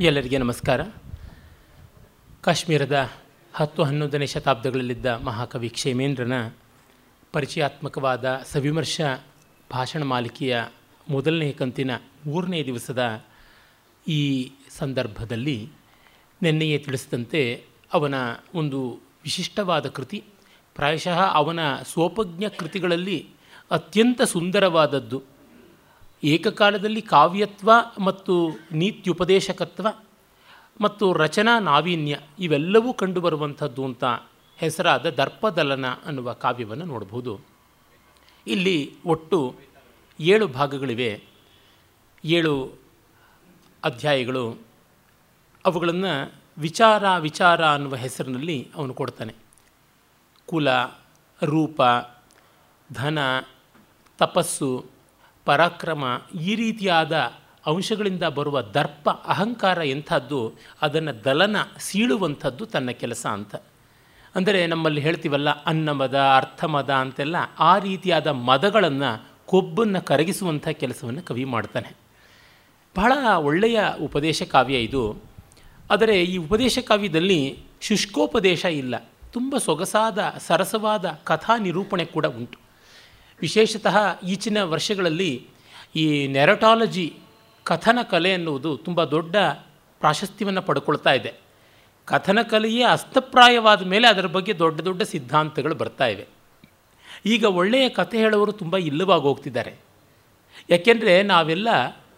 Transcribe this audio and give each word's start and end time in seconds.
ಎಲ್ಲರಿಗೆ 0.00 0.38
ನಮಸ್ಕಾರ. 0.38 0.80
ಕಾಶ್ಮೀರದ 2.40 3.12
ಹತ್ತು 3.54 3.82
ಹನ್ನೊಂದನೇ 3.82 4.26
ಶತಾಬ್ದಗಳಲ್ಲಿದ್ದ 4.26 5.06
ಮಹಾಕವಿ 5.06 5.68
ಕ್ಷೇಮೇಂದ್ರನ 5.68 6.50
ಪರಿಚಯಾತ್ಮಕವಾದ 7.32 8.42
ಸವಿಮರ್ಶ 8.52 9.00
ಭಾಷಣ 9.72 10.02
ಮಾಲಿಕೆಯ 10.02 10.64
ಮೊದಲನೇ 11.08 11.52
ಕಂತಿನ 11.52 11.90
ಮೂರನೇ 12.26 12.64
ದಿವಸದ 12.64 13.24
ಈ 14.08 14.50
ಸಂದರ್ಭದಲ್ಲಿ 14.78 15.68
ನಿನ್ನೆಯೇ 16.42 16.78
ತಿಳಿಸಿದಂತೆ 16.78 17.64
ಅವನ 17.92 18.14
ಒಂದು 18.54 19.00
ವಿಶಿಷ್ಟವಾದ 19.24 19.86
ಕೃತಿ, 19.86 20.24
ಪ್ರಾಯಶಃ 20.74 21.18
ಅವನ 21.32 21.76
ಸೋಪಜ್ಞ 21.76 22.44
ಕೃತಿಗಳಲ್ಲಿ 22.58 23.28
ಅತ್ಯಂತ 23.70 24.22
ಸುಂದರವಾದದ್ದು. 24.22 25.35
ಏಕಕಾಲದಲ್ಲಿ 26.24 27.02
ಕಾವ್ಯತ್ವ 27.02 27.72
ಮತ್ತು 27.98 28.50
ನೀತ್ಯುಪದೇಶಕತ್ವ 28.72 29.88
ಮತ್ತು 30.80 31.12
ರಚನಾ 31.12 31.58
ನಾವೀನ್ಯ 31.58 32.18
ಇವೆಲ್ಲವೂ 32.38 32.92
ಕಂಡುಬರುವಂಥದ್ದು 32.92 33.84
ಅಂತ 33.84 34.04
ಹೆಸರಾದ 34.56 35.10
ದರ್ಪದಲನ 35.10 35.86
ಅನ್ನುವ 35.86 36.32
ಕಾವ್ಯವನ್ನು 36.32 36.84
ನೋಡಬಹುದು 36.84 37.40
ಇಲ್ಲಿ 38.46 38.94
ಒಟ್ಟು 39.06 39.56
ಏಳು 40.20 40.46
ಭಾಗಗಳಿವೆ. 40.46 41.24
ಏಳು 42.24 42.70
ಅಧ್ಯಾಯಗಳು. 43.84 44.58
ಅವುಗಳನ್ನು 45.66 46.32
ವಿಚಾರ 46.58 47.04
ವಿಚಾರ 47.18 47.64
ಅನ್ನುವ 47.64 47.96
ಹೆಸರಿನಲ್ಲಿ 47.96 48.70
ಅವನು 48.74 48.94
ಕೊಡ್ತಾನೆ. 48.94 49.34
ಕುಲ, 50.46 50.68
ರೂಪ, 51.42 51.82
ಧನ, 52.92 53.18
ತಪಸ್ಸು 54.18 54.95
ಪರಾಕ್ರಮ 55.46 56.04
ಈ 56.42 56.54
ರೀತಿಯಾದ 56.54 57.32
ಅಂಶಗಳಿಂದ 57.66 58.22
ಬರುವ 58.22 58.62
ದರ್ಪ, 58.62 59.10
ಅಹಂಕಾರ 59.10 59.78
ಎಂಥದ್ದು, 59.78 60.52
ಅದನ್ನು 60.82 61.24
ದಲನ 61.24 61.56
ಸೀಳುವಂಥದ್ದು 61.78 62.66
ತನ್ನ 62.66 62.90
ಕೆಲಸ 62.90 63.26
ಅಂತ. 63.26 63.56
ಅಂದರೆ 64.34 64.66
ನಮ್ಮಲ್ಲಿ 64.66 65.00
ಹೇಳ್ತೀವಲ್ಲ, 65.00 65.64
ಅನ್ನಮದ, 65.64 66.18
ಅರ್ಥಮದ 66.36 66.90
ಅಂತೆಲ್ಲ 66.90 67.36
ಆ 67.58 67.78
ರೀತಿಯಾದ 67.78 68.26
ಮದಗಳನ್ನು 68.26 69.26
ಕೊಬ್ಬನ್ನು 69.46 70.00
ಕರಗಿಸುವಂಥ 70.02 70.68
ಕೆಲಸವನ್ನು 70.68 71.22
ಕವಿ 71.22 71.44
ಮಾಡ್ತಾನೆ. 71.44 71.96
ಬಹಳ 72.96 73.12
ಒಳ್ಳೆಯ 73.36 73.80
ಉಪದೇಶ 74.02 74.42
ಕಾವ್ಯ 74.42 74.78
ಇದು. 74.78 75.16
ಆದರೆ 75.90 76.22
ಈ 76.22 76.36
ಉಪದೇಶ 76.36 76.78
ಕಾವ್ಯದಲ್ಲಿ 76.78 77.58
ಶುಷ್ಕೋಪದೇಶ 77.80 78.64
ಇಲ್ಲ. 78.64 79.04
ತುಂಬ 79.32 79.56
ಸೊಗಸಾದ, 79.58 80.34
ಸರಸವಾದ 80.38 81.18
ಕಥಾ 81.24 81.56
ನಿರೂಪಣೆ 81.56 82.04
ಕೂಡ 82.04 82.26
ಉಂಟು. 82.26 82.65
ವಿಶೇಷತಃ 83.40 83.96
ಈಚಿನ 84.22 84.62
ವರ್ಷಗಳಲ್ಲಿ 84.62 85.46
ಈ 85.96 86.26
ನೆರಟಾಲಜಿ 86.26 87.14
ಕಥನ 87.64 87.98
ಕಲೆ 88.10 88.30
ಎನ್ನುವುದು 88.32 88.76
ತುಂಬ 88.76 89.04
ದೊಡ್ಡ 89.04 89.36
ಪ್ರಾಶಸ್ತ್ಯವನ್ನು 89.98 90.62
ಪಡ್ಕೊಳ್ತಾ 90.62 91.12
ಇದೆ. 91.12 91.34
ಕಥನ 92.04 92.38
ಕಲೆಯೇ 92.42 92.82
ಅಸ್ತಪ್ರಾಯವಾದ 92.82 93.82
ಮೇಲೆ 93.82 94.08
ಅದರ 94.08 94.26
ಬಗ್ಗೆ 94.26 94.58
ದೊಡ್ಡ 94.58 94.80
ದೊಡ್ಡ 94.80 95.02
ಸಿದ್ಧಾಂತಗಳು 95.02 95.74
ಬರ್ತಾ 95.74 96.06
ಇವೆ. 96.06 96.26
ಈಗ 97.26 97.44
ಒಳ್ಳೆಯ 97.44 97.88
ಕಥೆ 97.88 98.18
ಹೇಳೋರು 98.18 98.52
ತುಂಬ 98.52 98.76
ಇಲ್ಲವಾಗಿ 98.76 99.22
ಹೋಗ್ತಿದ್ದಾರೆ. 99.22 99.74
ಯಾಕೆಂದರೆ 100.70 101.22
ನಾವೆಲ್ಲ 101.22 101.68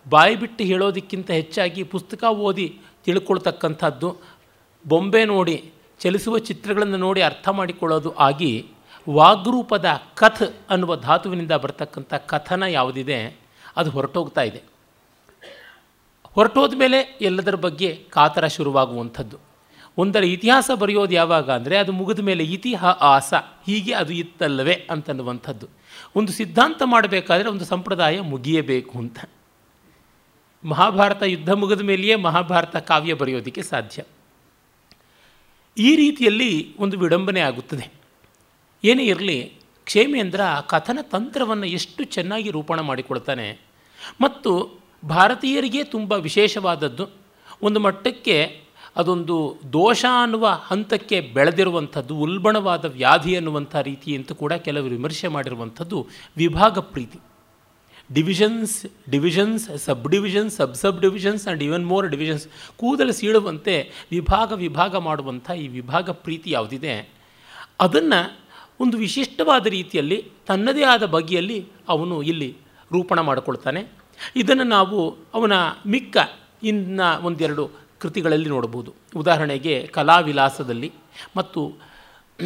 ಬಾಯಿ 0.09 0.37
ಬಿಟ್ಟು 0.37 0.65
ಹೇಳೋದಕ್ಕಿಂತ 0.65 1.31
ಹೆಚ್ಚಾಗಿ 1.31 1.83
ಪುಸ್ತಕ 1.83 2.25
ಓದಿ 2.25 2.81
ತಿಳ್ಕೊಳ್ತಕ್ಕಂಥದ್ದು, 3.05 4.17
ಬೊಂಬೆ 4.89 5.25
ನೋಡಿ, 5.25 5.73
ಚಲಿಸುವ 6.01 6.39
ಚಿತ್ರಗಳನ್ನು 6.39 6.97
ನೋಡಿ 6.97 7.23
ಅರ್ಥ 7.23 7.49
ಮಾಡಿಕೊಳ್ಳೋದು 7.49 8.15
ಆಗಿ 8.17 8.67
ವಾಗ್ರೂಪದ 9.11 9.87
ಕಥ್ 10.15 10.43
ಅನ್ನುವ 10.71 10.97
ಧಾತುವಿನಿಂದ 10.97 11.53
ಬರ್ತಕ್ಕಂಥ 11.53 12.15
ಕಥನ 12.15 12.63
ಯಾವುದಿದೆ? 12.63 13.39
ಅದು 13.77 13.91
ಹೊರಟೋಗ್ತಾ 13.91 14.41
ಇದೆ. 14.41 14.63
ಹೊರಟೋದ 16.23 16.75
ಮೇಲೆ 16.77 17.19
ಎಲ್ಲದರ 17.21 17.55
ಬಗ್ಗೆ 17.55 18.07
ಕಾತರ 18.11 18.47
ಶುರುವಾಗುವಂಥದ್ದು. 18.47 19.37
ಒಂದರ 19.99 20.25
ಇತಿಹಾಸ 20.25 20.71
ಬರೆಯೋದು 20.75 21.15
ಯಾವಾಗ 21.15 21.51
ಅಂದರೆ 21.51 21.79
ಅದು 21.79 21.93
ಮುಗಿದ 21.93 22.19
ಮೇಲೆ 22.19 22.45
ಇತಿಹಾಸ 22.45 23.35
ಹೀಗೆ 23.67 23.93
ಅದು 23.93 24.13
ಇತ್ತಲ್ಲವೇ 24.13 24.87
ಅಂತನ್ನುವಂಥದ್ದು. 24.91 25.67
ಒಂದು 26.17 26.33
ಸಿದ್ಧಾಂತ 26.33 26.83
ಮಾಡಬೇಕಾದ್ರೆ 26.85 27.49
ಒಂದು 27.49 27.65
ಸಂಪ್ರದಾಯ 27.65 28.21
ಮುಗಿಯಬೇಕು 28.21 28.99
ಅಂತ. 28.99 29.19
ಮಹಾಭಾರತ 30.65 31.23
ಯುದ್ಧ 31.23 31.51
ಮುಗಿದ 31.51 31.81
ಮೇಲೆಯೇ 31.81 32.15
ಮಹಾಭಾರತ 32.15 32.77
ಕಾವ್ಯ 32.77 33.15
ಬರೆಯೋದಕ್ಕೆ 33.15 33.63
ಸಾಧ್ಯ. 33.63 34.03
ಈ 35.79 35.97
ರೀತಿಯಲ್ಲಿ 35.97 36.77
ಒಂದು 36.79 36.99
ವಿಡಂಬನೆ 36.99 37.41
ಆಗುತ್ತದೆ. 37.41 37.98
ಏನೇ 38.85 39.05
ಇರಲಿ 39.13 39.39
ಕ್ಷೇಮೇಂದ್ರ 39.87 40.41
ಕಥನ 40.73 40.99
ತಂತ್ರವನ್ನು 41.13 41.67
ಎಷ್ಟು 41.79 42.03
ಚೆನ್ನಾಗಿ 42.15 42.51
ರೂಪಣ 42.57 42.81
ಮಾಡಿಕೊಡ್ತಾನೆ 42.91 43.47
ಮತ್ತು 44.25 44.51
ಭಾರತೀಯರಿಗೆ 45.15 45.83
ತುಂಬ 45.95 46.13
ವಿಶೇಷವಾದದ್ದು, 46.27 47.05
ಒಂದು 47.67 47.79
ಮಟ್ಟಕ್ಕೆ 47.87 48.37
ಅದೊಂದು 49.01 49.37
ದೋಷ 49.73 50.03
ಅನ್ನುವ 50.23 50.47
ಹಂತಕ್ಕೆ 50.69 51.17
ಬೆಳೆದಿರುವಂಥದ್ದು, 51.37 52.15
ಉಲ್ಬಣವಾದ 52.25 52.85
ವ್ಯಾಧಿ 52.99 53.33
ಅನ್ನುವಂಥ 53.37 53.75
ರೀತಿ 53.89 54.11
ಅಂತ 54.19 54.33
ಕೂಡ 54.43 54.53
ಕೆಲವರು 54.67 54.93
ವಿಮರ್ಶೆ 54.99 55.29
ಮಾಡಿರುವಂಥದ್ದು 55.37 55.99
ವಿಭಾಗ 56.43 56.79
ಪ್ರೀತಿ. 56.95 57.19
Divisions 58.11 58.75
divisions 59.15 59.65
sub 59.85 60.07
divisions 60.15 60.55
sub 60.61 60.77
sub 60.83 61.01
divisions 61.05 61.43
and 61.47 61.63
even 61.69 61.87
more 61.93 62.07
divisions 62.15 62.45
ಕೂದಲು 62.81 63.15
ಸೀಳುವಂತೆ 63.21 63.75
ವಿಭಾಗ 64.15 64.53
ವಿಭಾಗ 64.65 64.97
ಮಾಡುವಂಥ 65.09 65.49
ಈ 65.65 65.67
ವಿಭಾಗ 65.79 66.11
ಪ್ರೀತಿ 66.27 66.51
ಯಾವುದಿದೆ? 66.57 66.95
ಅದನ್ನು 67.87 68.21
ಒಂದು 68.81 68.97
ವಿಶಿಷ್ಟವಾದ 68.97 69.67
ರೀತಿಯಲ್ಲಿ 69.67 70.31
ತನ್ನದೇ 70.47 70.83
ಆದ 70.83 71.07
ಬಗೆಯಲ್ಲಿ 71.07 71.67
ಅವನು 71.89 72.23
ಇಲ್ಲಿ 72.23 72.57
ರೂಪಣ 72.93 73.21
ಮಾಡಿಕೊಳ್ತಾನೆ. 73.21 73.87
ಇದನ್ನು 74.37 74.65
ನಾವು 74.65 75.17
ಅವನ 75.35 75.53
ಮಿಕ್ಕ 75.87 76.17
ಇನ್ನ 76.63 77.01
ಒಂದೆರಡು 77.23 77.71
ಕೃತಿಗಳಲ್ಲಿ 77.99 78.49
ನೋಡಬಹುದು. 78.49 78.95
ಉದಾಹರಣೆಗೆ 79.17 79.87
ಕಲಾವಿಲಾಸದಲ್ಲಿ 79.87 80.93
ಮತ್ತು 81.37 81.73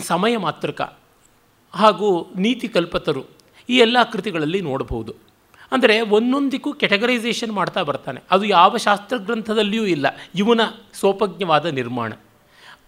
ಸಮಯ 0.01 0.37
ಮಾತ್ರಕ 0.37 0.99
ಹಾಗೂ 1.73 2.33
ನೀತಿ 2.37 2.69
ಕಲ್ಪತರು 2.69 3.25
ಈ 3.69 3.77
ಎಲ್ಲ 3.77 4.03
ಕೃತಿಗಳಲ್ಲಿ 4.13 4.61
ನೋಡಬಹುದು. 4.61 5.15
ಅಂದರೆ 5.73 6.01
ಒಂದೊಂದಕ್ಕೂ 6.01 6.73
ಕೆಟಗರೈಸೇಷನ್ 6.73 7.53
ಮಾಡ್ತಾ 7.53 7.83
ಬರ್ತಾನೆ. 7.83 8.21
ಅದು 8.31 8.45
ಯಾವ 8.45 8.77
ಶಾಸ್ತ್ರಗ್ರಂಥದಲ್ಲಿಯೂ 8.77 9.85
ಇಲ್ಲ. 9.85 10.07
ಇವನ 10.35 10.61
ಸೋಪಜ್ಞವಾದ 10.93 11.67
ನಿರ್ಮಾಣ. 11.67 12.13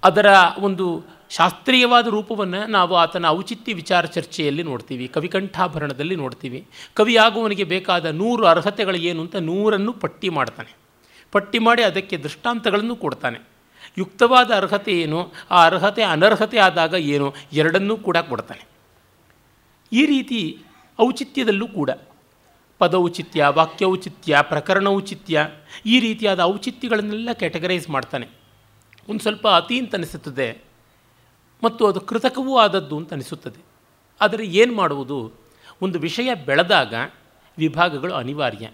ಅದರ 0.05 0.27
ಒಂದು 0.59 1.05
ಶಾಸ್ತ್ರೀಯವಾದ 1.37 2.07
ರೂಪವನ್ನು 2.07 2.67
ನಾವು 2.67 2.95
ಆತನ 2.95 3.27
ಔಚಿತ್ಯ 3.29 3.75
ವಿಚಾರ 3.75 4.05
ಚರ್ಚೆಯಲ್ಲಿ 4.05 4.63
ನೋಡ್ತೀವಿ. 4.63 5.09
ಕವಿಕಂಠಾಭರಣದಲ್ಲಿ 5.09 6.17
ನೋಡ್ತೀವಿ. 6.17 6.67
ಕವಿಯಾಗುವವನಿಗೆ 6.95 7.65
ಬೇಕಾದ 7.65 8.05
ನೂರು 8.05 8.45
ಅರ್ಹತೆಗಳು 8.45 8.97
ಏನು 8.97 9.21
ಅಂತ 9.21 9.37
ನೂರನ್ನು 9.37 9.93
ಪಟ್ಟಿ 9.93 10.29
ಮಾಡ್ತಾನೆ. 10.29 10.77
ಪಟ್ಟಿ 11.33 11.59
ಮಾಡಿ 11.59 11.83
ಅದಕ್ಕೆ 11.83 12.17
ದೃಷ್ಟಾಂತಗಳನ್ನು 12.17 12.97
ಕೊಡ್ತಾನೆ. 12.97 13.39
ಯುಕ್ತವಾದ 13.99 14.51
ಅರ್ಹತೆ 14.55 14.93
ಏನು? 15.01 15.33
ಆ 15.51 15.65
ಅರ್ಹತೆ 15.65 16.03
ಅನರ್ಹತೆ 16.03 16.59
ಆದಾಗ 16.59 16.95
ಏನು? 16.95 17.35
ಎರಡನ್ನೂ 17.53 17.97
ಕೂಡ 17.97 18.17
ಕೊಡ್ತಾನೆ. 18.17 18.65
ಈ 19.93 20.07
ರೀತಿ 20.07 20.59
ಔಚಿತ್ಯದಲ್ಲೂ 21.01 21.67
ಕೂಡ 21.67 21.91
ಪದೌಚಿತ್ಯ, 22.79 23.47
ವಾಕ್ಯೌಚಿತ್ಯ 23.49 24.39
ಪ್ರಕರಣ 24.43 24.89
ಔಚಿತ್ಯ 24.89 25.47
ಈ 25.87 26.01
ರೀತಿಯಾದ 26.01 26.41
ಔಚಿತ್ಯಗಳನ್ನೆಲ್ಲ 26.41 27.29
ಕ್ಯಾಟಗರೈಸ್ 27.33 27.91
ಮಾಡ್ತಾನೆ. 27.91 28.29
ಒಂದು 29.09 29.21
ಸ್ವಲ್ಪ 29.21 29.49
ಅತಿ 29.49 29.79
ಅಂತ 29.79 29.95
ಅನಿಸುತ್ತದೆ. 29.95 30.74
ಮತ್ತು 31.65 31.87
ಅದು 31.87 32.01
ಕೃತಕವೂ 32.01 32.59
ಆದದ್ದು 32.59 32.97
ಅಂತ 32.97 33.13
ಅನಿಸುತ್ತದೆ. 33.13 33.65
ಆದರೆ 34.21 34.47
ಏನು 34.47 34.75
ಮಾಡುವುದು? 34.75 35.33
ಒಂದು 35.83 35.99
ವಿಷಯ 35.99 36.35
ಬೆಳೆದಾಗ 36.35 36.95
ವಿಭಾಗಗಳು 37.59 38.15
ಅನಿವಾರ್ಯ. 38.15 38.71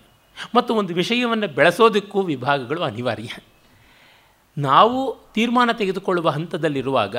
ಮತ್ತು 0.54 0.74
ಒಂದು 0.74 0.94
ವಿಷಯವನ್ನು 0.94 1.48
ಬೆಳೆಸೋದಕ್ಕೂ 1.48 2.22
ವಿಭಾಗಗಳು 2.22 2.82
ಅನಿವಾರ್ಯ. 2.82 3.28
ನಾವು 4.58 5.16
ತೀರ್ಮಾನ 5.34 5.70
ತೆಗೆದುಕೊಳ್ಳುವ 5.72 6.28
ಹಂತದಲ್ಲಿರುವಾಗ 6.28 7.16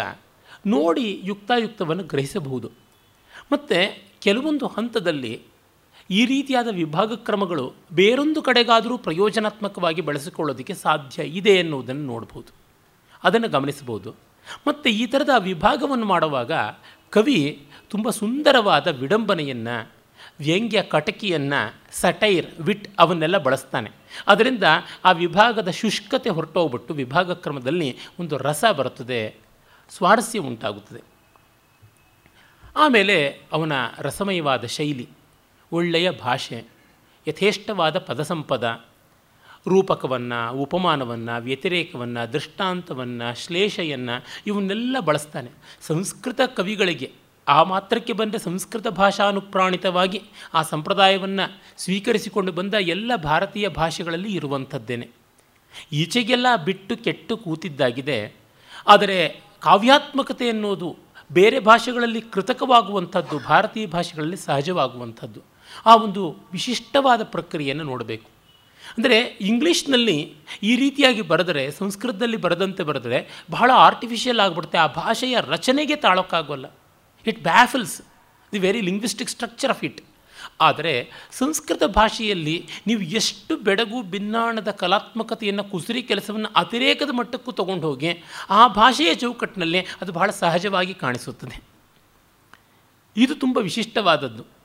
ನೋಡಿ 0.67 1.21
ಯುಕ್ತಾಯುಕ್ತವನ್ನು 1.23 2.03
ಗ್ರಹಿಸಬಹುದು. 2.03 2.71
ಮತ್ತು 3.51 4.03
ಕೆಲವೊಂದು 4.21 4.67
ಹಂತದಲ್ಲಿ 4.67 5.41
ಈ 6.11 6.25
ರೀತಿಯಾದ 6.25 6.67
ವಿಭಾಗ 6.71 7.13
ಕ್ರಮಗಳು 7.13 7.73
ಬೇರೊಂದು 7.93 8.41
ಕಡೆಗಾದರೂ 8.41 8.97
ಪ್ರಯೋಜನಾತ್ಮಕವಾಗಿ 8.97 10.01
ಬಳಸಿಕೊಳ್ಳೋದಕ್ಕೆ 10.01 10.73
ಸಾಧ್ಯ 10.73 11.23
ಇದೆ 11.23 11.49
ಎನ್ನುವುದನ್ನು 11.49 12.01
ನೋಡ್ಬೋದು. 12.01 12.53
ಅದನ್ನು 13.23 13.49
ಗಮನಿಸಬಹುದು. 13.49 14.30
ಮತ್ತು 14.67 14.89
ಈ 14.89 15.05
ಥರದ 15.05 15.29
ವಿಭಾಗವನ್ನು 15.39 16.05
ಮಾಡುವಾಗ 16.05 16.51
ಕವಿ 17.09 17.67
ತುಂಬ 17.89 18.09
ಸುಂದರವಾದ 18.09 18.87
ವಿಡಂಬನೆಯನ್ನು, 18.87 19.91
ವ್ಯಂಗ್ಯ 20.39 20.81
ಕಟಕಿಯನ್ನು, 20.81 21.75
ಸಟೈರ್, 21.91 22.45
ವಿಟ್ 22.59 22.87
ಅವನ್ನೆಲ್ಲ 22.99 23.37
ಬಳಸ್ತಾನೆ. 23.37 23.91
ಅದರಿಂದ 24.27 24.63
ಆ 25.05 25.11
ವಿಭಾಗದ 25.11 25.69
ಶುಷ್ಕತೆ 25.69 26.29
ಹೊರಟೋಗ್ಬಿಟ್ಟು 26.29 26.93
ವಿಭಾಗ 26.93 27.31
ಕ್ರಮದಲ್ಲಿ 27.31 27.97
ಒಂದು 28.19 28.37
ರಸ 28.37 28.65
ಬರುತ್ತದೆ, 28.77 29.35
ಸ್ವಾರಸ್ಯ 29.89 30.39
ಉಂಟಾಗುತ್ತದೆ. 30.39 31.01
ಆಮೇಲೆ 32.75 33.41
ಅವನ 33.51 33.71
ರಸಮಯವಾದ 33.99 34.65
ಶೈಲಿ, 34.65 35.09
ಒಳ್ಳೆಯ 35.71 36.11
ಭಾಷೆ, 36.11 36.63
ಯಥೇಷ್ಟವಾದ 37.27 37.97
ಪದಸಂಪದ 37.97 38.85
ರೂಪಕವನ್ನು, 39.67 40.53
ಉಪಮಾನವನ್ನು, 40.53 41.41
ವ್ಯತಿರೇಕವನ್ನು, 41.41 42.33
ದೃಷ್ಟಾಂತವನ್ನು, 42.33 43.39
ಶ್ಲೇಷೆಯನ್ನು 43.45 44.25
ಇವನ್ನೆಲ್ಲ 44.47 44.99
ಬಳಸ್ತಾನೆ. 44.99 45.51
ಸಂಸ್ಕೃತ 45.81 46.41
ಕವಿಗಳಿಗೆ 46.55 47.11
ಆ 47.47 47.63
ಮಾತ್ರಕ್ಕೆ 47.63 48.13
ಬಂದ 48.13 48.35
ಸಂಸ್ಕೃತ 48.35 48.87
ಭಾಷಾನುಪ್ರಾಣಿತವಾಗಿ 48.87 50.21
ಆ 50.53 50.61
ಸಂಪ್ರದಾಯವನ್ನು 50.61 51.61
ಸ್ವೀಕರಿಸಿಕೊಂಡು 51.77 52.51
ಬಂದ 52.51 52.73
ಎಲ್ಲ 52.73 53.15
ಭಾರತೀಯ 53.15 53.67
ಭಾಷೆಗಳಲ್ಲಿ 53.67 54.33
ಇರುವಂಥದ್ದೇನೆ. 54.33 55.09
ಈಚೆಗೆಲ್ಲ 55.91 56.47
ಬಿಟ್ಟು 56.65 56.97
ಕೆಟ್ಟು 56.97 57.37
ಕೂತಿದ್ದಾಗಿದೆ. 57.37 58.33
ಆದರೆ 58.87 59.41
ಕಾವ್ಯಾತ್ಮಕತೆ 59.59 60.49
ಅನ್ನೋದು 60.49 60.97
ಬೇರೆ 61.31 61.59
ಭಾಷೆಗಳಲ್ಲಿ 61.59 62.21
ಕೃತಕವಾಗುವಂಥದ್ದು, 62.21 63.39
ಭಾರತೀಯ 63.39 63.85
ಭಾಷೆಗಳಲ್ಲಿ 63.85 64.37
ಸಹಜವಾಗುವಂಥದ್ದು. 64.37 65.41
ಆ 65.85 65.95
ಒಂದು 65.95 66.35
ವಿಶಿಷ್ಟವಾದ 66.51 67.23
ಪ್ರಕ್ರಿಯೆಯನ್ನು 67.23 67.83
ನೋಡಬೇಕು. 67.83 68.30
ಅಂದರೆ 68.97 69.17
ಇಂಗ್ಲೀಷ್ನಲ್ಲಿ 69.21 70.35
ಈ 70.63 70.75
ರೀತಿಯಾಗಿ 70.75 71.21
ಬರೆದರೆ, 71.21 71.71
ಸಂಸ್ಕೃತದಲ್ಲಿ 71.71 72.37
ಬರೆದಂತೆ 72.37 72.83
ಬರೆದರೆ 72.83 73.45
ಬಹಳ 73.51 73.71
ಆರ್ಟಿಫಿಷಿಯಲ್ 73.73 74.39
ಆಗಿಬಿಡುತ್ತೆ. 74.39 74.77
ಆ 74.77 74.87
ಭಾಷೆಯ 74.87 75.37
ರಚನೆಗೆ 75.47 75.95
ತಾಳೋಕ್ಕಾಗೋಲ್ಲ 75.95 76.65
it 77.27 77.43
baffles 77.43 78.01
the 78.53 78.59
very 78.59 78.81
linguistic 78.81 79.29
structure 79.29 79.69
of 79.69 79.83
it 79.83 80.01
ಆದರೆ 80.61 81.09
ಸಂಸ್ಕೃತ 81.31 81.83
ಭಾಷೆಯಲ್ಲಿ 81.83 82.69
ನೀವು 82.87 83.01
ಎಷ್ಟು 83.01 83.57
ಬೆಡಗು 83.57 84.01
ಭಿನ್ನಾಣದ 84.01 84.71
ಕಲಾತ್ಮಕತೆಯನ್ನು, 84.71 85.63
ಕುಸುರಿ 85.63 86.03
ಕೆಲಸವನ್ನು 86.03 86.49
ಅತಿರೇಕದ 86.55 87.09
ಮಟ್ಟಕ್ಕೂ 87.13 87.51
ತಗೊಂಡು 87.51 87.87
ಹೋಗಿ, 87.87 88.23
ಆ 88.49 88.67
ಭಾಷೆಯ 88.67 89.13
ಚೌಕಟ್ಟಿನಲ್ಲಿ 89.13 89.85
ಅದು 90.01 90.11
ಬಹಳ 90.11 90.29
ಸಹಜವಾಗಿ 90.31 90.93
ಕಾಣಿಸುತ್ತದೆ. 90.93 91.63
ಇದು 93.15 93.35
ತುಂಬ 93.35 93.57
ವಿಶಿಷ್ಟವಾದದ್ದು. 93.57 94.60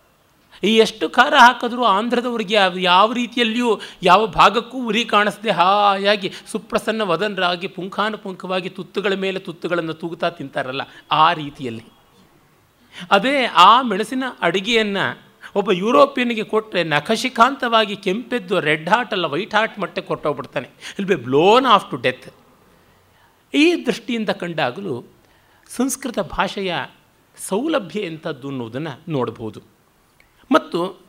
ಈ 0.63 0.77
ಎಷ್ಟು 0.77 1.11
ಖಾರ 1.11 1.35
ಹಾಕಿದ್ರೂ 1.39 1.85
ಆಂಧ್ರದವರಿಗೆ 1.85 2.57
ಯಾವ 2.77 3.13
ರೀತಿಯಲ್ಲಿಯೂ 3.13 3.81
ಯಾವ 4.03 4.27
ಭಾಗಕ್ಕೂ 4.27 4.87
ಉರಿ 4.87 5.05
ಕಾಣಿಸದೆ 5.05 5.51
ಹಾಯಾಗಿ 5.51 6.33
ಸುಪ್ರಸನ್ನ 6.47 7.03
ವದನರಾಗಿ 7.03 7.69
ಪುಂಖಾನುಪುಂಖವಾಗಿ 7.69 8.69
ತುತ್ತುಗಳ 8.69 9.15
ಮೇಲೆ 9.15 9.39
ತುತ್ತುಗಳನ್ನು 9.39 9.95
ತೂಗುತ್ತಾ 9.95 10.31
ತಿಂತಾರಲ್ಲ 10.31 10.83
ಆ 11.13 11.33
ರೀತಿಯಲ್ಲಿ. 11.33 11.85
ಅದೇ 13.11 13.45
ಆ 13.45 13.83
ಮೆಣಸಿನ 13.83 14.25
ಅಡುಗೆಯನ್ನು 14.41 15.27
ಒಬ್ಬ 15.55 15.73
ಯುರೋಪಿಯನ್ಗೆ 15.73 16.45
ಕೊಟ್ಟರೆ 16.45 16.85
ನಖಶಿಖಾಂತವಾಗಿ 16.85 17.97
ಕೆಂಪೆದ್ದು 17.97 18.61
ರೆಡ್ 18.61 18.89
ಹಾಟ್ 18.89 19.13
ಅಲ್ಲ 19.13 19.27
ವೈಟ್ 19.27 19.55
ಹಾಟ್ 19.55 19.79
ಮಟ್ಟಕ್ಕೆ 19.79 20.09
ಕೊಟ್ಟೋಗ್ಬಿಡ್ತಾನೆ. 20.09 20.69
He'll 20.99 21.07
be 21.07 21.15
blown 21.15 21.67
off 21.67 21.91
to 21.91 21.97
death 21.97 22.35
ಈ 23.55 23.87
ದೃಷ್ಟಿಯಿಂದ 23.87 24.29
ಕಂಡಾಗಲೂ 24.29 25.05
ಸಂಸ್ಕೃತ 25.77 26.19
ಭಾಷೆಯ 26.19 26.75
ಸೌಲಭ್ಯ 27.49 28.01
ಎಂಥದ್ದು 28.01 28.49
ಅನ್ನೋದನ್ನು 28.49 29.01
ನೋಡ್ಬೋದು. 29.09 29.76
ಮತ್ತು 30.53 31.07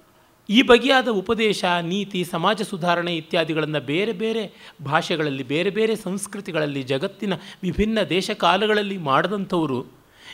ಈ 0.50 0.62
ಬಗೆಯಾದ 0.62 1.08
ಉಪದೇಶ, 1.08 1.66
ನೀತಿ, 1.82 2.24
ಸಮಾಜ 2.24 2.62
ಸುಧಾರಣೆ 2.62 3.16
ಇತ್ಯಾದಿಗಳನ್ನು 3.16 3.80
ಬೇರೆ 3.80 4.14
ಬೇರೆ 4.14 4.74
ಭಾಷೆಗಳಲ್ಲಿ, 4.86 5.44
ಬೇರೆ 5.44 5.70
ಬೇರೆ 5.70 5.96
ಸಂಸ್ಕೃತಿಗಳಲ್ಲಿ, 5.96 6.84
ಜಗತ್ತಿನ 6.84 7.34
ವಿಭಿನ್ನ 7.34 8.02
ದೇಶ 8.02 8.32
ಕಾಲಗಳಲ್ಲಿ 8.32 8.98
ಮಾಡಿದಂಥವರು 8.98 9.86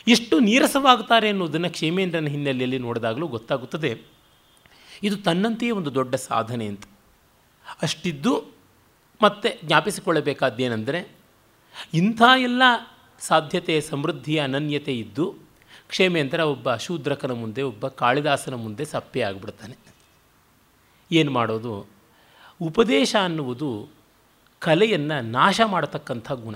ಎಷ್ಟು 0.08 0.38
ನೀರಸವಾಗ್ತಾರೆ 0.38 1.28
ಅನ್ನೋದನ್ನು 1.28 1.70
ಕ್ಷೇಮೇಂದ್ರನ 1.70 2.26
ಹಿನ್ನೆಲೆಯಲ್ಲಿ 2.26 2.78
ನೋಡಿದಾಗಲೂ 2.78 3.26
ಗೊತ್ತಾಗುತ್ತದೆ. 3.26 4.00
ಇದು 5.02 5.16
ತನ್ನಂತೆಯೇ 5.16 5.72
ಒಂದು 5.72 5.94
ದೊಡ್ಡ 5.94 6.14
ಸಾಧನೆ 6.14 6.66
ಅಂತ. 6.66 6.84
ಅಷ್ಟಿದ್ದು 7.82 8.44
ಮತ್ತೆ 9.22 9.58
ಜ್ಞಾಪಿಸಿಕೊಳ್ಳಬೇಕಾದ್ದೇನೆಂದರೆ 9.64 11.16
ಇಂಥ 11.94 12.22
ಎಲ್ಲ 12.42 12.62
ಸಾಧ್ಯತೆ 13.18 13.80
ಸಮೃದ್ಧಿಯ 13.80 14.40
ಅನನ್ಯತೆ 14.40 14.98
ಇದ್ದು 14.98 15.43
ಕ್ಷೇಮೇಂದ್ರ 15.94 16.40
ಒಬ್ಬ 16.40 16.74
ಶೂದ್ರಕನ 16.74 17.32
ಮುಂದೆ, 17.32 17.62
ಒಬ್ಬ 17.62 17.88
ಕಾಳಿದಾಸನ 17.88 18.54
ಮುಂದೆ 18.54 18.84
ಸಪ್ಪೆ 18.84 19.20
ಆಗಿಬಿಡ್ತಾನೆ. 19.20 19.76
ಏನು 21.12 21.30
ಮಾಡೋದು? 21.30 21.86
ಉಪದೇಶ 22.62 23.16
ಅನ್ನುವುದು 23.24 23.88
ಕಲೆಯನ್ನು 24.58 25.20
ನಾಶ 25.20 25.60
ಮಾಡತಕ್ಕಂಥ 25.66 26.32
ಗುಣ. 26.32 26.54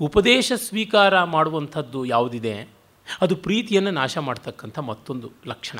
ಉಪದೇಶ 0.00 0.52
ಸ್ವೀಕಾರ 0.56 1.24
ಮಾಡುವಂಥದ್ದು 1.24 2.04
ಯಾವುದಿದೆ? 2.04 2.68
ಅದು 3.20 3.36
ಪ್ರೀತಿಯನ್ನು 3.36 3.90
ನಾಶ 3.90 4.18
ಮಾಡ್ತಕ್ಕಂಥ 4.18 4.78
ಮತ್ತೊಂದು 4.78 5.30
ಲಕ್ಷಣ. 5.46 5.78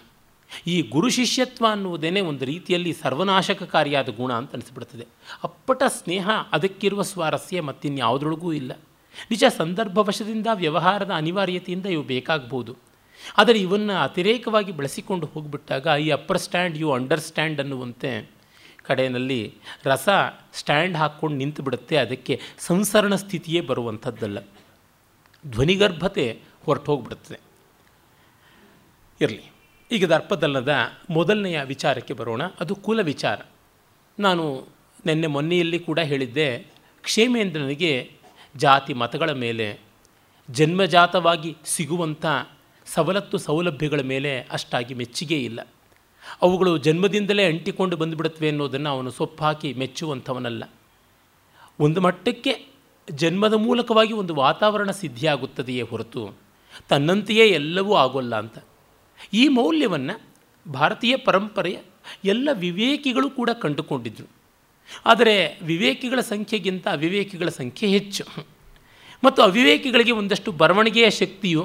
ಈ 0.67 0.83
ಗುರು 0.83 1.09
ಶಿಷ್ಯತ್ವ 1.09 1.67
ಅನ್ನುವುದೇನೆ 1.71 2.21
ಒಂದು 2.21 2.45
ರೀತಿಯಲ್ಲಿ 2.45 2.93
ಸರ್ವನಾಶಕಕಾರಿಯಾದ 2.93 4.09
ಗುಣ 4.09 4.33
ಅಂತ 4.33 4.53
ಅನಿಸ್ಬಿಡ್ತದೆ. 4.53 5.07
ಅಪ್ಪಟ 5.45 5.83
ಸ್ನೇಹ, 5.89 6.31
ಅದಕ್ಕಿರುವ 6.53 7.03
ಸ್ವಾರಸ್ಯ 7.03 7.61
ಮತ್ತಿನ್ಯಾವುದ್ರೊಳಗೂ 7.61 8.53
ಇಲ್ಲ. 8.53 8.73
ನಿಜ 9.31 9.45
ಸಂದರ್ಭವಶದಿಂದ 9.57 10.47
ವ್ಯವಹಾರದ 10.55 11.11
ಅನಿವಾರ್ಯತೆಯಿಂದ 11.11 11.87
ಇವು 11.87 12.03
ಬೇಕಾಗ್ಬೋದು. 12.03 12.77
ಆದರೆ 13.37 13.59
ಇವನ್ನು 13.59 13.93
ಅತಿರೇಕವಾಗಿ 13.93 14.73
ಬಳಸಿಕೊಂಡು 14.73 15.27
ಹೋಗಿಬಿಟ್ಟಾಗ, 15.27 15.87
ಈ 16.01 16.11
ಅಪ್ಪರ್ 16.11 16.39
ಸ್ಟ್ಯಾಂಡ್ 16.39 16.79
ಯು 16.79 16.93
ಅಂಡರ್ಸ್ಟ್ಯಾಂಡ್ 16.93 17.61
ಅನ್ನುವಂತೆ 17.61 18.31
ಕಡೆಯಲ್ಲಿ 18.83 19.55
ರಸ 19.85 20.09
ಸ್ಟ್ಯಾಂಡ್ 20.55 20.97
ಹಾಕ್ಕೊಂಡು 20.97 21.37
ನಿಂತು 21.37 21.63
ಬಿಡುತ್ತೆ. 21.63 21.97
ಅದಕ್ಕೆ 21.97 22.41
ಸಂಸರಣ 22.59 23.15
ಸ್ಥಿತಿಯೇ 23.15 23.61
ಬರುವಂಥದ್ದಲ್ಲ. 23.61 24.39
ಧ್ವನಿಗರ್ಭತೆ 25.47 26.41
ಹೊರಟು 26.65 26.85
ಹೋಗ್ಬಿಡುತ್ತದೆ 26.85 27.41
ಇರಲಿ. 29.21 29.53
ಈಗ 29.93 30.07
ದರ್ಪದಲ್ಲದ 30.07 30.75
ಮೊದಲನೆಯ 31.11 31.63
ವಿಚಾರಕ್ಕೆ 31.63 32.15
ಬರೋಣ. 32.15 32.43
ಅದು 32.61 32.75
ಕುಲ 32.75 33.01
ವಿಚಾರ. 33.01 33.41
ನಾನು 34.19 34.69
ನಿನ್ನೆ 35.07 35.27
ಮೊನ್ನೆಯಲ್ಲಿ 35.27 35.79
ಕೂಡ 35.79 35.99
ಹೇಳಿದ್ದೆ, 35.99 36.67
ಕ್ಷೇಮೇಂದ್ರನಿಗೆ 37.03 38.16
ಜಾತಿ 38.57 38.95
ಮತಗಳ 38.95 39.31
ಮೇಲೆ, 39.31 39.81
ಜನ್ಮಜಾತವಾಗಿ 40.51 41.57
ಸಿಗುವಂಥ 41.65 42.27
ಸವಲತ್ತು 42.87 43.39
ಸೌಲಭ್ಯಗಳ 43.39 44.01
ಮೇಲೆ 44.01 44.41
ಅಷ್ಟಾಗಿ 44.41 44.95
ಮೆಚ್ಚುಗೆ 44.95 45.45
ಇಲ್ಲ. 45.45 45.67
ಅವುಗಳು 46.43 46.79
ಜನ್ಮದಿಂದಲೇ 46.79 47.45
ಅಂಟಿಕೊಂಡು 47.45 47.97
ಬಂದುಬಿಡುತ್ತವೆ 47.97 48.49
ಅನ್ನೋದನ್ನು 48.49 48.91
ಅವನು 48.91 49.11
ಸೊಪ್ಪಾಕಿ 49.11 49.73
ಮೆಚ್ಚುವಂಥವನಲ್ಲ. 49.73 50.65
ಒಂದು 51.81 52.01
ಮಟ್ಟಕ್ಕೆ 52.01 52.67
ಜನ್ಮದ 53.11 53.53
ಮೂಲಕವಾಗಿ 53.53 54.13
ಒಂದು 54.13 54.35
ವಾತಾವರಣ 54.35 54.91
ಸಿದ್ಧಿಯಾಗುತ್ತದೆಯೇ 54.91 55.83
ಹೊರತು 55.83 56.31
ತನ್ನಂತೆಯೇ 56.89 57.47
ಎಲ್ಲವೂ 57.47 57.95
ಆಗೋಲ್ಲ 57.95 58.39
ಅಂತ. 58.39 58.59
ಈ 59.33 59.49
ಮೌಲ್ಯವನ್ನು 59.49 60.21
ಭಾರತೀಯ 60.73 61.17
ಪರಂಪರೆಯ 61.17 61.79
ಎಲ್ಲ 62.25 62.49
ವಿವೇಕಿಗಳು 62.53 63.31
ಕೂಡ 63.31 63.51
ಕಂಡುಕೊಂಡಿದ್ದರು 63.51 64.36
ಆದರೆ 65.07 65.35
ವಿವೇಕಿಗಳ 65.63 66.21
ಸಂಖ್ಯೆಗಿಂತ 66.21 66.87
ಅವಿವೇಕಿಗಳ 66.89 67.49
ಸಂಖ್ಯೆ 67.49 67.89
ಹೆಚ್ಚು. 67.89 68.25
ಮತ್ತು 69.25 69.43
ಅವಿವೇಕಿಗಳಿಗೆ 69.43 70.13
ಒಂದಷ್ಟು 70.13 70.53
ಬರವಣಿಗೆಯ 70.53 71.11
ಶಕ್ತಿಯು, 71.11 71.63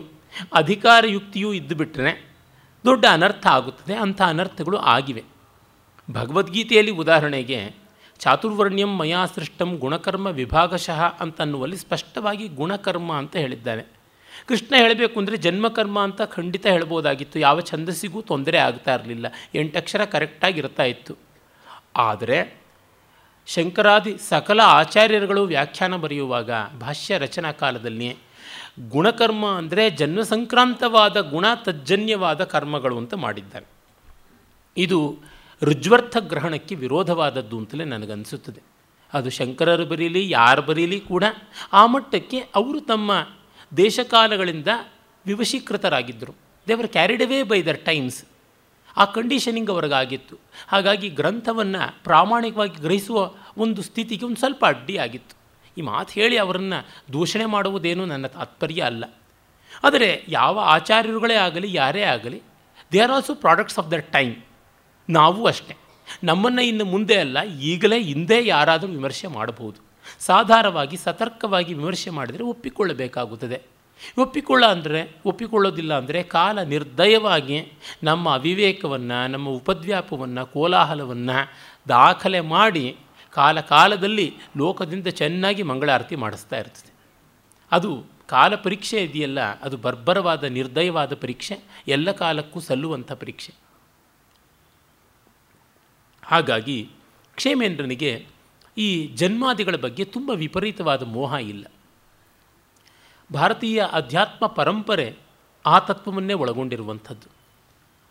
ಅಧಿಕಾರಯುಕ್ತಿಯೂ 0.53 1.53
ಇದ್ದು 1.53 1.75
ಬಿಟ್ಟರೆ 1.75 2.11
ದೊಡ್ಡ 2.85 3.05
ಅನರ್ಥ 3.11 3.45
ಆಗುತ್ತದೆ, 3.47 3.93
ಅಂಥ 3.93 4.21
ಅನರ್ಥಗಳು 4.21 4.77
ಆಗಿವೆ. 4.77 5.23
ಭಗವದ್ಗೀತೆಯಲ್ಲಿ 6.11 6.91
ಉದಾಹರಣೆಗೆ, 6.91 7.59
ಚಾತುರ್ವರ್ಣ್ಯಂ 8.19 8.91
ಮಯಾ 8.97 9.25
ಸೃಷ್ಟಂ 9.25 9.69
ಗುಣಕರ್ಮ 9.77 10.27
ವಿಭಾಗಶಃ 10.27 11.01
ಅಂತನ್ನುವಲ್ಲಿ 11.19 11.77
ಸ್ಪಷ್ಟವಾಗಿ 11.77 12.47
ಗುಣಕರ್ಮ 12.47 13.11
ಅಂತ 13.13 13.35
ಹೇಳಿದ್ದಾನೆ 13.35 13.83
ಕೃಷ್ಣ 14.47 14.73
ಹೇಳಬೇಕು 14.77 15.19
ಅಂದರೆ 15.19 15.37
ಜನ್ಮಕರ್ಮ 15.37 15.97
ಅಂತ 15.99 16.21
ಖಂಡಿತ 16.21 16.65
ಹೇಳ್ಬೋದಾಗಿತ್ತು, 16.67 17.39
ಯಾವ 17.39 17.61
ಛಂದಸ್ಸಿಗೂ 17.61 18.21
ತೊಂದರೆ 18.21 18.57
ಆಗ್ತಾ 18.57 18.93
ಇರಲಿಲ್ಲ, 18.95 19.27
ಎಂಟಕ್ಷರ 19.55 20.05
ಕರೆಕ್ಟಾಗಿ 20.05 20.59
ಇರ್ತಾ 20.59 20.83
ಇತ್ತು. 20.83 21.13
ಆದರೆ 21.97 22.60
ಶಂಕರಾದಿ 23.45 24.17
ಸಕಲ 24.29 24.59
ಆಚಾರ್ಯರುಗಳು 24.63 25.43
ವ್ಯಾಖ್ಯಾನ 25.43 25.95
ಬರೆಯುವಾಗ 25.95 26.51
ಭಾಷ್ಯ 26.81 27.17
ರಚನಾ 27.17 27.51
ಕಾಲದಲ್ಲಿ 27.51 28.17
ಗುಣಕರ್ಮ 28.89 29.45
ಅಂದರೆ 29.45 29.89
ಜನ್ಮ 29.89 30.21
ಸಂಕ್ರಾಂತವಾದ 30.21 31.19
ಗುಣ 31.19 31.45
ತಜ್ಜನ್ಯವಾದ 31.55 32.43
ಕರ್ಮಗಳು 32.43 32.97
ಅಂತ 32.97 33.13
ಮಾಡಿದ್ದಾರೆ. 33.13 33.65
ಇದು 34.77 35.19
ರುಜ್ವರ್ಥ 35.63 36.17
ಗ್ರಹಣಕ್ಕೆ 36.17 36.75
ವಿರೋಧವಾದದ್ದು 36.75 37.57
ಅಂತಲೇ 37.57 37.83
ನನಗನ್ನಿಸುತ್ತದೆ 37.83 38.61
ಅದು 39.13 39.29
ಶಂಕರರು 39.29 39.85
ಬರೀಲಿ, 39.85 40.29
ಯಾರು 40.29 40.61
ಬರೀಲಿ 40.61 40.99
ಕೂಡ 40.99 41.23
ಆ 41.73 41.85
ಮಟ್ಟಕ್ಕೆ 41.85 42.39
ಅವರು 42.55 42.79
ತಮ್ಮ 42.79 43.11
ದೇಶಕಾಲಗಳಿಂದ 43.77 44.67
ವಿವಶೀಕೃತರಾಗಿದ್ದರು. 45.25 46.35
They were 46.67 46.87
carried 46.87 47.23
away 47.23 47.43
by 47.43 47.61
their 47.61 47.85
times 47.85 48.25
ಆ 48.97 49.05
ಕಂಡೀಷನಿಂಗ್ 49.05 49.69
ಅವ್ರಿಗಾಗಿತ್ತು. 49.69 50.39
ಹಾಗಾಗಿ 50.67 51.09
ಗ್ರಂಥವನ್ನು 51.09 52.03
ಪ್ರಾಮಾಣಿಕವಾಗಿ 52.03 52.81
ಗ್ರಹಿಸುವ 52.81 53.31
ಒಂದು 53.57 53.81
ಸ್ಥಿತಿಗೆ 53.81 54.25
ಒಂದು 54.25 54.37
ಸ್ವಲ್ಪ 54.37 54.65
ಅಡ್ಡಿಯಾಗಿತ್ತು 54.65 55.35
ಈ 55.77 55.81
ಮಾತು 55.81 56.13
ಹೇಳಿ 56.13 56.37
ಅವರನ್ನು 56.37 57.13
ದೂಷಣೆ 57.13 57.45
ಮಾಡುವುದೇನೂ 57.45 58.05
ನನ್ನ 58.05 58.27
ತಾತ್ಪರ್ಯ 58.27 58.81
ಅಲ್ಲ. 58.81 59.05
ಆದರೆ 59.83 60.25
ಯಾವ 60.27 60.59
ಆಚಾರ್ಯರುಗಳೇ 60.59 61.35
ಆಗಲಿ, 61.35 61.73
ಯಾರೇ 61.73 62.01
ಆಗಲಿ 62.01 62.41
they 62.91 62.99
are 62.99 63.11
also 63.11 63.35
products 63.35 63.79
of 63.79 63.91
the 63.91 63.93
time 63.93 64.35
ನಾವು 65.09 65.45
ಅಷ್ಟೇ. 65.45 65.75
ನಮ್ಮನ್ನು 66.23 66.61
ಇನ್ನು 66.61 66.85
ಮುಂದೆ 66.85 67.15
ಅಲ್ಲ, 67.15 67.43
ಈಗಲೇ 67.43 68.03
ಹಿಂದೆ 68.03 68.45
ಯಾರಾದರೂ 68.45 68.89
ವಿಮರ್ಶೆ 68.89 69.27
ಮಾಡಬಹುದು. 69.27 69.91
ಸಾಧಾರವಾಗಿ, 70.19 70.97
ಸತರ್ಕವಾಗಿ 70.97 71.73
ವಿಮರ್ಶೆ 71.73 72.09
ಮಾಡಿದರೆ 72.09 72.43
ಒಪ್ಪಿಕೊಳ್ಳಬೇಕಾಗುತ್ತದೆ. 72.43 73.70
ಒಪ್ಪಿಕೊಳ್ಳ 74.17 74.65
ಅಂದರೆ, 74.65 75.15
ಒಪ್ಪಿಕೊಳ್ಳೋದಿಲ್ಲ 75.25 75.97
ಅಂದರೆ 75.97 76.23
ಕಾಲ 76.23 76.63
ನಿರ್ದಯವಾಗಿ 76.63 77.71
ನಮ್ಮ 78.03 78.29
ಅವಿವೇಕವನ್ನು, 78.29 79.27
ನಮ್ಮ 79.27 79.49
ಉಪದ್ವ್ಯಾಪವನ್ನು, 79.49 80.45
ಕೋಲಾಹಲವನ್ನು 80.45 81.51
ದಾಖಲೆ 81.89 82.39
ಮಾಡಿ 82.39 82.97
ಕಾಲ 83.31 83.59
ಕಾಲದಲ್ಲಿ 83.59 84.33
ಲೋಕದಿಂದ 84.57 85.07
ಚೆನ್ನಾಗಿ 85.07 85.63
ಮಂಗಳಾರತಿ 85.63 86.15
ಮಾಡಿಸ್ತಾ 86.15 86.57
ಇರ್ತದೆ. 86.57 86.91
ಅದು 87.71 88.05
ಕಾಲ 88.27 88.55
ಪರೀಕ್ಷೆ 88.55 89.03
ಇದೆಯಲ್ಲ, 89.03 89.39
ಅದು 89.61 89.77
ಬರ್ಬರವಾದ 89.77 90.43
ನಿರ್ದಯವಾದ 90.43 91.13
ಪರೀಕ್ಷೆ, 91.13 91.59
ಎಲ್ಲ 91.87 92.11
ಕಾಲಕ್ಕೂ 92.11 92.59
ಸಲ್ಲುವಂಥ 92.59 93.11
ಪರೀಕ್ಷೆ. 93.11 93.53
ಹಾಗಾಗಿ 96.23 96.89
ಕ್ಷೇಮೇಂದ್ರನಿಗೆ 97.35 98.25
ಈ 98.77 99.07
ಜನ್ಮಾದಿಗಳ 99.07 99.75
ಬಗ್ಗೆ 99.75 100.03
ತುಂಬ 100.05 100.31
ವಿಪರೀತವಾದ 100.31 101.03
ಮೋಹ 101.03 101.33
ಇಲ್ಲ. 101.33 101.65
ಭಾರತೀಯ 103.33 103.83
ಅಧ್ಯಾತ್ಮ 103.93 104.47
ಪರಂಪರೆ 104.47 105.15
ಆ 105.65 105.79
ತತ್ವವನ್ನೇ 105.79 106.33
ಒಳಗೊಂಡಿರುವಂಥದ್ದು. 106.33 107.31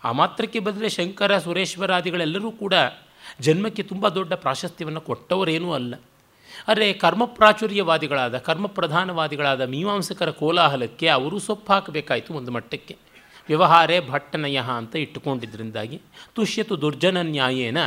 ಆ 0.04 0.12
ಮಾತ್ರಕ್ಕೆ 0.12 0.58
ಬದಲೇ 0.58 0.88
ಶಂಕರ 0.88 1.38
ಸುರೇಶ್ವರಾದಿಗಳೆಲ್ಲರೂ 1.38 2.50
ಕೂಡ 2.50 2.74
ಜನ್ಮಕ್ಕೆ 3.40 3.82
ತುಂಬ 3.82 4.08
ದೊಡ್ಡ 4.08 4.32
ಪ್ರಾಶಸ್ತ್ಯವನ್ನು 4.32 5.00
ಕೊಟ್ಟವರೇನೂ 5.00 5.72
ಅಲ್ಲ. 5.72 5.94
ಆದರೆ 6.68 6.92
ಕರ್ಮಪ್ರಾಚುರ್ಯವಾದಿಗಳಾದ, 6.92 8.38
ಕರ್ಮಪ್ರಧಾನವಾದಿಗಳಾದ 8.38 9.60
ಮೀಮಾಂಸಕರ 9.60 10.30
ಕೋಲಾಹಲಕ್ಕೆ 10.30 11.08
ಅವರು 11.08 11.38
ಸೊಪ್ಪು 11.38 11.72
ಹಾಕಬೇಕಾಯಿತು 11.72 12.34
ಒಂದು 12.34 12.52
ಮಟ್ಟಕ್ಕೆ. 12.52 12.96
ವ್ಯವಹಾರೇ 13.48 14.00
ಭಟ್ಟನಯ 14.00 14.60
ಅಂತ 14.76 14.96
ಇಟ್ಟುಕೊಂಡಿದ್ದರಿಂದಾಗಿ 14.96 16.00
ತುಷ್ಯತು 16.34 16.80
ದುರ್ಜನ 16.80 17.20
ನ್ಯಾಯೇನ 17.20 17.78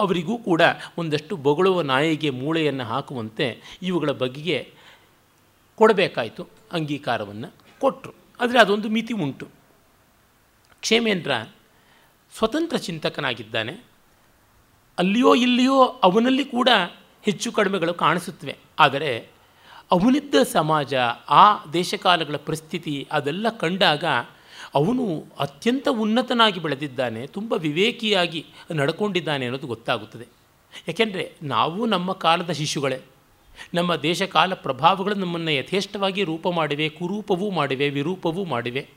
ಅವರಿಗೂ 0.00 0.38
ಕೂಡ 0.38 0.62
ಒಂದಷ್ಟು 0.98 1.36
ಬೊಗಳುವ 1.36 1.82
ನಾಯಿಗೆ 1.82 2.30
ಮೂಳೆಯನ್ನು 2.30 2.84
ಹಾಕುವಂತೆ 2.84 3.78
ಇವುಗಳ 3.82 4.10
ಬಗೆಗೆ 4.10 4.79
ಕೊಡಬೇಕಾಯಿತು 5.80 6.48
ಅಂಗೀಕಾರವನ್ನು 6.72 7.48
ಕೊಟ್ಟರು 7.80 8.12
ಆದರೆ 8.40 8.58
ಅದೊಂದು 8.60 8.88
ಮಿತಿ 8.88 9.14
ಉಂಟು. 9.14 9.46
ಕ್ಷೇಮೇಂದ್ರ 10.80 11.32
ಸ್ವತಂತ್ರ 12.36 12.76
ಚಿಂತಕನಾಗಿದ್ದಾನೆ. 12.76 13.74
ಅಲ್ಲಿಯೋ 14.98 15.34
ಇಲ್ಲಿಯೋ 15.34 15.78
ಅವನಲ್ಲಿ 15.82 16.44
ಕೂಡ 16.44 16.68
ಹೆಚ್ಚು 17.22 17.52
ಕಡಿಮೆಗಳು 17.52 17.94
ಕಾಣಿಸುತ್ತವೆ. 17.94 18.56
ಆದರೆ 18.78 19.28
ಅವನಿದ್ದ 19.90 20.34
ಸಮಾಜ, 20.52 20.94
ಆ 21.28 21.44
ದೇಶಕಾಲಗಳ 21.72 22.36
ಪರಿಸ್ಥಿತಿ 22.36 23.08
ಅದೆಲ್ಲ 23.12 23.48
ಕಂಡಾಗ 23.48 24.04
ಅವನು 24.74 25.26
ಅತ್ಯಂತ 25.38 25.88
ಉನ್ನತನಾಗಿ 25.90 26.60
ಬೆಳೆದಿದ್ದಾನೆ, 26.60 27.26
ತುಂಬ 27.26 27.52
ವಿವೇಕಿಯಾಗಿ 27.52 28.46
ನಡ್ಕೊಂಡಿದ್ದಾನೆ 28.72 29.44
ಅನ್ನೋದು 29.44 29.66
ಗೊತ್ತಾಗುತ್ತದೆ. 29.66 30.26
ಯಾಕೆಂದರೆ 30.88 31.24
ನಾವು 31.42 31.86
ನಮ್ಮ 31.86 32.12
ಕಾಲದ 32.12 32.50
ಶಿಶುಗಳೇ. 32.50 33.00
ನಮ್ಮ 33.74 33.96
ದೇಶ 33.96 34.22
ಕಾಲ 34.22 34.54
ಪ್ರಭಾವಗಳು 34.54 35.14
ನಮ್ಮನ್ನು 35.14 35.50
ಯಥೇಷ್ಟವಾಗಿ 35.50 36.24
ರೂಪ 36.24 36.48
ಮಾಡಿವೆ, 36.48 36.88
ಕುರೂಪವೂ 36.88 37.50
ಮಾಡಿವೆ, 37.50 37.90
ವಿರೂಪವೂ 37.90 38.44
ಮಾಡಿವೆ. 38.44 38.88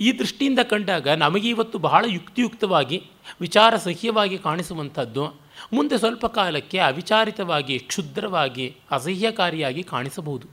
ಈ 0.00 0.18
ದೃಷ್ಟಿಯಿಂದ 0.18 0.58
ಕಂಡಾಗ 0.70 1.08
ನಮಗೆ 1.08 1.48
ಇವತ್ತು 1.48 1.78
ಬಹಳ 1.78 2.04
ಯುಕ್ತಿಯುಕ್ತವಾಗಿ, 2.08 3.02
ವಿಚಾರ 3.40 3.76
ಸಹ್ಯವಾಗಿ 3.76 4.38
ಕಾಣಿಸುವಂಥದ್ದು. 4.38 5.26
ಮುಂದೆ 5.72 5.98
ಸ್ವಲ್ಪ 5.98 6.26
ಕಾಲಕ್ಕೆ 6.26 6.78
ಅವಿಚಾರಿತವಾಗಿ, 6.78 7.78
ಕ್ಷುದ್ರವಾಗಿ, 7.78 8.76
ಅಸಹ್ಯಕಾರಿಯಾಗಿ 8.90 9.82
ಕಾಣಿಸಬಹುದು. 9.82 10.48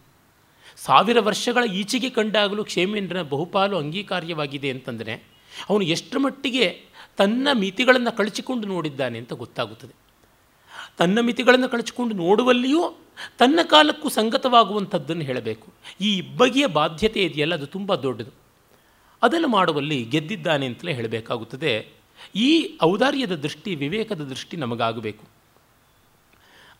ಸಾವಿರ 0.77 1.19
ವರ್ಷಗಳ 1.19 1.63
ಈಚೆಗೆ 1.63 2.09
ಕಂಡಾಗಲೂ 2.09 2.63
ಕ್ಷೇಮೇಂದ್ರನ 2.63 3.21
ಬಹುಪಾಲು 3.21 3.77
ಅಂಗೀಕಾರ್ಯವಾಗಿದೆ 3.77 4.69
ಅಂತಂದರೆ, 4.69 5.13
ಅವನು 5.69 5.81
ಎಷ್ಟರ 5.81 6.17
ಮಟ್ಟಿಗೆ 6.17 6.81
ತನ್ನ 7.17 7.47
ಮಿತಿಗಳನ್ನು 7.53 8.17
ಕಳಚಿಕೊಂಡು 8.17 8.67
ನೋಡಿದ್ದಾನೆ 8.67 9.17
ಅಂತ 9.17 9.33
ಗೊತ್ತಾಗುತ್ತದೆ. 9.33 10.04
ತನ್ನ 10.97 11.19
ಮಿತಿಗಳನ್ನು 11.19 11.69
ಕಳಚಿಕೊಂಡು 11.69 12.15
ನೋಡುವಲ್ಲಿಯೂ 12.15 12.95
ತನ್ನ 13.37 13.59
ಕಾಲಕ್ಕೂ 13.63 14.09
ಸಂಗತವಾಗುವಂಥದ್ದನ್ನು 14.09 15.21
ಹೇಳಬೇಕು. 15.21 15.73
ಈ 16.01 16.17
ಇಬ್ಬಗೆಯ 16.17 16.67
ಬಾಧ್ಯತೆ 16.67 17.23
ಇದೆಯಲ್ಲ, 17.23 17.53
ಅದು 17.53 17.65
ತುಂಬ 17.65 17.95
ದೊಡ್ಡದು. 17.95 18.31
ಅದನ್ನು 19.21 19.47
ಮಾಡುವಲ್ಲಿ 19.47 20.03
ಗೆದ್ದಿದ್ದಾನೆ 20.03 20.65
ಅಂತಲೇ 20.65 20.93
ಹೇಳಬೇಕಾಗುತ್ತದೆ. 20.93 21.87
ಈ 22.35 22.77
ಔದಾರ್ಯದ 22.83 23.35
ದೃಷ್ಟಿ, 23.35 23.75
ವಿವೇಕದ 23.75 24.21
ದೃಷ್ಟಿ 24.21 24.57
ನಮಗಾಗಬೇಕು. 24.57 25.25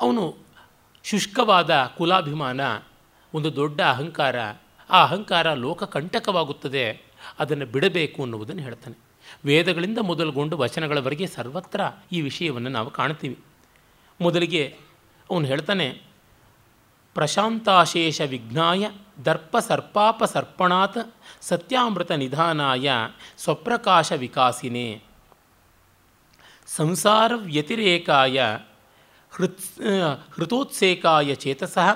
ಅವನು 0.01 0.37
ಶುಷ್ಕವಾದ 1.03 1.93
ಕುಲಾಭಿಮಾನ, 1.97 2.61
ಒಂದು 3.33 3.55
ದೊಡ್ಡ 3.55 3.81
ಅಹಂಕಾರ, 3.81 4.35
ಆ 4.89 5.03
ಅಹಂಕಾರ 5.03 5.53
ಲೋಕ 5.53 5.83
ಕಂಟಕವಾಗುತ್ತದೆ, 5.83 7.01
ಅದನ್ನು 7.39 7.65
ಬಿಡಬೇಕು 7.65 8.23
ಅನ್ನುವುದನ್ನು 8.23 8.63
ಹೇಳ್ತಾನೆ. 8.63 8.97
ವೇದಗಳಿಂದ 9.45 9.97
ಮೊದಲುಗೊಂಡು 9.97 10.57
ವಚನಗಳವರೆಗೆ 10.57 11.27
ಸರ್ವತ್ರ 11.27 11.81
ಈ 12.11 12.21
ವಿಷಯವನ್ನು 12.21 12.69
ನಾವು 12.69 12.89
ಕಾಣ್ತೀವಿ. 12.89 13.39
ಮೊದಲಿಗೆ 14.19 14.77
ಅವನು 15.29 15.45
ಹೇಳ್ತಾನೆ, 15.45 15.87
ಪ್ರಶಾಂತಾಶೇಷ 17.15 18.21
ವಿಘ್ನಾಯ 18.21 18.89
ದರ್ಪ 19.25 19.57
ಸರ್ಪಾಪ 19.57 20.23
ಸರ್ಪಣಾತ್ 20.23 20.99
ಸತ್ಯಾಮೃತ 21.41 22.11
ನಿಧಾನಾಯ 22.11 22.91
ಸ್ವಪ್ರಕಾಶ 23.37 24.11
ವಿಕಾಸಿನೇ. 24.11 25.01
ಸಂಸಾರ 26.67 27.31
ವ್ಯತಿರೇಕಾಯ 27.35 28.41
ಹೃತ್ 29.31 29.61
ಹೃತೋತ್ಸೇಕಾಯ 30.35 31.35
ಚೇತಸಃ 31.35 31.93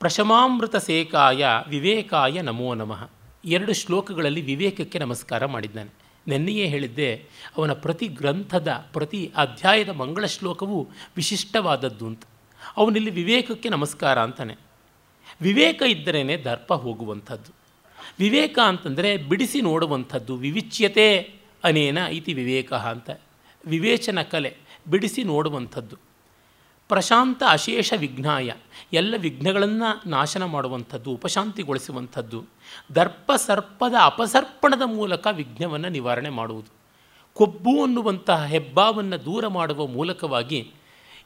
ಪ್ರಶಮಾಮೃತ 0.00 0.76
ಸೇಕಾಯ 0.76 1.46
ವಿವೇಕಾಯ 1.68 2.40
ನಮೋ 2.40 2.74
ನಮಃ. 2.74 3.08
ಎರಡು 3.44 3.72
ಶ್ಲೋಕಗಳಲ್ಲಿ 3.72 4.42
ವಿವೇಕಕ್ಕೆ 4.42 4.98
ನಮಸ್ಕಾರ 4.98 5.46
ಮಾಡಿದ್ದಾನೆ. 5.46 5.97
ನೆನ್ನೆಯೇ 6.28 6.66
ಹೇಳಿದ್ದೆ, 6.66 7.24
ಅವನ 7.56 7.72
ಪ್ರತಿ 7.72 8.06
ಗ್ರಂಥದ, 8.06 8.88
ಪ್ರತಿ 8.92 9.32
ಅಧ್ಯಾಯದ 9.36 9.88
ಮಂಗಳ 9.88 10.24
ಶ್ಲೋಕವು 10.24 10.88
ವಿಶಿಷ್ಟವಾದದ್ದು 11.16 12.06
ಅಂತ. 12.06 12.22
ಅವನಿಲ್ಲಿ 12.76 13.10
ವಿವೇಕಕ್ಕೆ 13.10 13.68
ನಮಸ್ಕಾರ 13.68 14.18
ಅಂತಾನೆ. 14.18 14.56
ವಿವೇಕ 15.40 15.82
ಇದ್ದರೇ 15.88 16.36
ದರ್ಪ 16.36 16.72
ಹೋಗುವಂಥದ್ದು. 16.72 17.54
ವಿವೇಕ 18.18 18.58
ಅಂತಂದರೆ 18.64 19.16
ಬಿಡಿಸಿ 19.16 19.60
ನೋಡುವಂಥದ್ದು, 19.60 20.36
ವಿವಿಚ್ಯತೆ 20.36 21.34
ಅನೇನ 21.64 21.98
ಇತಿ 21.98 22.32
ವಿವೇಕ 22.32 22.72
ಅಂತ. 22.72 23.10
ವಿವೇಚನ 23.66 24.22
ಕಲೆ, 24.22 24.56
ಬಿಡಿಸಿ 24.88 25.24
ನೋಡುವಂಥದ್ದು. 25.24 26.07
ಪ್ರಶಾಂತ 26.88 27.42
ಅಶೇಷ 27.48 27.92
ವಿಘ್ನಾಯ. 27.96 28.52
ಎಲ್ಲ 28.92 29.14
ವಿಘ್ನಗಳನ್ನು 29.18 30.10
ನಾಶನ 30.10 30.44
ಮಾಡುವಂಥದ್ದು, 30.44 31.10
ಉಪಶಾಂತಿಗೊಳಿಸುವಂಥದ್ದು. 31.10 32.44
ದರ್ಪ 32.94 33.32
ಸರ್ಪದ 33.36 33.94
ಅಪಸರ್ಪಣದ 34.04 34.82
ಮೂಲಕ 34.84 35.26
ವಿಘ್ನವನ್ನು 35.32 35.88
ನಿವಾರಣೆ 35.88 36.28
ಮಾಡುವುದು. 36.28 36.78
ಕೊಬ್ಬು 37.34 37.84
ಅನ್ನುವಂತಹ 37.84 38.44
ಹೆಬ್ಬಾವನ್ನು 38.44 39.24
ದೂರ 39.24 39.46
ಮಾಡುವ 39.46 39.86
ಮೂಲಕವಾಗಿ 39.86 40.70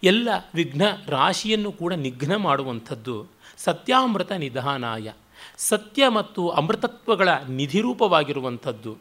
ಎಲ್ಲ 0.03 0.29
ವಿಘ್ನ 0.55 0.83
ರಾಶಿಯನ್ನು 1.07 1.73
ಕೂಡ 1.73 1.93
ನಿಘ್ನ 1.93 2.37
ಮಾಡುವಂಥದ್ದು. 2.37 3.27
ಸತ್ಯಾಮೃತ 3.59 4.33
ನಿಧಾನಾಯ. 4.33 5.13
ಸತ್ಯ 5.59 6.09
ಮತ್ತು 6.09 6.49
ಅಮೃತತ್ವಗಳ 6.49 7.29
ನಿಧಿರೂಪವಾಗಿರುವಂಥದ್ದು 7.49 8.97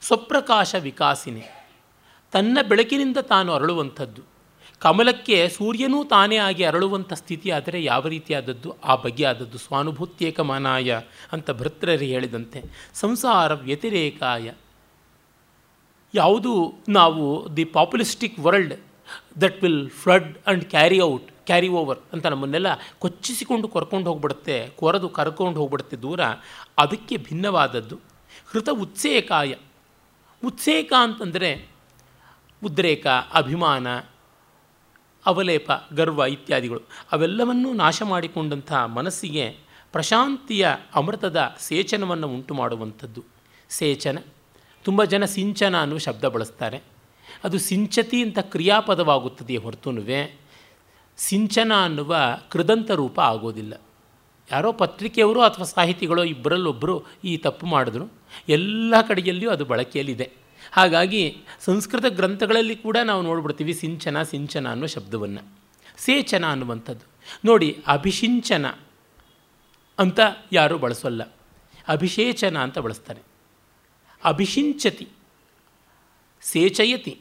ಸ್ವಪ್ರಕಾಶ 0.00 0.74
ವಿಕಾಸಿನಿ. 0.74 1.42
ತನ್ನ 2.32 2.58
ಬೆಳಕಿನಿಂದ 2.68 3.16
ತಾನು 3.16 3.52
ಅರಳುವಂಥದ್ದು. 3.52 4.37
ಕಮಲಕ್ಕೆ 4.78 5.48
ಸೂರ್ಯನೂ 5.48 6.04
ತಾನೇ 6.04 6.36
ಆಗಿ 6.36 6.64
ಅರಳುವಂಥ 6.64 7.12
ಸ್ಥಿತಿ 7.12 7.50
ಆದರೆ 7.50 7.84
ಯಾವ 7.84 8.06
ರೀತಿಯಾದದ್ದು? 8.06 8.80
ಆ 8.80 8.94
ಬಗ್ಗೆ 8.94 9.24
ಆದದ್ದು 9.24 9.58
ಸ್ವಾನುಭೂತ್ಯೇಕಮಾನಾಯ 9.58 11.00
ಅಂತ 11.32 11.50
ಭೃತ್ರರಿ 11.50 12.06
ಹೇಳಿದಂತೆ. 12.06 12.90
ಸಂಸಾರ 12.94 13.54
ವ್ಯತಿರೇಕಾಯ. 13.54 14.52
ಯಾವುದು 16.14 16.74
ನಾವು 16.88 17.56
the 17.56 17.64
populistic 17.64 18.38
world 18.38 18.74
that 19.40 19.62
will 19.62 19.90
flood 19.90 20.38
and 20.46 20.64
carry 20.64 21.00
out, 21.00 21.30
carry 21.46 21.68
over 21.68 21.98
ಅಂತ 22.12 22.26
ನಮ್ಮನ್ನೆಲ್ಲ 22.26 22.66
ಕೊಚ್ಚಿಸಿಕೊಂಡು 22.98 23.68
ಕರ್ಕೊಂಡು 23.68 24.10
ಹೋಗ್ಬಿಡುತ್ತೆ, 24.10 24.68
ಕೊರೆದು 24.68 25.08
ಕರ್ಕೊಂಡು 25.08 25.60
ಹೋಗ್ಬಿಡುತ್ತೆ 25.60 25.96
ದೂರ. 25.96 26.20
ಅದಕ್ಕೆ 26.78 27.16
ಭಿನ್ನವಾದದ್ದು. 27.16 27.98
ಹೃತ 28.52 28.68
ಉತ್ಸೇಕಾಯ. 28.68 29.54
ಉತ್ಸೇಕ 30.44 30.92
ಅಂತಂದರೆ 31.00 31.68
ಉದ್ರೇಕ, 32.64 33.06
ಅಭಿಮಾನ 33.34 33.86
ಅವಲೇಪ, 35.26 35.70
ಗರ್ವ 35.92 36.24
ಇತ್ಯಾದಿಗಳು. 36.24 36.82
ಅವೆಲ್ಲವನ್ನೂ 37.12 37.72
ನಾಶ 37.72 38.02
ಮಾಡಿಕೊಂಡಂಥ 38.02 38.72
ಮನಸ್ಸಿಗೆ 38.72 39.56
ಪ್ರಶಾಂತಿಯ 39.92 40.68
ಅಮೃತದ 40.94 41.54
ಸೇಚನವನ್ನು 41.58 42.28
ಉಂಟು 42.28 42.54
ಮಾಡುವಂಥದ್ದು. 42.54 43.24
ಸೇಚನ. 43.68 44.18
ತುಂಬ 44.84 45.04
ಜನ 45.04 45.24
ಸಿಂಚನ 45.24 45.80
ಅನ್ನುವ 45.80 45.98
ಶಬ್ದ 45.98 46.24
ಬಳಸ್ತಾರೆ. 46.24 46.80
ಅದು 47.44 47.58
ಸಿಂಚತಿ 47.58 48.22
ಅಂತ 48.22 48.38
ಕ್ರಿಯಾಪದವಾಗುತ್ತದೆಯೇ 48.38 49.58
ಹೊರತುನುವೆ 49.58 50.40
ಸಿಂಚನ 51.16 51.72
ಅನ್ನುವ 51.84 52.16
ಕೃದಂತ 52.50 52.90
ರೂಪ 52.90 53.20
ಆಗೋದಿಲ್ಲ. 53.20 53.80
ಯಾರೋ 54.52 54.72
ಪತ್ರಿಕೆಯವರು 54.72 55.42
ಅಥವಾ 55.42 55.64
ಸಾಹಿತಿಗಳು 55.64 56.24
ಇಬ್ಬರಲ್ಲೊಬ್ಬರು 56.24 57.02
ಈ 57.24 57.36
ತಪ್ಪು 57.36 57.66
ಮಾಡಿದ್ರು. 57.66 58.12
ಎಲ್ಲ 58.48 58.94
ಕಡೆಯಲ್ಲಿಯೂ 59.08 59.50
ಅದು 59.50 59.64
ಬಳಕೆಯಲ್ಲಿದೆ. 59.64 60.32
ಹಾಗಾಗಿ 60.72 61.36
ಸಂಸ್ಕೃತ 61.60 62.04
ಗ್ರಂಥಗಳಲ್ಲಿ 62.08 62.76
ಕೂಡ 62.76 62.96
ನಾವು 62.96 63.22
ನೋಡ್ಬಿಡ್ತೀವಿ 63.22 63.74
ಸಿಂಚನ 63.74 64.22
ಸಿಂಚನ 64.22 64.70
ಅನ್ನೋ 64.70 64.86
ಶಬ್ದವನ್ನು. 64.86 65.58
ಸೇಚನ 65.96 66.50
ಅನ್ನುವಂಥದ್ದು. 66.50 67.04
ನೋಡಿ 67.44 67.82
ಅಭಿಷಿಂಚನ 67.86 68.66
ಅಂತ 69.98 70.20
ಯಾರೂ 70.52 70.78
ಬಳಸೋಲ್ಲ. 70.78 71.22
ಅಭಿಷೇಚನ 71.88 72.58
ಅಂತ 72.58 72.78
ಬಳಸ್ತಾರೆ. 72.78 73.20
ಅಭಿಷಿಂಚತಿ. 74.24 75.08
ಸೇಚಯತಿ. 76.40 77.20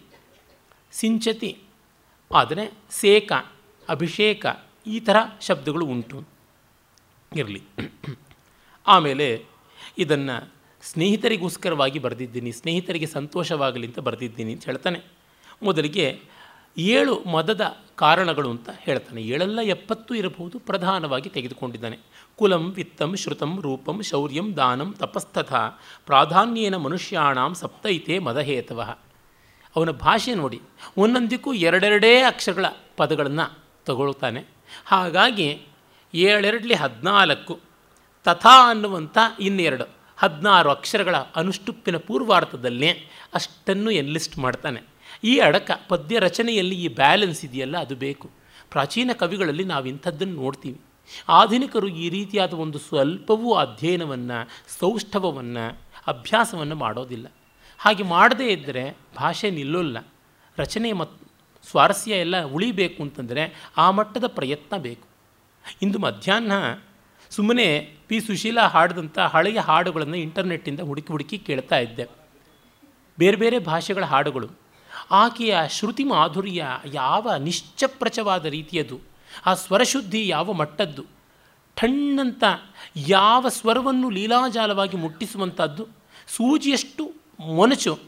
ಸಿಂಚತಿ. 0.92 1.60
ಆದರೆ 2.36 2.74
ಸೇಕ, 2.90 3.32
ಅಭಿಷೇಕ 3.90 4.46
ಈ 4.88 5.00
ಥರ 5.00 5.16
ಶಬ್ದಗಳು 5.42 5.86
ಉಂಟು. 5.86 6.28
ಇರಲಿ. 7.36 7.62
ಆಮೇಲೆ 8.88 9.46
ಇದನ್ನು 9.98 10.57
ಸ್ನೇಹಿತರಿಗೋಸ್ಕರವಾಗಿ 10.82 12.00
ಬರೆದಿದ್ದೀನಿ, 12.00 12.52
ಸ್ನೇಹಿತರಿಗೆ 12.52 13.06
ಸಂತೋಷವಾಗಲಿ 13.06 13.88
ಅಂತ 13.88 14.00
ಬರೆದಿದ್ದೀನಿ 14.00 14.54
ಅಂತ 14.54 14.66
ಹೇಳ್ತಾನೆ. 14.66 15.02
ಮೊದಲಿಗೆ 15.64 16.20
ಏಳು 16.78 17.24
ಮದದ 17.24 17.78
ಕಾರಣಗಳು 17.96 18.50
ಅಂತ 18.50 18.70
ಹೇಳ್ತಾನೆ. 18.80 19.22
ಏಳೆಲ್ಲ 19.22 19.60
ಎಪ್ಪತ್ತು 19.62 20.16
ಇರಬಹುದು, 20.16 20.60
ಪ್ರಧಾನವಾಗಿ 20.60 21.30
ತೆಗೆದುಕೊಂಡಿದ್ದಾನೆ. 21.30 22.00
ಕುಲಂ, 22.36 22.72
ವಿತ್ತಂ, 22.72 23.16
ಶ್ರುತಂ, 23.16 23.62
ರೂಪಂ, 23.62 24.02
ಶೌರ್ಯಂ, 24.02 24.56
ದಾನಂ 24.58 24.94
ತಪಸ್ತಥ 24.94 25.54
ಪ್ರಾಧಾನ್ಯೇನ 26.06 26.76
ಮನುಷ್ಯಾಣಾಂ, 26.76 27.54
ಸಪ್ತೈತೆ 27.54 28.20
ಮದಹೇತವ. 28.20 28.96
ಅವನ 29.76 29.92
ಭಾಷೆ 29.92 30.36
ನೋಡಿ, 30.36 30.62
ಒಂದೊಂದಕ್ಕೂ 30.98 31.54
ಎರಡೆರಡೇ 31.54 32.22
ಅಕ್ಷರಗಳ 32.22 32.66
ಪದಗಳನ್ನು 32.98 33.60
ತಗೊಳ್ತಾನೆ. 33.86 34.46
ಹಾಗಾಗಿ 34.86 35.62
ಏಳೆರಡಲಿ 36.14 36.74
ಹದಿನಾಲ್ಕು, 36.74 37.60
ತಥಾ 38.24 38.70
ಅನ್ನುವಂಥ 38.70 39.18
ಇನ್ನೆರಡು. 39.40 39.97
ಹದಿನಾರು 40.18 40.70
ಅಕ್ಷರಗಳ 40.70 41.16
ಅನುಷ್ಟುಪ್ಪಿನ 41.16 41.98
ಪೂರ್ವಾರ್ಥದಲ್ಲೇ 41.98 43.08
ಅಷ್ಟನ್ನು 43.34 43.92
ಎನ್ಲಿಸ್ಟ್ 43.92 44.38
ಮಾಡ್ತಾನೆ. 44.38 44.82
ಈ 45.24 45.40
ಅಡಕ 45.40 45.72
ಪದ್ಯ 45.88 46.20
ರಚನೆಯಲ್ಲಿ 46.20 46.84
ಈ 46.84 46.88
ಬ್ಯಾಲೆನ್ಸ್ 46.88 47.46
ಇದೆಯಲ್ಲ, 47.46 47.78
ಅದು 47.78 47.96
ಬೇಕು. 47.96 48.30
ಪ್ರಾಚೀನ 48.72 49.12
ಕವಿಗಳಲ್ಲಿ 49.14 49.64
ನಾವು 49.64 49.86
ಇಂಥದ್ದನ್ನು 49.86 50.34
ನೋಡ್ತೀವಿ. 50.34 50.82
ಆಧುನಿಕರು 51.30 51.88
ಈ 51.88 52.10
ರೀತಿಯಾದ 52.10 52.54
ಒಂದು 52.54 52.80
ಸ್ವಲ್ಪವೂ 52.80 53.54
ಅಧ್ಯಯನವನ್ನು, 53.54 54.50
ಸೌಷ್ಠವವನ್ನು, 54.80 55.78
ಅಭ್ಯಾಸವನ್ನು 56.08 56.76
ಮಾಡೋದಿಲ್ಲ. 56.76 57.32
ಹಾಗೆ 57.80 58.04
ಮಾಡದೇ 58.04 58.48
ಇದ್ದರೆ 58.48 58.98
ಭಾಷೆ 59.18 59.50
ನಿಲ್ಲೋಲ್ಲ. 59.50 59.98
ರಚನೆ 60.58 60.92
ಮತ್ತು 60.92 61.28
ಸ್ವಾರಸ್ಯ 61.70 62.12
ಎಲ್ಲ 62.12 62.44
ಉಳಿಬೇಕು 62.44 63.04
ಅಂತಂದರೆ 63.04 63.72
ಆ 63.78 63.92
ಮಟ್ಟದ 63.92 64.24
ಪ್ರಯತ್ನ 64.28 64.78
ಬೇಕು. 64.78 65.08
ಇಂದು 65.82 66.00
ಮಧ್ಯಾಹ್ನ 66.00 66.52
ಸುಮ್ಮನೆ 67.30 67.97
ಪಿ 68.08 68.20
ಸುಶೀಲಾ 68.20 68.68
ಹಾಡಿದಂಥ 68.68 69.20
ಹಳೆಯ 69.20 69.60
ಹಾಡುಗಳನ್ನು 69.60 70.18
ಇಂಟರ್ನೆಟ್ಟಿಂದ 70.18 70.80
ಹುಡುಕಿ 70.80 71.08
ಹುಡುಕಿ 71.08 71.38
ಕೇಳ್ತಾ 71.38 71.78
ಇದ್ದೆ. 71.78 72.06
ಬೇರೆ 73.20 73.38
ಬೇರೆ 73.38 73.60
ಭಾಷೆಗಳ 73.60 74.04
ಹಾಡುಗಳು. 74.04 74.50
ಆಕೆಯ 75.12 75.58
ಶ್ರುತಿ 75.70 76.04
ಮಾಧುರ್ಯ 76.04 76.66
ಯಾವ 76.86 77.32
ನಿಶ್ಚಪ್ರಚವಾದ 77.40 78.46
ರೀತಿಯದು. 78.46 79.00
ಆ 79.46 79.54
ಸ್ವರಶುದ್ಧಿ 79.54 80.28
ಯಾವ 80.28 80.52
ಮಟ್ಟದ್ದು. 80.52 81.04
ಠಣ್ಣಂತ 81.76 82.44
ಯಾವ 82.96 83.50
ಸ್ವರವನ್ನು 83.50 84.10
ಲೀಲಾಜಾಲವಾಗಿ 84.10 84.98
ಮುಟ್ಟಿಸುವಂಥದ್ದು. 84.98 85.88
ಸೂಜಿಯಷ್ಟು 86.28 87.12
ಮೊನಚು. 87.40 88.00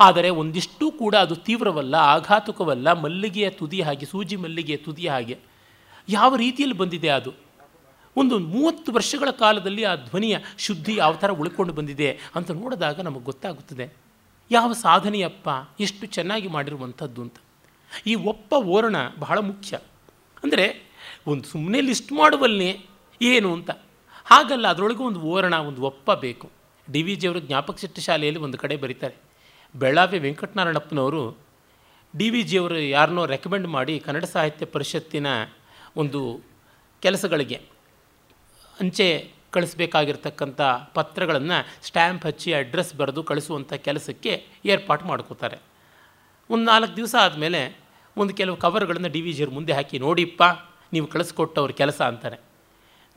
ಆದರೆ 0.00 0.30
ಒಂದಿಷ್ಟೂ 0.30 0.90
ಕೂಡ 0.90 1.14
ಅದು 1.14 1.36
ತೀವ್ರವಲ್ಲ, 1.36 1.94
ಆಘಾತುಕವಲ್ಲ, 1.94 2.92
ಮಲ್ಲಿಗೆಯ 2.92 3.50
ತುದಿ 3.50 3.82
ಹಾಗೆ, 3.82 4.06
ಸೂಜಿ 4.06 4.36
ಮಲ್ಲಿಗೆಯ 4.36 4.76
ತುದಿ 4.76 5.08
ಹಾಗೆ. 5.08 5.38
ಯಾವ 6.08 6.36
ರೀತಿಯಲ್ಲಿ 6.36 6.76
ಬಂದಿದೆ 6.76 7.08
ಅದು? 7.08 7.45
ಒಂದು 8.16 8.34
ಮೂವತ್ತು 8.52 8.90
ವರ್ಷಗಳ 8.92 9.30
ಕಾಲದಲ್ಲಿ 9.42 9.84
ಆ 9.84 9.94
ಧ್ವನಿಯ 10.08 10.36
ಶುದ್ಧಿ 10.58 10.94
ಯಾವ 10.96 11.14
ಥರ 11.22 11.30
ಉಳ್ಕೊಂಡು 11.42 11.72
ಬಂದಿದೆ 11.72 12.08
ಅಂತ 12.36 12.50
ನೋಡಿದಾಗ 12.60 13.00
ನಮಗೆ 13.00 13.24
ಗೊತ್ತಾಗುತ್ತದೆ, 13.24 13.86
ಯಾವ 14.50 14.70
ಸಾಧನೆಯಪ್ಪ 14.86 15.48
ಎಷ್ಟು 15.80 16.06
ಚೆನ್ನಾಗಿ 16.06 16.48
ಮಾಡಿರುವಂಥದ್ದು 16.48 17.20
ಅಂತ. 17.22 17.38
ಈ 18.06 18.14
ಒಪ್ಪ 18.32 18.52
ಓರಣ 18.76 18.96
ಬಹಳ 19.18 19.38
ಮುಖ್ಯ. 19.38 19.76
ಅಂದರೆ 20.44 20.66
ಒಂದು 21.26 21.44
ಸುಮ್ಮನೆ 21.48 21.80
ಲಿಸ್ಟ್ 21.80 22.12
ಮಾಡುವಲ್ಲೇ 22.12 22.70
ಏನು 23.20 23.48
ಅಂತ. 23.52 23.70
ಹಾಗಲ್ಲ, 24.26 24.66
ಅದರೊಳಗೆ 24.68 25.02
ಒಂದು 25.02 25.20
ಓರಣ, 25.34 25.54
ಒಂದು 25.68 25.82
ಒಪ್ಪ 25.82 26.10
ಬೇಕು. 26.24 26.46
ಡಿ 26.90 27.00
ವಿ 27.02 27.14
ಜಿಯವರು 27.14 27.40
ಜ್ಞಾಪಕ 27.40 27.76
ಚಿಟ್ಟ 27.76 27.98
ಶಾಲೆಯಲ್ಲಿ 27.98 28.40
ಒಂದು 28.40 28.58
ಕಡೆ 28.58 28.74
ಬರೀತಾರೆ. 28.76 29.16
ಬೆಳಾವಿ 29.74 30.18
ವೆಂಕಟನಾರಾಯಣಪ್ಪನವರು 30.18 31.22
ಡಿ 32.14 32.30
ವಿ 32.30 32.42
ಜಿಯವರು 32.42 32.78
ಯಾರನ್ನೋ 32.96 33.22
ರೆಕಮೆಂಡ್ 33.26 33.68
ಮಾಡಿ 33.68 33.94
ಕನ್ನಡ 33.98 34.24
ಸಾಹಿತ್ಯ 34.24 34.66
ಪರಿಷತ್ತಿನ 34.74 35.26
ಒಂದು 35.96 36.20
ಕೆಲಸಗಳಿಗೆ 37.02 37.58
ಅಂಚೆ 38.80 39.08
ಕಳಿಸ್ಬೇಕಾಗಿರ್ತಕ್ಕಂಥ 39.50 40.60
ಪತ್ರಗಳನ್ನು 40.94 41.58
ಸ್ಟ್ಯಾಂಪ್ 41.86 42.26
ಹಚ್ಚಿ 42.26 42.52
ಅಡ್ರೆಸ್ 42.52 42.94
ಬರೆದು 42.96 43.22
ಕಳಿಸುವಂಥ 43.22 43.72
ಕೆಲಸಕ್ಕೆ 43.86 44.32
ಏರ್ಪಾಟು 44.64 45.04
ಮಾಡ್ಕೋತಾರೆ. 45.04 45.58
ಒಂದು 46.50 46.64
ನಾಲ್ಕು 46.64 46.96
ದಿವಸ 46.96 47.14
ಆದಮೇಲೆ 47.20 47.60
ಒಂದು 48.16 48.34
ಕೆಲವು 48.34 48.56
ಕವರ್ಗಳನ್ನು 48.56 49.08
ಡಿ 49.08 49.20
ವಿ 49.20 49.32
ಜಿಯವ್ರ 49.32 49.54
ಮುಂದೆ 49.54 49.72
ಹಾಕಿ, 49.72 49.98
ನೋಡಿಪ್ಪ, 49.98 50.42
ನೀವು 50.92 51.06
ಕಳಿಸ್ಕೊಟ್ಟವ್ರ 51.06 51.70
ಕೆಲಸ 51.70 52.00
ಅಂತಾರೆ. 52.02 52.38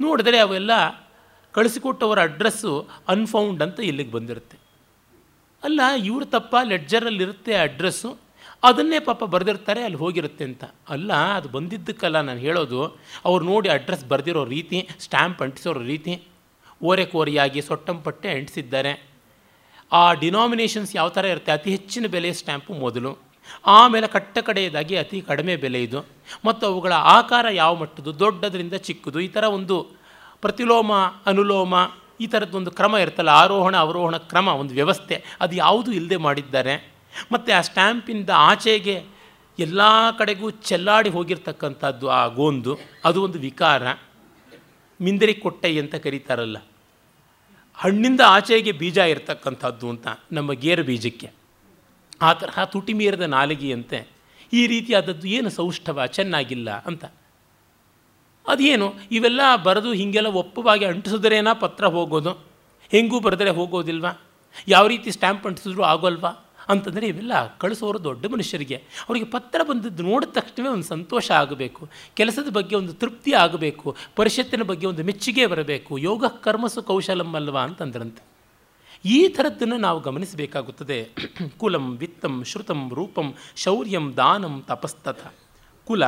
ನೋಡಿದ್ರೆ 0.02 0.40
ಅವೆಲ್ಲ 0.40 0.72
ಕಳಿಸಿಕೊಟ್ಟವರ 1.52 2.20
ಅಡ್ರೆಸ್ಸು 2.22 2.72
ಅನ್ಫೌಂಡ್ 3.08 3.62
ಅಂತ 3.64 3.80
ಇಲ್ಲಿಗೆ 3.80 4.12
ಬಂದಿರುತ್ತೆ. 4.12 4.58
ಅಲ್ಲ, 5.64 5.82
ಇವ್ರ 6.06 6.24
ತಪ್ಪ, 6.26 6.56
ಲೆಡ್ಜರಲ್ಲಿರುತ್ತೆ 6.64 7.54
ಅಡ್ರೆಸ್ಸು 7.56 8.10
ಅದನ್ನೇ 8.64 9.00
ಪಾಪ 9.10 9.24
ಬರೆದಿರ್ತಾರೆ, 9.34 9.82
ಅಲ್ಲಿ 9.88 10.00
ಹೋಗಿರುತ್ತೆ 10.04 10.44
ಅಂತ. 10.44 10.64
ಅಲ್ಲ, 10.94 11.12
ಅದು 11.38 11.50
ಬಂದಿದ್ದಕ್ಕಲ್ಲ 11.50 12.18
ನಾನು 12.30 12.42
ಹೇಳೋದು, 12.48 12.80
ಅವ್ರು 13.30 13.44
ನೋಡಿ 13.52 13.70
ಅಡ್ರೆಸ್ 13.76 14.06
ಬರೆದಿರೋ 14.12 14.44
ರೀತಿ, 14.56 14.80
ಸ್ಟ್ಯಾಂಪ್ 15.06 15.42
ಅಂಟಿಸೋ 15.46 15.74
ರೀತಿ 15.92 16.16
ಓರೆ 16.90 17.06
ಕೋರಿಯಾಗಿ 17.06 17.62
ಸೊಟ್ಟಂಪಟ್ಟೆ 17.70 18.30
ಅಂಟಿಸಿದ್ದಾರೆ. 18.40 18.92
ಆ 19.92 20.04
ಡಿನಾಮಿನೇಷನ್ಸ್ 20.24 20.92
ಯಾವ 20.96 21.10
ಥರ 21.10 21.26
ಇರುತ್ತೆ? 21.34 21.52
ಅತಿ 21.52 21.70
ಹೆಚ್ಚಿನ 21.76 22.06
ಬೆಲೆ 22.16 22.32
ಸ್ಟ್ಯಾಂಪು 22.34 22.74
ಮೊದಲು, 22.74 23.12
ಆಮೇಲೆ 23.78 24.08
ಕಟ್ಟ 24.08 24.38
ಕಡೆಯದಾಗಿ 24.50 24.96
ಅತಿ 24.98 25.18
ಕಡಿಮೆ 25.22 25.56
ಬೆಲೆ 25.64 25.80
ಇದು, 25.84 26.00
ಮತ್ತು 26.46 26.64
ಅವುಗಳ 26.68 26.94
ಆಕಾರ 27.18 27.46
ಯಾವ 27.62 27.72
ಮಟ್ಟದ್ದು, 27.76 28.12
ದೊಡ್ಡದರಿಂದ 28.20 28.76
ಚಿಕ್ಕದು, 28.88 29.20
ಈ 29.20 29.28
ಥರ 29.28 29.46
ಒಂದು 29.58 29.78
ಪ್ರತಿಲೋಮ, 30.44 30.92
ಅನುಲೋಮ, 31.26 31.76
ಈ 32.22 32.28
ಥರದ್ದೊಂದು 32.28 32.72
ಕ್ರಮ 32.72 32.96
ಇರ್ತಲ್ಲ 32.96 33.30
ಆರೋಹಣ, 33.30 33.76
ಅವರೋಹಣ 33.76 34.18
ಕ್ರಮ, 34.32 34.48
ಒಂದು 34.62 34.74
ವ್ಯವಸ್ಥೆ, 34.74 35.16
ಅದು 35.42 35.56
ಯಾವುದೂ 35.56 35.92
ಇಲ್ಲದೆ 35.92 36.18
ಮಾಡಿದ್ದಾರೆ. 36.18 36.76
ಮತ್ತು 37.32 37.58
ಆ 37.58 37.62
ಸ್ಟ್ಯಾಂಪಿಂದ 37.62 38.30
ಆಚೆಗೆ 38.36 39.04
ಎಲ್ಲ 39.60 39.82
ಕಡೆಗೂ 40.18 40.50
ಚೆಲ್ಲಾಡಿ 40.50 41.10
ಹೋಗಿರ್ತಕ್ಕಂಥದ್ದು 41.10 42.10
ಆ 42.10 42.28
ಗೋಂದು, 42.28 42.80
ಅದು 43.06 43.24
ಒಂದು 43.24 43.40
ವಿಕಾರ. 43.40 43.84
ಮಿಂದರಿ 45.02 45.34
ಕೊಟ್ಟೈ 45.34 45.80
ಅಂತ 45.80 45.96
ಕರೀತಾರಲ್ಲ. 45.96 46.58
ಹಣ್ಣಿಂದ 47.76 48.22
ಆಚೆಗೆ 48.26 48.72
ಬೀಜ 48.72 48.98
ಇರತಕ್ಕಂಥದ್ದು 48.98 49.90
ಅಂತ 49.90 50.08
ನಮ್ಮ 50.32 50.54
ಗೇರು 50.54 50.84
ಬೀಜಕ್ಕೆ. 50.84 51.32
ಆ 52.22 52.34
ತರಹ 52.34 52.64
ತುಟಿ 52.64 52.94
ಮೀರದ 52.94 53.22
ನಾಲಿಗೆಯಂತೆ 53.22 54.08
ಈ 54.54 54.68
ರೀತಿಯಾದದ್ದು 54.68 55.28
ಏನು 55.28 55.50
ಸೌಷ್ಠವ, 55.50 56.06
ಚೆನ್ನಾಗಿಲ್ಲ 56.06 56.72
ಅಂತ. 56.72 57.06
ಅದೇನು, 58.48 58.96
ಇವೆಲ್ಲ 59.12 59.42
ಬರೆದು 59.64 59.94
ಹೀಗೆಲ್ಲ 59.94 60.28
ಒಪ್ಪವಾಗಿ 60.28 60.86
ಅಂಟಿಸಿದ್ರೇನಾ 60.86 61.54
ಪತ್ರ 61.54 61.86
ಹೋಗೋದು? 61.86 62.32
ಹೆಂಗೂ 62.92 63.20
ಬರೆದರೆ 63.20 63.50
ಹೋಗೋದಿಲ್ವಾ? 63.50 64.22
ಯಾವ 64.68 64.88
ರೀತಿ 64.88 65.12
ಸ್ಟ್ಯಾಂಪ್ 65.12 65.48
ಅಂಟಿಸಿದ್ರು 65.48 65.84
ಆಗೋಲ್ವಾ? 65.84 66.49
ಅಂತಂದರೆ 66.70 67.08
ಇವೆಲ್ಲ 67.08 67.58
ಕಳಿಸೋರು 67.58 68.04
ದೊಡ್ಡ 68.04 68.26
ಮನುಷ್ಯರಿಗೆ. 68.26 68.76
ಅವರಿಗೆ 68.76 69.26
ಪತ್ರ 69.26 69.62
ಬಂದದ್ದು 69.70 70.04
ನೋಡಿದ 70.04 70.30
ತಕ್ಷಣವೇ 70.30 70.70
ಒಂದು 70.70 70.84
ಸಂತೋಷ 70.84 71.32
ಆಗಬೇಕು. 71.32 71.90
ಕೆಲಸದ 72.14 72.52
ಬಗ್ಗೆ 72.52 72.76
ಒಂದು 72.76 72.94
ತೃಪ್ತಿ 72.94 73.34
ಆಗಬೇಕು. 73.34 73.96
ಪರಿಷತ್ತಿನ 74.16 74.64
ಬಗ್ಗೆ 74.64 74.88
ಒಂದು 74.88 75.04
ಮೆಚ್ಚುಗೆ 75.04 75.46
ಬರಬೇಕು. 75.46 75.98
ಯೋಗ 75.98 76.26
ಕರ್ಮಸು 76.26 76.84
ಕೌಶಲಂ 76.84 77.34
ಅಲ್ವಾ 77.34 77.62
ಅಂತಂದ್ರಂತೆ. 77.62 78.24
ಈ 79.06 79.28
ಥರದ್ದನ್ನು 79.28 79.78
ನಾವು 79.78 80.00
ಗಮನಿಸಬೇಕಾಗುತ್ತದೆ. 80.00 81.10
ಕುಲಂ 81.58 81.98
ವಿತ್ತಂ 81.98 82.44
ಶ್ರುತಂ 82.44 82.92
ರೂಪಂ 82.94 83.34
ಶೌರ್ಯಂ 83.56 84.14
ದಾನಂ 84.18 84.64
ತಪಸ್ತಥ. 84.68 85.34
ಕುಲ, 85.86 86.04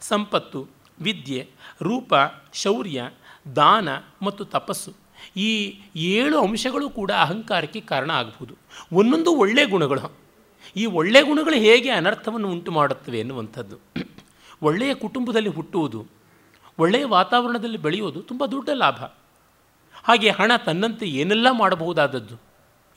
ಸಂಪತ್ತು, 0.00 0.66
ವಿದ್ಯೆ, 1.00 1.48
ರೂಪ, 1.82 2.14
ಶೌರ್ಯ, 2.52 3.10
ದಾನ 3.56 3.88
ಮತ್ತು 4.22 4.44
ತಪಸ್ಸು. 4.44 5.07
ಈ 5.36 5.80
ಏಳು 5.96 6.40
ಅಂಶಗಳು 6.40 6.90
ಕೂಡ 6.90 7.10
ಅಹಂಕಾರಕ್ಕೆ 7.10 7.80
ಕಾರಣ 7.80 8.10
ಆಗಬಹುದು 8.10 8.54
ಒಂದೊಂದು 8.92 9.36
ಒಳ್ಳೆಯ 9.36 9.66
ಗುಣಗಳು. 9.66 10.16
ಈ 10.76 10.86
ಒಳ್ಳೆಯ 10.86 11.22
ಗುಣಗಳು 11.22 11.54
ಹೇಗೆ 11.54 11.90
ಅನರ್ಥವನ್ನು 11.90 12.50
ಉಂಟು 12.50 12.72
ಮಾಡುತ್ತವೆ 12.72 13.20
ಎನ್ನುವಂಥದ್ದು. 13.20 13.78
ಒಳ್ಳೆಯ 14.62 14.94
ಕುಟುಂಬದಲ್ಲಿ 14.94 15.48
ಹುಟ್ಟುವುದು, 15.48 16.06
ಒಳ್ಳೆಯ 16.78 17.04
ವಾತಾವರಣದಲ್ಲಿ 17.04 17.78
ಬೆಳೆಯೋದು 17.78 18.22
ತುಂಬ 18.22 18.46
ದೊಡ್ಡ 18.46 18.68
ಲಾಭ. 18.70 19.04
ಹಾಗೆ 20.04 20.30
ಹಣ 20.30 20.52
ತನ್ನಂತೆ 20.66 21.06
ಏನೆಲ್ಲ 21.06 21.46
ಮಾಡಬಹುದಾದದ್ದು? 21.50 22.40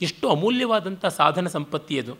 ಎಷ್ಟು 0.02 0.30
ಅಮೂಲ್ಯವಾದಂಥ 0.30 1.06
ಸಾಧನ 1.06 1.46
ಸಂಪತ್ತಿ 1.46 2.00
ಅದು. 2.00 2.16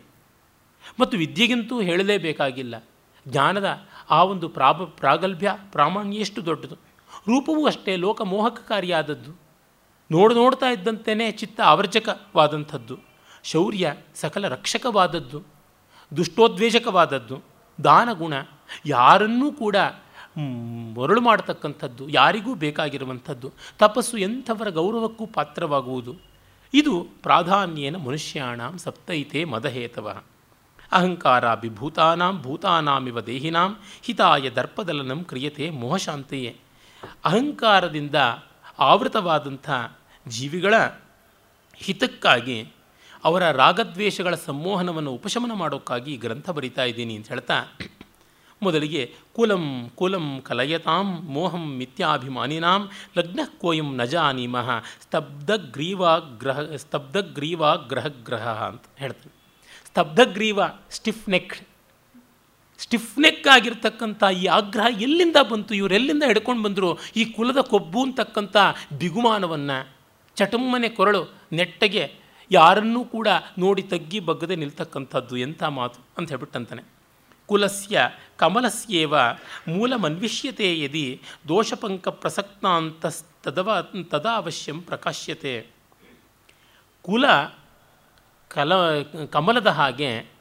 ಮತ್ತು 0.99 1.17
ವಿದ್ಯೆಗಿಂತೂ 1.17 1.81
ಹೇಳಲೇಬೇಕಾಗಿಲ್ಲ. 1.81 2.83
ಜ್ಞಾನದ 3.27 3.87
ಆ 4.09 4.23
ಒಂದು 4.23 4.49
ಪ್ರಾಬ 4.49 4.83
ಪ್ರಾಗಲ್ಭ್ಯ 4.83 5.57
ಪ್ರಾಮಾಣ್ಯ 5.71 6.17
ಎಷ್ಟು 6.17 6.45
ದೊಡ್ಡದು. 6.45 6.75
ರೂಪವೂ 7.27 7.65
ಅಷ್ಟೇ 7.65 7.95
ಲೋಕಮೋಹಕಕಾರಿಯಾದದ್ದು. 7.95 9.42
ನೋಡು 10.11 10.35
ನೋಡ್ತಾ 10.35 10.67
ಇದ್ದಂತೆಯೇ 10.69 11.31
ಚಿತ್ತ 11.31 11.61
ಆವರ್ಜಕವಾದಂಥದ್ದು 11.61 12.97
ಶೌರ್ಯ 13.43 13.93
ಸಕಲ 14.15 14.47
ರಕ್ಷಕವಾದದ್ದು. 14.47 15.39
ದುಷ್ಟೋದ್ವೇಷಕವಾದದ್ದು. 16.17 17.43
ದಾನಗುಣ 17.83 18.33
ಯಾರನ್ನೂ 18.85 19.51
ಕೂಡ 19.51 19.75
ಮರಳು 20.97 21.21
ಮಾಡತಕ್ಕಂಥದ್ದು, 21.21 22.09
ಯಾರಿಗೂ 22.09 22.55
ಬೇಕಾಗಿರುವಂಥದ್ದು. 22.55 23.51
ತಪಸ್ಸು 23.79 24.17
ಎಂಥವರ 24.17 24.69
ಗೌರವಕ್ಕೂ 24.69 25.25
ಪಾತ್ರವಾಗುವುದು. 25.25 26.13
ಇದು 26.73 27.07
ಪ್ರಾಧಾನ್ಯೇನ 27.23 27.95
ಮನುಷ್ಯಾಣಂ 27.95 28.77
ಸಪ್ತೈತೆ 28.77 29.43
ಮದಹೇತವ. 29.43 30.07
ಅಹಂಕಾರ 30.91 31.45
ವಿಭೂತಾನಾಂ 31.53 32.41
ಭೂತಾನಾಮಿವ 32.41 33.21
ದೇಹಿನಾಂ 33.21 33.77
ಹಿತಾಯ 34.01 34.49
ದರ್ಪದಲನಂ 34.49 35.23
ಕ್ರಿಯತೆ 35.23 35.69
ಮೋಹಶಾಂತೆಯೇ 35.69 36.55
ಅಹಂಕಾರದಿಂದ 37.25 38.15
ಆವೃತವಾದಂಥ 38.79 39.69
ಜೀವಿಗಳ 40.27 40.73
ಹಿತಕ್ಕಾಗಿ 41.75 42.73
ಅವರ 43.23 43.51
ರಾಗದ್ವೇಷಗಳ 43.51 44.35
ಸಂಮೋಹನವನ್ನು 44.35 45.11
ಉಪಶಮನ 45.11 45.51
ಮಾಡೋಕ್ಕಾಗಿ 45.51 46.13
ಈ 46.13 46.17
ಗ್ರಂಥ 46.17 46.49
ಬರಿತಾ 46.49 46.83
ಇದ್ದೀನಿ 46.83 47.15
ಅಂತ 47.15 47.27
ಹೇಳ್ತಾ, 47.27 47.65
ಮೊದಲಿಗೆ 48.63 49.13
ಕುಲಂ 49.35 49.91
ಕುಲಂ 49.95 50.41
ಕಲಯತಾಂ 50.43 51.21
ಮೋಹಂ 51.21 51.77
ಮಿಥ್ಯಾಭಿಮಾನಿನಾಂ 51.77 52.89
ಲಗ್ನ 53.17 53.39
ಕೋಯಂ 53.57 53.97
ನ 53.97 54.03
ಸ್ತಬ್ಧಗ್ರೀವ 56.77 57.75
ಗ್ರಹ 57.75 58.07
ಗ್ರಹ 58.07 58.63
ಅಂತ 58.63 58.81
ಹೇಳ್ತಾನೆ 58.97 59.43
ಸ್ತಬ್ಧಗ್ರೀವ 59.87 60.59
ಸ್ಟಿಫ್ 60.91 61.29
ನೆಕ್ 61.29 61.67
ಸ್ಟಿಫ್ 62.77 63.19
ನೆಕ್ 63.19 63.47
ಆಗಿರ್ತಕ್ಕಂಥ 63.47 64.23
ಈ 64.23 64.45
ಆಗ್ರಹ 64.45 65.01
ಎಲ್ಲಿಂದ 65.01 65.35
ಬಂತು? 65.49 65.75
ಇವರೆಲ್ಲಿಂದ 65.75 66.23
ಹಿಡ್ಕೊಂಡು 66.23 66.63
ಬಂದರು? 66.63 66.99
ಈ 67.15 67.25
ಕುಲದ 67.25 67.57
ಕೊಬ್ಬು 67.57 68.03
ಅಂತಕ್ಕಂಥ 68.03 68.57
ಬಿಗುಮಾನವನ್ನು 68.99 69.89
ಚಟಮ್ಮನೆ 70.35 70.89
ಕೊರಳು 70.89 71.33
ನೆಟ್ಟಗೆ 71.51 72.15
ಯಾರನ್ನೂ 72.51 73.05
ಕೂಡ 73.05 73.27
ನೋಡಿ 73.57 73.81
ತಗ್ಗಿ 73.81 74.19
ಬಗ್ಗದೆ 74.19 74.55
ನಿಲ್ತಕ್ಕಂಥದ್ದು 74.55 75.37
ಎಂಥ 75.37 75.63
ಮಾತು 75.63 75.99
ಅಂತ 76.17 76.29
ಹೇಳ್ಬಿಟ್ಟಂತಾನೆ. 76.29 76.83
ಕುಲಸ್ಯ 77.45 78.09
ಕಮಲಸ್ಯೇವ 78.37 79.13
ಮೂಲಮನ್ವಿಷ್ಯತೆ 79.67 80.79
ಯದಿ 80.79 81.21
ದೋಷಪಂಕ 81.47 82.07
ಪ್ರಸಕ್ತಾಂತಸ್ತದವ 82.07 83.87
ತದಾ 84.09 84.35
ಅವಶ್ಯಂ 84.35 84.81
ಪ್ರಕಾಶ್ಯತೆ. 84.81 85.67
ಕುಲ 87.01 87.25
ಕಲ 88.47 89.01
ಕಮಲದ 89.31 89.67
ಹಾಗೆ 89.67 90.32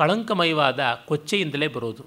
ಕಳಂಕಮಯವಾದ 0.00 0.80
ಕೊಚ್ಚೆಯಿಂದಲೇ 1.06 1.68
ಬರೋದು. 1.68 2.04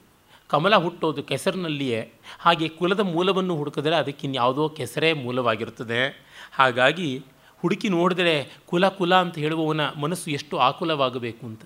ಕಮಲ 0.47 0.75
ಹುಟ್ಟೋದು 0.75 1.23
ಕೆಸರಿನಲ್ಲಿಯೇ. 1.23 2.11
ಹಾಗೆ 2.39 2.69
ಕುಲದ 2.69 2.99
ಮೂಲವನ್ನು 2.99 3.55
ಹುಡುಕಿದ್ರೆ 3.55 3.95
ಅದಕ್ಕೆ 3.95 4.27
ಇನ್ಯಾವುದೋ 4.27 4.69
ಕೆಸರೇ 4.69 5.13
ಮೂಲವಾಗಿರುತ್ತದೆ. 5.13 6.25
ಹಾಗಾಗಿ 6.53 7.25
ಹುಡುಕಿ 7.61 7.89
ನೋಡಿದರೆ 7.89 8.57
ಕುಲ 8.65 8.87
ಕುಲ 8.87 9.15
ಅಂತ 9.15 9.37
ಹೇಳುವವನ 9.37 9.81
ಮನಸ್ಸು 9.81 10.31
ಎಷ್ಟು 10.31 10.57
ಆಕುಲವಾಗಬೇಕು 10.57 11.45
ಅಂತ. 11.45 11.61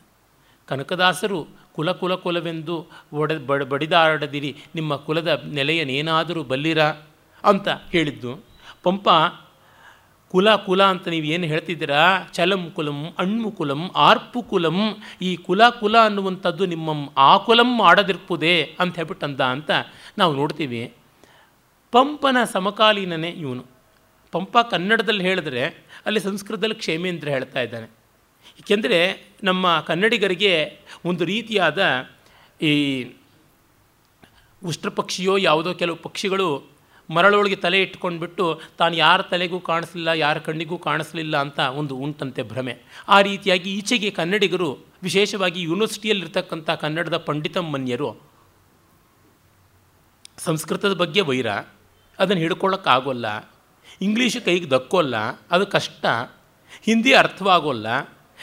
ಕನಕದಾಸರು 0.65 1.47
ಕುಲ 1.73 1.91
ಕುಲ 1.91 2.15
ಕುಲವೆಂದು 2.15 2.87
ಒಡ 3.13 3.31
ಬಡ 3.31 3.63
ಬಡಿದಾಡದಿರಿ, 3.63 4.55
ನಿಮ್ಮ 4.75 4.95
ಕುಲದ 4.95 5.43
ನೆಲೆಯನ್ನೇನಾದರೂ 5.53 6.43
ಬಲ್ಲಿರ 6.43 6.83
ಅಂತ 7.43 7.67
ಹೇಳಿದ್ದು. 7.67 8.43
ಪಂಪ 8.83 9.09
ಕುಲ 10.31 10.55
ಕುಲ 10.55 10.83
ಅಂತ 10.83 11.07
ನೀವು 11.07 11.25
ಏನು 11.25 11.45
ಹೇಳ್ತಿದ್ದೀರಾ? 11.47 12.27
ಚಲಂ 12.33 12.71
ಕುಲಂ 12.71 13.13
ಅಣ್ಮು 13.17 13.51
ಕುಲಂ, 13.51 13.91
ಆರ್ಪು 13.95 14.41
ಕುಲಂ, 14.41 14.77
ಈ 15.21 15.35
ಕುಲ 15.35 15.69
ಕುಲ 15.69 15.97
ಅನ್ನುವಂಥದ್ದು 15.97 16.65
ನಿಮ್ಮ 16.65 17.09
ಆ 17.17 17.37
ಕುಲಂ 17.37 17.81
ಆಡದಿರ್ಪುದೇ 17.81 18.75
ಅಂತ 18.79 18.95
ಹೇಳ್ಬಿಟ್ಟು 18.95 19.25
ಅಂದ 19.25 19.41
ಅಂತ 19.41 19.71
ನಾವು 20.17 20.33
ನೋಡ್ತೀವಿ. 20.33 20.93
ಪಂಪನ 21.91 22.37
ಸಮಕಾಲೀನನೇ 22.53 23.29
ಇವನು. 23.29 23.65
ಪಂಪ 24.31 24.57
ಕನ್ನಡದಲ್ಲಿ 24.71 25.23
ಹೇಳಿದ್ರೆ 25.23 25.63
ಅಲ್ಲಿ 26.05 26.19
ಸಂಸ್ಕೃತದಲ್ಲಿ 26.19 26.75
ಕ್ಷೇಮೇಂದ್ರ 26.75 27.29
ಹೇಳ್ತಾ 27.29 27.61
ಇದ್ದಾನೆ. 27.61 27.85
ಏಕೆಂದರೆ 28.59 29.27
ನಮ್ಮ 29.43 29.83
ಕನ್ನಡಿಗರಿಗೆ 29.87 30.79
ಒಂದು 31.05 31.25
ರೀತಿಯಾದ 31.25 32.07
ಈ 32.61 33.03
ಉಷ್ಟ್ರ 34.65 34.89
ಪಕ್ಷಿಯೋ 34.89 35.37
ಯಾವುದೋ 35.37 35.73
ಕೆಲವು 35.73 35.95
ಪಕ್ಷಿಗಳು 35.95 36.76
ಮರಳೊಳಗೆ 37.09 37.55
ತಲೆ 37.55 37.81
ಇಟ್ಕೊಂಡ್ಬಿಟ್ಟು 37.81 38.45
ತಾನು 38.77 38.95
ಯಾರ 38.95 39.21
ತಲೆಗೂ 39.21 39.59
ಕಾಣಿಸಲಿಲ್ಲ, 39.59 40.07
ಯಾರ 40.07 40.37
ಕಣ್ಣಿಗೂ 40.37 40.77
ಕಾಣಿಸಲಿಲ್ಲ 40.77 41.37
ಅಂತ 41.37 41.59
ಒಂದು 41.59 41.95
ಉಂಟಂತೆ 41.95 42.43
ಭ್ರಮೆ. 42.43 42.75
ಆ 43.07 43.21
ರೀತಿಯಾಗಿ 43.21 43.69
ಈಚೆಗೆ 43.73 44.09
ಕನ್ನಡಿಗರು, 44.11 44.69
ವಿಶೇಷವಾಗಿ 45.03 45.61
ಯೂನಿವರ್ಸಿಟಿಯಲ್ಲಿರ್ತಕ್ಕಂಥ 45.61 46.69
ಕನ್ನಡದ 46.69 47.17
ಪಂಡಿತಮ್ಮನ್ಯರು, 47.17 48.09
ಸಂಸ್ಕೃತದ 50.37 50.93
ಬಗ್ಗೆ 50.93 51.21
ವೈರ, 51.21 51.49
ಅದನ್ನು 52.19 52.41
ಹಿಡ್ಕೊಳ್ಳೋಕ್ಕಾಗೋಲ್ಲ 52.41 53.27
ಇಂಗ್ಲೀಷು 54.01 54.39
ಕೈಗೆ 54.45 54.69
ದಕ್ಕೋಲ್ಲ, 54.69 55.15
ಅದು 55.51 55.65
ಕಷ್ಟ, 55.67 56.05
ಹಿಂದಿ 56.85 57.13
ಅರ್ಥವಾಗೋಲ್ಲ 57.13 57.87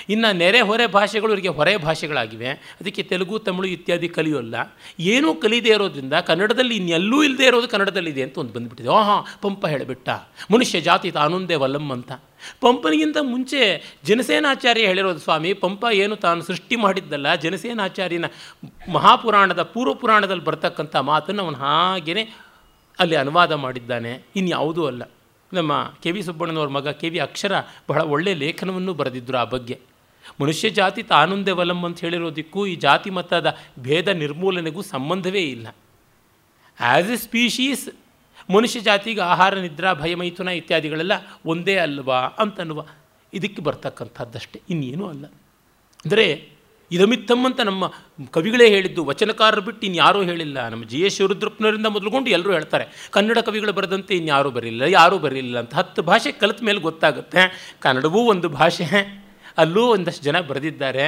ಇನ್ನು 0.09 0.37
ನೆರೆ 0.37 0.61
ಹೊರೆ 0.61 0.87
ಭಾಷೆಗಳು 0.87 1.31
ಇವರಿಗೆ 1.31 1.49
ಹೊರೆ 1.49 1.77
ಭಾಷೆಗಳಾಗಿವೆ. 1.77 2.49
ಅದಕ್ಕೆ 2.49 3.03
ತೆಲುಗು, 3.03 3.39
ತಮಿಳು 3.39 3.67
ಇತ್ಯಾದಿ 3.67 4.09
ಕಲಿಯೋಲ್ಲ 4.09 4.55
ಏನೂ 5.01 5.35
ಕಲಿಯದೇ 5.35 5.69
ಇರೋದ್ರಿಂದ 5.69 6.13
ಕನ್ನಡದಲ್ಲಿ 6.13 6.77
ಇನ್ನೆಲ್ಲೂ 6.77 7.23
ಇಲ್ಲದೆ 7.23 7.45
ಇರೋದು 7.45 7.69
ಕನ್ನಡದಲ್ಲಿದೆ 7.69 8.23
ಅಂತ 8.23 8.39
ಒಂದು 8.39 8.53
ಬಂದುಬಿಟ್ಟಿದೆ. 8.53 8.89
ಓಹಾ 8.89 9.39
ಪಂಪ 9.43 9.67
ಹೇಳಿಬಿಟ್ಟ. 9.67 10.09
ಮನುಷ್ಯ 10.53 10.81
ಜಾತಿ 10.81 11.11
ತಾನೊಂದೇ 11.11 11.55
ವಲ್ಲಂ 11.55 11.91
ಅಂತ. 11.91 12.13
ಪಂಪನಿಗಿಂತ 12.61 13.17
ಮುಂಚೆ 13.23 13.95
ಜನಸೇನಾಚಾರ್ಯ 14.05 14.87
ಹೇಳಿರೋದು 14.87 15.19
ಸ್ವಾಮಿ, 15.19 15.53
ಪಂಪ 15.53 15.85
ಏನು 15.93 16.17
ತಾನು 16.17 16.43
ಸೃಷ್ಟಿ 16.43 16.77
ಮಾಡಿದ್ದಲ್ಲ, 16.77 17.35
ಜನಸೇನಾಚಾರ್ಯನ 17.35 18.25
ಮಹಾಪುರಾಣದ 18.93 19.63
ಪೂರ್ವ 19.63 19.95
ಪುರಾಣದಲ್ಲಿ 19.95 20.45
ಬರ್ತಕ್ಕಂಥ 20.45 20.97
ಮಾತನ್ನು 20.97 21.43
ಅವನು 21.43 21.57
ಹಾಗೇ 21.57 22.29
ಅಲ್ಲಿ 22.99 23.17
ಅನುವಾದ 23.17 23.53
ಮಾಡಿದ್ದಾನೆ. 23.53 24.27
ಇನ್ಯಾವುದೂ 24.37 24.87
ಅಲ್ಲ. 24.87 25.03
ನಮ್ಮ 25.55 25.73
ಕೆ 26.03 26.11
ವಿ 26.11 26.23
ಸುಬ್ಬಣ್ಣನವ್ರ 26.23 26.69
ಮಗ 26.69 26.89
ಕೆ 27.01 27.09
ವಿ 27.09 27.19
ಅಕ್ಷರ 27.19 27.53
ಬಹಳ 27.89 28.03
ಒಳ್ಳೆಯ 28.03 28.35
ಲೇಖನವನ್ನು 28.35 28.95
ಬರೆದಿದ್ದರು 28.95 29.39
ಆ 29.39 29.45
ಬಗ್ಗೆ. 29.45 29.77
ಮನುಷ್ಯ 30.41 30.71
ಜಾತಿ 30.71 31.03
ತಾನೊಂದೇ 31.03 31.51
ವಲಂ 31.51 31.81
ಅಂತ 31.85 32.01
ಹೇಳಿರೋದಕ್ಕೂ 32.01 32.61
ಈ 32.67 32.75
ಜಾತಿ 32.77 33.11
ಮತದ 33.11 33.49
ಭೇದ 33.79 34.09
ನಿರ್ಮೂಲನೆಗೂ 34.09 34.83
ಸಂಬಂಧವೇ 34.83 35.43
ಇಲ್ಲ. 35.43 35.67
ಆ್ಯಸ್ 36.81 37.11
ಎ 37.11 37.17
ಸ್ಪೀಶೀಸ್ 37.17 37.85
ಮನುಷ್ಯ 38.51 38.81
ಜಾತಿಗೆ 38.81 39.21
ಆಹಾರ, 39.21 39.55
ನಿದ್ರಾ 39.55 39.91
ಭಯಮೈಥುನ 39.95 40.49
ಇತ್ಯಾದಿಗಳೆಲ್ಲ 40.49 41.13
ಒಂದೇ 41.47 41.77
ಅಲ್ವಾ 41.77 42.19
ಅಂತನ್ನುವ 42.19 42.81
ಇದಕ್ಕೆ 43.33 43.63
ಬರ್ತಕ್ಕಂಥದ್ದಷ್ಟೇ, 43.63 44.61
ಇನ್ನೇನೂ 44.71 45.05
ಅಲ್ಲ. 45.07 45.25
ಅಂದರೆ 46.05 46.54
ಇದಮಿತ್ತಮ್ 46.95 47.45
ಅಂತ 47.49 47.61
ನಮ್ಮ 47.69 47.85
ಕವಿಗಳೇ 48.37 48.67
ಹೇಳಿದ್ದು, 48.75 49.01
ವಚನಕಾರರು 49.11 49.63
ಬಿಟ್ಟು 49.69 49.85
ಇನ್ಯಾರೂ 49.87 50.21
ಹೇಳಿಲ್ಲ. 50.31 50.59
ನಮ್ಮ 50.69 50.85
ಜಿ 50.85 51.01
ಎಸ್ 51.01 51.17
ಶಿವರುದ್ರಪ್ಪನವರಿಂದ 51.17 51.89
ಮೊದಲುಕೊಂಡು 51.97 52.31
ಎಲ್ಲರೂ 52.31 52.53
ಹೇಳ್ತಾರೆ, 52.53 52.87
ಕನ್ನಡ 53.11 53.39
ಕವಿಗಳು 53.39 53.73
ಬರೆದಂತೆ 53.73 54.15
ಇನ್ಯಾರೂ 54.15 54.51
ಬರಲಿಲ್ಲ 54.57 54.83
ಯಾರೂ 54.99 55.19
ಬರಲಿಲ್ಲ 55.19 55.59
ಅಂತ. 55.59 55.75
ಹತ್ತು 55.75 56.03
ಭಾಷೆ 56.11 56.33
ಕಲಿತ 56.43 56.63
ಮೇಲೆ 56.63 56.83
ಗೊತ್ತಾಗುತ್ತೆ. 56.89 57.43
ಕನ್ನಡವೂ 57.81 58.23
ಒಂದು 58.33 58.51
ಭಾಷೆ, 58.61 58.89
ಅಲ್ಲೂ 59.59 59.85
ಒಂದಷ್ಟು 59.87 60.25
ಜನ 60.25 60.41
ಬರೆದಿದ್ದಾರೆ. 60.51 61.07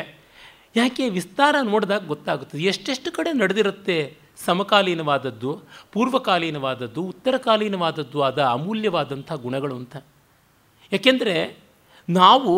ಯಾಕೆ 0.77 1.05
ವಿಸ್ತಾರ 1.09 1.57
ನೋಡಿದಾಗ 1.63 2.03
ಗೊತ್ತಾಗುತ್ತದೆ 2.07 2.63
ಎಷ್ಟೆಷ್ಟು 2.73 3.11
ಕಡೆ 3.13 3.31
ನಡೆದಿರುತ್ತೆ 3.33 3.99
ಸಮಕಾಲೀನವಾದದ್ದು, 4.45 5.51
ಪೂರ್ವಕಾಲೀನವಾದದ್ದು, 5.93 7.03
ಉತ್ತರಕಾಲೀನವಾದದ್ದು 7.03 8.19
ಆದ 8.23 8.41
ಅಮೂಲ್ಯವಾದಂಥ 8.57 9.33
ಗುಣಗಳು 9.45 9.75
ಅಂತ. 9.75 9.97
ಯಾಕೆಂದರೆ 10.93 11.37
ನಾವು 12.09 12.53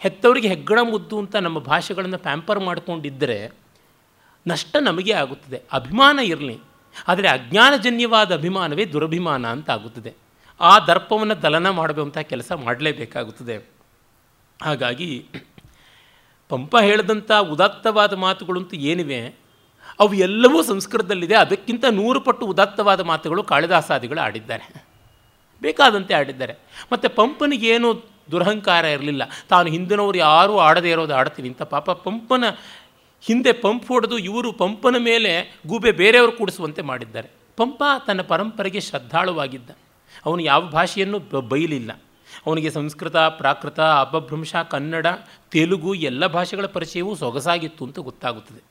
ಹೆತ್ತವರಿಗೆ 0.00 0.48
ಹೆಗ್ಗಣ 0.48 0.78
ಮುದ್ದು 0.82 1.18
ಅಂತ 1.18 1.36
ನಮ್ಮ 1.36 1.58
ಭಾಷೆಗಳನ್ನು 1.58 2.18
ಪ್ಯಾಂಪರ್ 2.18 2.60
ಮಾಡಿಕೊಂಡಿದ್ದರೆ 2.60 3.50
ನಷ್ಟ 4.46 4.76
ನಮಗೆ 4.80 5.12
ಆಗುತ್ತದೆ. 5.12 5.62
ಅಭಿಮಾನ 5.72 6.18
ಇರಲಿ. 6.18 6.58
ಆದರೆ 7.08 7.28
ಅಜ್ಞಾನಜನ್ಯವಾದ 7.28 8.32
ಅಭಿಮಾನವೇ 8.32 8.84
ದುರಭಿಮಾನ 8.84 9.46
ಅಂತ 9.46 9.70
ಆಗುತ್ತದೆ. 9.70 10.14
ಆ 10.60 10.78
ದರ್ಪವನ್ನು 10.78 11.42
ದಲನ 11.42 11.70
ಮಾಡಬೇಕಂತ 11.70 12.18
ಕೆಲಸ 12.18 12.52
ಮಾಡಲೇಬೇಕಾಗುತ್ತದೆ. 12.52 13.70
ಹಾಗಾಗಿ 14.62 15.26
ಪಂಪ 16.48 16.76
ಹೇಳಿದಂಥ 16.76 17.30
ಉದಾತ್ತವಾದ 17.32 18.12
ಮಾತುಗಳಂತೂ 18.12 18.76
ಏನಿವೆ? 18.76 19.26
ಅವು 20.00 20.14
ಎಲ್ಲವೂ 20.14 20.62
ಸಂಸ್ಕೃತದಲ್ಲಿದೆ. 20.62 21.34
ಅದಕ್ಕಿಂತ 21.34 21.84
ನೂರು 21.90 22.20
ಪಟ್ಟು 22.20 22.46
ಉದಾತ್ತವಾದ 22.46 23.00
ಮಾತುಗಳು 23.00 23.42
ಕಾಳಿದಾಸಾದಿಗಳು 23.42 24.20
ಆಡಿದ್ದಾರೆ. 24.20 24.86
ಬೇಕಾದಂತೆ 25.60 26.14
ಆಡಿದ್ದಾರೆ. 26.14 26.54
ಮತ್ತು 26.92 27.08
ಪಂಪನಿಗೇನು 27.08 28.09
ದುರಹಂಕಾರ 28.30 28.84
ಇರಲಿಲ್ಲ. 28.84 29.22
ತಾನು 29.48 29.68
ಹಿಂದಿನವರು 29.68 30.18
ಯಾರೂ 30.18 30.58
ಆಡದೇ 30.58 30.90
ಇರೋದು 30.90 31.14
ಆಡ್ತೀನಿ. 31.14 31.48
ಅಂತ 31.48 31.62
ಪಾಪ 31.62 31.90
ಪಂಪನ 31.90 32.44
ಹಿಂದೆ 33.22 33.52
ಪಂಪ್ 33.52 33.88
ಹೊಡೆದು 33.88 34.18
ಇವರು 34.18 34.52
ಪಂಪನ 34.52 34.96
ಮೇಲೆ 34.98 35.60
ಗೂಬೆ 35.66 35.92
ಬೇರೆಯವರು 35.92 36.32
ಕೂಡಿಸುವಂತೆ 36.32 36.82
ಮಾಡಿದ್ದಾರೆ. 36.82 37.28
ಪಂಪ 37.56 37.82
ತನ್ನ 38.06 38.22
ಪರಂಪರೆಗೆ 38.22 38.80
ಶ್ರದ್ಧಾಳುವಾಗಿದ್ದ. 38.80 39.70
ಅವನು 40.26 40.42
ಯಾವ 40.42 40.60
ಭಾಷೆಯನ್ನು 40.60 41.40
ಬೈಲಿಲ್ಲ. 41.40 42.00
ಅವನಿಗೆ 42.46 42.70
ಸಂಸ್ಕೃತ, 42.70 43.16
ಪ್ರಾಕೃತ, 43.16 43.80
ಅಪಭ್ರಂಶ, 43.80 44.56
ಕನ್ನಡ, 44.70 45.06
ತೆಲುಗು 45.50 45.94
ಎಲ್ಲ 45.94 46.26
ಭಾಷೆಗಳ 46.26 46.66
ಪರಿಚಯವೂ 46.66 47.14
ಸೊಗಸಾಗಿತ್ತು 47.14 47.84
ಅಂತ 47.84 47.98
ಗೊತ್ತಾಗುತ್ತದೆ. 47.98 48.62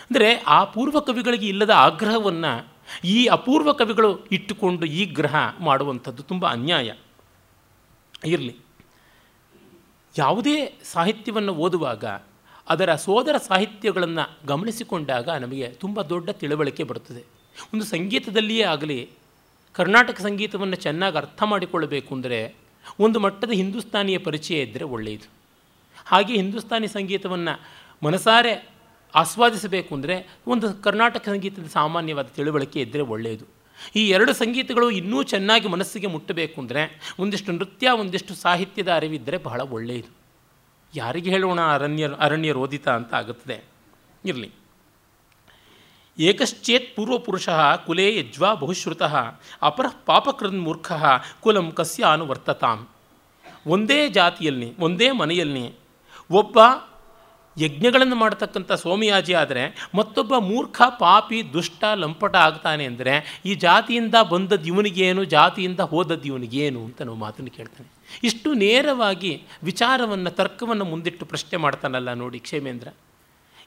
ಅಂದರೆ 0.00 0.34
ಆ 0.34 0.64
ಪೂರ್ವ 0.64 1.00
ಕವಿಗಳಿಗೆ 1.00 1.48
ಇಲ್ಲದ 1.48 1.70
ಆಗ್ರಹವನ್ನು 1.70 2.68
ಈ 3.04 3.26
ಅಪೂರ್ವ 3.26 3.72
ಕವಿಗಳು 3.72 4.26
ಇಟ್ಟುಕೊಂಡು 4.32 4.86
ಈ 4.86 5.04
ಗ್ರಹ 5.04 5.34
ಮಾಡುವಂಥದ್ದು 5.60 6.22
ತುಂಬ 6.22 6.46
ಅನ್ಯಾಯ. 6.46 6.92
ಇರಲಿ. 8.24 8.63
ಯಾವುದೇ 10.18 10.56
ಸಾಹಿತ್ಯವನ್ನು 10.84 11.52
ಓದುವಾಗ 11.54 12.04
ಅದರ 12.68 12.94
ಸೋದರ 12.94 13.36
ಸಾಹಿತ್ಯಗಳನ್ನು 13.36 14.24
ಗಮನಿಸಿಕೊಂಡಾಗ 14.46 15.28
ನಮಗೆ 15.30 15.68
ತುಂಬ 15.68 16.02
ದೊಡ್ಡ 16.02 16.30
ತಿಳುವಳಿಕೆ 16.30 16.84
ಬರುತ್ತದೆ. 16.84 17.22
ಒಂದು 17.74 17.84
ಸಂಗೀತದಲ್ಲಿಯೇ 17.84 18.62
ಆಗಲಿ, 18.62 19.10
ಕರ್ನಾಟಕ 19.72 20.20
ಸಂಗೀತವನ್ನು 20.20 20.76
ಚೆನ್ನಾಗಿ 20.76 21.16
ಅರ್ಥ 21.16 21.42
ಮಾಡಿಕೊಳ್ಳಬೇಕು 21.42 22.14
ಅಂದರೆ 22.14 22.54
ಒಂದು 23.00 23.20
ಮಟ್ಟದ 23.20 23.50
ಹಿಂದೂಸ್ತಾನಿಯ 23.50 24.18
ಪರಿಚಯ 24.18 24.56
ಇದ್ದರೆ 24.60 24.84
ಒಳ್ಳೆಯದು. 24.84 25.28
ಹಾಗೆ 26.04 26.34
ಹಿಂದೂಸ್ತಾನಿ 26.34 26.88
ಸಂಗೀತವನ್ನು 26.88 27.54
ಮನಸಾರೆ 28.02 28.54
ಆಸ್ವಾದಿಸಬೇಕು 29.14 29.94
ಅಂದರೆ 29.94 30.38
ಒಂದು 30.46 30.82
ಕರ್ನಾಟಕ 30.82 31.28
ಸಂಗೀತದ 31.28 31.66
ಸಾಮಾನ್ಯವಾದ 31.72 32.26
ತಿಳುವಳಿಕೆ 32.26 32.80
ಇದ್ದರೆ 32.80 33.02
ಒಳ್ಳೆಯದು. 33.02 33.63
ಈ 33.96 34.08
ಎರಡು 34.08 34.32
ಸಂಗೀತಗಳು 34.32 34.90
ಇನ್ನೂ 34.90 35.22
ಚೆನ್ನಾಗಿ 35.22 35.68
ಮನಸ್ಸಿಗೆ 35.68 36.06
ಮುಟ್ಟಬೇಕು 36.06 36.60
ಅಂದರೆ 36.60 37.14
ಒಂದಿಷ್ಟು 37.18 37.52
ನೃತ್ಯ, 37.52 37.90
ಒಂದಿಷ್ಟು 37.90 38.34
ಸಾಹಿತ್ಯದ 38.34 38.92
ಅರಿವಿದ್ದರೆ 38.92 39.38
ಬಹಳ 39.38 39.60
ಒಳ್ಳೆಯದು. 39.60 40.10
ಯಾರಿಗೆ 40.94 41.30
ಹೇಳೋಣ 41.30 41.60
ಅರಣ್ಯ 41.60 42.08
ಅರಣ್ಯ 42.18 42.52
ರೋದಿತ 42.52 42.88
ಅಂತ 42.88 43.14
ಆಗುತ್ತದೆ. 43.14 43.64
ಇರಲಿ. 44.24 44.50
ಏಕಶ್ಚೇತ್ 46.18 46.96
ಪೂರ್ವಪುರುಷ 46.96 47.48
ಕುಲೇ 47.86 48.18
ಯಜ್ವಾ 48.18 48.54
ಬಹುಶ್ರುತಃ 48.54 49.14
ಅಪರಃ 49.62 49.94
ಪಾಪಕೃನ್ 50.06 50.60
ಮೂರ್ಖ 50.60 50.92
ಕುಲಂ 51.40 51.70
ಕಸ್ಯ 51.70 52.04
ಅನುವರ್ತತಾಂ 52.04 52.88
ಒಂದೇ 53.66 54.08
ಜಾತಿಯಲ್ಲಿ, 54.08 54.68
ಒಂದೇ 54.78 55.10
ಮನೆಯಲ್ಲಿ 55.10 55.74
ಒಬ್ಬ 56.30 56.58
ಯಜ್ಞಗಳನ್ನು 57.58 58.16
ಮಾಡ್ತಕ್ಕಂಥ 58.16 58.72
ಸೋಮಿಯಾಜಿ 58.72 59.34
ಆದರೆ 59.34 59.90
ಮತ್ತೊಬ್ಬ 59.94 60.38
ಮೂರ್ಖ 60.38 60.82
ಪಾಪಿ, 60.98 61.52
ದುಷ್ಟ, 61.52 61.84
ಲಂಪಟ 61.94 62.36
ಆಗ್ತಾನೆ 62.36 62.84
ಅಂದರೆ 62.84 63.42
ಈ 63.46 63.54
ಜಾತಿಯಿಂದ 63.54 64.14
ಬಂದದ್ದು 64.14 64.68
ಇವನಿಗೇನು, 64.68 65.24
ಜಾತಿಯಿಂದ 65.24 65.80
ಹೋದದ್ದು 65.80 66.28
ಇವನಿಗೇನು 66.28 66.84
ಅಂತ 66.84 67.02
ನಾವು 67.02 67.18
ಮಾತನ್ನು 67.18 67.50
ಕೇಳ್ತಾನೆ. 67.50 67.88
ಇಷ್ಟು 68.24 68.52
ನೇರವಾಗಿ 68.52 69.42
ವಿಚಾರವನ್ನು, 69.62 70.30
ತರ್ಕವನ್ನು 70.30 70.84
ಮುಂದಿಟ್ಟು 70.84 71.26
ಪ್ರಶ್ನೆ 71.26 71.56
ಮಾಡ್ತಾನಲ್ಲ 71.56 72.12
ನೋಡಿ 72.12 72.38
ಕ್ಷೇಮೇಂದ್ರ. 72.38 72.88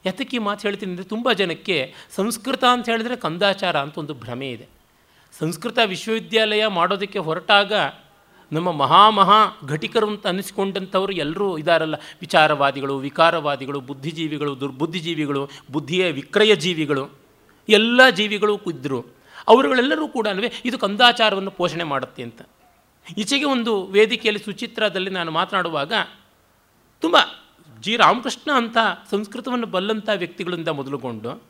ಯಾತಕ್ಕೆ 0.06 0.38
ಮಾತು 0.38 0.68
ಹೇಳ್ತೀನಿ 0.68 0.92
ಅಂದರೆ 0.92 1.04
ತುಂಬ 1.04 1.32
ಜನಕ್ಕೆ 1.32 1.94
ಸಂಸ್ಕೃತ 2.16 2.64
ಅಂತ 2.64 2.88
ಹೇಳಿದ್ರೆ 2.88 3.16
ಕಂದಾಚಾರ 3.16 3.76
ಅಂತ 3.76 3.98
ಒಂದು 3.98 4.14
ಭ್ರಮೆ 4.14 4.50
ಇದೆ. 4.50 4.68
ಸಂಸ್ಕೃತ 5.38 5.78
ವಿಶ್ವವಿದ್ಯಾಲಯ 5.84 6.66
ಮಾಡೋದಕ್ಕೆ 6.66 7.18
ಹೊರಟಾಗ 7.18 7.72
ನಮ್ಮ 8.52 8.72
ಮಹಾ 8.72 9.10
ಮಹಾ 9.10 9.58
ಘಟಿಕರು 9.68 10.06
ಅಂತ 10.06 10.26
ಅನ್ನಿಸ್ಕೊಂಡಂಥವ್ರು 10.26 11.12
ಎಲ್ಲರೂ 11.12 11.58
ಇದಾರಲ್ಲ. 11.58 11.94
ವಿಚಾರವಾದಿಗಳು, 12.20 12.98
ವಿಕಾರವಾದಿಗಳು, 12.98 13.80
ಬುದ್ಧಿಜೀವಿಗಳು 13.80 14.60
ದುರ್ಬುದ್ಧಿಜೀವಿಗಳು 14.60 15.50
ಬುದ್ಧಿಯ 15.72 16.12
ವಿಕ್ರಯ 16.12 16.56
ಜೀವಿಗಳು, 16.56 17.08
ಎಲ್ಲ 17.68 18.10
ಜೀವಿಗಳು 18.10 18.56
ಇದ್ದರು 18.56 19.06
ಅವರುಗಳೆಲ್ಲರೂ 19.48 20.08
ಕೂಡ 20.08 20.28
ಅಲ್ವೇ 20.28 20.52
ಇದು 20.64 20.78
ಕಂದಾಚಾರವನ್ನು 20.78 21.50
ಪೋಷಣೆ 21.50 21.84
ಮಾಡುತ್ತೆ 21.84 22.22
ಅಂತ. 22.22 22.42
ಈಚೆಗೆ 23.18 23.44
ಒಂದು 23.44 23.86
ವೇದಿಕೆಯಲ್ಲಿ 23.86 24.44
ಸುಚಿತ್ರದಲ್ಲಿ 24.44 25.10
ನಾನು 25.10 25.30
ಮಾತನಾಡುವಾಗ 25.30 25.92
ತುಂಬ 27.00 27.16
ಜಿ 27.80 27.96
ರಾಮಕೃಷ್ಣ 27.96 28.50
ಅಂತ 28.56 28.76
ಸಂಸ್ಕೃತವನ್ನು 29.10 29.66
ಬಲ್ಲಂಥ 29.66 30.08
ವ್ಯಕ್ತಿಗಳಿಂದ 30.16 30.68
ಮೊದಲುಗೊಂಡು 30.68 31.42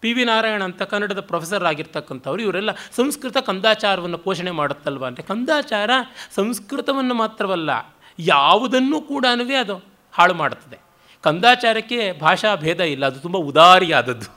ಪಿ 0.00 0.12
ವಿ 0.12 0.24
ನಾರಾಯಣ 0.24 0.64
ಅಂತ 0.64 0.82
ಕನ್ನಡದ 0.82 1.20
ಪ್ರೊಫೆಸರ್ 1.20 1.64
ಆಗಿರ್ತಕ್ಕಂಥವ್ರು, 1.64 2.42
ಇವರೆಲ್ಲ 2.42 2.70
ಸಂಸ್ಕೃತ 2.96 3.36
ಕಂದಾಚಾರವನ್ನು 3.36 4.18
ಪೋಷಣೆ 4.18 4.50
ಮಾಡುತ್ತಲ್ವ 4.50 5.06
ಅಂದರೆ, 5.06 5.22
ಕಂದಾಚಾರ 5.22 5.90
ಸಂಸ್ಕೃತವನ್ನು 6.34 7.14
ಮಾತ್ರವಲ್ಲ, 7.14 7.70
ಯಾವುದನ್ನೂ 8.18 9.00
ಕೂಡ 9.00 9.26
ಅದು 9.60 9.76
ಹಾಳು 10.12 10.34
ಮಾಡುತ್ತದೆ. 10.34 10.78
ಕಂದಾಚಾರಕ್ಕೆ 11.20 12.12
ಭಾಷಾ 12.20 12.56
ಭೇದ 12.56 12.80
ಇಲ್ಲ, 12.80 13.06
ಅದು 13.06 13.20
ತುಂಬ 13.20 13.36
ಉದಾರಿಯಾದದ್ದು. 13.36 14.28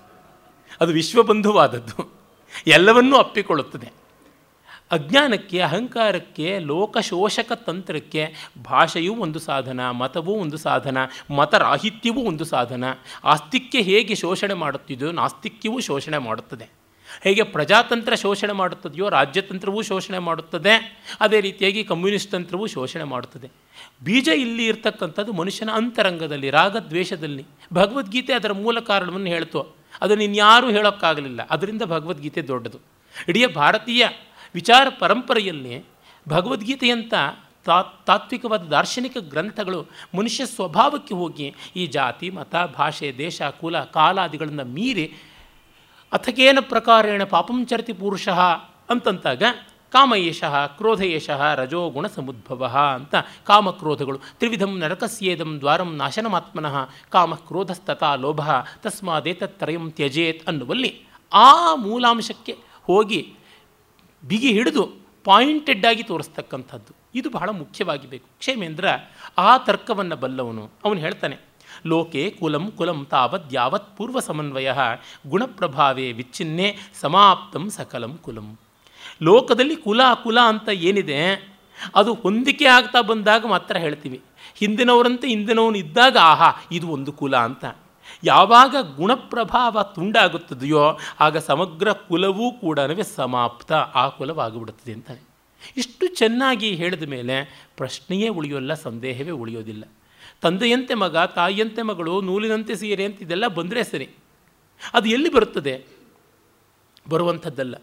ಅದು 0.81 0.91
ವಿಶ್ವಬಂಧುವಾದದ್ದು. 0.91 2.13
ಎಲ್ಲವನ್ನೂ 2.67 3.17
ಅಪ್ಪಿಕೊಳ್ಳುತ್ತದೆ. 3.17 4.02
ಅಜ್ಞಾನಕ್ಕೆ, 4.93 5.59
ಅಹಂಕಾರಕ್ಕೆ, 5.59 6.59
ಲೋಕಶೋಷಕ 6.59 7.51
ತಂತ್ರಕ್ಕೆ 7.51 8.33
ಭಾಷೆಯೂ 8.63 9.15
ಒಂದು 9.15 9.39
ಸಾಧನ, 9.39 9.89
ಮತವೂ 9.89 10.31
ಒಂದು 10.31 10.57
ಸಾಧನ, 10.57 10.97
ಮತರಾಹಿತ್ಯವೂ 11.35 12.21
ಒಂದು 12.21 12.45
ಸಾಧನ. 12.45 12.83
ಆಸ್ತಿಕ್ಯ 13.23 13.81
ಹೇಗೆ 13.81 14.15
ಶೋಷಣೆ 14.15 14.53
ಮಾಡುತ್ತಿದೆಯೋ, 14.53 15.11
ನಾಸ್ತಿಕ್ಯವೂ 15.11 15.79
ಶೋಷಣೆ 15.79 16.17
ಮಾಡುತ್ತದೆ. 16.17 16.65
ಹೇಗೆ 17.23 17.43
ಪ್ರಜಾತಂತ್ರ 17.43 18.15
ಶೋಷಣೆ 18.15 18.53
ಮಾಡುತ್ತದೆಯೋ, 18.53 19.09
ರಾಜ್ಯತಂತ್ರವೂ 19.09 19.81
ಶೋಷಣೆ 19.81 20.19
ಮಾಡುತ್ತದೆ. 20.19 21.03
ಅದೇ 21.19 21.41
ರೀತಿಯಾಗಿ 21.41 21.83
ಕಮ್ಯುನಿಸ್ಟ್ 21.83 22.31
ತಂತ್ರವೂ 22.31 22.67
ಶೋಷಣೆ 22.67 23.03
ಮಾಡುತ್ತದೆ. 23.03 23.49
ಬೀಜ 24.03 24.27
ಇಲ್ಲಿ 24.27 24.67
ಇರ್ತಕ್ಕಂಥದ್ದು 24.67 25.33
ಮನುಷ್ಯನ 25.33 25.69
ಅಂತರಂಗದಲ್ಲಿ, 25.73 26.49
ರಾಗದ್ವೇಷದಲ್ಲಿ. 26.49 27.45
ಭಗವದ್ಗೀತೆ 27.73 28.33
ಅದರ 28.33 28.51
ಮೂಲ 28.51 28.79
ಕಾರಣವನ್ನು 28.79 29.27
ಹೇಳ್ತು. 29.27 29.75
ಅದನ್ನು 30.01 30.23
ಇನ್ಯಾರೂ 30.23 30.71
ಹೇಳೋಕ್ಕಾಗಲಿಲ್ಲ. 30.71 31.47
ಅದರಿಂದ 31.49 31.81
ಭಗವದ್ಗೀತೆ 31.81 32.41
ದೊಡ್ಡದು. 32.41 32.79
ಇಡೀ 33.27 33.47
ಭಾರತೀಯ 33.47 34.07
ವಿಚಾರ 34.53 34.87
ಪರಂಪರೆಯಲ್ಲಿ 34.99 35.75
ಭಗವದ್ಗೀತೆಯಂಥ 36.29 37.13
ತಾ 37.65 37.75
ತಾತ್ವಿಕವಾದ 38.05 38.63
ದಾರ್ಶನಿಕ 38.67 39.17
ಗ್ರಂಥಗಳು 39.17 39.79
ಮನುಷ್ಯ 40.17 40.45
ಸ್ವಭಾವಕ್ಕೆ 40.45 41.13
ಹೋಗಿ 41.13 41.47
ಈ 41.75 41.85
ಜಾತಿ, 41.87 42.29
ಮತ, 42.29 42.55
ಭಾಷೆ, 42.77 43.07
ದೇಶ, 43.17 43.41
ಕುಲ, 43.61 43.79
ಕಾಲಾದಿಗಳನ್ನು 43.83 44.65
ಮೀರಿ 44.65 45.05
ಅಥಕೇನ 46.11 46.57
ಪ್ರಕಾರೇಣ 46.61 47.23
ಪಾಪಂ 47.23 47.65
ಚರತಿ 47.65 47.93
ಪುರುಷ 47.93 48.29
ಅಂತಂತಾಗ 48.89 49.43
ಕಾಮಯೇಷಃ 49.93 51.53
ರಜೋ 51.53 51.89
ಗುಣ 51.89 52.07
ಸಮುದ್ಭವ 52.07 52.63
ಅಂತ 52.95 53.15
ಕಾಮಕ್ರೋಧಗಳು. 53.43 54.17
ತ್ರಿವಿಧಂ 54.17 54.79
ನರಕಸ್ಯೇದಂ 54.79 55.51
ದ್ವಾರಂ 55.59 55.95
ನಾಶನಮಾತ್ಮನಃ 55.95 56.75
ಕಾಮಕ್ರೋಧಸ್ತಥಾ 57.09 58.15
ಲೋಭ 58.15 58.41
ತಸ್ಮಾದೇತತ್ರಯಂ 58.81 59.91
ತ್ಯಜೇತ್ 59.91 60.47
ಅನ್ನುವಲ್ಲಿ 60.47 60.91
ಆ 61.33 61.75
ಮೂಲಾಂಶಕ್ಕೆ 61.75 62.55
ಹೋಗಿ 62.83 63.21
ಬಿಗಿ 64.25 64.51
ಹಿಡಿದು 64.51 64.83
ಪಾಯಿಂಟೆಡ್ 65.23 65.85
ಆಗಿ 65.85 66.03
ತೋರಿಸ್ತಕ್ಕಂಥದ್ದು. 66.03 66.91
ಇದು 67.15 67.29
ಬಹಳ 67.29 67.49
ಮುಖ್ಯವಾಗಿ 67.49 68.09
ಬೇಕು 68.09 68.27
ಕ್ಷೇಮೇಂದ್ರ, 68.39 68.85
ಆ 69.37 69.57
ತರ್ಕವನ್ನು 69.57 70.15
ಬಲ್ಲವನು. 70.15 70.69
ಅವನು 70.85 70.99
ಹೇಳ್ತಾನೆ, 70.99 71.37
ಲೋಕೆ 71.85 72.29
ಕುಲಂ 72.29 72.71
ಕುಲಂ 72.71 73.05
ತಾವತ್ 73.05 73.53
ಯಾವತ್ 73.53 73.97
ಪೂರ್ವ 73.97 74.19
ಸಮನ್ವಯ 74.19 74.71
ಗುಣಪ್ರಭಾವೇ 75.27 76.11
ವಿಚ್ಛಿನ್ನೆ 76.11 76.67
ಸಮಾಪ್ತಂ 77.01 77.69
ಸಕಲಂ 77.69 78.19
ಕುಲಂ. 78.21 78.59
ಲೋಕದಲ್ಲಿ 79.21 79.75
ಕುಲ 79.75 80.01
ಕುಲ 80.23 80.39
ಅಂತ 80.39 80.69
ಏನಿದೆ, 80.69 81.19
ಅದು 81.95 82.13
ಹೊಂದಿಕೆ 82.13 82.65
ಆಗ್ತಾ 82.65 83.01
ಬಂದಾಗ 83.01 83.45
ಮಾತ್ರ 83.45 83.77
ಹೇಳ್ತೀವಿ. 83.77 84.21
ಹಿಂದಿನವರಂತೆ 84.55 85.27
ಹಿಂದಿನವನು 85.27 85.77
ಇದ್ದಾಗ, 85.77 86.17
ಆಹಾ, 86.21 86.49
ಇದು 86.71 86.87
ಒಂದು 86.87 87.11
ಕುಲ 87.11 87.35
ಅಂತ. 87.37 87.65
ಯಾವಾಗ 88.23 88.75
ಗುಣಪ್ರಭಾವ 88.95 89.83
ತುಂಡಾಗುತ್ತದೆಯೋ 89.95 90.99
ಆಗ 91.19 91.37
ಸಮಗ್ರ 91.37 91.91
ಕುಲವೂ 91.91 92.51
ಕೂಡ 92.51 92.79
ಸಮಾಪ್ತ, 93.15 93.71
ಆ 93.71 94.09
ಕುಲವಾಗಿಬಿಡುತ್ತದೆ 94.09 94.93
ಅಂತಾನೆ. 94.93 95.21
ಇಷ್ಟು 95.77 96.07
ಚೆನ್ನಾಗಿ 96.07 96.71
ಹೇಳಿದ 96.71 97.03
ಮೇಲೆ 97.03 97.67
ಪ್ರಶ್ನೆಯೇ 97.77 98.27
ಉಳಿಯೋಲ್ಲ, 98.27 98.73
ಸಂದೇಹವೇ 98.73 99.31
ಉಳಿಯೋದಿಲ್ಲ. 99.31 99.83
ತಂದೆಯಂತೆ 100.41 100.93
ಮಗ, 100.93 101.17
ತಾಯಿಯಂತೆ 101.17 101.81
ಮಗಳು, 101.81 102.21
ನೂಲಿನಂತೆ 102.21 102.75
ಸೀರೆ 102.75 103.05
ಅಂತ 103.05 103.21
ಇದೆಲ್ಲ 103.21 103.47
ಬಂದರೆ 103.47 103.83
ಸರಿ. 103.83 104.09
ಅದು 104.93 105.09
ಎಲ್ಲಿ 105.09 105.29
ಬರುತ್ತದೆ? 105.29 105.85
ಬರುವಂಥದ್ದಲ್ಲ. 107.09 107.75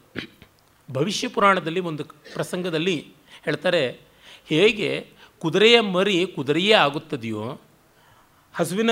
ಭವಿಷ್ಯ 0.92 1.28
ಪುರಾಣದಲ್ಲಿ 1.28 1.80
ಒಂದು 1.80 2.04
ಪ್ರಸಂಗದಲ್ಲಿ 2.04 3.12
ಹೇಳ್ತಾರೆ, 3.44 4.00
ಹೇಗೆ 4.46 5.10
ಕುದುರೆಯ 5.38 5.80
ಮರಿ 5.80 6.26
ಕುದುರೆಯೇ 6.26 6.72
ಆಗುತ್ತದೆಯೋ, 6.72 7.60
ಹಸುವಿನ 8.54 8.90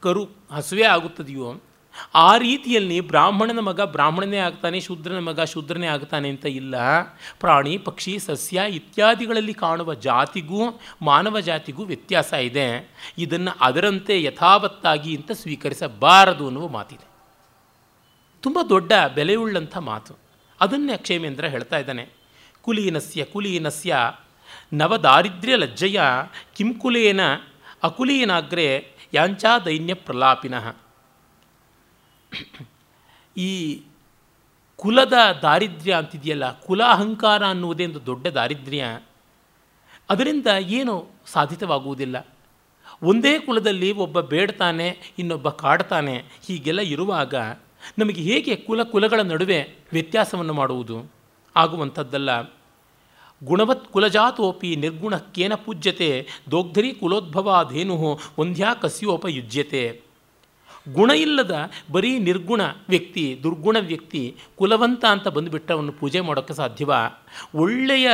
ಕರು 0.00 0.28
ಹಸುವೆ 0.52 0.82
ಆಗುತ್ತದೆಯೋ, 0.82 1.54
ಆ 2.14 2.36
ರೀತಿಯಲ್ಲಿ 2.36 3.00
ಬ್ರಾಹ್ಮಣನ 3.00 3.58
ಮಗ 3.58 3.80
ಬ್ರಾಹ್ಮಣನೇ 3.80 4.36
ಆಗ್ತಾನೆ, 4.36 4.80
ಶೂದ್ರನ 4.80 5.18
ಮಗ 5.18 5.40
ಶೂದ್ರನೇ 5.40 5.86
ಆಗ್ತಾನೆ 5.86 6.28
ಅಂತ 6.28 6.46
ಇಲ್ಲ. 6.46 7.02
ಪ್ರಾಣಿ, 7.40 7.78
ಪಕ್ಷಿ, 7.78 8.18
ಸಸ್ಯ 8.18 8.62
ಇತ್ಯಾದಿಗಳಲ್ಲಿ 8.68 9.54
ಕಾಣುವ 9.54 9.94
ಜಾತಿಗೂ, 9.94 10.80
ಮಾನವ 11.02 11.40
ಜಾತಿಗೂ 11.40 11.84
ವ್ಯತ್ಯಾಸ 11.84 12.32
ಇದೆ. 12.32 12.90
ಇದನ್ನು 13.18 13.56
ಅದರಂತೆ 13.60 14.22
ಯಥಾವತ್ತಾಗಿ 14.22 15.16
ಅಂತ 15.16 15.32
ಸ್ವೀಕರಿಸಬಾರದು 15.32 16.46
ಅನ್ನುವ 16.46 16.68
ಮಾತಿದೆ. 16.68 17.08
ತುಂಬ 18.42 18.58
ದೊಡ್ಡ 18.68 18.92
ಬೆಲೆಯುಳ್ಳಂಥ 19.14 19.76
ಮಾತು. 19.76 20.18
ಅದನ್ನೇ 20.60 20.92
ಅಕ್ಷೇಮೇಂದ್ರ 20.92 21.44
ಹೇಳ್ತಾ 21.44 21.78
ಇದ್ದಾನೆ. 21.78 22.08
ಕುಲೀನಸ್ಯ 22.62 23.24
ಕುಲೀನಸ್ಯ, 23.24 23.96
ನವದಾರಿದ್ರ್ಯ 24.72 25.56
ಲಜ್ಜಯ, 25.56 26.00
ಕಿಂಕುಲೇನ 26.56 27.20
ಅಕುಲೀನಾಗ್ರೆ 27.82 28.97
ಯಾಂಚಾ 29.14 29.58
ದೈನ್ಯ 29.58 29.94
ಪ್ರಲಾಪಿನಃ. 29.94 30.76
ಈ 33.36 33.82
ಕುಲದ 34.76 35.12
ದಾರಿದ್ರ್ಯ 35.42 35.94
ಅಂತಿದೆಯಲ್ಲ, 35.94 36.60
ಕುಲ 36.60 36.82
ಅಹಂಕಾರ 36.82 37.46
ಅನ್ನುವುದೇ 37.46 37.86
ಒಂದು 37.86 38.06
ದೊಡ್ಡ 38.06 38.26
ದಾರಿದ್ರ್ಯ. 38.26 39.00
ಅದರಿಂದ 40.10 40.46
ಏನು 40.58 41.10
ಸಾಧಿತವಾಗುವುದಿಲ್ಲ. 41.26 42.26
ಒಂದೇ 43.02 43.38
ಕುಲದಲ್ಲಿ 43.38 43.92
ಒಬ್ಬ 43.92 44.20
ಬೇಡ್ತಾನೆ, 44.20 45.14
ಇನ್ನೊಬ್ಬ 45.18 45.48
ಕಾಡ್ತಾನೆ, 45.48 46.24
ಹೀಗೆಲ್ಲ 46.46 46.80
ಇರುವಾಗ 46.80 47.34
ನಮಗೆ 47.98 48.22
ಹೇಗೆ 48.22 48.56
ಕುಲ 48.56 48.82
ಕುಲಗಳ 48.82 49.20
ನಡುವೆ 49.20 49.74
ವ್ಯತ್ಯಾಸವನ್ನು 49.92 50.52
ಮಾಡುವುದು? 50.52 51.12
ಆಗುವಂಥದ್ದಲ್ಲ. 51.56 52.57
ಗುಣವತ್ 53.44 53.88
ಕುಲಜಾತೋಪಿ 53.88 54.76
ನಿರ್ಗುಣ 54.76 55.16
ಕೇನ 55.16 55.54
ಪೂಜ್ಯತೆ, 55.54 56.26
ದೋಗ್ಧರಿ 56.50 56.92
ಕುಲೋದ್ಭವಾಧೇನು 56.92 58.18
ಒಂದ್ಯಾ 58.38 58.74
ಕಸ್ಯೋಪಯುಜ್ಯತೆ. 58.74 60.00
ಗುಣ 60.92 61.10
ಇಲ್ಲದ 61.10 61.70
ಬರೀ 61.92 62.18
ನಿರ್ಗುಣ 62.18 62.60
ವ್ಯಕ್ತಿ, 62.88 63.40
ದುರ್ಗುಣ 63.42 63.76
ವ್ಯಕ್ತಿ, 63.80 64.36
ಕುಲವಂತ 64.56 65.04
ಅಂತ 65.04 65.28
ಬಂದುಬಿಟ್ಟು 65.28 65.74
ಅವನು 65.74 65.92
ಪೂಜೆ 65.92 66.20
ಮಾಡೋಕ್ಕೆ 66.20 66.54
ಸಾಧ್ಯವ? 66.54 66.92
ಒಳ್ಳೆಯ 67.54 68.10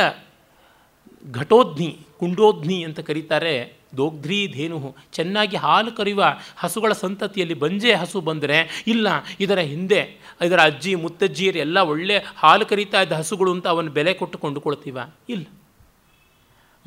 ಘಟೋಧ್ನಿ 1.31 1.97
ಕುಂಡೋಧ್ನಿ 2.19 2.83
ಅಂತ 2.83 2.99
ಕರೀತಾರೆ. 2.99 3.74
ದೋಗ್ಧ್ರಿ 3.97 4.47
ಧೇನು 4.47 4.95
ಚೆನ್ನಾಗಿ 5.13 5.55
ಹಾಲು 5.55 5.91
ಕರೆಯುವ 5.91 6.25
ಹಸುಗಳ 6.57 6.93
ಸಂತತಿಯಲ್ಲಿ 6.93 7.53
ಬಂಜೆ 7.53 7.93
ಹಸು 7.93 8.21
ಬಂದರೆ, 8.21 8.83
ಇಲ್ಲ, 8.87 9.07
ಇದರ 9.39 9.59
ಹಿಂದೆ, 9.59 10.15
ಇದರ 10.45 10.59
ಅಜ್ಜಿ, 10.59 10.95
ಮುತ್ತಜ್ಜಿಯರು 10.95 11.57
ಎಲ್ಲ 11.57 11.77
ಒಳ್ಳೆ 11.77 12.17
ಹಾಲು 12.35 12.65
ಕರೀತಾ 12.65 13.01
ಇದ್ದ 13.01 13.11
ಹಸುಗಳು 13.11 13.51
ಅಂತ 13.51 13.67
ಅವನು 13.67 13.91
ಬೆಲೆ 13.91 14.13
ಕೊಟ್ಟು 14.13 14.37
ಕೊಂಡುಕೊಳ್ತೀವ 14.37 14.97
ಇಲ್ಲ. 15.29 15.45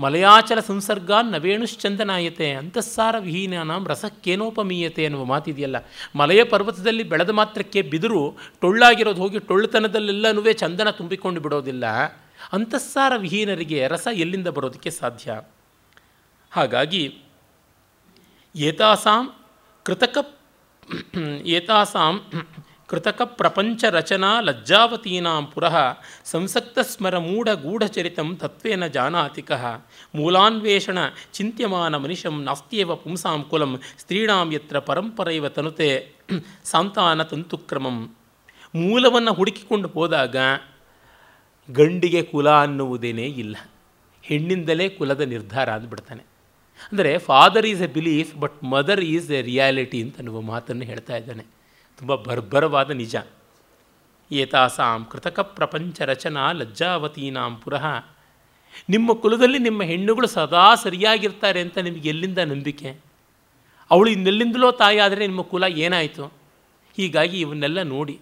ಮಲಯಾಚಲ 0.00 0.60
ಸಂಸರ್ಗ 0.60 1.10
ನವೇಣುಶ್ಚಂದನಾಯತೆ, 1.30 2.50
ಅಂತಸ್ಸಾರ 2.50 3.14
ವಿಹೀನಾಂ 3.18 3.86
ರಸಕ್ಕೇನೋಪಮೀಯತೆ 3.88 5.04
ಅನ್ನುವ 5.04 5.24
ಮಾತಿದೆಯಲ್ಲ. 5.24 5.76
ಮಲಯ 6.16 6.44
ಪರ್ವತದಲ್ಲಿ 6.44 7.02
ಬೆಳೆದ 7.02 7.30
ಮಾತ್ರಕ್ಕೆ 7.30 7.82
ಬಿದಿರು, 7.82 8.36
ಟೊಳ್ಳಾಗಿರೋದು 8.60 9.20
ಹೋಗಿ 9.22 9.38
ಟೊಳ್ಳುತನದಲ್ಲೆಲ್ಲನೂ 9.38 10.52
ಚಂದನ 10.52 10.90
ತುಂಬಿಕೊಂಡು 10.90 11.40
ಬಿಡೋದಿಲ್ಲ. 11.40 11.84
ಅಂತಸ್ಸಾರ 12.52 13.12
ವಿಹೀನರಿಗೆ 13.16 13.88
ರಸ 13.88 14.08
ಎಲ್ಲಿಂದ 14.12 14.48
ಬರೋದಕ್ಕೆ 14.48 14.90
ಸಾಧ್ಯ? 14.90 15.40
ಹಾಗಾಗಿ 16.52 17.02
ಏತಾಸಾಂ 18.54 19.24
ಕೃತಕ 19.86 20.18
ಏತಾಸಾಂ 21.56 22.14
ಕೃತಕ 22.90 23.22
ಪ್ರಪಂಚ 23.22 23.84
ರಚನಾ 23.90 24.30
ಲಜ್ಜಾವತೀನಾಂ 24.40 25.46
ಪುರಃ 25.54 25.74
ಸಂಸಕ್ತ 26.24 26.78
ಸ್ಮರ 26.90 27.16
ಮೂಢ 27.18 27.48
ಗೂಢಚರಿತಂ 27.64 28.28
ತತ್ವೇನ 28.36 28.86
ಜಾನಾತಿಕಃ 28.86 29.64
ಮೂಲಾನ್ವೇಷಣ 30.14 30.98
ಚಿಂತ್ಯಮಾನ 31.32 31.96
ಮನಿಷಂ 31.96 32.36
ನಾಸ್ತ್ಯೇವ 32.42 32.94
ಪುಂಸಾಂ 32.94 33.42
ಕುಲಂ 33.50 33.72
ಸ್ತ್ರೀಣಾಂ 33.98 34.48
ಯತ್ರ 34.52 34.78
ಪರಂಪರೈವ 34.78 35.48
ತನುತೆ 35.48 35.90
ಸಾಂತಾನ 36.64 37.22
ತಂತುಕ್ರಮಂ. 37.22 37.98
ಮೂಲವನ್ನು 38.74 39.32
ಹುಡುಕಿಕೊಂಡು 39.32 39.88
ಹೋದಾಗ 39.88 40.36
ಗಂಡಿಗೆ 41.68 42.22
ಕುಲ 42.22 42.48
ಅನ್ನುವುದೇನೇ 42.50 43.26
ಇಲ್ಲ. 43.42 43.56
ಹೆಣ್ಣಿಂದಲೇ 44.24 44.88
ಕುಲದ 44.88 45.22
ನಿರ್ಧಾರ 45.34 45.68
ಅಂದ್ಬಿಡ್ತಾನೆ 45.70 46.24
ಅಂದರೆ 46.92 47.18
father 47.18 47.66
is 47.66 47.82
a 47.82 47.86
belief 47.86 48.36
but 48.36 48.64
mother 48.64 49.00
is 49.00 49.30
a 49.30 49.42
reality 49.42 50.02
ಅಂತ 50.02 50.16
ಅನ್ನುವ 50.18 50.40
ಮಾತನ್ನು 50.40 50.84
ಹೇಳ್ತಾ 50.84 51.16
ಇದ್ದಾನೆ. 51.16 51.44
ತುಂಬ 51.98 52.14
ಬರ್ಬರವಾದ 52.14 52.90
ನಿಜ. 52.90 53.16
ಏತಾಸಾಂ 54.32 55.04
ಕೃತಕ 55.04 55.40
ಪ್ರಪಂಚ 55.40 56.00
ರಚನಾ 56.00 56.52
ಲಜ್ಜಾವತೀನಾಂ 56.52 57.56
ಪುರಃ. 57.56 57.86
ನಿಮ್ಮ 58.88 59.12
ಕುಲದಲ್ಲಿ 59.12 59.58
ನಿಮ್ಮ 59.58 59.82
ಹೆಣ್ಣುಗಳು 59.82 60.26
ಸದಾ 60.26 60.74
ಸರಿಯಾಗಿರ್ತಾರೆ 60.74 61.60
ಅಂತ 61.60 61.78
ನಿಮಗೆ 61.78 62.08
ಎಲ್ಲಿಂದ 62.08 62.38
ನಂಬಿಕೆ? 62.38 62.96
ಅವಳು 63.90 64.10
ಇನ್ನೆಲ್ಲಿಂದಲೋ 64.10 64.72
ತಾಯಿ 64.72 64.98
ಆದರೆ 64.98 65.26
ನಿಮ್ಮ 65.26 65.42
ಕುಲ 65.42 65.64
ಏನಾಯಿತು? 65.64 66.24
ಹೀಗಾಗಿ 66.96 67.40
ಇವನ್ನೆಲ್ಲ 67.40 67.82
ನೋಡಿ. 67.82 68.18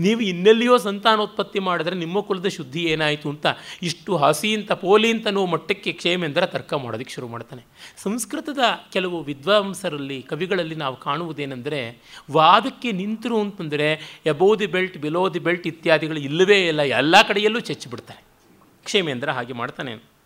ನೀವು 0.00 0.20
ಇನ್ನೆಲ್ಲಿಯೋ 0.20 0.78
ಸಂತಾನೋತ್ಪತ್ತಿ 0.78 1.58
ಮಾಡಿದ್ರೆ 1.58 1.96
ನಿಮ್ಮ 1.96 2.20
ಕುಲದ 2.20 2.46
ಶುದ್ಧಿ 2.46 2.84
ಏನಾಯಿತು 2.84 3.28
ಅಂತ 3.30 3.46
ಇಷ್ಟು 3.82 4.16
ಹಸಿ 4.16 4.54
ಅಂತ 4.54 4.72
ಪೋಲಿ 4.72 5.10
ಅಂತ 5.10 5.26
ಅನ್ನೋ 5.26 5.46
ಮಟ್ಟಕ್ಕೆ 5.46 5.92
ಕ್ಷೇಮೇಂದ್ರ 5.92 6.46
ತರ್ಕ 6.46 6.74
ಮಾಡೋದಕ್ಕೆ 6.74 7.14
ಶುರು 7.14 7.28
ಮಾಡ್ತಾನೆ. 7.28 7.64
ಸಂಸ್ಕೃತದ 7.96 8.58
ಕೆಲವು 8.92 9.22
ವಿದ್ವಾಂಸರಲ್ಲಿ, 9.22 10.22
ಕವಿಗಳಲ್ಲಿ 10.22 10.74
ನಾವು 10.74 10.96
ಕಾಣುವುದೇನೆಂದರೆ, 10.96 12.02
ವಾದಕ್ಕೆ 12.30 12.92
ನಿಂತರು 12.92 13.40
ಅಂತಂದರೆ 13.40 14.20
above 14.26 14.56
the 14.56 14.66
belt 14.66 14.98
below 14.98 15.34
the 15.34 15.38
belt 15.38 15.66
ಇತ್ಯಾದಿಗಳು 15.66 16.18
ಇಲ್ಲವೇ 16.18 16.66
ಇಲ್ಲ, 16.66 16.82
ಎಲ್ಲ 16.82 17.22
ಕಡೆಯಲ್ಲೂ 17.28 17.60
ಚೆಚ್ಚಿಬಿಡ್ತಾರೆ 17.60 18.24
ಕ್ಷೇಮೇಂದ್ರ 18.84 19.30
ಹಾಗೆ 19.30 19.52
ಮಾಡ್ತಾನೆ. 19.52 20.17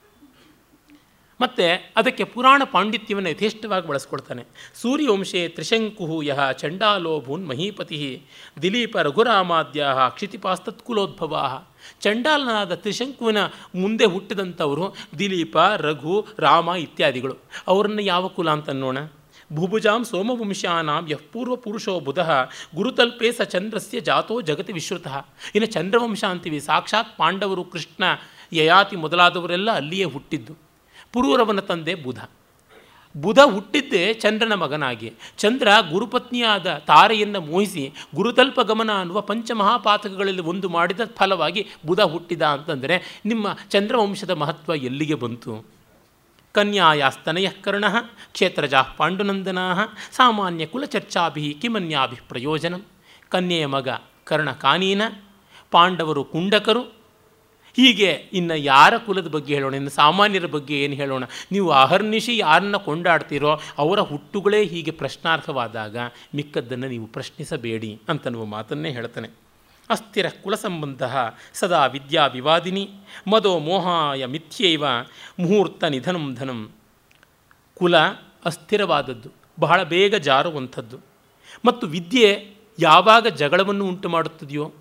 ಮತ್ತು 1.43 1.67
ಅದಕ್ಕೆ 1.97 2.25
ಪುರಾಣ 2.25 2.63
ಪಾಂಡಿತ್ಯವನ್ನು 2.73 3.31
ಯಥೇಷ್ಟವಾಗಿ 3.31 3.87
ಬಳಸ್ಕೊಳ್ತಾನೆ. 3.89 4.43
ಸೂರ್ಯವಂಶೆ 4.83 5.49
ತ್ರಿಶಂಕು 5.49 6.23
ಯಹ 6.23 6.51
ಚಂಡಾಲೋಭೂನ್ 6.53 7.49
ಮಹೀಪತಿ 7.49 7.99
ದಿಲೀಪ 8.63 8.97
ರಘುರಾಮಾದ್ಯ 8.99 9.87
ಕ್ಷಿತಿಪಾಸ್ತತ್ಕುಲೋದ್ಭವ 10.17 11.63
ಚಂಡಾಲನಾದ 12.01 12.75
ತ್ರಿಶಂಕುವಿನ 12.75 13.41
ಮುಂದೆ 13.75 14.05
ಹುಟ್ಟಿದಂಥವರು 14.05 14.87
ದಿಲೀಪ, 15.19 15.57
ರಘು, 15.77 16.27
ರಾಮ 16.39 16.69
ಇತ್ಯಾದಿಗಳು. 16.69 17.37
ಅವರನ್ನು 17.69 18.03
ಯಾವ 18.03 18.29
ಕುಲ 18.29 18.51
ಅಂತ 18.51 18.71
ಅನ್ನೋಣ 18.71 18.99
ಭುಭುಜಾಂ 19.53 20.03
ಸೋಮವಂಶಾನಾಂ 20.05 21.07
ಯಃ 21.11 21.23
ಪೂರ್ವ 21.33 21.57
ಪುರುಷೋ 21.57 21.95
ಬುಧ 22.01 22.21
ಗುರುತಲ್ಪೇ 22.75 23.33
ಸ 23.33 23.43
ಚಂದ್ರಸ್ಯ 23.43 24.01
ಜಾತೋ 24.01 24.41
ಜಗತಿ 24.41 24.73
ವಿಶ್ರುತಃ. 24.73 25.17
ಇನ್ನು 25.55 25.69
ಚಂದ್ರವಂಶ 25.73 26.25
ಅಂತೀವಿ, 26.25 26.61
ಸಾಕ್ಷಾತ್ 26.61 27.17
ಪಾಂಡವರು 27.19 27.65
ಕೃಷ್ಣ, 27.65 28.05
ಯಯಾತಿ 28.53 28.97
ಮೊದಲಾದವರೆಲ್ಲ 28.97 29.71
ಅಲ್ಲಿಯೇ 29.71 30.05
ಹುಟ್ಟಿದ್ದು. 30.05 30.72
ಪುರೂರವನ 31.13 31.61
ತಂದೆ 31.61 31.95
ಬುಧ. 31.95 32.19
ಬುಧ 33.17 33.39
ಹುಟ್ಟಿದ್ದೇ 33.39 34.15
ಚಂದ್ರನ 34.15 34.55
ಮಗನಾಗಿ. 34.55 35.13
ಚಂದ್ರ 35.39 35.69
ಗುರುಪತ್ನಿಯಾದ 35.91 36.75
ತಾರೆಯನ್ನು 36.87 37.41
ಮೋಹಿಸಿ 37.41 37.93
ಗುರುತಲ್ಪ 38.15 38.61
ಗಮನ 38.61 38.91
ಅನ್ನುವ 38.93 39.21
ಪಂಚಮಹಾಪಾತಕಗಳಲ್ಲಿ 39.21 40.43
ಒಂದು 40.43 40.69
ಮಾಡಿದ 40.69 41.01
ಫಲವಾಗಿ 41.17 41.67
ಬುಧ 41.87 42.01
ಹುಟ್ಟಿದ 42.01 42.43
ಅಂತಂದರೆ 42.43 43.21
ನಿಮ್ಮ 43.25 43.49
ಚಂದ್ರವಂಶದ 43.71 44.31
ಮಹತ್ವ 44.31 44.75
ಎಲ್ಲಿಗೆ 44.75 45.15
ಬಂತು? 45.15 45.67
ಕನ್ಯಾಯಾಸ್ತನಯ 46.53 47.49
ಕರ್ಣ, 47.49 47.85
ಕ್ಷೇತ್ರಜಾ 48.33 48.83
ಪಾಂಡುನಂದನಾ, 48.83 49.99
ಸಾಮಾನ್ಯ 50.13 50.67
ಕುಲಚರ್ಚಾಭಿ 50.67 51.57
ಕಿಮನ್ಯಾಭಿ 51.63 52.17
ಪ್ರಯೋಜನ 52.29 52.75
ಕನ್ಯೆಯ 53.29 53.67
ಮಗ 53.67 53.89
ಕರ್ಣ 54.25 54.53
ಕಾನೀನ 54.53 55.03
ಪಾಂಡವರು 55.71 56.25
ಕುಂಡಕರು 56.25 57.02
ಹೀಗೆ 57.77 58.11
ಇನ್ನು 58.33 58.57
ಯಾರ 58.57 58.97
ಕುಲದ 58.97 59.29
ಬಗ್ಗೆ 59.29 59.55
ಹೇಳೋಣ? 59.55 59.75
ಇನ್ನು 59.75 59.91
ಸಾಮಾನ್ಯರ 59.91 60.47
ಬಗ್ಗೆ 60.47 60.85
ಏನು 60.85 60.95
ಹೇಳೋಣ? 60.95 61.25
ನೀವು 61.53 61.71
ಅಹರ್ನಿಶಿ 61.71 62.39
ಯಾರನ್ನ 62.39 62.77
ಕೊಂಡಾಡ್ತೀರೋ 62.77 63.61
ಅವರ 63.79 64.01
ಹುಟ್ಟುಗಳೇ 64.01 64.65
ಹೀಗೆ 64.65 64.91
ಪ್ರಶ್ನಾರ್ಹವಾದಾಗ 64.91 65.97
ಮಿಕ್ಕದ್ದನ್ನು 66.35 66.89
ನೀವು 66.89 67.07
ಪ್ರಶ್ನಿಸಬೇಡಿ 67.07 68.01
ಅಂತನ್ನುವ 68.09 68.45
ಮಾತನ್ನೇ 68.45 68.91
ಹೇಳ್ತಾನೆ. 68.91 69.29
ಅಸ್ಥಿರ 69.91 70.27
ಕುಲ 70.29 70.55
ಸಂಬಂಧ 70.55 71.03
ಸದಾ 71.55 71.87
ವಿದ್ಯಾ 71.87 72.27
ವಿವಾದಿನಿ 72.27 72.91
ಮದೋ 73.31 73.59
ಮೋಹಾಯ 73.59 74.27
ಮಿಥ್ಯೈವ 74.27 74.85
ಮುಹೂರ್ತ 75.39 75.85
ನಿಧನಂ 75.85 76.35
ಧನಂ. 76.35 76.71
ಕುಲ 77.75 77.97
ಅಸ್ಥಿರವಾದದ್ದು, 78.45 79.29
ಬಹಳ 79.61 79.83
ಬೇಗ 79.83 80.15
ಜಾರುವಂಥದ್ದು. 80.15 80.99
ಮತ್ತು 81.65 81.87
ವಿದ್ಯೆ 81.87 82.55
ಯಾವಾಗ 82.79 83.27
ಜಗಳವನ್ನು 83.27 83.85
ಉಂಟು 83.85 84.09
ಮಾಡುತ್ತದೆಯೋ 84.09 84.73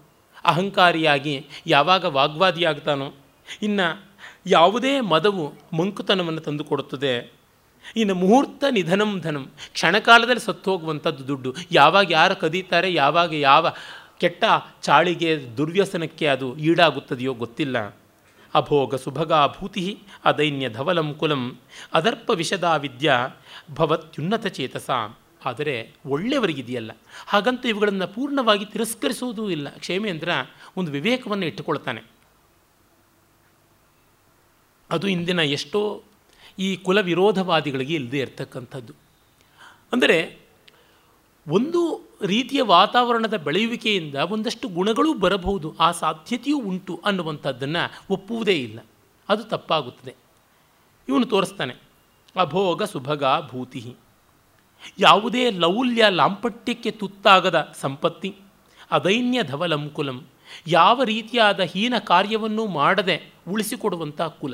ಅಹಂಕಾರಿಯಾಗಿ 0.45 1.45
ಯಾವಾಗ 1.67 2.05
ವಾಗ್ವಾದಿಯಾಗ್ತಾನೋ, 2.05 3.13
ಇನ್ನು 3.61 4.11
ಯಾವುದೇ 4.45 4.99
ಮದವು 4.99 5.53
ಮಂಕುತನವನ್ನು 5.77 6.41
ತಂದುಕೊಡುತ್ತದೆ 6.41 7.41
ಇನ್ನು 7.95 8.15
ಮುಹೂರ್ತ 8.15 8.63
ನಿಧನಂ 8.69 9.21
ಧನಂ, 9.21 9.51
ಕ್ಷಣಕಾಲದಲ್ಲಿ 9.73 10.41
ಸತ್ತು 10.41 10.71
ಹೋಗುವಂಥದ್ದು 10.71 11.27
ದುಡ್ಡು, 11.27 11.55
ಯಾವಾಗ 11.71 12.11
ಯಾರು 12.11 12.35
ಕದೀತಾರೆ, 12.35 12.93
ಯಾವಾಗ 12.93 13.33
ಯಾವ 13.33 13.73
ಕೆಟ್ಟ 14.19 14.43
ಚಾಳಿಗೆ, 14.81 15.57
ದುರ್ವ್ಯಸನಕ್ಕೆ 15.57 16.27
ಅದು 16.27 16.57
ಈಡಾಗುತ್ತದೆಯೋ 16.57 17.33
ಗೊತ್ತಿಲ್ಲ. 17.33 17.77
ಅಭೋಗ 18.55 18.95
ಸುಭಗಾ 18.95 19.47
ಭೂತಿ 19.47 19.99
ಅದೈನ್ಯ 20.25 20.69
ಧವಲಂ 20.69 21.13
ಕುಲಂ, 21.13 21.59
ಅದರ್ಪ 21.93 22.29
ವಿಷದಾ 22.29 22.75
ವಿದ್ಯಾ 22.75 23.27
ಭವತ್ಯುನ್ನತ 23.71 24.47
ಚೇತಸ. 24.47 24.89
ಆದರೆ 25.45 25.93
ಒಳ್ಳೆಯವರಿಗಿದೆಯಲ್ಲ. 26.05 26.91
ಹಾಗಂತ 27.27 27.65
ಇವುಗಳನ್ನು 27.65 28.07
ಪೂರ್ಣವಾಗಿ 28.07 28.65
ತಿರಸ್ಕರಿಸುವುದೂ 28.65 29.49
ಇಲ್ಲ. 29.49 29.69
ಕ್ಷೇಮೇಂದ್ರ 29.69 30.29
ಒಂದು 30.77 30.91
ವಿವೇಕವನ್ನು 30.91 31.45
ಇಟ್ಟುಕೊಳ್ತಾನೆ. 31.45 32.01
ಅದು 34.89 35.07
ಇಂದಿನ 35.07 35.39
ಎಷ್ಟೋ 35.39 36.03
ಈ 36.59 36.75
ಕುಲ 36.75 36.99
ವಿರೋಧವಾದಿಗಳಿಗೆ 36.99 37.93
ಇಲ್ಲದೆ 37.93 38.19
ಇರ್ತಕ್ಕಂಥದ್ದು. 38.19 38.93
ಅಂದರೆ 39.93 40.17
ಒಂದು 41.47 41.81
ರೀತಿಯ 42.25 42.61
ವಾತಾವರಣದ 42.61 43.37
ಬೆಳೆಯುವಿಕೆಯಿಂದ 43.37 44.15
ಒಂದಷ್ಟು 44.15 44.67
ಗುಣಗಳು 44.67 45.13
ಬರಬಹುದು, 45.13 45.75
ಆ 45.79 45.91
ಸಾಧ್ಯತೆಯೂ 45.91 46.57
ಉಂಟು 46.61 47.01
ಅನ್ನುವಂಥದ್ದನ್ನು 47.05 47.83
ಒಪ್ಪುವುದೇ 48.09 48.53
ಇಲ್ಲ. 48.53 48.79
ಅದು 49.29 49.43
ತಪ್ಪಾಗುತ್ತದೆ. 49.43 50.15
ಇವನು 51.09 51.25
ತೋರಿಸ್ತಾನೆ, 51.25 51.73
ಅಭೋಗ 52.35 52.83
ಸುಭಗ 52.83 53.23
ಭೂತಿ 53.49 53.95
ಯಾವುದೇ 54.99 55.51
ಲೌಲ್ಯ 55.51 56.09
ಲಾಂಪಟ್ಯಕ್ಕೆ 56.09 56.91
ತುತ್ತಾಗದ 56.91 57.73
ಸಂಪತ್ತಿ, 57.81 58.35
ಅದೈನ್ಯ 58.91 59.43
ಧವಲಂಕುಲಂ, 59.43 60.27
ಯಾವ 60.67 61.03
ರೀತಿಯಾದ 61.03 61.59
ಹೀನ 61.59 61.93
ಕಾರ್ಯವನ್ನು 61.97 62.65
ಮಾಡದೆ 62.65 63.33
ಉಳಿಸಿಕೊಡುವಂಥ 63.47 64.21
ಕುಲ. 64.21 64.53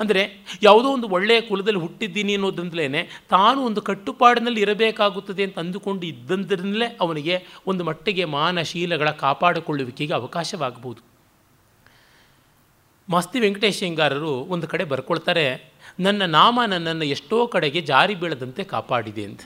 ಅಂದರೆ 0.00 0.22
ಯಾವುದೋ 0.62 0.88
ಒಂದು 0.88 1.08
ಒಳ್ಳೆಯ 1.08 1.40
ಕುಲದಲ್ಲಿ 1.40 1.80
ಹುಟ್ಟಿದ್ದೀನಿ 1.80 2.34
ಅನ್ನೋದ್ರಿಂದಲೇ 2.34 3.08
ತಾನು 3.28 3.64
ಒಂದು 3.64 3.82
ಕಟ್ಟುಪಾಡಿನಲ್ಲಿ 3.82 4.60
ಇರಬೇಕಾಗುತ್ತದೆ 4.60 5.42
ಅಂತ 5.42 5.58
ಅಂದುಕೊಂಡು 5.58 6.06
ಇದ್ದಂದ್ರಿಂದಲೇ 6.06 6.86
ಅವನಿಗೆ 7.00 7.46
ಒಂದು 7.66 7.84
ಮಟ್ಟಿಗೆ 7.84 8.24
ಮಾನಶೀಲಗಳ 8.24 9.10
ಕಾಪಾಡಿಕೊಳ್ಳುವಿಕೆಗೆ 9.10 10.14
ಅವಕಾಶವಾಗಬಹುದು. 10.14 11.02
ಮಾಸ್ತಿ 13.08 13.40
ವೆಂಕಟೇಶಯ್ಯಂಗಾರರು 13.40 14.30
ಒಂದು 14.30 14.68
ಕಡೆ 14.68 14.84
ಬರ್ಕೊಳ್ತಾರೆ 14.84 15.71
ನನ್ನ 16.00 16.22
ನಾಮ 16.24 16.60
ನನ್ನನ್ನು 16.66 17.04
ಎಷ್ಟೋ 17.04 17.46
ಕಡೆಗೆ 17.46 17.80
ಜಾರಿ 17.80 18.14
ಬೀಳದಂತೆ 18.14 18.64
ಕಾಪಾಡಿದೆ 18.64 19.24
ಅಂತ. 19.24 19.40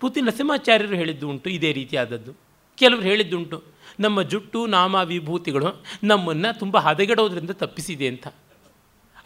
ಪುತಿ 0.00 0.20
ನರಸಿಂಹಾಚಾರ್ಯರು 0.20 0.96
ಹೇಳಿದ್ದು 0.96 1.28
ಉಂಟು, 1.28 1.50
ಇದೇ 1.50 1.72
ರೀತಿಯಾದದ್ದು. 1.72 2.32
ಕೆಲವರು 2.76 3.02
ಹೇಳಿದ್ದುಂಟು 3.02 3.62
ನಮ್ಮ 4.00 4.22
ಜುಟ್ಟು, 4.22 4.66
ನಾಮ, 4.66 4.94
ವಿಭೂತಿಗಳು 4.94 5.84
ನಮ್ಮನ್ನು 6.04 6.58
ತುಂಬ 6.58 6.78
ಹದಗೆಡೋದ್ರಿಂದ 6.78 7.50
ತಪ್ಪಿಸಿದೆ 7.50 8.08
ಅಂತ. 8.08 8.26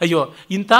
ಅಯ್ಯೋ, 0.01 0.33
ಇಂಥ 0.51 0.71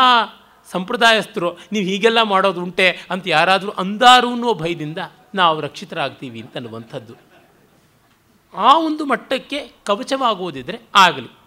ಸಂಪ್ರದಾಯಸ್ಥರು, 0.71 1.53
ನೀವು 1.71 1.85
ಹೀಗೆಲ್ಲ 1.85 2.21
ಮಾಡೋದು 2.21 2.63
ಉಂಟೆ 2.63 3.07
ಅಂತ 3.09 3.23
ಯಾರಾದರೂ 3.27 3.71
ಅಂದಾರು 3.71 4.31
ಅನ್ನೋ 4.31 4.53
ಭಯದಿಂದ 4.53 4.97
ನಾವು 5.35 5.61
ರಕ್ಷಿತರಾಗ್ತೀವಿ 5.61 6.41
ಅಂತ 6.41 6.57
ಅನ್ನುವಂಥದ್ದು. 6.57 7.13
ಆ 8.53 8.77
ಒಂದು 8.77 9.05
ಮಟ್ಟಕ್ಕೆ 9.05 9.71
ಕವಚವಾಗುವುದಿದ್ರೆ 9.85 10.79
ಆಗಲಿ. 10.95 11.40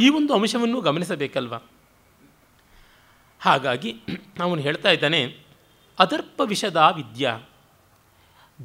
ಈ 0.00 0.08
ಒಂದು 0.08 0.34
ಅಂಶವನ್ನು 0.34 0.80
ಗಮನಿಸಬೇಕಲ್ವ? 0.80 1.54
ಹಾಗಾಗಿ 3.40 3.90
ಅವನು 4.40 4.62
ಹೇಳ್ತಾ 4.62 4.90
ಇದ್ದಾನೆ 4.90 5.20
ಅದರ್ಪ 5.98 6.40
ವಿಷದ 6.44 6.76
ವಿದ್ಯಾ, 6.76 7.40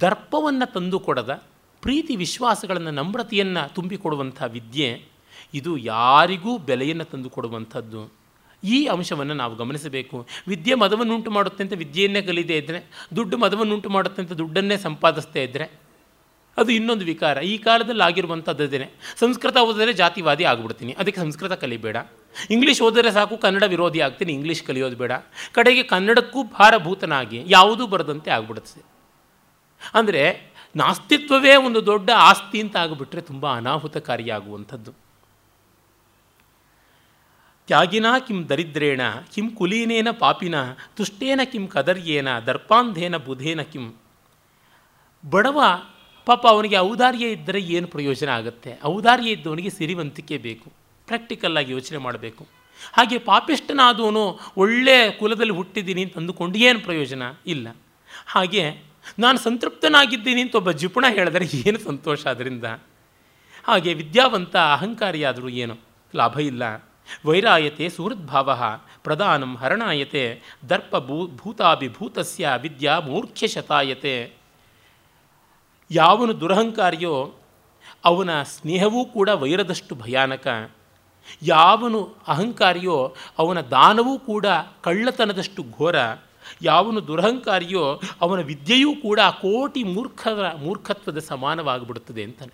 ದರ್ಪವನ್ನು 0.01 0.71
ತಂದುಕೊಡದ 0.73 1.43
ಪ್ರೀತಿ 1.81 2.15
ವಿಶ್ವಾಸಗಳನ್ನು 2.15 2.91
ನಮ್ರತೆಯನ್ನು 2.91 3.73
ತುಂಬಿಕೊಡುವಂಥ 3.73 4.43
ವಿದ್ಯೆ, 4.43 5.05
ಇದು 5.53 5.77
ಯಾರಿಗೂ 5.77 6.57
ಬೆಲೆಯನ್ನು 6.57 7.05
ತಂದುಕೊಡುವಂಥದ್ದು 7.05 8.13
ಈ 8.63 8.85
ಅಂಶವನ್ನು 8.85 9.33
ನಾವು 9.33 9.55
ಗಮನಿಸಬೇಕು. 9.55 10.27
ವಿದ್ಯೆ 10.47 10.75
ಮದವನ್ನುಂಟು 10.75 11.31
ಮಾಡುತ್ತೆ 11.31 11.63
ಅಂತ 11.63 11.73
ವಿದ್ಯೆಯನ್ನೇ 11.73 12.21
ಕಲಿದೇ 12.21 12.57
ಇದ್ದರೆ 12.57 12.79
ದುಡ್ಡು 13.15 13.37
ಮದವನ್ನುಂಟು 13.37 13.89
ಮಾಡುತ್ತೆ 13.89 14.37
ದುಡ್ಡನ್ನೇ 14.37 14.77
ಸಂಪಾದಿಸ್ತಾ 14.77 15.39
ಇದ್ದರೆ 15.39 15.84
ಅದು 16.57 16.71
ಇನ್ನೊಂದು 16.71 17.05
ವಿಕಾರ. 17.05 17.37
ಈ 17.37 17.57
ಕಾಲದಲ್ಲಿ 17.57 18.03
ಆಗಿರುವಂಥದ್ದೇನೆ 18.03 18.91
ಸಂಸ್ಕೃತ 19.17 19.57
ಓದಿದ್ರೆ 19.57 19.93
ಜಾತಿವಾದಿ 19.93 20.43
ಆಗಿಬಿಡ್ತೀನಿ. 20.43 20.95
ಅದಕ್ಕೆ 20.99 21.21
ಸಂಸ್ಕೃತ 21.21 21.51
ಕಲಿಬೇಡ. 21.51 21.97
ಇಂಗ್ಲೀಷ್ 22.49 22.81
ಓದಿದ್ರೆ 22.81 23.11
ಸಾಕು, 23.11 23.37
ಕನ್ನಡ 23.37 23.63
ವಿರೋಧಿ 23.63 24.01
ಆಗ್ತೀನಿ 24.01 24.33
ಇಂಗ್ಲೀಷ್ 24.33 24.63
ಕಲಿಯೋದು 24.63 24.95
ಬೇಡ. 24.95 25.11
ಕಡೆಗೆ 25.53 25.83
ಕನ್ನಡಕ್ಕೂ 25.83 26.43
ಭಾರಭೂತನಾಗಿ 26.43 27.43
ಯಾವುದೂ 27.47 27.87
ಬರದಂತೆ 27.87 28.31
ಆಗ್ಬಿಡುತ್ತೆ. 28.31 28.81
ಅಂದರೆ 29.93 30.55
ನಾಸ್ತಿತ್ವವೇ 30.75 31.55
ಒಂದು 31.55 31.85
ದೊಡ್ಡ 31.85 32.09
ಆಸ್ತಿ 32.15 32.61
ಅಂತ 32.61 32.77
ಆಗಿಬಿಟ್ರೆ 32.77 33.21
ತುಂಬ 33.21 33.55
ಅನಾಹುತಕಾರಿಯಾಗುವಂಥದ್ದು. 33.55 34.91
ತ್ಯಾಗಿನ 37.67 38.05
ಕಿಂ 38.27 38.49
ದರಿದ್ರೇಣ, 38.49 39.01
ಕಿಂ 39.33 39.49
ಕುಲೀನೇನ 39.49 40.07
ಪಾಪಿನ, 40.19 40.55
ತುಷ್ಟೇನ 40.95 41.41
ಕಿಂ 41.45 41.67
ಕದರ್ಯೇನ, 41.67 42.39
ದರ್ಪಾಂಧೇನ 42.39 43.17
ಬುಧೇನ 43.17 43.61
ಕಿಂ. 43.61 43.95
ಬಡವ 45.29 45.61
ಪಾಪ 46.25 46.47
ಅವನಿಗೆ 46.47 46.77
ಔದಾರ್ಯ 46.77 47.27
ಇದ್ದರೆ 47.27 47.59
ಏನು 47.59 47.87
ಪ್ರಯೋಜನ 47.87 48.29
ಆಗುತ್ತೆ? 48.29 48.79
ಔದಾರ್ಯ 48.83 49.29
ಇದ್ದವನಿಗೆ 49.29 49.69
ಸಿರಿವಂತಿಕೆ 49.69 50.37
ಬೇಕು 50.37 50.71
ಪ್ರಾಕ್ಟಿಕಲ್ಲಾಗಿ 51.07 51.71
ಯೋಚನೆ 51.71 51.97
ಮಾಡಬೇಕು. 51.97 52.45
ಹಾಗೆ 52.93 53.17
ಪಾಪಿಷ್ಟನಾದವನು 53.17 54.39
ಒಳ್ಳೆಯ 54.57 55.11
ಕುಲದಲ್ಲಿ 55.11 55.53
ಹುಟ್ಟಿದ್ದೀನಿ 55.53 56.03
ಅಂತ 56.03 56.17
ಅಂದುಕೊಂಡು 56.17 56.57
ಏನು 56.57 56.79
ಪ್ರಯೋಜನ? 56.79 57.23
ಇಲ್ಲ. 57.47 57.75
ಹಾಗೆ 58.25 58.83
ನಾನು 59.19 59.37
ಸಂತೃಪ್ತನಾಗಿದ್ದೀನಿ 59.37 60.41
ಅಂತ 60.41 60.55
ಒಬ್ಬ 60.55 60.71
ಜಿಪುಣ 60.71 61.05
ಹೇಳಿದರೆ 61.09 61.45
ಏನು 61.45 61.79
ಸಂತೋಷ 61.79 62.27
ಅದರಿಂದ? 62.27 62.63
ಹಾಗೆ 63.63 63.93
ವಿದ್ಯಾವಂತ 63.93 64.55
ಅಹಂಕಾರಿಯಾದರೂ 64.55 65.49
ಏನು? 65.49 65.77
ಲಾಭ 66.15 66.39
ಇಲ್ಲ. 66.39 66.85
ವೈರಾಯತೆ 67.25 67.89
ಸುಹೃದ್ಭಾವ, 67.89 68.61
ಪ್ರಧಾನಂ 69.03 69.55
ಹರಣಾಯತೆ 69.55 70.41
ದರ್ಪ 70.69 70.97
ಭೂ 70.97 71.27
ಭೂತಾಭಿಭೂತಸ್ಯ 71.27 72.49
ವಿದ್ಯಾ 72.61 72.99
ಮೂರ್ಖ್ಯ 72.99 73.47
ಶತಾಯತೆ 73.47 74.31
ಯಾವನು 75.91 76.39
ದುರಹಂಕಾರಿಯೋ 76.39 77.33
ಅವನ 78.05 78.43
ಸ್ನೇಹವೂ 78.43 79.05
ಕೂಡ 79.05 79.29
ವೈರದಷ್ಟು 79.29 79.95
ಭಯಾನಕ. 79.95 80.71
ಯಾವನು 81.41 82.15
ಅಹಂಕಾರಿಯೋ 82.27 83.15
ಅವನ 83.37 83.61
ದಾನವೂ 83.61 84.19
ಕೂಡ 84.19 84.45
ಕಳ್ಳತನದಷ್ಟು 84.81 85.63
ಘೋರ. 85.63 85.95
ಯಾವನು 86.61 87.07
ದುರಹಂಕಾರಿಯೋ 87.07 88.01
ಅವನ 88.21 88.39
ವಿದ್ಯೆಯೂ 88.39 88.95
ಕೂಡ 88.95 89.19
ಕೋಟಿ 89.19 89.83
ಮೂರ್ಖರ 89.83 90.51
ಮೂರ್ಖತ್ವದ 90.59 91.19
ಸಮಾನವಾಗಿಬಿಡುತ್ತದೆ 91.19 92.23
ಅಂತಾನೆ. 92.23 92.53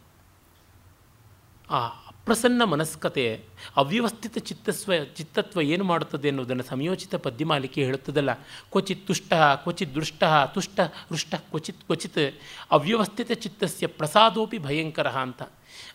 ಆ 1.69 1.87
ಅಪ್ರಸನ್ನ 2.21 2.63
ಮನಸ್ಕತೆ, 2.63 3.45
ಅವ್ಯವಸ್ಥಿತ 3.75 4.37
ಚಿತ್ತಸ್ವ, 4.37 4.91
ಚಿತ್ತತ್ವ 5.15 5.61
ಏನು 5.61 5.83
ಮಾಡುತ್ತದೆ 5.83 6.27
ಎನ್ನುವುದನ್ನು 6.27 6.63
ಸಂಯೋಚಿತ 6.63 7.15
ಪದ್ಯಮಾಲಿಕೆ 7.15 7.83
ಹೇಳುತ್ತದಲ್ಲ. 7.83 8.33
ಕ್ವಚಿತ್ 8.33 9.07
ತುಷ್ಟ, 9.07 9.33
ಕ್ವಚಿತ್ 9.33 9.95
ದೃಷ್ಟ, 9.95 10.23
ತುಷ್ಟ 10.53 10.79
ಹೃಷ್ಟ 11.09 11.35
ಕ್ವಚಿತ್ 11.35 11.81
ಕ್ವಚಿತ್ 11.81 12.39
ಅವ್ಯವಸ್ಥಿತ 12.71 13.31
ಚಿತ್ತಸ್ಯ 13.31 13.87
ಪ್ರಸಾದೋಪಿ 13.87 14.57
ಭಯಂಕರ 14.57 15.07
ಅಂತ. 15.07 15.43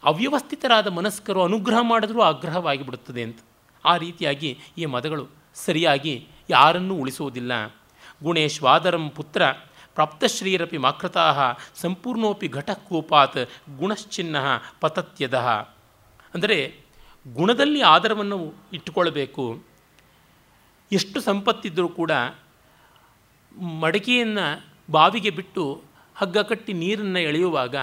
ಅವ್ಯವಸ್ಥಿತರಾದ 0.05 0.87
ಮನಸ್ಕರು 0.87 1.43
ಅನುಗ್ರಹ 1.43 1.79
ಮಾಡಿದ್ರೂ 1.81 2.21
ಆಗ್ರಹವಾಗಿಬಿಡುತ್ತದೆ 2.21 3.23
ಅಂತ. 3.23 3.39
ಆ 3.85 3.97
ರೀತಿಯಾಗಿ 3.97 4.59
ಈ 4.79 4.85
ಮದಗಳು 4.85 5.29
ಸರಿಯಾಗಿ 5.55 6.29
ಯಾರನ್ನೂ 6.51 6.95
ಉಳಿಸುವುದಿಲ್ಲ. 6.95 7.67
ಗುಣೇಶ್ವಾದರಂ 8.23 9.11
ಪುತ್ರ 9.11 9.43
ಪ್ರಾಪ್ತಶ್ರೀರಪಿ 9.95 10.79
ಮಾಕೃತಾ 10.79 11.53
ಸಂಪೂರ್ಣೋಪಿ 11.75 12.49
ಘಟಕೋಪಾತ್ 12.49 13.51
ಗುಣಶ್ಚಿನ್ನ 13.79 14.37
ಪತತ್ಯದ. 14.81 15.69
ಅಂದರೆ 16.37 16.59
ಗುಣದಲ್ಲಿ 17.27 17.81
ಆದರವನ್ನು 17.83 18.39
ಇಟ್ಟುಕೊಳ್ಬೇಕು 18.73 19.45
ಎಷ್ಟು 20.91 21.19
ಸಂಪತ್ತಿದ್ದರೂ 21.21 21.89
ಕೂಡ 21.89 22.13
ಮಡಕೆಯನ್ನು 23.81 24.47
ಬಾವಿಗೆ 24.91 25.31
ಬಿಟ್ಟು 25.31 25.65
ಹಗ್ಗ 26.17 26.39
ಕಟ್ಟಿ 26.39 26.73
ನೀರನ್ನು 26.73 27.21
ಎಳೆಯುವಾಗ 27.21 27.77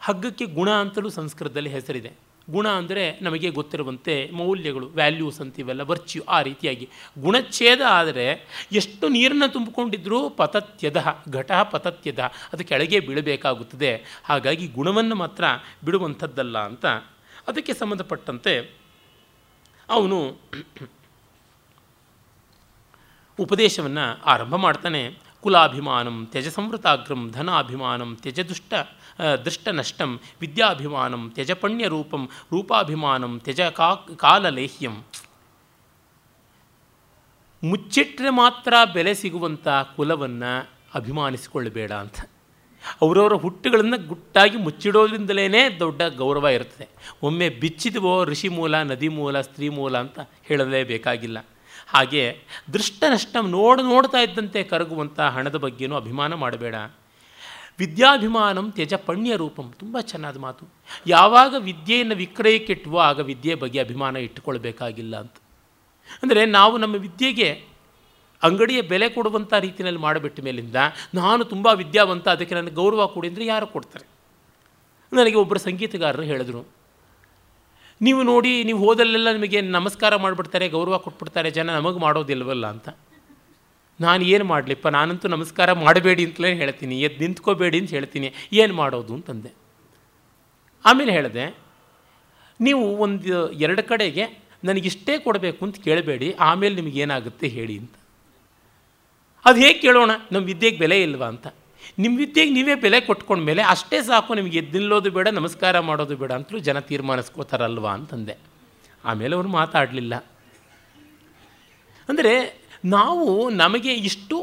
ಹಗ್ಗಕ್ಕೆ 0.00 0.44
ಗುಣ 0.44 0.70
ಅಂತಲೂ 0.70 1.08
ಸಂಸ್ಕೃತದಲ್ಲಿ 1.10 1.70
ಹೆಸರಿದೆ. 1.70 2.10
ಗುಣ 2.50 2.68
ಅಂದರೆ 2.68 3.04
ನಮಗೆ 3.22 3.48
ಗೊತ್ತಿರುವಂತೆ 3.50 4.14
ಮೌಲ್ಯಗಳು 4.30 4.86
ವ್ಯಾಲ್ಯೂಸ್ 4.86 5.40
ಅಂತೀವಲ್ಲ 5.40 5.82
ವರ್ಚ್ಯೂ 5.82 6.22
ಆ 6.28 6.38
ರೀತಿಯಾಗಿ. 6.42 6.86
ಗುಣಚ್ಛೇದ 7.22 7.82
ಆದರೆ 7.88 8.26
ಎಷ್ಟು 8.72 9.08
ನೀರನ್ನು 9.08 9.48
ತುಂಬಿಕೊಂಡಿದ್ರೂ 9.52 10.18
ಪತತ್ಯದ 10.30 11.00
ಘಟ 11.30 11.50
ಪತತ್ಯದ, 11.70 12.18
ಅದು 12.52 12.64
ಕೆಳಗೆ 12.64 13.00
ಬೀಳಬೇಕಾಗುತ್ತದೆ. 13.00 13.92
ಹಾಗಾಗಿ 14.24 14.66
ಗುಣವನ್ನು 14.68 15.14
ಮಾತ್ರ 15.14 15.44
ಬಿಡುವಂಥದ್ದಲ್ಲ 15.84 16.58
ಅಂತ 16.58 16.86
ಅದಕ್ಕೆ 17.48 17.72
ಸಂಬಂಧಪಟ್ಟಂತೆ 17.80 18.54
ಅವನು 19.88 20.18
ಉಪದೇಶವನ್ನು 23.38 24.04
ಆರಂಭ 24.32 24.54
ಮಾಡ್ತಾನೆ. 24.64 25.02
ಕುಲಾಭಿಮಾನಂ 25.44 26.16
ತ್ಯಜ 26.32 26.48
ಸಂವೃತಾಗ್ರಂ 26.56 27.20
ಧನಾಭಿಮಾನಂ 27.36 28.10
ತ್ಯಜ 28.22 28.40
ದುಷ್ಟ 29.46 29.68
ನಷ್ಟಂ 29.78 30.10
ವಿದ್ಯಾಭಿಮಾನಂ 30.40 31.22
ತ್ಯಜ 31.34 31.52
ಪಣ್ಯರೂಪಂ 31.62 32.22
ರೂಪಾಭಿಮಾನಂ 32.52 33.32
ತ್ಯಜ 33.44 33.60
ಕಾ, 33.78 33.88
ಕಾಲಲೇಹ್ಯಂ. 34.24 34.96
ಮುಚ್ಚಿಟ್ಟರೆ 37.62 38.30
ಮಾತ್ರ 38.40 38.72
ಬೆಲೆ 38.94 39.14
ಸಿಗುವಂಥ 39.22 39.68
ಕುಲವನ್ನು 39.96 40.52
ಅಭಿಮಾನಿಸಿಕೊಳ್ಳಬೇಡ 40.98 41.92
ಅಂತ. 42.04 42.18
ಅವರವರ 43.02 43.32
ಹುಟ್ಟುಗಳನ್ನು 43.32 44.06
ಗುಟ್ಟಾಗಿ 44.06 44.56
ಮುಚ್ಚಿಡೋದ್ರಿಂದಲೇ 44.56 45.78
ದೊಡ್ಡ 45.78 46.02
ಗೌರವ 46.02 46.46
ಇರ್ತದೆ. 46.46 46.88
ಒಮ್ಮೆ 47.22 47.48
ಬಿಚ್ಚಿದವೋ 47.48 48.24
ಋಷಿ 48.24 48.48
ಮೂಲ, 48.48 48.82
ನದಿ 48.82 49.08
ಮೂಲ, 49.08 49.40
ಸ್ತ್ರೀ 49.40 49.68
ಮೂಲ 49.68 49.98
ಅಂತ 49.98 50.20
ಹೇಳಲೇಬೇಕಾಗಿಲ್ಲ 50.42 51.46
ಹಾಗೆ 51.88 52.38
ದೃಷ್ಟ 52.72 53.04
ನಷ್ಟ 53.12 53.36
ನೋಡು 53.42 53.82
ನೋಡ್ತಾ 53.82 54.18
ಇದ್ದಂತೆ 54.18 54.62
ಕರಗುವಂಥ 54.62 55.20
ಹಣದ 55.20 55.56
ಬಗ್ಗೆನೂ 55.56 55.96
ಅಭಿಮಾನ 55.96 56.34
ಮಾಡಬೇಡ. 56.34 56.74
ವಿದ್ಯಾಭಿಮಾನಂ 57.78 58.70
ತ್ಯಜ 58.70 58.94
ಪಣ್ಯ 58.94 59.36
ರೂಪಂ. 59.36 59.72
ತುಂಬ 59.78 60.00
ಚೆನ್ನಾದ 60.00 60.38
ಮಾತು. 60.38 60.68
ಯಾವಾಗ 61.06 61.54
ವಿದ್ಯೆಯನ್ನು 61.58 62.14
ವಿಕ್ರಯಕ್ಕಿಟ್ಟವೋ 62.14 62.98
ಆಗ 62.98 63.20
ವಿದ್ಯೆ 63.20 63.54
ಬಗ್ಗೆ 63.54 63.78
ಅಭಿಮಾನ 63.78 64.16
ಇಟ್ಟುಕೊಳ್ಬೇಕಾಗಿಲ್ಲ 64.16 65.16
ಅಂತ. 65.16 65.34
ಅಂದರೆ 66.22 66.46
ನಾವು 66.46 66.78
ನಮ್ಮ 66.78 66.94
ವಿದ್ಯೆಗೆ 66.94 67.69
ಅಂಗಡಿಯ 68.46 68.80
ಬೆಲೆ 68.92 69.06
ಕೊಡುವಂಥ 69.16 69.52
ರೀತಿಯಲ್ಲಿ 69.66 70.00
ಮಾಡಿಬಿಟ್ಟ 70.06 70.38
ಮೇಲಿಂದ 70.46 70.76
ನಾನು 71.20 71.42
ತುಂಬ 71.52 71.66
ವಿದ್ಯಾವಂತ, 71.82 72.26
ಅದಕ್ಕೆ 72.36 72.54
ನನಗೆ 72.58 72.76
ಗೌರವ 72.80 73.06
ಕೊಡಿ 73.14 73.28
ಅಂದರೆ 73.30 73.46
ಯಾರು 73.52 73.66
ಕೊಡ್ತಾರೆ? 73.74 74.06
ನನಗೆ 75.18 75.38
ಒಬ್ಬರು 75.42 75.60
ಸಂಗೀತಗಾರರು 75.68 76.24
ಹೇಳಿದ್ರು. 76.32 76.62
ನೀವು 78.06 78.20
ನೋಡಿ, 78.30 78.52
ನೀವು 78.68 78.80
ಹೋದಲ್ಲೆಲ್ಲ 78.84 79.30
ನಿಮಗೆ 79.38 79.60
ನಮಸ್ಕಾರ 79.78 80.12
ಮಾಡಿಬಿಡ್ತಾರೆ, 80.24 80.66
ಗೌರವ 80.74 80.98
ಕೊಟ್ಬಿಡ್ತಾರೆ, 81.06 81.48
ಜನ 81.58 81.70
ನಮಗೆ 81.78 82.00
ಮಾಡೋದಿಲ್ವಲ್ಲ 82.04 82.66
ಅಂತ. 82.74 82.88
ನಾನು 84.00 84.22
ಏನು 84.34 84.44
ಮಾಡಲಿಪ್ಪ? 84.52 84.86
ನಾನಂತೂ 84.98 85.28
ನಮಸ್ಕಾರ 85.36 85.70
ಮಾಡಬೇಡಿ 85.86 86.22
ಅಂತಲೇ 86.28 86.50
ಹೇಳ್ತೀನಿ 86.60 86.96
ಎದ್ದು 87.06 87.20
ನಿಂತ್ಕೋಬೇಡಿ 87.24 87.78
ಅಂತ 87.82 87.90
ಹೇಳ್ತೀನಿ, 87.96 88.28
ಏನು 88.62 88.74
ಮಾಡೋದು 88.82 89.12
ಅಂತಂದೆ. 89.18 89.50
ಆಮೇಲೆ 90.84 91.12
ಹೇಳಿದೆ, 91.18 91.46
ನೀವು 92.60 92.84
ಒಂದು 93.04 93.38
ಎರಡು 93.64 93.82
ಕಡೆಗೆ 93.90 94.24
ನನಗಿಷ್ಟೇ 94.68 95.14
ಕೊಡಬೇಕು 95.26 95.60
ಅಂತ 95.66 95.76
ಕೇಳಬೇಡಿ, 95.86 96.28
ಆಮೇಲೆ 96.50 96.74
ನಿಮಗೇನಾಗುತ್ತೆ 96.80 97.48
ಹೇಳಿ 97.56 97.76
ಅಂತ. 97.82 97.94
ಅದು 99.44 99.58
ಹೇಗೆ 99.58 99.78
ಕೇಳೋಣ? 99.78 100.10
ನಮ್ಮ 100.32 100.44
ವಿದ್ಯೆಗೆ 100.46 100.78
ಬೆಲೆ 100.78 101.02
ಇಲ್ವಾ 101.02 101.26
ಅಂತ. 101.26 101.46
ನಿಮ್ಮ 101.98 102.18
ವಿದ್ಯೆಗೆ 102.18 102.52
ನೀವೇ 102.52 102.74
ಬೆಲೆ 102.74 103.00
ಕೊಟ್ಕೊಂಡ 103.00 103.42
ಮೇಲೆ 103.42 103.62
ಅಷ್ಟೇ 103.62 104.02
ಸಾಕು 104.02 104.34
ನಿಮಗೆ 104.34 104.58
ಎದ್ದಿಲ್ಲೋದು 104.58 105.10
ಬೇಡ, 105.10 105.28
ನಮಸ್ಕಾರ 105.28 105.80
ಮಾಡೋದು 105.80 106.16
ಬೇಡ 106.16 106.32
ಅಂತಲೂ 106.32 106.58
ಜನ 106.58 106.78
ತೀರ್ಮಾನಿಸ್ಕೋತಾರಲ್ವಾ 106.78 107.92
ಅಂತಂದೆ. 107.92 108.36
ಆಮೇಲೆ 109.04 109.34
ಅವರು 109.34 109.48
ಮಾತಾಡಲಿಲ್ಲ. 109.48 110.14
ಅಂದರೆ 112.08 112.34
ನಾವು 112.84 113.50
ನಮಗೆ 113.50 113.94
ಇಷ್ಟು 113.94 114.36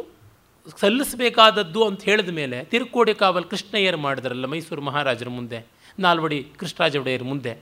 ಸಲ್ಲಿಸಬೇಕಾದದ್ದು 0.79 1.81
ಅಂತ 1.87 2.03
ಹೇಳಿದ 2.03 2.29
ಮೇಲೆ 2.29 2.63
ತಿರುಕೋಡಿ 2.63 3.13
ಕಾವಲ್ 3.13 3.45
ಕೃಷ್ಣಯ್ಯರು 3.45 3.97
ಮಾಡಿದ್ರಲ್ಲ 3.97 4.45
ಮೈಸೂರು 4.45 4.81
ಮಹಾರಾಜರ 4.81 5.29
ಮುಂದೆ, 5.29 5.59
ನಾಲ್ವಡಿ 5.99 6.39
ಕೃಷ್ಣರಾಜ 6.57 6.95
ಒಡೆಯರ 6.97 7.23
ಮುಂದೆ. 7.23 7.53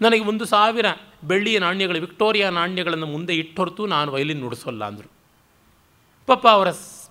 ನನಗೆ 0.00 0.24
ಒಂದು 0.24 0.44
ಸಾವಿರ 0.44 0.86
ಬೆಳ್ಳಿಯ 1.24 1.58
ನಾಣ್ಯಗಳು, 1.58 1.98
ವಿಕ್ಟೋರಿಯಾ 2.00 2.50
ನಾಣ್ಯಗಳನ್ನು 2.50 3.06
ಮುಂದೆ 3.06 3.34
ಇಟ್ಟೊರ್ತು 3.34 3.86
ನಾನು 3.86 4.12
ವೈಲಿನ್ 4.12 4.40
ನುಡಿಸೋಲ್ಲ 4.40 4.84
ಅಂದರು. 4.84 5.15
ಪಾಪ 6.28 6.44
ಅವರ 6.56 6.68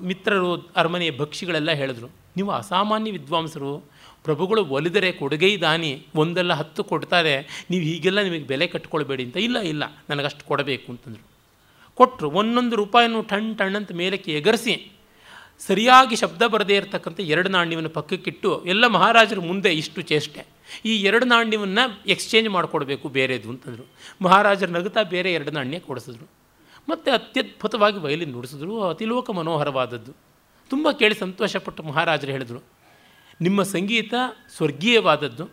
ಮಿತ್ರರು, 0.07 0.49
ಅರಮನೆಯ 0.80 1.11
ಭಕ್ಷಿಗಳೆಲ್ಲ 1.20 1.72
ಹೇಳಿದ್ರು, 1.82 2.07
ನೀವು 2.38 2.49
ಅಸಾಮಾನ್ಯ 2.51 3.11
ವಿದ್ವಾಂಸರು, 3.11 3.72
ಪ್ರಭುಗಳು 4.26 4.61
ಒಲಿದರೆ 4.78 5.11
ಕೊಡುಗೆ 5.11 5.49
ದಾನಿ, 5.61 5.91
ಒಂದೆಲ್ಲ 6.22 6.53
ಹತ್ತು 6.61 6.82
ಕೊಡ್ತಾರೆ, 6.84 7.36
ನೀವು 7.72 7.84
ಹೀಗೆಲ್ಲ 7.84 8.20
ನಿಮಗೆ 8.28 8.45
ಬೆಲೆ 8.51 8.68
ಕಟ್ಕೊಳ್ಬೇಡಿ 8.68 9.24
ಅಂತ. 9.28 9.38
ಇಲ್ಲ 9.47 9.57
ಇಲ್ಲ, 9.72 9.84
ನನಗಷ್ಟು 10.09 10.43
ಕೊಡಬೇಕು, 10.45 10.88
ಅಂತಂದರು. 10.91 11.24
ಕೊಟ್ಟರು 11.99 12.30
ಒಂದೊಂದು 12.39 12.76
ರೂಪಾಯಿನೂ 12.76 13.22
ಟಣ್ 13.32 13.49
ಟಣ್ಣಂತ 13.59 13.91
ಮೇಲಕ್ಕೆ 14.01 14.32
ಎಗರಿಸಿ, 14.32 14.76
ಸರಿಯಾಗಿ 15.61 16.16
ಶಬ್ದ 16.16 16.43
ಬರದೇ 16.53 16.76
ಇರತಕ್ಕಂಥ 16.76 17.20
ಎರಡು 17.34 17.49
ನಾಣ್ಯವನ್ನು 17.49 17.89
ಪಕ್ಕಕ್ಕಿಟ್ಟು, 17.89 18.49
ಎಲ್ಲ 18.66 18.88
ಮಹಾರಾಜರ 18.88 19.39
ಮುಂದೆ 19.39 19.72
ಇಷ್ಟು 19.82 20.01
ಚೇಷ್ಟೆ, 20.01 20.41
ಈ 20.86 20.95
ಎರಡು 21.01 21.26
ನಾಣ್ಯವನ್ನು 21.26 21.84
ಎಕ್ಸ್ಚೇಂಜ್ 22.16 22.49
ಮಾಡಿಕೊಡ್ಬೇಕು, 22.49 23.09
ಬೇರೆದು, 23.09 23.49
ಅಂತಂದರು. 23.49 23.86
ಮಹಾರಾಜರು 24.22 24.72
ನಗುತ್ತಾ 24.72 25.03
ಬೇರೆ 25.13 25.32
ಎರಡು 25.34 25.51
ನಾಣ್ಯ 25.51 25.80
ಕೊಡಿಸಿದ್ರು. 25.80 26.28
ಮತ್ತು 26.90 27.12
ಅತ್ಯದ್ಭುತವಾಗಿ 27.12 27.98
ವಯಲಿನ್ 27.98 28.32
ನುಡಿಸಿದ್ರು. 28.32 28.82
ಅತಿಲೋಕ 28.82 29.30
ಮನೋಹರವಾದದ್ದು. 29.30 30.14
ತುಂಬ 30.70 30.92
ಕೇಳಿ 30.92 31.16
ಸಂತೋಷಪಟ್ಟು 31.16 31.84
ಮಹಾರಾಜರು 31.84 32.32
ಹೇಳಿದರು. 32.32 32.64
ನಿಮ್ಮ 33.42 33.64
ಸಂಗೀತ 33.64 34.14
ಸ್ವರ್ಗೀಯವಾದದ್ದು. 34.58 35.50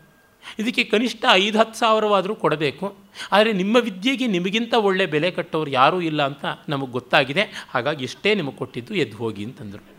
ಇದಕ್ಕೆ 0.58 0.84
ಕನಿಷ್ಠ 0.84 1.24
ಐದು 1.32 1.58
ಹತ್ತು 1.58 1.78
ಸಾವಿರವಾದರೂ 1.78 2.34
ಕೊಡಬೇಕು. 2.34 2.96
ಆದರೆ 3.32 3.52
ನಿಮ್ಮ 3.52 3.76
ವಿದ್ಯೆಗೆ 3.76 4.26
ನಿಮಗಿಂತ 4.26 4.74
ಒಳ್ಳೆ 4.74 5.06
ಬೆಲೆ 5.06 5.30
ಕಟ್ಟೋರು 5.30 5.70
ಯಾರೂ 5.70 6.00
ಇಲ್ಲ 6.00 6.26
ಅಂತ 6.26 6.44
ನಮಗೆ 6.68 6.90
ಗೊತ್ತಾಗಿದೆ. 6.90 7.66
ಹಾಗಾಗಿ 7.70 8.04
ಇಷ್ಟೇ 8.04 8.34
ನಿಮಗೆ 8.34 8.56
ಕೊಟ್ಟಿದ್ದು 8.56 8.94
ಎದ್ದು 8.94 9.16
ಹೋಗಿ 9.16 9.44
ಅಂತಂದರು. 9.44 9.92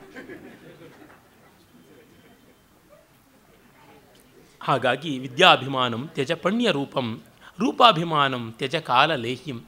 ಹಾಗಾಗಿ 4.59 5.19
ವಿದ್ಯಾಭಿಮಾನಂ 5.19 6.07
ತ್ಯಜ 6.07 6.31
ಪಣ್ಯ 6.31 6.71
ರೂಪಂ 6.71 7.21
ರೂಪಾಭಿಮಾನಂ 7.59 8.53
ತ್ಯಜ 8.57 8.75
ಕಾಲ 8.75 9.15
ಲೇಹ್ಯಂ 9.15 9.61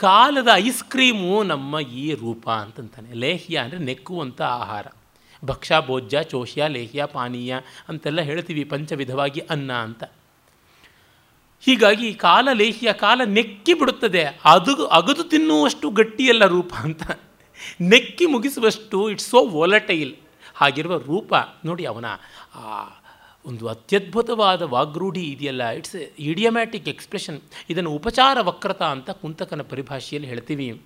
ಕಾಲದ 0.00 0.48
ಐಸ್ 0.54 0.84
ಕ್ರೀಮು 0.84 1.42
ನಮ್ಮ 1.42 1.78
ಈ 1.78 2.14
ರೂಪ 2.14 2.50
ಅಂತಂತಾನೆ. 2.50 3.12
ಲೇಹ್ಯ 3.12 3.58
ಅಂದರೆ 3.58 3.78
ನೆಕ್ಕುವಂಥ 3.78 4.42
ಆಹಾರ. 4.42 4.86
ಭಕ್ಷ್ಯ 5.44 5.74
ಭೋಜ್ಯ, 5.86 6.24
ಚೋಷ್ಯ, 6.24 6.68
ಲೇಹ್ಯ, 6.68 7.06
ಪಾನೀಯ 7.06 7.56
ಅಂತೆಲ್ಲ 7.88 8.20
ಹೇಳ್ತೀವಿ 8.20 8.64
ಪಂಚವಿಧವಾಗಿ 8.64 9.40
ಅನ್ನ 9.40 9.72
ಅಂತ. 9.72 10.04
ಹೀಗಾಗಿ 11.60 12.14
ಕಾಲ 12.14 12.48
ಲೇಹ್ಯ, 12.52 12.92
ಕಾಲ 12.92 13.20
ನೆಕ್ಕಿ 13.24 13.74
ಬಿಡುತ್ತದೆ. 13.74 14.24
ಅದು 14.44 14.86
ಅಗದು 14.86 15.24
ತಿನ್ನುವಷ್ಟು 15.24 15.90
ಗಟ್ಟಿಯಲ್ಲ 15.90 16.46
ರೂಪ 16.46 16.74
ಅಂತ. 16.74 17.02
ನೆಕ್ಕಿ 17.80 18.26
ಮುಗಿಸುವಷ್ಟು 18.26 19.10
ಇಟ್ಸ್ 19.10 19.28
ಸೋ 19.28 19.48
ವೊಲಟೈಲ್ 19.48 20.16
ಹಾಗಿರುವ 20.54 20.98
ರೂಪ. 20.98 21.34
ನೋಡಿ 21.64 21.84
ಅವನ 21.84 22.04
ಆ 22.54 22.84
ಒಂದು 23.44 23.68
ಅತ್ಯದ್ಭುತವಾದ 23.68 24.62
ವಾಗ್ರೂಢಿ 24.62 25.20
ಇದೆಯಲ್ಲ 25.20 25.68
ಇಟ್ಸ್ 25.68 25.96
ಇಡಿಯಮ್ಯಾಟಿಕ್ 26.18 26.88
ಎಕ್ಸ್ಪ್ರೆಷನ್ 26.88 27.40
ಇದನ್ನು 27.70 27.90
ಉಪಚಾರ 27.90 28.38
ವಕ್ರತ 28.40 28.82
ಅಂತ 28.82 29.10
ಕುಂತಕನ 29.10 29.62
ಪರಿಭಾಷೆಯಲ್ಲಿ 29.62 30.28
ಹೇಳ್ತೀವಿ. 30.28 30.82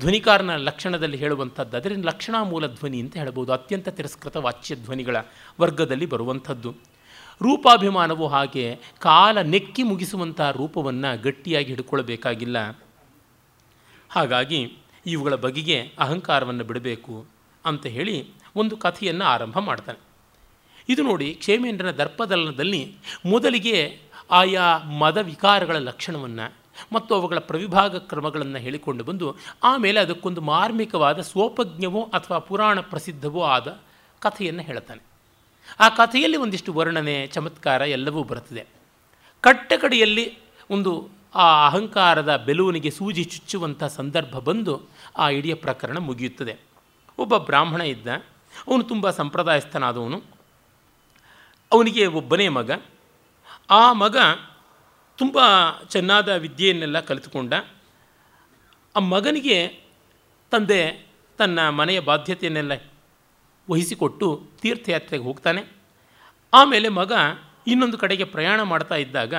ಧ್ವನಿಕಾರನ 0.00 0.56
ಲಕ್ಷಣದಲ್ಲಿ 0.56 1.16
ಹೇಳುವಂಥದ್ದು, 1.16 1.76
ಅದರಿಂದ 1.76 2.04
ಲಕ್ಷಣ 2.04 2.34
ಮೂಲ 2.42 2.66
ಧ್ವನಿ 2.66 3.00
ಅಂತ 3.00 3.16
ಹೇಳ್ಬೋದು, 3.16 3.52
ಅತ್ಯಂತ 3.52 3.88
ತಿರಸ್ಕೃತ 3.88 4.36
ವಾಚ್ಯ 4.36 4.74
ಧ್ವನಿಗಳ 4.74 5.16
ವರ್ಗದಲ್ಲಿ 5.60 6.06
ಬರುವಂಥದ್ದು. 6.06 6.74
ರೂಪಾಭಿಮಾನವು 7.42 8.26
ಹಾಗೆ 8.26 8.78
ಕಾಲ 8.98 9.42
ನೆಕ್ಕಿ 9.42 9.82
ಮುಗಿಸುವಂಥ 9.82 10.40
ರೂಪವನ್ನು 10.40 11.22
ಗಟ್ಟಿಯಾಗಿ 11.22 11.66
ಹಿಡ್ಕೊಳ್ಬೇಕಾಗಿಲ್ಲ. 11.66 12.82
ಹಾಗಾಗಿ 14.10 14.72
ಇವುಗಳ 15.06 15.34
ಬಗೆಗೆ 15.34 15.92
ಅಹಂಕಾರವನ್ನು 15.98 16.64
ಬಿಡಬೇಕು 16.64 17.26
ಅಂತ 17.64 17.86
ಹೇಳಿ 17.86 18.28
ಒಂದು 18.56 18.76
ಕಥೆಯನ್ನು 18.76 19.24
ಆರಂಭ 19.24 19.58
ಮಾಡ್ತಾನೆ. 19.58 20.15
ಇದು 20.88 21.02
ನೋಡಿ 21.02 21.34
ಕ್ಷೇಮೇಂದ್ರನ 21.34 21.90
ದರ್ಪದಲನದಲ್ಲಿ 21.90 22.94
ಮೊದಲಿಗೆ 23.26 24.00
ಆಯಾ 24.30 24.78
ಮದ 24.78 25.16
ವಿಕಾರಗಳ 25.16 25.76
ಲಕ್ಷಣವನ್ನು 25.76 26.54
ಮತ್ತು 26.92 27.14
ಅವುಗಳ 27.14 27.38
ಪ್ರವಿಭಾಗ 27.38 27.96
ಕ್ರಮಗಳನ್ನು 27.96 28.58
ಹೇಳಿಕೊಂಡು 28.58 29.04
ಬಂದು 29.04 29.36
ಆಮೇಲೆ 29.64 30.00
ಅದಕ್ಕೊಂದು 30.00 30.40
ಮಾರ್ಮಿಕವಾದ 30.40 31.20
ಸ್ವೋಪಜ್ಞವೋ 31.20 32.02
ಅಥವಾ 32.02 32.38
ಪುರಾಣ 32.38 32.80
ಪ್ರಸಿದ್ಧವೋ 32.80 33.42
ಆದ 33.42 33.80
ಕಥೆಯನ್ನು 34.18 34.62
ಹೇಳ್ತಾನೆ. 34.62 35.02
ಆ 35.80 35.88
ಕಥೆಯಲ್ಲಿ 35.88 36.36
ಒಂದಿಷ್ಟು 36.36 36.72
ವರ್ಣನೆ, 36.72 37.26
ಚಮತ್ಕಾರ 37.26 37.80
ಎಲ್ಲವೂ 37.80 38.22
ಬರುತ್ತದೆ. 38.22 38.66
ಕಟ್ಟಕಡೆಯಲ್ಲಿ 39.40 40.38
ಒಂದು 40.70 41.08
ಆ 41.34 41.66
ಅಹಂಕಾರದ 41.66 42.36
ಬೆಲೂನಿಗೆ 42.36 42.90
ಸೂಜಿ 42.90 43.24
ಚುಚ್ಚುವಂಥ 43.24 43.84
ಸಂದರ್ಭ 43.84 44.38
ಬಂದು 44.38 44.82
ಆ 45.18 45.28
ಇಡೀ 45.28 45.54
ಪ್ರಕರಣ 45.54 45.98
ಮುಗಿಯುತ್ತದೆ. 45.98 46.56
ಒಬ್ಬ 47.18 47.36
ಬ್ರಾಹ್ಮಣ 47.36 47.80
ಇದ್ದ. 47.80 48.08
ಅವನು 48.68 48.82
ತುಂಬ 48.82 49.10
ಸಂಪ್ರದಾಯಸ್ಥನಾದವನು. 49.10 50.35
ಅವನಿಗೆ 51.72 52.06
ಒಬ್ಬನೇ 52.06 52.48
ಮಗ. 52.48 52.70
ಆ 53.70 53.92
ಮಗ 53.92 54.16
ತುಂಬ 55.18 55.38
ಚೆನ್ನಾದ 55.88 56.28
ವಿದ್ಯೆಯನ್ನೆಲ್ಲ 56.28 57.00
ಕಲಿತುಕೊಂಡ. 57.00 57.54
ಆ 58.96 58.98
ಮಗನಿಗೆ 58.98 59.80
ತಂದೆ 60.50 61.06
ತನ್ನ 61.38 61.68
ಮನೆಯ 61.68 62.00
ಬಾಧ್ಯತೆಯನ್ನೆಲ್ಲ 62.00 62.72
ವಹಿಸಿಕೊಟ್ಟು 63.70 64.48
ತೀರ್ಥಯಾತ್ರೆಗೆ 64.60 65.24
ಹೋಗ್ತಾನೆ. 65.24 65.64
ಆಮೇಲೆ 66.54 66.88
ಮಗ 66.88 67.12
ಇನ್ನೊಂದು 67.66 67.98
ಕಡೆಗೆ 67.98 68.24
ಪ್ರಯಾಣ 68.24 68.62
ಮಾಡ್ತಾ 68.62 68.94
ಇದ್ದಾಗ 68.94 69.34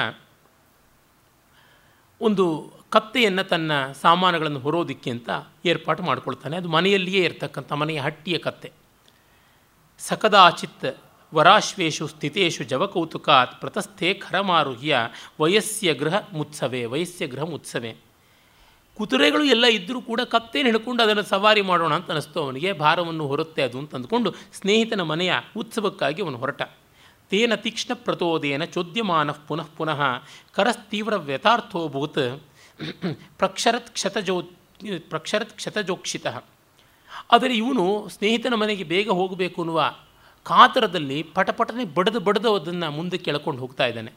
ಒಂದು 2.22 2.72
ಕತ್ತೆಯನ್ನು 2.90 3.44
ತನ್ನ 3.44 3.92
ಸಾಮಾನುಗಳನ್ನು 3.92 4.60
ಹೊರೋದಕ್ಕೆ 4.60 5.10
ಅಂತ 5.10 5.30
ಏರ್ಪಾಟು 5.66 6.04
ಮಾಡ್ಕೊಳ್ತಾನೆ. 6.04 6.58
ಅದು 6.58 6.70
ಮನೆಯಲ್ಲಿಯೇ 6.70 7.26
ಇರ್ತಕ್ಕಂಥ 7.26 7.74
ಮನೆಯ 7.74 8.00
ಹಟ್ಟಿಯ 8.00 8.38
ಕತ್ತೆ. 8.38 8.72
ಸಕದಾಚಿತ್ 10.00 10.86
ವರಾಶ್ವೇಶು 11.36 12.08
ಸ್ಥಿತೇಶು 12.08 12.64
ಜವಕೌತುಕಾತ್ 12.64 13.60
ಪ್ರತಸ್ಥೆ 13.60 14.14
ಖರಮಾರುಹ್ಯ 14.14 14.98
ವಯಸ್ಸ್ಯ 15.40 15.94
ಗೃಹ 15.94 16.14
ಮುತ್ಸವೆ 16.34 16.86
ವಯಸ್ಸ್ಯ 16.86 17.28
ಗೃಹ 17.28 17.44
ಮುತ್ಸವೆ. 17.44 17.96
ಕುದುರೆಗಳು 18.98 19.44
ಎಲ್ಲ 19.44 19.66
ಇದ್ದರೂ 19.66 20.02
ಕೂಡ 20.02 20.22
ಕತ್ತೇನು 20.22 20.70
ಹಿಡ್ಕೊಂಡು 20.70 21.04
ಅದನ್ನು 21.04 21.24
ಸವಾರಿ 21.24 21.62
ಮಾಡೋಣ 21.62 21.94
ಅಂತ 21.94 22.12
ಅನಿಸ್ತು 22.12 22.40
ಅವನಿಗೆ. 22.44 22.74
ಭಾರವನ್ನು 22.74 23.28
ಹೊರುತ್ತೆ 23.28 23.62
ಅದು 23.62 23.80
ಅಂತ 23.80 23.96
ಅಂದ್ಕೊಂಡು 23.96 24.34
ಸ್ನೇಹಿತನ 24.54 25.02
ಮನೆಯ 25.02 25.34
ಉತ್ಸವಕ್ಕಾಗಿ 25.58 26.22
ಅವನು 26.22 26.38
ಹೊರಟ. 26.38 26.62
ತೇನ 27.30 27.56
ತೀಕ್ಷ್ಣ 27.56 27.94
ಪ್ರತೋದೇನ 27.94 28.64
ಚೋದ್ಯಮಾನ 28.64 29.32
ಪುನಃ 29.32 29.68
ಪುನಃ 29.78 30.02
ಕರಸ್ತೀವ್ರ 30.56 31.16
ವ್ಯಥಾರ್ಥೋಭೂತ್ 31.16 32.44
ಪ್ರಕ್ಷರತ್ 33.38 33.90
ಕ್ಷತಜೋ, 33.90 34.42
ಪ್ರಕ್ಷರತ್ 35.10 35.54
ಕ್ಷತಜೋಕ್ಷಿತ. 35.54 36.28
ಆದರೆ 37.32 37.54
ಇವನು 37.58 38.10
ಸ್ನೇಹಿತನ 38.10 38.54
ಮನೆಗೆ 38.54 38.84
ಬೇಗ 38.84 39.10
ಹೋಗಬೇಕು 39.10 39.62
ಅನ್ನುವ 39.62 39.82
ಕಾತರದಲ್ಲಿ 40.48 41.24
ಪಟಪಟನೆ 41.24 41.86
ಬಡದು 41.86 42.20
ಬಡದು 42.20 42.56
ಅದನ್ನು 42.56 42.92
ಮುಂದೆ 42.92 43.18
ಕೆಳ್ಕೊಂಡು 43.18 43.62
ಹೋಗ್ತಾ 43.62 43.86
ಇದ್ದಾನೆ. 43.86 44.12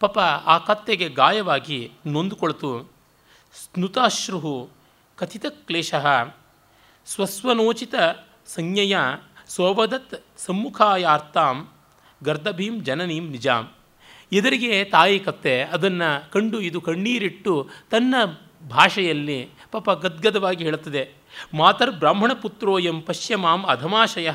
ಪಾಪ 0.00 0.18
ಆ 0.18 0.58
ಕತ್ತೆಗೆ 0.58 1.08
ಗಾಯವಾಗಿ 1.08 1.92
ನೊಂದುಕೊಳ್ತು. 2.06 2.92
ಸ್ನುತಾಶ್ರು 3.54 4.70
ಕಥಿತ 5.16 5.46
ಕ್ಲೇಶ. 5.46 5.94
ಸ್ವಸ್ವನೋಚಿತ 7.06 7.94
ಸಂಜ್ಞೆಯ 8.46 8.98
ಸೋವದತ್ 9.48 10.24
ಸಮ್ಮುಖಾಯಾರ್ಥಾಂ 10.38 11.68
ಗರ್ದಭೀಂ 12.24 12.80
ಜನನೀಂ 12.80 13.30
ನಿಜಾಂ. 13.30 13.72
ಎದುರಿಗೆ 14.32 14.84
ತಾಯಿ 14.84 15.18
ಕತ್ತೆ 15.18 15.62
ಅದನ್ನು 15.62 16.32
ಕಂಡು 16.32 16.60
ಇದು 16.60 16.80
ಕಣ್ಣೀರಿಟ್ಟು 16.80 17.70
ತನ್ನ 17.90 18.14
ಭಾಷೆಯಲ್ಲಿ 18.68 19.48
ಪಾಪ 19.72 19.90
ಗದ್ಗದವಾಗಿ 19.90 20.64
ಹೇಳುತ್ತದೆ. 20.64 21.10
ಮಾತರ್ 21.54 21.90
ಬ್ರಾಹ್ಮಣ 21.90 22.32
ಪುತ್ರೋಯಂ 22.32 23.02
ಪಶ್ಯ 23.02 23.36
ಮಾಂ 23.36 23.62
ಅಧಮಾಶಯ 23.62 24.30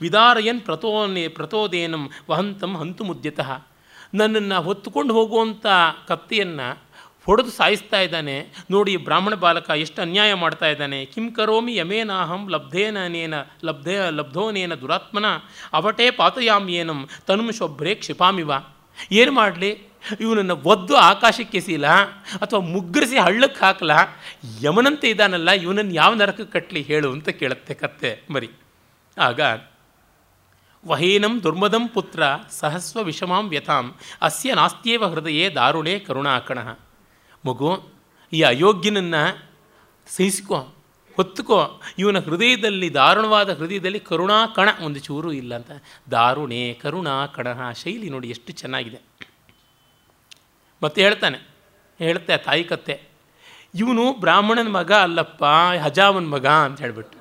ವಿದಾರಯನ್ 0.00 0.60
ಪ್ರತೋನೆ 0.60 1.28
ಪ್ರತೋದೇನಂ 1.28 2.10
ವಹಂತಂ 2.30 2.76
ಹಂತು 2.76 3.04
ಮುದ್ಯತಃ. 3.04 3.50
ನನ್ನನ್ನು 4.14 4.62
ಹೊತ್ತುಕೊಂಡು 4.62 5.14
ಹೋಗುವಂಥ 5.14 5.66
ಕತ್ತೆಯನ್ನು 6.08 6.82
ಹೊಡೆದು 7.26 7.50
ಸಾಯಿಸ್ತಾ 7.50 8.00
ಇದ್ದಾನೆ. 8.00 8.64
ನೋಡಿ 8.70 8.96
ಬ್ರಾಹ್ಮಣ 8.96 9.34
ಬಾಲಕ 9.34 9.70
ಎಷ್ಟು 9.70 10.02
ಅನ್ಯಾಯ 10.02 10.34
ಮಾಡ್ತಾ 10.34 10.66
ಇದ್ದಾನೆ. 10.66 11.04
ಕಿಂ 11.04 11.30
ಕರೋಮಿ 11.30 11.76
ಯಮೇನಾಹಂ 11.76 12.50
ಲಬ್ಧೇನೇನ 12.50 13.34
ಲಬ್ಧೇ 13.64 13.96
ಲಬ್ಧೋನೇನ 14.10 14.74
ದುರಾತ್ಮನ 14.74 15.24
ಅವಟೇ 15.72 16.10
ಪಾತಯಾಮ್ಯೇನಂ 16.10 17.08
ತನುಂ 17.26 17.52
ಶೊಭ್ರೆ 17.52 17.94
ಕ್ಷಿಪಾಮಿವ 17.94 18.50
ಏನು 19.12 19.32
ಮಾಡಲಿ? 19.32 19.91
ಇವನನ್ನು 20.20 20.56
ಒದ್ದು 20.56 20.96
ಆಕಾಶಕ್ಕೆ 20.96 21.60
ಸೀಲ 21.60 21.86
ಅಥವಾ 22.42 22.60
ಮುಗ್ಗರಿಸಿ 22.60 23.18
ಹಳ್ಳಕ್ಕೆ 23.18 23.64
ಹಾಕಲ, 23.64 23.90
ಯಮನಂತೆ 24.62 25.10
ಇದ್ದಾನಲ್ಲ 25.10 25.50
ಇವನನ್ನು 25.50 25.94
ಯಾವ 25.94 26.14
ನರಕಕ್ಕೆ 26.14 26.44
ಕಟ್ಟಲಿ 26.44 26.82
ಹೇಳು 26.82 27.12
ಅಂತ 27.12 27.28
ಕೇಳುತ್ತೆ 27.28 27.74
ಕತ್ತೆ 27.74 28.22
ಮರಿ. 28.30 28.50
ಆಗ, 29.18 29.40
ವಹೇನಂ 30.86 31.42
ದುರ್ಮದಂ 31.42 31.88
ಪುತ್ರ 31.88 32.22
ಸಹಸ್ವ 32.50 33.02
ವಿಷಮಾಂ 33.02 33.48
ವ್ಯಥಾಂ, 33.48 33.94
ಅಸ್ಯ 34.22 34.54
ನಾಸ್ತ್ಯೇವ 34.54 35.06
ಹೃದಯೇ 35.06 35.48
ದಾರುಣೇ 35.48 35.98
ಕರುಣಾಕಣ. 35.98 36.58
ಮಗು, 37.46 37.88
ಈ 38.32 38.42
ಅಯೋಗ್ಯನನ್ನು 38.42 39.50
ಸಹಿಸಿಕೋ, 40.06 40.74
ಹೊತ್ತುಕೋ, 41.16 41.80
ಇವನ 41.98 42.18
ಹೃದಯದಲ್ಲಿ, 42.18 42.94
ದಾರುಣವಾದ 42.94 43.50
ಹೃದಯದಲ್ಲಿ 43.50 44.00
ಕರುಣಾ 44.00 44.46
ಕಣ 44.46 44.68
ಒಂದು 44.80 45.00
ಚೂರು 45.00 45.32
ಇಲ್ಲ 45.32 45.54
ಅಂತ. 45.54 45.70
ದಾರುಣೇ 46.10 46.74
ಕರುಣಾ 46.74 47.26
ಕಣಹ 47.26 47.72
ಶೈಲಿ 47.72 48.10
ನೋಡಿ 48.10 48.28
ಎಷ್ಟು 48.28 48.52
ಚೆನ್ನಾಗಿದೆ. 48.52 49.00
ಮತ್ತೆ 50.82 51.00
ಹೇಳ್ತಾನೆ, 51.02 51.38
ಹೇಳ್ತೆ, 52.00 52.36
ತಾಯಿ 52.46 52.64
ಕತ್ತೆ, 52.64 52.96
ಇವನು 53.74 54.04
ಬ್ರಾಹ್ಮಣನ 54.22 54.70
ಮಗ 54.76 54.92
ಅಲ್ಲಪ್ಪ 55.06 55.42
ಹಜಾಮನ 55.84 56.26
ಮಗ 56.34 56.46
ಅಂತ 56.66 56.78
ಹೇಳ್ಬಿಟ್ಟು 56.80 57.18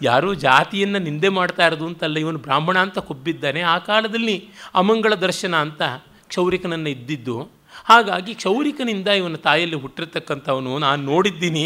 ಯಾರೂ 0.00 0.30
ಜಾತಿಯನ್ನು 0.46 0.98
ನಿಂದೆ 0.98 1.28
ಮಾಡ್ತಾ 1.36 1.62
ಇರೋದು 1.66 1.86
ಅಂತಲ್ಲ, 1.86 2.16
ಇವನು 2.18 2.38
ಬ್ರಾಹ್ಮಣ 2.38 2.76
ಅಂತ 2.78 2.98
ಕೊಬ್ಬಿದ್ದಾನೆ. 3.08 3.60
ಆ 3.74 3.76
ಕಾಲದಲ್ಲಿ 3.88 4.36
ಅಮಂಗಳ 4.74 5.14
ದರ್ಶನ 5.26 5.54
ಅಂತ 5.66 5.82
ಕ್ಷೌರಿಕನನ್ನು 6.28 6.90
ಇದ್ದಿದ್ದು. 6.90 7.36
ಹಾಗಾಗಿ 7.84 8.32
ಕ್ಷೌರಿಕನಿಂದ 8.34 9.08
ಇವನ 9.20 9.38
ತಾಯಿಯಲ್ಲಿ 9.46 9.78
ಹುಟ್ಟಿರ್ತಕ್ಕಂಥವನು, 9.84 10.72
ನಾನು 10.78 11.00
ನೋಡಿದ್ದೀನಿ. 11.02 11.64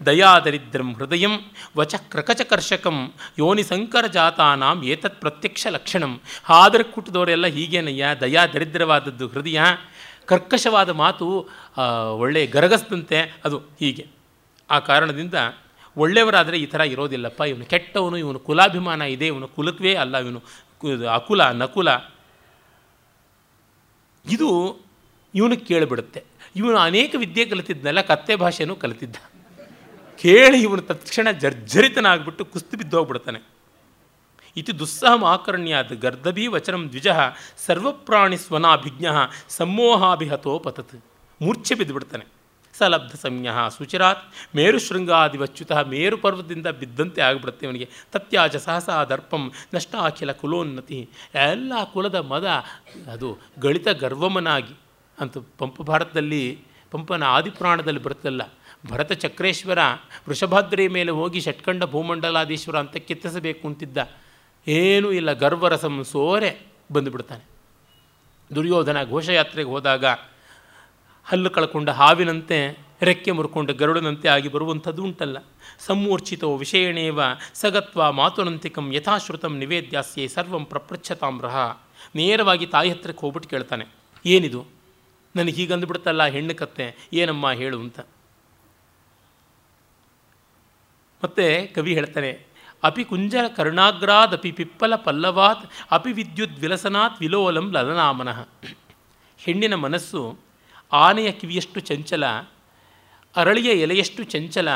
ದಯಾದರಿದ್ರಂ 0.00 0.88
ಹೃದಯಂ 0.94 1.32
ವಚ 1.76 1.94
ಕ್ರಕಚಕರ್ಷಕಂ 2.10 2.96
ಯೋನಿ 3.38 3.62
ಸಂಕರ 3.62 4.06
ಜಾತಾನಾಂ 4.16 4.78
ಏತತ್ 4.84 5.16
ಪ್ರತ್ಯಕ್ಷ 5.20 5.66
ಲಕ್ಷಣಂ. 5.76 6.12
ಹಾದರ 6.44 6.82
ಕುಟ್ಟದವರೆಲ್ಲ 6.94 7.46
ಹೀಗೇನಯ್ಯ, 7.56 8.04
ದಯಾ 8.20 8.42
ದರಿದ್ರವಾದದ್ದು 8.46 9.26
ಹೃದಯ 9.28 9.60
ಕರ್ಕಶವಾದ 10.28 10.90
ಮಾತು 11.02 11.26
ಒಳ್ಳೆಯ 12.16 12.46
ಗರಗಸ್ತಂತೆ 12.46 13.18
ಅದು 13.44 13.58
ಹೀಗೆ. 13.80 14.04
ಆ 14.70 14.78
ಕಾರಣದಿಂದ 14.78 15.34
ಒಳ್ಳೆಯವರಾದರೆ 15.96 16.56
ಈ 16.58 16.66
ಥರ 16.72 16.80
ಇರೋದಿಲ್ಲಪ್ಪ, 16.80 17.40
ಇವನು 17.40 17.64
ಕೆಟ್ಟವನು, 17.64 18.16
ಇವನು 18.16 18.38
ಕುಲಾಭಿಮಾನ 18.38 19.02
ಇದೆ, 19.02 19.26
ಇವನು 19.26 19.48
ಕುಲತ್ವೇ 19.48 19.94
ಅಲ್ಲ, 19.94 20.16
ಇವನು 20.18 20.40
ಅಕುಲ, 21.12 21.42
ನಕುಲ. 21.62 21.88
ಇದು 24.26 24.48
ಇವನು 25.34 25.56
ಕೇಳಿಬಿಡುತ್ತೆ. 25.56 26.20
ಇವನು 26.56 26.76
ಅನೇಕ 26.78 27.14
ವಿದ್ಯೆ 27.18 27.44
ಕಲಿತಿದ್ನಲ್ಲ, 27.44 28.00
ಕತ್ತೆ 28.00 28.36
ಭಾಷೆನೂ 28.36 28.76
ಕಲಿತಿದ್ದ. 28.76 29.16
ಕೇಳಿ 30.22 30.58
ಇವನು 30.62 30.82
ತಕ್ಷಣ 30.82 31.30
ಜರ್ಜರಿತನಾಗ್ಬಿಟ್ಟು 31.30 32.44
ಕುಸ್ತು 32.44 32.76
ಬಿದ್ದೋಗ್ಬಿಡ್ತಾನೆ. 32.76 33.40
ಇತಿ 34.56 34.78
ದುಸ್ಸಹಂ 34.78 35.24
ಆಕರ್ಣ್ಯಾತ್ 35.24 35.92
ಗರ್ದಭಿ 35.92 36.46
ವಚನಂ 36.46 36.88
ದ್ವಿಜ 36.88 37.08
ಸರ್ವಪ್ರಾಣಿ 37.66 38.36
ಸ್ವನಾಭಿಜ್ಞ 38.36 39.06
ಸಮ್ಮೋಹಾಭಿಹತೋ 39.48 40.58
ಪತತ್ 40.58 41.04
ಮೂರ್ಛೆ 41.42 41.74
ಬಿದ್ದುಬಿಡ್ತಾನೆ. 41.74 42.24
ಸಲಬ್ಧ 42.78 43.14
ಸಂಜ್ಞ 43.16 43.48
ಸುಚಿರಾತ್ 43.76 44.24
ಮೇರು 44.56 44.78
ಬಿದ್ದಂತೆ 46.72 47.20
ಆಗಿಬಿಡುತ್ತೆ 47.20 47.66
ಅವನಿಗೆ 47.66 47.88
ತತ್ಯಾಜ 48.12 48.56
ಸಹಸ 48.56 48.88
ದರ್ಪಂ 49.08 49.52
ನಷ್ಟ 49.74 49.94
ಅಖಿಲ 50.00 50.32
ಕುಲೋನ್ನತಿ. 50.32 51.08
ಎಲ್ಲ 51.34 51.72
ಕುಲದ 51.92 52.14
ಮದ 52.14 52.46
ಅದು 53.12 53.38
ಗಳಿತ 53.58 53.88
ಗರ್ವಮನಾಗಿ 53.88 54.74
ಅಂತ 55.20 55.38
ಪಂಪ 55.58 55.82
ಭಾರತದಲ್ಲಿ 55.82 56.58
ಪಂಪನ 56.90 57.22
ಆದಿಪುರಾಣದಲ್ಲಿ 57.22 58.02
ಬರುತ್ತಲ್ಲ 58.02 58.42
ಭರತ 58.90 59.12
ಚಕ್ರೇಶ್ವರ 59.12 59.78
ವೃಷಭಾದ್ರಿಯ 60.28 60.88
ಮೇಲೆ 60.88 61.10
ಹೋಗಿ 61.10 61.40
ಷಟ್ಕಂಡ 61.40 61.84
ಭೂಮಂಡಲಾದೀಶ್ವರ 61.84 62.76
ಅಂತ 62.78 62.96
ಕೆತ್ತಿಸಬೇಕು 62.96 63.68
ಅಂತಿದ್ದ. 63.68 63.98
ಏನೂ 64.68 65.08
ಇಲ್ಲ, 65.10 65.30
ಗರ್ವರಸಂ 65.32 65.94
ಸೋರೆ 66.04 66.50
ಬಂದುಬಿಡ್ತಾನೆ. 66.92 67.44
ದುರ್ಯೋಧನ 68.50 68.98
ಘೋಷಯಾತ್ರೆಗೆ 69.04 69.68
ಹೋದಾಗ 69.68 70.04
ಹಲ್ಲು 71.26 71.50
ಕಳ್ಕೊಂಡ 71.50 71.88
ಹಾವಿನಂತೆ 71.90 72.58
ರೆಕ್ಕೆ 73.02 73.30
ಮುರ್ಕೊಂಡು 73.30 73.72
ಗರುಡನಂತೆ 73.74 74.28
ಆಗಿ 74.28 74.48
ಬರುವಂಥದ್ದು 74.48 75.02
ಉಂಟಲ್ಲ. 75.04 75.38
ಸಮೂರ್ಛಿತೋ 75.86 76.48
ವಿಷಯಣೇವ 76.56 77.20
ಸಗತ್ವ 77.54 78.12
ಮಾತುನಂತಿಕಂ 78.12 78.86
ಯಥಾಶ್ರುತಂ 78.92 79.52
ನಿವೇದ್ಯಾಸ್ಯೆ 79.58 80.24
ಸರ್ವಂ 80.28 80.64
ಪ್ರಪೃಚ್ಛತಾಮ್ರಹ 80.64 81.56
ನೇರವಾಗಿ 82.16 82.66
ತಾಯಿ 82.66 82.90
ಹತ್ರಕ್ಕೆ 82.90 83.20
ಹೋಗ್ಬಿಟ್ಟು 83.20 83.48
ಕೇಳ್ತಾನೆ, 83.50 83.84
ಏನಿದು? 84.24 84.60
ನನಗೆ 85.34 85.56
ಹೀಗಂದುಬಿಡ್ತಲ್ಲ 85.56 86.22
ಹೆಣ್ಣು 86.34 86.54
ಕತ್ತೆ, 86.54 86.86
ಏನಮ್ಮ 87.12 87.50
ಹೇಳು 87.60 87.78
ಅಂತ. 87.80 88.00
ಮತ್ತೆ 91.22 91.46
ಕವಿ 91.66 91.94
ಹೇಳ್ತಾನೆ 91.94 92.30
ಅಪಿ 92.82 93.04
ಕುಂಜ 93.04 93.34
ಕರ್ಣಾಗ್ರಾದ್, 93.56 94.34
ಅಪಿ 94.34 94.50
ಪಿಪ್ಪಲ 94.50 94.94
ಪಲ್ಲವಾತ್, 94.96 95.64
ಅಪಿ 95.92 96.12
ವಿದ್ಯುತ್ 96.12 96.58
ವಿಲಸನಾತ್, 96.58 97.16
ವಿಲೋಲಂ 97.20 97.66
ಲಲನಾಮನಃ. 97.72 98.38
ಹೆಣ್ಣಿನ 99.38 99.74
ಮನಸ್ಸು 99.74 100.20
ಆನೆಯ 100.92 101.32
ಕಿವಿಯಷ್ಟು 101.32 101.80
ಚಂಚಲ, 101.80 102.24
ಅರಳಿಯ 103.36 103.70
ಎಲೆಯಷ್ಟು 103.80 104.22
ಚಂಚಲ, 104.24 104.68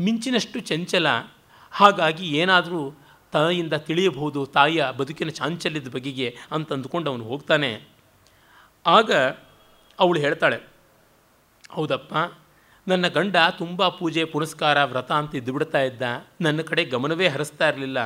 ಮಿಂಚಿನಷ್ಟು 0.00 0.60
ಚಂಚಲ, 0.60 1.06
ಹಾಗಾಗಿ 1.72 2.26
ಏನಾದರೂ 2.36 2.80
ತಾಯಿಯಿಂದ 3.32 3.74
ತಿಳಿಯಬಹುದು, 3.74 4.46
ತಾಯಿಯ 4.46 4.84
ಬದುಕಿನ 4.96 5.28
ಚಾಂಚಲ್ಯದ 5.28 5.88
ಬಗೆಗೆ 5.88 6.28
ಅಂತ 6.52 6.72
ಅಂದುಕೊಂಡು 6.72 7.10
ಅವನು 7.10 7.24
ಹೋಗ್ತಾನೆ. 7.24 7.70
ಆಗ 8.86 9.12
ಅವಳು 9.98 10.18
ಹೇಳ್ತಾಳೆ, 10.20 10.58
ಹೌದಪ್ಪ 11.70 12.14
ನನ್ನ 12.88 13.08
ಗಂಡ 13.08 13.36
ತುಂಬ 13.58 13.88
ಪೂಜೆ, 13.88 14.24
ಪುನಸ್ಕಾರ, 14.24 14.84
ವ್ರತ 14.84 15.12
ಅಂತ 15.12 15.34
ಇದ್ದುಬಿಡ್ತಾ 15.34 15.80
ಇದ್ದ. 15.80 16.02
ನನ್ನ 16.40 16.60
ಕಡೆ 16.60 16.84
ಗಮನವೇ 16.84 17.28
ಹರಿಸ್ತಾ 17.28 17.68
ಇರಲಿಲ್ಲ. 17.68 17.98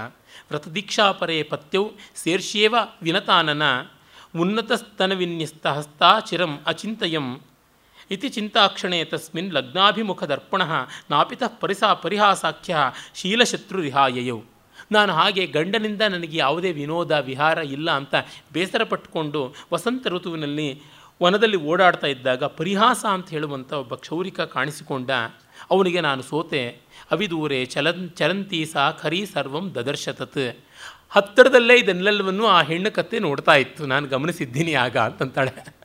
ವ್ರತದೀಕ್ಷಾಪರೇ 0.50 1.42
ಪತ್ಯವು 1.42 1.92
ಸೇರ್ಷ್ಯೇವ 2.14 2.74
ವಿನತಾನನ. 3.02 3.62
ಉನ್ನತಸ್ತನವಿನ್ಯಸ್ತ 4.40 5.66
ಹಸ್ತಾ 5.66 6.20
ಚಿರಂ 6.20 6.60
ಅಚಿಂತಯಂ. 6.66 7.40
ಇತಿ 8.10 8.28
ಚಿಂತಾಕ್ಷಣೆ 8.28 9.04
ತಸ್ಮಿನ್ 9.04 9.52
ಲಗ್ನಾಭಿಮುಖದರ್ಪಣ 9.52 10.62
ನಾಪಿತ 11.10 11.42
ಪರಿಸಾ 11.60 11.94
ಪರಿಹಾಸಾಖ್ಯ 11.94 12.76
ಶೀಲಶತ್ರುರಿಹಾಯಯವು 13.14 14.44
ನಾನು 14.92 15.12
ಹಾಗೆ 15.12 15.46
ಗಂಡನಿಂದ 15.46 16.02
ನನಗೆ 16.02 16.36
ಯಾವುದೇ 16.36 16.72
ವಿನೋದ, 16.72 17.10
ವಿಹಾರ 17.10 17.58
ಇಲ್ಲ 17.58 17.90
ಅಂತ 17.90 18.14
ಬೇಸರ 18.52 18.84
ಪಟ್ಟುಕೊಂಡು 18.84 19.54
ವಸಂತ 19.72 20.06
ಋತುವಿನಲ್ಲಿ 20.06 20.82
ವನದಲ್ಲಿ 21.22 21.56
ಓಡಾಡ್ತಾ 21.56 22.06
ಇದ್ದಾಗ 22.06 22.44
ಪರಿಹಾಸ 22.44 23.04
ಅಂತ 23.12 23.30
ಹೇಳುವಂಥ 23.30 23.72
ಒಬ್ಬ 23.72 23.94
ಕ್ಷೌರಿಕ 23.94 24.40
ಕಾಣಿಸಿಕೊಂಡ, 24.40 25.10
ಅವನಿಗೆ 25.70 26.00
ನಾನು 26.00 26.22
ಸೋತೆ, 26.22 26.78
ಅವಿದೂರೆ 27.10 27.64
ಚಲನ್ 27.64 28.10
ಚರಂತಿ 28.10 28.66
ಸಾ 28.66 28.90
ಖರಿ 28.90 29.26
ಸರ್ವಂ 29.26 29.74
ದದರ್ಶತತ್. 29.74 30.58
ಹತ್ತಿರದಲ್ಲೇ 31.10 31.78
ಇದನ್ನೆಲ್ಲವನ್ನು 31.78 32.46
ಆ 32.46 32.62
ಹೆಣ್ಣು 32.62 32.90
ಕತ್ತೆ 32.90 33.18
ನೋಡ್ತಾ 33.18 33.54
ಇತ್ತು. 33.54 33.86
ನಾನು 33.86 34.08
ಗಮನಿಸಿದ್ದೀನಿ 34.08 34.74
ಆಗ 34.74 34.96
ಅಂತಂತಾಳೆ. 34.96 35.76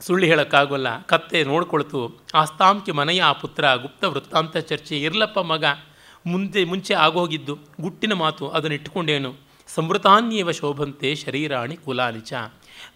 ಸುಳ್ಳು 0.00 0.26
ಹೇಳೋಕ್ಕಾಗೋಲ್ಲ. 0.26 1.02
ಕತ್ತೆ 1.02 1.44
ನೋಡ್ಕೊಳ್ತು. 1.44 2.20
ಆಸ್ತಾಂಕಿ 2.34 2.92
ಮನೆಯ 2.92 3.22
ಆ 3.22 3.32
ಪುತ್ರ 3.32 3.74
ಗುಪ್ತ 3.74 4.04
ವೃತ್ತಾಂತ 4.04 4.56
ಚರ್ಚೆ 4.56 5.02
ಇರ್ಲಪ್ಪ 5.02 5.38
ಮಗ. 5.38 5.64
ಮುಂದೆ, 6.26 6.64
ಮುಂಚೆ 6.64 6.94
ಆಗೋಗಿದ್ದು 6.94 7.58
ಗುಟ್ಟಿನ 7.80 8.12
ಮಾತು 8.12 8.48
ಅದನ್ನು 8.48 8.74
ಇಟ್ಕೊಂಡೇನು 8.74 9.49
ಸಮೃತಾನ್ಯವ 9.74 10.50
ಶೋಭಂತೆ 10.50 11.14
ಶರೀರಾಣಿ 11.14 11.76
ಕುಲಾನಿಚ 11.76 12.32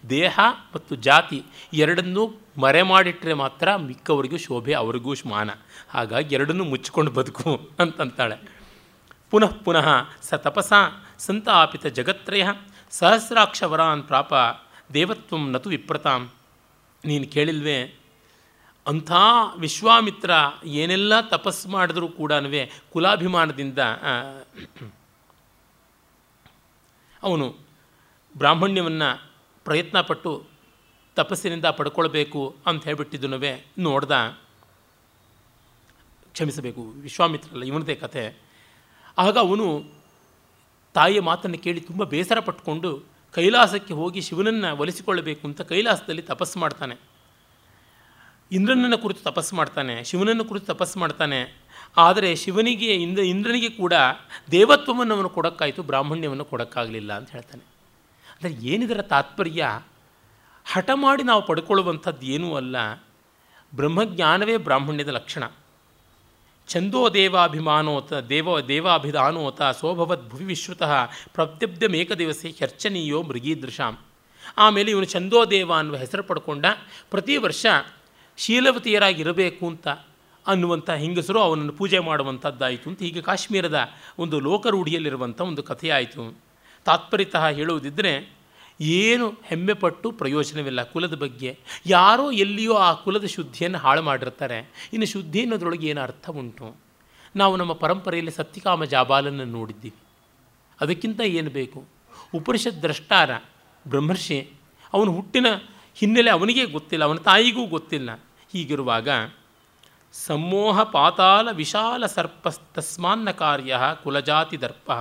ದೇಹ 0.09 0.39
ಮತ್ತು 0.75 0.93
ಜಾತಿ 1.07 1.39
ಎರಡನ್ನೂ 1.73 2.23
ಮರೆ 2.57 2.81
ಮಾಡಿಟ್ರೆ 2.81 3.33
ಮಾತ್ರ 3.33 3.75
ಮಿಕ್ಕವರಿಗೂ 3.75 4.37
ಶೋಭೆ, 4.37 4.73
ಅವರಿಗೂ 4.73 5.13
ಸ್ಮಾನ 5.13 5.49
ಹಾಗಾಗಿ 5.89 6.35
ಎರಡನ್ನೂ 6.35 6.63
ಮುಚ್ಚಿಕೊಂಡು 6.63 7.11
ಬದುಕು 7.11 7.51
ಅಂತಂತಾಳೆ. 7.79 8.37
ಪುನಃ 9.31 9.51
ಪುನಃ 9.65 9.87
ಸ 10.21 10.33
ತಪಸ 10.33 10.73
ಸಂತಾಪಿತ 11.19 11.85
ಜಗತ್ರಯ 11.97 12.45
ಸಹಸ್ರಾಕ್ಷವರಾನ್ 12.91 14.03
ಪ್ರಾಪ 14.03 14.33
ದೇವತ್ವಂ 14.93 15.43
ನತು 15.51 15.69
ವಿಪ್ರತಾಂ. 15.69 16.21
ನೀನು 17.05 17.25
ಕೇಳಿಲ್ವೇ? 17.27 17.79
ಅಂಥ 18.85 19.11
ವಿಶ್ವಾಮಿತ್ರ 19.57 20.31
ಏನೆಲ್ಲ 20.79 21.13
ತಪಸ್ಸು 21.21 21.69
ಮಾಡಿದ್ರೂ 21.69 22.07
ಕೂಡ 22.07 22.31
ಕುಲಾಭಿಮಾನದಿಂದ 22.93 23.79
ಅವನು 27.25 27.47
ಬ್ರಾಹ್ಮಣ್ಯವನ್ನು 28.37 29.09
ಪ್ರಯತ್ನಪಟ್ಟು 29.63 30.31
ತಪಸ್ಸಿನಿಂದ 31.15 31.65
ಪಡ್ಕೊಳ್ಬೇಕು 31.65 32.55
ಅಂತ 32.65 32.83
ಹೇಳಿಬಿಟ್ಟಿದ್ದನು 32.83 33.37
ನೋಡ್ದ. 33.77 34.37
ಕ್ಷಮಿಸಬೇಕು 36.31 36.81
ವಿಶ್ವಾಮಿತ್ರಲ್ಲ 36.81 37.63
ಇವನದೇ 37.63 37.95
ಕಥೆ. 37.95 38.23
ಆಗ 39.17 39.37
ಅವನು 39.37 39.67
ತಾಯಿಯ 40.93 41.21
ಮಾತನ್ನು 41.21 41.57
ಕೇಳಿ 41.57 41.81
ತುಂಬ 41.81 42.03
ಬೇಸರ 42.03 42.39
ಪಟ್ಟುಕೊಂಡು 42.39 43.03
ಕೈಲಾಸಕ್ಕೆ 43.31 43.93
ಹೋಗಿ 43.93 44.21
ಶಿವನನ್ನು 44.21 44.77
ಒಲಿಸಿಕೊಳ್ಳಬೇಕು 44.77 45.47
ಅಂತ 45.47 45.61
ಕೈಲಾಸದಲ್ಲಿ 45.61 46.21
ತಪಸ್ಸು 46.21 46.59
ಮಾಡ್ತಾನೆ. 46.59 46.95
ಇಂದ್ರನನ್ನು 48.51 48.97
ಕುರಿತು 48.97 49.21
ತಪಸ್ಸು 49.23 49.55
ಮಾಡ್ತಾನೆ, 49.55 50.03
ಶಿವನನ್ನು 50.03 50.45
ಕುರಿತು 50.45 50.65
ತಪಸ್ಸು 50.65 50.99
ಮಾಡ್ತಾನೆ. 50.99 51.39
ಆದರೆ 51.97 52.35
ಶಿವನಿಗೆ, 52.35 52.93
ಇಂದ್ರ, 52.93 53.23
ಇಂದ್ರನಿಗೆ 53.23 53.69
ಕೂಡ 53.69 53.93
ದೇವತ್ವವನ್ನು 54.51 55.15
ಅವನು 55.15 55.29
ಕೊಡೋಕ್ಕಾಯಿತು, 55.29 55.83
ಬ್ರಾಹ್ಮಣ್ಯವನ್ನು 55.83 56.45
ಕೊಡೋಕ್ಕಾಗಲಿಲ್ಲ 56.45 57.13
ಅಂತ 57.13 57.31
ಹೇಳ್ತಾನೆ. 57.31 57.63
ಅಂದರೆ 58.27 58.67
ಏನಿದರ 58.67 59.01
ತಾತ್ಪರ್ಯ? 59.01 59.81
ಹಠ 60.71 60.89
ಮಾಡಿ 60.93 61.23
ನಾವು 61.23 61.45
ಪಡ್ಕೊಳ್ಳುವಂಥದ್ದು 61.45 62.25
ಏನೂ 62.25 62.55
ಅಲ್ಲ. 62.55 62.93
ಬ್ರಹ್ಮಜ್ಞಾನವೇ 63.75 64.57
ಬ್ರಾಹ್ಮಣ್ಯದ 64.57 65.07
ಲಕ್ಷಣ. 65.07 65.43
ಛಂದೋ 66.67 67.09
ದೇವಾಭಿಮಾನೋತ, 67.09 68.13
ದೇವ, 68.13 68.59
ದೇವಾಭಿಧಾನೋತ, 68.59 69.61
ಸೋಭವದ್ 69.61 70.29
ಭುವಿ 70.29 70.45
ವಿಶ್ರುತಃ 70.45 70.93
ಪ್ರತ್ಯಬ್ಧಮೇಕ 71.33 72.11
ಹರ್ಚನೀಯೋ 72.61 73.21
ಮೃಗೀದೃಶಾಂ. 73.21 73.97
ಆಮೇಲೆ 74.57 74.91
ಇವನು 74.91 75.05
ಛಂದೋದೇವ 75.05 75.73
ಅನ್ನುವ 75.73 75.97
ಹೆಸರು 75.97 76.23
ಪಡ್ಕೊಂಡ, 76.23 76.65
ಪ್ರತಿ 77.09 77.37
ವರ್ಷ 77.37 77.65
ಶೀಲವತಿಯರಾಗಿರಬೇಕು 78.37 79.67
ಅಂತ. 79.67 79.87
ಅನ್ನುವಂಥ 80.47 80.89
ಹೆಂಗಸರು 80.89 81.39
ಅವನನ್ನು 81.39 81.73
ಪೂಜೆ 81.73 81.99
ಮಾಡುವಂಥದ್ದಾಯಿತು 81.99 82.89
ಅಂತ 82.89 82.99
ಹೀಗೆ 82.99 83.21
ಕಾಶ್ಮೀರದ 83.21 83.89
ಒಂದು 84.19 84.39
ಲೋಕರೂಢಿಯಲ್ಲಿರುವಂಥ 84.39 85.41
ಒಂದು 85.41 85.63
ಕಥೆಯಾಯಿತು. 85.63 86.37
ತಾತ್ಪರ್ಯತಃ 86.85 87.47
ಹೇಳುವುದಿದ್ದರೆ 87.47 88.35
ಏನು 88.81 89.29
ಹೆಮ್ಮೆಪಟ್ಟು 89.43 90.11
ಪ್ರಯೋಜನವಿಲ್ಲ 90.11 90.83
ಕುಲದ 90.83 91.15
ಬಗ್ಗೆ. 91.15 91.57
ಯಾರೋ 91.85 92.31
ಎಲ್ಲಿಯೋ 92.31 92.73
ಆ 92.73 92.93
ಕುಲದ 92.93 93.25
ಶುದ್ಧಿಯನ್ನು 93.25 93.77
ಹಾಳು 93.77 94.01
ಮಾಡಿರ್ತಾರೆ. 94.01 94.89
ಇನ್ನು 94.93 95.05
ಶುದ್ಧಿ 95.05 95.41
ಅನ್ನೋದ್ರೊಳಗೆ 95.41 95.87
ಏನು 95.87 96.01
ಅರ್ಥ 96.01 96.29
ಉಂಟು? 96.29 96.75
ನಾವು 97.35 97.55
ನಮ್ಮ 97.55 97.73
ಪರಂಪರೆಯಲ್ಲಿ 97.73 98.31
ಸತ್ಯಕಾಮ 98.31 98.85
ಜಾಬಾಲನ್ನು 98.85 99.45
ನೋಡಿದ್ದೀವಿ. 99.45 99.95
ಅದಕ್ಕಿಂತ 100.81 101.21
ಏನು 101.21 101.49
ಬೇಕು? 101.49 101.85
ಉಪನಿಷತ್ 102.33 102.81
ದ್ರಷ್ಟಾರ, 102.81 103.29
ಬ್ರಹ್ಮರ್ಷಿ, 103.87 104.49
ಅವನು 104.93 105.11
ಹುಟ್ಟಿನ 105.11 105.45
ಹಿನ್ನೆಲೆ 105.95 106.29
ಅವನಿಗೆ 106.29 106.65
ಗೊತ್ತಿಲ್ಲ, 106.65 107.03
ಅವನ 107.03 107.17
ತಾಯಿಗೂ 107.17 107.65
ಗೊತ್ತಿಲ್ಲ. 107.65 108.13
ಹೀಗಿರುವಾಗ 108.53 109.09
ಸಮೋಹ 110.23 110.83
ಪಾತಾಲ 110.83 111.49
ವಿಶಾಲ 111.51 112.05
ಸರ್ಪ 112.05 112.47
ತಸ್ಮಾನ್ನ 112.47 113.31
ಕಾರ್ಯ 113.31 113.79
ಕುಲಜಾತಿ 114.03 114.61
ದರ್ಪ. 114.61 114.91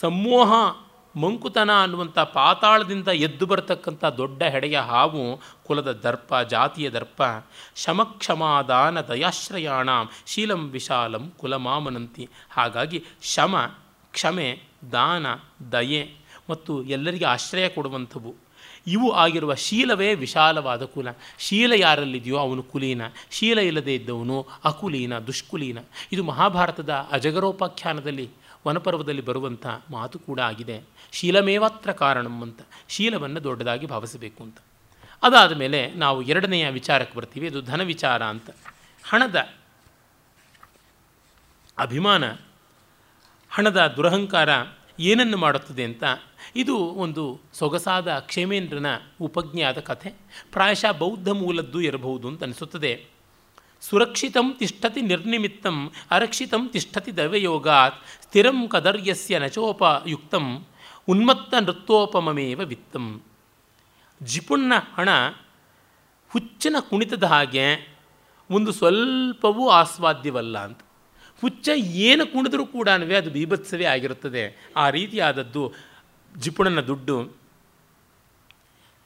ಸಮೋಹ 0.00 0.52
ಮಂಕುತನ 1.18 1.82
ಅನ್ನುವಂಥ 1.82 2.18
ಪಾತಾಳದಿಂದ 2.18 3.08
ಎದ್ದು 3.08 3.46
ಬರತಕ್ಕಂಥ 3.46 4.04
ದೊಡ್ಡ 4.04 4.42
ಹೆಡೆಯ 4.42 4.78
ಹಾವು 4.78 5.40
ಕುಲದ 5.66 5.92
ದರ್ಪ, 5.92 6.34
ಜಾತಿಯ 6.34 6.90
ದರ್ಪ. 6.90 7.22
ಶಮಕ್ಷಮಾದಾನ 7.76 9.00
ದಯಾಶ್ರಯಾಣ, 9.00 9.88
ಶೀಲಂ 10.26 10.70
ವಿಶಾಲಂ 10.70 11.32
ಕುಲಮಾಮನಂತಿ. 11.38 12.28
ಹಾಗಾಗಿ 12.50 13.04
ಶಮ, 13.22 13.56
ಕ್ಷಮೆ, 14.12 14.62
ದಾನ, 14.92 15.26
ದಯೆ 15.72 16.14
ಮತ್ತು 16.50 16.84
ಎಲ್ಲರಿಗೆ 16.84 17.24
ಆಶ್ರಯ 17.24 17.68
ಕೊಡುವಂಥವು. 17.68 18.47
ಇವು 18.88 19.12
ಆಗಿರುವ 19.12 19.54
ಶೀಲವೇ 19.54 20.14
ವಿಶಾಲವಾದ 20.14 20.84
ಕುಲ. 20.84 21.08
ಶೀಲ 21.38 21.72
ಯಾರಲ್ಲಿದೆಯೋ 21.72 22.36
ಅವನು 22.36 22.62
ಕುಲೀನ. 22.62 23.02
ಶೀಲ 23.30 23.58
ಇಲ್ಲದೆ 23.58 23.94
ಇದ್ದವನು 23.94 24.46
ಅಕುಲೀನ, 24.64 25.18
ದುಷ್ಕುಲೀನ. 25.18 25.78
ಇದು 26.12 26.24
ಮಹಾಭಾರತದ 26.24 26.92
ಅಜಗರೋಪಾಖ್ಯಾನದಲ್ಲಿ, 27.10 28.30
ವನಪರ್ವದಲ್ಲಿ 28.68 29.22
ಬರುವಂಥ 29.22 29.66
ಮಾತು 29.90 30.18
ಕೂಡ 30.18 30.40
ಆಗಿದೆ. 30.40 30.82
ಶೀಲಮೇವಾತ್ರ 31.12 31.92
ಕಾರಣಂ 31.92 32.42
ಅಂತ. 32.42 32.60
ಶೀಲವನ್ನು 32.88 33.44
ದೊಡ್ಡದಾಗಿ 33.44 33.86
ಭಾವಿಸಬೇಕು 33.86 34.42
ಅಂತ. 34.42 34.56
ಅದಾದ 35.22 35.52
ಮೇಲೆ 35.52 35.94
ನಾವು 35.94 36.22
ಎರಡನೆಯ 36.22 36.70
ವಿಚಾರಕ್ಕೆ 36.70 37.18
ಬರ್ತೀವಿ. 37.18 37.48
ಅದು 37.48 37.62
ಧನ 37.62 37.82
ವಿಚಾರ 37.82 38.22
ಅಂತ. 38.22 38.50
ಹಣದ 39.04 39.48
ಅಭಿಮಾನ, 41.78 42.32
ಹಣದ 43.50 43.92
ದುರಹಂಕಾರ 43.96 44.48
ಏನನ್ನು 44.98 45.36
ಮಾಡುತ್ತದೆ 45.36 45.84
ಅಂತ 45.84 46.04
ಇದು 46.56 46.76
ಒಂದು 46.76 47.40
ಸೊಗಸಾದ 47.52 48.18
ಕ್ಷೇಮೇಂದ್ರನ 48.18 48.86
ಉಪಜ್ಞಾದ 49.20 49.78
ಕಥೆ. 49.78 50.12
ಪ್ರಾಯಶಃ 50.52 50.92
ಬೌದ್ಧ 50.92 51.28
ಮೂಲದ್ದು 51.28 51.80
ಇರಬಹುದು 51.80 52.28
ಅಂತ 52.28 52.42
ಅನಿಸುತ್ತದೆ. 52.42 53.06
ಸುರಕ್ಷಿತಂ 53.80 54.52
ತಿಷ್ಠತಿ 54.52 55.02
ನಿರ್ನಿಮಿತ್ತಂ, 55.02 55.92
ಅರಕ್ಷಿತಂ 56.10 56.68
ತಿಷ್ಠತಿ 56.68 57.16
ದವಯೋಗಾತ್ 57.16 57.94
ಸ್ಥಿರಂ 58.22 58.68
ಕದರ್ಯಸ್ಯ 58.68 59.38
ನಚೋಪಯುಕ್ತಂ, 59.38 60.64
ಉನ್ಮತ್ತ 61.08 61.54
ನೃತ್ಯೋಪಮೇವ 61.54 62.60
ವಿತ್ತಂ. 62.60 63.22
ಜಿಪುಣ್ಣ 64.22 64.72
ಹಣ 64.94 65.08
ಹುಚ್ಚನ 66.32 66.76
ಕುಣಿತದ 66.80 67.24
ಹಾಗೆ 67.24 67.96
ಒಂದು 68.50 68.72
ಸ್ವಲ್ಪವೂ 68.72 69.68
ಆಸ್ವಾದ್ಯವಲ್ಲ 69.68 70.58
ಅಂತ. 70.58 70.80
ಹುಚ್ಚ 71.40 71.68
ಏನು 71.76 72.26
ಕುಣಿದ್ರೂ 72.26 72.66
ಕೂಡ 72.66 72.88
ಅದು 72.88 73.30
ಬೀಭತ್ಸವೇ 73.30 73.84
ಆಗಿರುತ್ತದೆ. 73.84 74.72
ಆ 74.76 74.90
ರೀತಿಯಾದದ್ದು 74.90 75.72
ಜಿಪುಣನ 76.38 76.80
ದುಡ್ಡು 76.80 77.36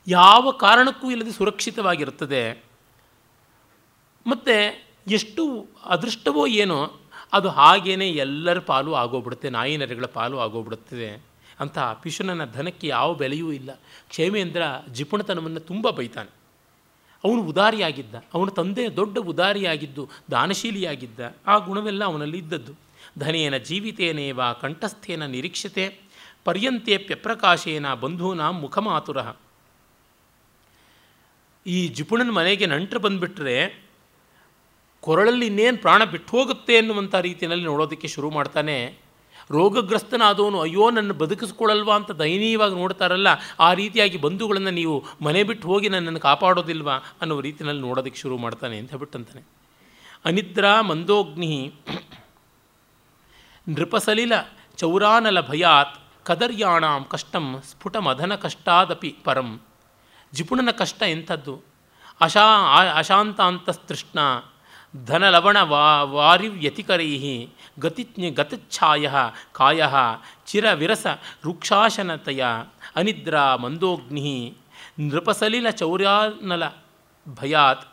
ಯಾವ 0.08 0.50
ಕಾರಣಕ್ಕೂ 0.50 1.10
ಇಲ್ಲದೆ 1.10 1.32
ಸುರಕ್ಷಿತವಾಗಿರುತ್ತದೆ. 1.32 2.64
ಮತ್ತು 4.26 4.84
ಎಷ್ಟು 5.08 5.66
ಅದೃಷ್ಟವೋ 5.84 6.46
ಏನೋ 6.46 7.00
ಅದು 7.32 7.48
ಹಾಗೇ 7.48 7.92
ಎಲ್ಲರ 7.92 8.58
ಪಾಲು 8.58 8.94
ಆಗೋಗ್ಬಿಡುತ್ತೆ, 8.94 9.50
ನಾಯಿ 9.50 9.76
ನರಿಗಳ 9.76 10.04
ಪಾಲು 10.04 10.38
ಆಗೋಗ್ಬಿಡುತ್ತದೆ. 10.38 11.24
ಅಂತ 11.60 11.78
ಪಿಶುನನ 11.78 12.44
ಧನಕ್ಕೆ 12.44 12.86
ಯಾವ 12.86 13.14
ಬೆಲೆಯೂ 13.14 13.52
ಇಲ್ಲ. 13.52 13.80
ಕ್ಷೇಮೇಂದ್ರ 14.08 14.62
ಜಿಪುಣತನವನ್ನು 14.92 15.60
ತುಂಬ 15.60 15.90
ಬೈತಾನೆ. 15.90 16.41
ಅವನು 17.24 17.42
ಉದಾರಿಯಾಗಿದ್ದ, 17.42 18.14
ಅವನ 18.34 18.48
ತಂದೆ 18.48 18.96
ದೊಡ್ಡ 18.96 19.18
ಉದಾರಿಯಾಗಿದ್ದು, 19.18 20.08
ದಾನಶೀಲಿಯಾಗಿದ್ದ, 20.30 21.20
ಆ 21.46 21.58
ಗುಣವೆಲ್ಲ 21.58 22.04
ಅವನಲ್ಲಿ 22.04 22.38
ಇದ್ದದ್ದು. 22.38 22.72
ಧನೇನ 23.18 23.56
ಜೀವಿತೇನೇವ 23.56 24.40
ಕಂಠಸ್ಥೇನ 24.60 25.26
ನಿರೀಕ್ಷತೆ, 25.26 25.84
ಪರ್ಯಂತೆ 26.44 26.96
ಪ್ಯಪ್ರಕಾಶೇನ 26.98 27.94
ಬಂಧೂನ 27.94 28.40
ಮುಖಮಾತುರ. 28.40 29.18
ಈ 31.66 31.88
ಜಿಪುಣನ 31.88 32.30
ಮನೆಗೆ 32.30 32.66
ನಂಟರು 32.66 33.00
ಬಂದುಬಿಟ್ರೆ, 33.00 33.56
ಕೊರಳಲ್ಲಿ 35.00 35.46
ಇನ್ನೇನು 35.46 35.76
ಪ್ರಾಣ 35.76 36.04
ಬಿಟ್ಟು 36.04 36.36
ಹೋಗುತ್ತೆ 36.36 36.76
ಅನ್ನುವಂಥ 36.76 37.14
ರೀತಿಯಲ್ಲಿ 37.14 37.64
ನೋಡೋದಕ್ಕೆ 37.64 38.08
ಶುರು 38.08 38.30
ಮಾಡ್ತಾನೆ 38.30 38.76
ರೋಗಗ್ರಸ್ತನಾದವನು, 39.50 40.60
ಅಯ್ಯೋ 40.60 40.90
ನನ್ನ 40.90 41.12
ಬದುಕಿಸ್ಕೊಳ್ಳಲ್ವಾ 41.12 41.96
ಅಂತ 41.96 42.10
ದಯನೀಯವಾಗಿ 42.10 42.74
ನೋಡ್ತಾರಲ್ಲ, 42.74 43.28
ಆ 43.60 43.72
ರೀತಿಯಾಗಿ 43.72 44.18
ಬಂಧುಗಳನ್ನು 44.18 44.70
ನೀವು 44.70 45.04
ಮನೆ 45.22 45.42
ಬಿಟ್ಟು 45.42 45.68
ಹೋಗಿ 45.68 45.88
ನನ್ನನ್ನು 45.88 46.20
ಕಾಪಾಡೋದಿಲ್ವಾ 46.20 46.92
ಅನ್ನೋ 46.92 47.40
ರೀತಿಯಲ್ಲಿ 47.40 47.82
ನೋಡೋದಕ್ಕೆ 47.82 48.20
ಶುರು 48.20 48.38
ಮಾಡ್ತಾನೆ 48.38 48.78
ಅಂತ 48.78 48.90
ಹೇಳ್ಬಿಟ್ಟಂತಾನೆ. 48.90 49.42
ಅನಿದ್ರಾ 50.24 50.80
ಮಂದೋಗ್ನಿ 50.80 51.74
ನೃಪಸಲಿಲ 53.68 54.32
ಚೌರಾನಲ 54.76 55.40
ಭಯಾತ್ 55.40 55.98
ಕದರ್ಯಾಣಾಂ 56.24 57.04
ಕಷ್ಟಂ 57.04 57.62
ಸ್ಫುಟಮಧನ 57.70 58.34
ಕಷ್ಟಾದಪಿ 58.34 59.16
ಪರಂ. 59.24 59.60
ಜಿಪುಣನ 60.32 60.70
ಕಷ್ಟ 60.70 61.02
ಎಂಥದ್ದು? 61.02 61.62
ಅಶಾ 62.20 62.46
ಅಶಾಂತಾಂತಸ್ತೃಷ್ಣ 62.94 64.18
ಧನಲವಣ 64.94 65.58
ವಾ 65.60 66.02
ವಾರಿವ್ಯತಿಕರೈ 66.02 67.46
ಗತಿ 67.78 68.30
ಗತಚ್ಛಾಯ 68.30 69.08
ಕಾಯ 69.52 69.82
ಚಿರವಿರಸ 70.46 71.06
ವೃಕ್ಷಾಶನತೆಯ 71.46 72.44
ಅನಿದ್ರಾ 72.96 73.56
ಮಂದೋಗ್ನಿ 73.56 74.56
ನೃಪಸಲಿಲ 75.00 75.70
ಚೌರ್ಯಾನಲ 75.70 76.62
ಭಯಾತ್ 77.40 77.84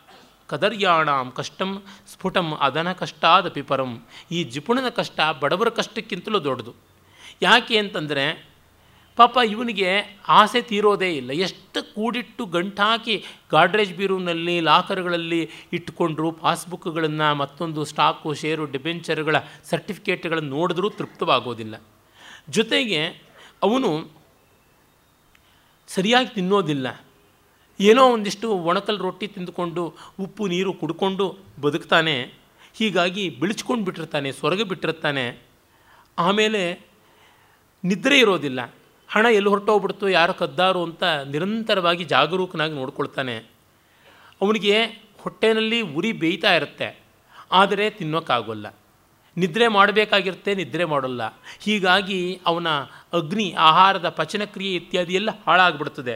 ಕದರ್ಯಾಣಾಂ 0.48 1.32
ಕಷ್ಟಂ 1.32 1.82
ಸ್ಫುಟಂ 2.12 2.54
ಅದನ 2.54 2.92
ಕಷ್ಟಾದಪಿ 2.92 3.62
ಪರಂ 3.62 4.06
ಈ 4.30 4.44
ಜಿಪುಣನ 4.44 4.88
ಕಷ್ಟ 4.88 5.20
ಬಡವರ 5.40 5.68
ಕಷ್ಟಕ್ಕಿಂತಲೂ 5.68 6.44
ದೊಡ್ಡದು. 6.44 6.74
ಯಾಕೆ 7.42 7.78
ಅಂತಂದರೆ 7.78 8.49
ಪಾಪ 9.20 9.36
ಇವನಿಗೆ 9.52 9.88
ಆಸೆ 10.40 10.60
ತೀರೋದೇ 10.70 11.10
ಇಲ್ಲ. 11.20 11.30
ಎಷ್ಟು 11.46 11.80
ಕೂಡಿಟ್ಟು 11.94 12.42
ಗಂಟಾಕಿ 12.54 13.16
ಗಾಡ್ರೇಜ್ 13.54 13.92
ಬೀರೂನಲ್ಲಿ 13.98 14.56
ಲಾಕರ್ಗಳಲ್ಲಿ 14.68 15.40
ಇಟ್ಟುಕೊಂಡ್ರು, 15.76 16.28
ಪಾಸ್ಬುಕ್ಗಳನ್ನು 16.42 17.28
ಮತ್ತೊಂದು 17.42 17.82
ಸ್ಟಾಕು 17.92 18.30
ಷೇರು 18.42 18.64
ಡಿಬೆಂಚರ್ಗಳ 18.74 19.36
ಸರ್ಟಿಫಿಕೇಟ್ಗಳನ್ನು 19.70 20.52
ನೋಡಿದ್ರೂ 20.56 20.90
ತೃಪ್ತವಾಗೋದಿಲ್ಲ. 21.00 21.74
ಜೊತೆಗೆ 22.58 23.02
ಅವನು 23.68 23.90
ಸರಿಯಾಗಿ 25.88 26.30
ತಿನ್ನೋದಿಲ್ಲ. 26.38 26.86
ಏನೋ 27.80 28.02
ಒಂದಿಷ್ಟು 28.14 28.48
ಒಣಕಲ್ 28.70 28.98
ರೊಟ್ಟಿ 29.04 29.26
ತಿಂದುಕೊಂಡು 29.34 29.82
ಉಪ್ಪು, 30.24 30.42
ನೀರು 30.54 30.70
ಕುಡ್ಕೊಂಡು 30.80 31.26
ಬದುಕ್ತಾನೆ, 31.64 32.16
ಹೀಗಾಗಿ 32.78 33.24
ಬಿಳಿಸ್ಕೊಂಡು 33.40 33.84
ಬಿಟ್ಟಿರ್ತಾನೆ 33.86 34.28
ಸೊರಗ 34.40 34.62
ಬಿಟ್ಟಿರ್ತಾನೆ 34.72 35.24
ಆಮೇಲೆ 36.26 36.62
ನಿದ್ರೆ 37.84 38.16
ಇರೋದಿಲ್ಲ. 38.24 38.60
ಹಣ 39.10 39.26
ಎಲ್ಲಿ 39.36 39.50
ಹೊರಟೋಗ್ಬಿಡ್ತು, 39.52 40.06
ಯಾರು 40.08 40.34
ಕದ್ದಾರು 40.40 40.80
ಅಂತ 40.88 41.04
ನಿರಂತರವಾಗಿ 41.32 42.04
ಜಾಗರೂಕನಾಗಿ 42.12 42.74
ನೋಡ್ಕೊಳ್ತಾನೆ. 42.74 43.36
ಅವನಿಗೆ 44.40 44.76
ಹೊಟ್ಟೆನಲ್ಲಿ 45.22 45.80
ಉರಿ 45.98 46.10
ಬೇಯ್ತಾ 46.22 46.50
ಇರುತ್ತೆ, 46.58 46.88
ಆದರೆ 47.60 47.86
ತಿನ್ನೋಕ್ಕಾಗೋಲ್ಲ. 47.98 48.66
ನಿದ್ರೆ 49.36 49.66
ಮಾಡಬೇಕಾಗಿರುತ್ತೆ, 49.68 50.52
ನಿದ್ರೆ 50.60 50.84
ಮಾಡೋಲ್ಲ. 50.92 51.22
ಹೀಗಾಗಿ 51.64 52.20
ಅವನ 52.46 52.68
ಅಗ್ನಿ, 53.18 53.48
ಆಹಾರದ 53.68 54.08
ಪಚನಕ್ರಿಯೆ 54.20 54.72
ಇತ್ಯಾದಿ 54.80 55.14
ಎಲ್ಲ 55.20 55.30
ಹಾಳಾಗ್ಬಿಡ್ತದೆ. 55.46 56.14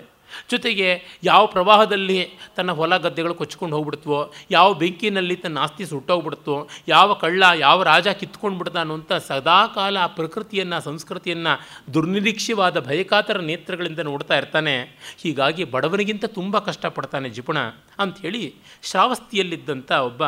ಜೊತೆಗೆ 0.50 0.88
ಯಾವ 1.24 1.42
ಪ್ರವಾಹದಲ್ಲಿ 1.46 2.18
ತನ್ನ 2.56 2.70
ಹೊಲ 2.72 2.96
ಗದ್ದೆಗಳು 2.96 3.34
ಕೊಚ್ಕೊಂಡು 3.34 3.76
ಹೋಗ್ಬಿಡ್ತವೋ, 3.76 4.20
ಯಾವ 4.50 4.68
ಬೆಂಕಿನಲ್ಲಿ 4.74 5.36
ತನ್ನ 5.36 5.58
ಆಸ್ತಿ 5.58 5.84
ಸುಟ್ಟೋಗ್ಬಿಡ್ತೋ 5.86 6.56
ಯಾವ 6.88 7.14
ಕಳ್ಳ, 7.14 7.42
ಯಾವ 7.56 7.78
ರಾಜ 7.82 8.08
ಕಿತ್ಕೊಂಡು 8.20 8.58
ಬಿಡ್ತಾನೋ 8.58 8.94
ಅಂತ 8.94 9.12
ಸದಾಕಾಲ 9.28 9.96
ಆ 9.96 10.08
ಪ್ರಕೃತಿಯನ್ನು, 10.18 10.78
ಸಂಸ್ಕೃತಿಯನ್ನು 10.80 11.54
ದುರ್ನಿರೀಕ್ಷಿವಾದ 11.94 12.86
ಭಯಕಾತರ 12.86 13.38
ನೇತ್ರಗಳಿಂದ 13.40 14.00
ನೋಡ್ತಾ 14.10 14.36
ಇರ್ತಾನೆ. 14.36 14.76
ಹೀಗಾಗಿ 15.22 15.64
ಬಡವನಿಗಿಂತ 15.64 16.24
ತುಂಬ 16.38 16.58
ಕಷ್ಟಪಡ್ತಾನೆ 16.58 17.30
ಜಿಪುಣ. 17.30 17.58
ಅಂಥೇಳಿ 17.98 18.42
ಶ್ರಾವಸ್ತಿಯಲ್ಲಿದ್ದಂಥ 18.82 19.90
ಒಬ್ಬ 20.08 20.22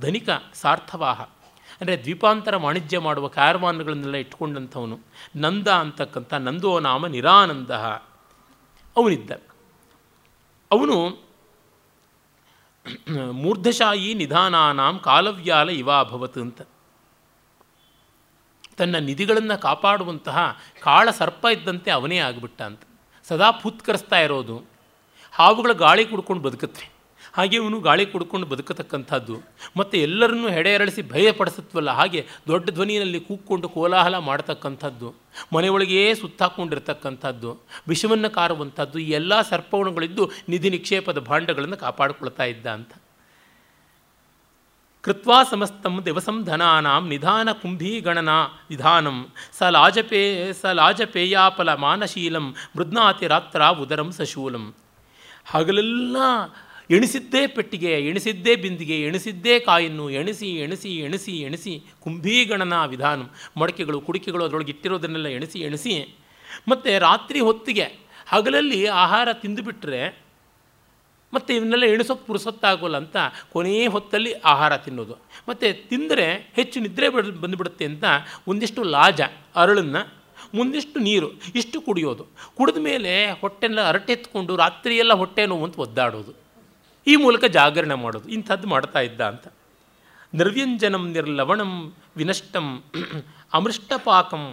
ಧನಿಕ 0.00 0.28
ಸಾರ್ಥವಾಹ, 0.54 1.20
ಅಂದರೆ 1.80 1.94
ದ್ವೀಪಾಂತರ 2.04 2.54
ವಾಣಿಜ್ಯ 2.56 2.98
ಮಾಡುವ 2.98 3.26
ಕ್ಯಾರವಾನ್ಗಳನ್ನೆಲ್ಲ 3.28 4.16
ಇಟ್ಕೊಂಡಂಥವನು. 4.16 4.96
ನಂದ 5.36 5.68
ಅಂತಕ್ಕಂಥ 5.82 6.32
ನಂದೋ 6.46 6.72
ನಾಮ 6.80 7.06
ನಿರಾನಂದ 7.06 7.70
ಅವನಿದ್ದ. 8.96 9.30
ಅವನು, 10.70 10.96
ಮೂರ್ಧಶಾಯಿ 13.32 14.14
ನಿಧಾನಾನಾಂ 14.14 14.98
ಕಾಲವ್ಯಾಲ 14.98 15.70
ಇವಾಭವತ್ 15.70 16.38
ಅಂತ. 16.38 16.62
ತನ್ನ 18.76 18.96
ನಿಧಿಗಳನ್ನು 18.96 19.60
ಕಾಪಾಡುವಂತಹ 19.60 20.58
ಕಾಳ 20.80 21.10
ಸರ್ಪ 21.10 21.46
ಇದ್ದಂತೆ 21.52 21.90
ಅವನೇ 21.90 22.18
ಆಗಿಬಿಟ್ಟ 22.18 22.62
ಅಂತ. 22.62 22.82
ಸದಾ 23.22 23.50
ಪುತ್ಕರಿಸ್ತಾ 23.50 24.16
ಇರೋದು. 24.16 24.64
ಹಾವುಗಳ 25.32 25.72
ಗಾಳಿ 25.72 26.04
ಕುಡ್ಕೊಂಡು 26.04 26.42
ಬದುಕತ್ವೆ 26.42 26.97
ಹಾಗೆ 27.38 27.56
ಇವನು 27.60 27.78
ಗಾಳಿ 27.86 28.04
ಕುಡ್ಕೊಂಡು 28.12 28.46
ಬದುಕತಕ್ಕಂಥದ್ದು. 28.52 29.36
ಮತ್ತು 29.78 29.96
ಎಲ್ಲರನ್ನೂ 30.06 30.48
ಹೆಡೆ 30.56 30.70
ಎರಳಿಸಿ 30.76 31.02
ಭಯಪಡಿಸುತ್ತವಲ್ಲ, 31.12 31.90
ಹಾಗೆ 31.98 32.20
ದೊಡ್ಡ 32.50 32.66
ಧ್ವನಿಯಲ್ಲಿ 32.76 33.20
ಕೂಕ್ಕೊಂಡು 33.28 33.66
ಕೋಲಾಹಲ 33.74 34.16
ಮಾಡತಕ್ಕಂಥದ್ದು. 34.28 35.08
ಮನೆಯೊಳಗೇ 35.54 36.02
ಸುತ್ತಾಕೊಂಡಿರ್ತಕ್ಕಂಥದ್ದು. 36.22 37.50
ವಿಷವನ್ನು 37.92 38.30
ಕಾರುವಂಥದ್ದು, 38.38 38.96
ಈ 39.06 39.10
ಎಲ್ಲ 39.20 39.40
ಸರ್ಪವಣಗಳಿದ್ದು 39.50 40.24
ನಿಧಿ 40.52 40.70
ನಿಕ್ಷೇಪದ 40.76 41.20
ಭಾಂಡಗಳನ್ನು 41.28 41.78
ಕಾಪಾಡಿಕೊಳ್ತಾ 41.84 42.46
ಇದ್ದ 42.54 42.66
ಅಂತ. 42.78 42.92
ಕೃತ್ವಾ 45.04 45.36
ಸಮಸ್ತಂ 45.50 45.94
ದಿವಸಂ 46.06 46.38
ನಿಧಾನ 47.12 47.48
ಕುಂಭೀಗಣನ 47.62 48.32
ವಿಧಾನಂ 48.70 49.18
ಸ 49.58 49.68
ಲಾಜಪೇ, 49.76 50.22
ಸ 50.60 50.72
ಲಾಜಪೇಯಾಪಲ 50.78 51.74
ಮಾನಶೀಲಂ 51.86 52.46
ಮೃದ್ನಾತಿ 52.76 53.26
ರಾತ್ರ 53.34 53.60
ಉದರಂ 53.84 54.10
ಸಶೂಲಂ. 54.18 54.64
ಹಗಲೆಲ್ಲ 55.52 56.16
ಎಣಿಸಿದ್ದೇ 56.90 57.46
ಪೆಟ್ಟಿಗೆ 57.46 57.90
ಎಣಿಸಿದ್ದೇ 58.00 58.56
ಬಿಂದಿಗೆ, 58.56 59.00
ಎಣಿಸಿದ್ದೇ 59.00 59.60
ಕಾಯನ್ನು, 59.60 60.10
ಎಣಿಸಿ 60.10 60.48
ಎಣಿಸಿ 60.56 60.96
ಎಣಿಸಿ 60.98 61.32
ಎಣಿಸಿ 61.32 61.82
ಕುಂಭೀಗಣನ 62.00 62.84
ವಿಧಾನ 62.84 63.22
ಮಡಕೆಗಳು, 63.56 64.00
ಕುಡಿಕೆಗಳು 64.00 64.44
ಅದರೊಳಗೆ 64.44 64.70
ಇಟ್ಟಿರೋದನ್ನೆಲ್ಲ 64.70 65.26
ಎಣಿಸಿ 65.26 65.58
ಎಣಿಸಿ. 65.58 66.18
ಮತ್ತು 66.68 66.98
ರಾತ್ರಿ 66.98 67.40
ಹೊತ್ತಿಗೆ 67.40 68.08
ಹಗಲಲ್ಲಿ 68.26 68.86
ಆಹಾರ 68.86 69.28
ತಿಂದುಬಿಟ್ರೆ 69.32 70.28
ಮತ್ತು 71.32 71.54
ಇವನ್ನೆಲ್ಲ 71.54 71.84
ಎಣಿಸೋಕ್ಕೆ 71.84 72.26
ಪುರುಸೊತ್ತಾಗೋಲ್ಲ 72.26 72.96
ಅಂತ 72.96 73.16
ಕೊನೆಯ 73.52 73.86
ಹೊತ್ತಲ್ಲಿ 73.86 74.32
ಆಹಾರ 74.32 74.76
ತಿನ್ನೋದು. 74.76 75.18
ಮತ್ತು 75.48 75.88
ತಿಂದರೆ 75.88 76.52
ಹೆಚ್ಚು 76.56 76.80
ನಿದ್ರೆ 76.80 77.08
ಬಡ್, 77.08 77.28
ಬಂದುಬಿಡುತ್ತೆ 77.28 77.84
ಅಂತ 77.84 78.04
ಒಂದಿಷ್ಟು 78.48 78.82
ಲಾಜ, 78.82 79.20
ಅರಳನ್ನು 79.56 80.18
ಮುಂದಿಷ್ಟು 80.54 81.00
ನೀರು, 81.00 81.32
ಇಷ್ಟು 81.54 81.80
ಕುಡಿಯೋದು. 81.80 82.26
ಕುಡಿದ 82.56 82.76
ಮೇಲೆ 82.76 83.30
ಹೊಟ್ಟೆಲ್ಲ 83.30 83.88
ಅರಟೆತ್ಕೊಂಡು 83.88 84.56
ರಾತ್ರಿಯೆಲ್ಲ 84.56 85.12
ಹೊಟ್ಟೆ 85.12 85.46
ನೋವು 85.46 85.64
ಅಂತ 85.64 85.78
ಒದ್ದಾಡೋದು. 85.78 86.47
ಈ 87.08 87.16
ಮೂಲಕ 87.16 87.44
ಜಾಗರಣೆ 87.58 87.96
ಮಾಡೋದು. 88.04 88.28
ಇಂಥದ್ದು 88.28 88.66
ಮಾಡ್ತಾ 88.68 89.00
ಇದ್ದ 89.00 89.20
ಅಂತ. 89.20 89.46
ನಿರ್ವ್ಯಂಜನಂ 90.34 91.04
ನಿರ್ಲವಣಂ 91.12 91.72
ವಿನಷ್ಟಂ 92.16 92.66
ಅಮೃಷ್ಟಪಾಕಂ 93.54 94.44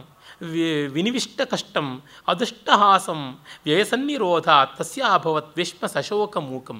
ವಿನಿವಿಷ್ಟ 0.95 1.41
ಕಷ್ಟಂ 1.41 1.87
ಅದೃಷ್ಟಹಾಸಂ 2.27 3.21
ವ್ಯಯಸನ್ನಿರೋಧ 3.65 4.49
ತಸ್ಯ 4.77 5.01
ಅಭವತ್ 5.13 5.57
ವಿಶ್ವ 5.57 5.85
ಸಶೋಕ 5.85 6.37
ಮೂಕಂ 6.37 6.79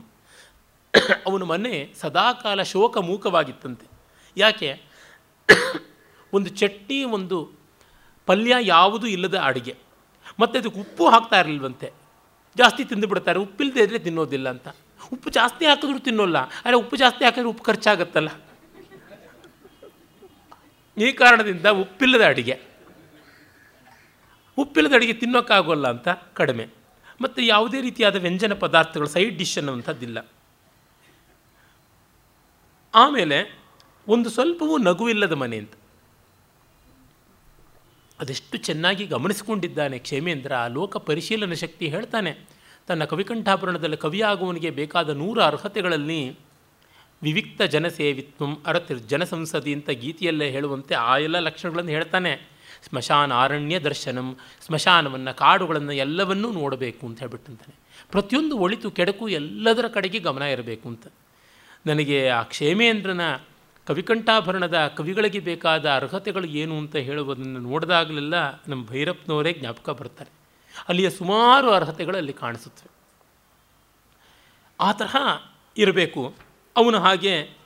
ಅವನ 1.28 1.44
ಮನೆ 1.44 1.94
ಸದಾಕಾಲ 2.02 2.62
ಶೋಕ 2.62 2.98
ಮೂಕವಾಗಿತ್ತಂತೆ 2.98 3.86
ಯಾಕೆ? 4.38 4.70
ಒಂದು 6.34 6.50
ಚಟ್ನಿ, 6.50 7.04
ಒಂದು 7.04 7.38
ಪಲ್ಯ 8.26 8.56
ಯಾವುದೂ 8.62 9.08
ಇಲ್ಲದ 9.08 9.38
ಅಡುಗೆ. 9.40 9.76
ಮತ್ತು 10.40 10.60
ಅದಕ್ಕೆ 10.60 10.80
ಉಪ್ಪು 10.80 11.10
ಹಾಕ್ತಾ 11.10 11.40
ಇರಲಿಲ್ವಂತೆ. 11.40 11.88
ಜಾಸ್ತಿ 12.58 12.84
ತಿಂದು 12.86 13.08
ಬಿಡ್ತಾರೆ 13.08 13.40
ಉಪ್ಪಿಲ್ಲದೆ 13.40 13.82
ಇದ್ದರೆ 13.84 14.00
ತಿನ್ನೋದಿಲ್ಲ 14.00 14.50
ಅಂತ. 14.50 14.68
ಉಪ್ಪು 15.14 15.30
ಜಾಸ್ತಿ 15.30 15.66
ಹಾಕಿದ್ರು 15.66 16.00
ತಿನ್ನೋಲ್ಲ. 16.00 16.38
ಆದರೆ 16.38 16.74
ಉಪ್ಪು 16.74 16.96
ಜಾಸ್ತಿ 16.96 17.26
ಹಾಕಿದ್ರೆ 17.26 17.50
ಉಪ್ಪು 17.50 17.64
ಖರ್ಚಾಗತ್ತಲ್ಲ. 17.64 18.30
ಈ 20.98 21.12
ಕಾರಣದಿಂದ 21.12 21.66
ಉಪ್ಪಿಲ್ಲದ 21.66 22.26
ಅಡುಗೆ. 22.26 22.62
ಉಪ್ಪಿಲ್ಲದ 24.58 24.94
ಅಡುಗೆ 24.94 25.14
ತಿನ್ನೋಕ್ಕಾಗೋಲ್ಲ 25.14 25.88
ಅಂತ 25.88 26.08
ಕಡಿಮೆ. 26.34 26.68
ಮತ್ತು 27.22 27.42
ಯಾವುದೇ 27.42 27.82
ರೀತಿಯಾದ 27.82 28.16
ವ್ಯಂಜನ 28.16 28.54
ಪದಾರ್ಥಗಳು 28.54 29.08
ಸೈಡ್ 29.08 29.38
ಡಿಶ್ 29.38 29.58
ಅನ್ನುವಂಥದ್ದಿಲ್ಲ. 29.58 30.30
ಆಮೇಲೆ 32.96 33.60
ಒಂದು 34.08 34.30
ಸ್ವಲ್ಪವೂ 34.30 34.78
ನಗುವಿಲ್ಲದ 34.78 35.32
ಮನೆ 35.32 35.58
ಅಂತ. 35.58 35.72
ಅದೆಷ್ಟು 38.20 38.58
ಚೆನ್ನಾಗಿ 38.58 39.06
ಗಮನಿಸಿಕೊಂಡಿದ್ದಾನೆ 39.06 40.00
ಕ್ಷೇಮೇಂದ್ರ. 40.00 40.56
ಆ 40.56 40.68
ಲೋಕ 40.68 40.98
ಪರಿಶೀಲನ 40.98 41.54
ಶಕ್ತಿ 41.54 41.88
ಹೇಳ್ತಾನೆ. 41.88 42.55
ತನ್ನ 42.88 43.04
ಕವಿಕಂಠಾಭರಣದಲ್ಲಿ 43.04 43.98
ಕವಿಯಾಗುವನಿಗೆ 43.98 44.70
ಬೇಕಾದ 44.70 45.10
ನೂರು 45.10 45.42
ಅರ್ಹತೆಗಳಲ್ಲಿ 45.42 46.40
ವಿವಿಕ್ತ 47.24 47.62
ಜನಸೇವಿತ್ವಂ 47.62 48.58
ಅರತಿರ್ 48.66 49.00
ಜನಸಂಸದಿ 49.00 49.74
ಅಂತ 49.74 49.90
ಗೀತೆಯಲ್ಲೇ 49.90 50.52
ಹೇಳುವಂತೆ 50.52 50.96
ಆ 50.96 51.18
ಎಲ್ಲ 51.18 51.40
ಲಕ್ಷಣಗಳನ್ನು 51.40 51.92
ಹೇಳ್ತಾನೆ. 51.92 52.56
ಸ್ಮಶಾನ 52.90 53.34
ಅರಣ್ಯ 53.34 53.80
ದರ್ಶನಂ, 53.80 54.38
ಸ್ಮಶಾನವನ್ನು 54.62 55.38
ಕಾಡುಗಳನ್ನು 55.38 55.92
ಎಲ್ಲವನ್ನೂ 55.92 56.52
ನೋಡಬೇಕು 56.52 57.08
ಅಂತ 57.08 57.20
ಹೇಳ್ಬಿಟ್ಟಂತಾನೆ. 57.20 57.76
ಪ್ರತಿಯೊಂದು 58.12 58.58
ಒಳಿತು 58.58 58.92
ಕೆಡಕು 58.92 59.28
ಎಲ್ಲದರ 59.28 59.88
ಕಡೆಗೆ 59.88 60.20
ಗಮನ 60.20 60.42
ಇರಬೇಕು 60.42 60.90
ಅಂತ. 60.90 61.08
ನನಗೆ 61.86 62.30
ಆ 62.30 62.42
ಕ್ಷೇಮೇಂದ್ರನ 62.44 63.22
ಕವಿಕಂಠಾಭರಣದ 63.88 64.92
ಕವಿಗಳಿಗೆ 64.96 65.40
ಬೇಕಾದ 65.40 65.90
ಅರ್ಹತೆಗಳು 65.90 66.46
ಏನು 66.46 66.78
ಅಂತ 66.78 66.96
ಹೇಳುವುದನ್ನು 66.96 67.60
ನೋಡಿದಾಗಲೆಲ್ಲ 67.60 68.64
ನಮ್ಮ 68.68 68.86
ಭೈರಪ್ಪನವರೇ 68.86 69.54
ಜ್ಞಾಪಕ 69.54 69.90
ಬರ್ತಾರೆ. 69.90 70.35
ಅಲ್ಲಿಯ 70.88 71.10
ಸುಮಾರು 71.10 71.72
ಅರ್ಹತೆಗಳು 71.72 72.18
ಅಲ್ಲಿ 72.18 72.34
ಕಾಣಿಸುತ್ತವೆ. 72.34 72.92
ಆ 74.80 74.92
ತರಹ 74.92 75.16
ಇರಬೇಕು. 75.78 76.34
ಅವನು 76.76 77.00
ಹಾಗೆ 77.00 77.66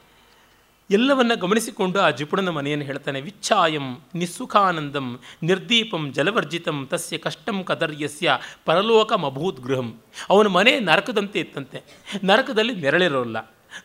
ಎಲ್ಲವನ್ನ 0.91 1.33
ಗಮನಿಸಿಕೊಂಡು 1.33 1.99
ಆ 1.99 2.09
ಜಿಪುಣನ 2.09 2.49
ಮನೆಯನ್ನು 2.49 2.85
ಹೇಳ್ತಾನೆ, 2.85 3.21
ವಿಚ್ಛಾಯಂ 3.21 4.01
ನಿಸ್ಸುಖಾನಂದಂ 4.15 5.19
ನಿರ್ದೀಪಂ 5.43 6.13
ಜಲವರ್ಜಿತಂ 6.13 6.87
ತಸ್ಯ 6.91 7.17
ಕಷ್ಟಂ 7.17 7.63
ಕದರ್ಯಸ್ಯ 7.63 8.37
ಪರಲೋಕಮಭೂತ್ 8.65 9.59
ಗೃಹಂ. 9.59 10.01
ಅವನ 10.29 10.47
ಮನೆ 10.47 10.79
ನರಕದಂತೆ 10.79 11.39
ಇತ್ತಂತೆ. 11.39 11.81
ನರಕದಲ್ಲಿ 12.23 12.75
ನೆರಳಿರೋಲ್ಲ, 12.75 13.37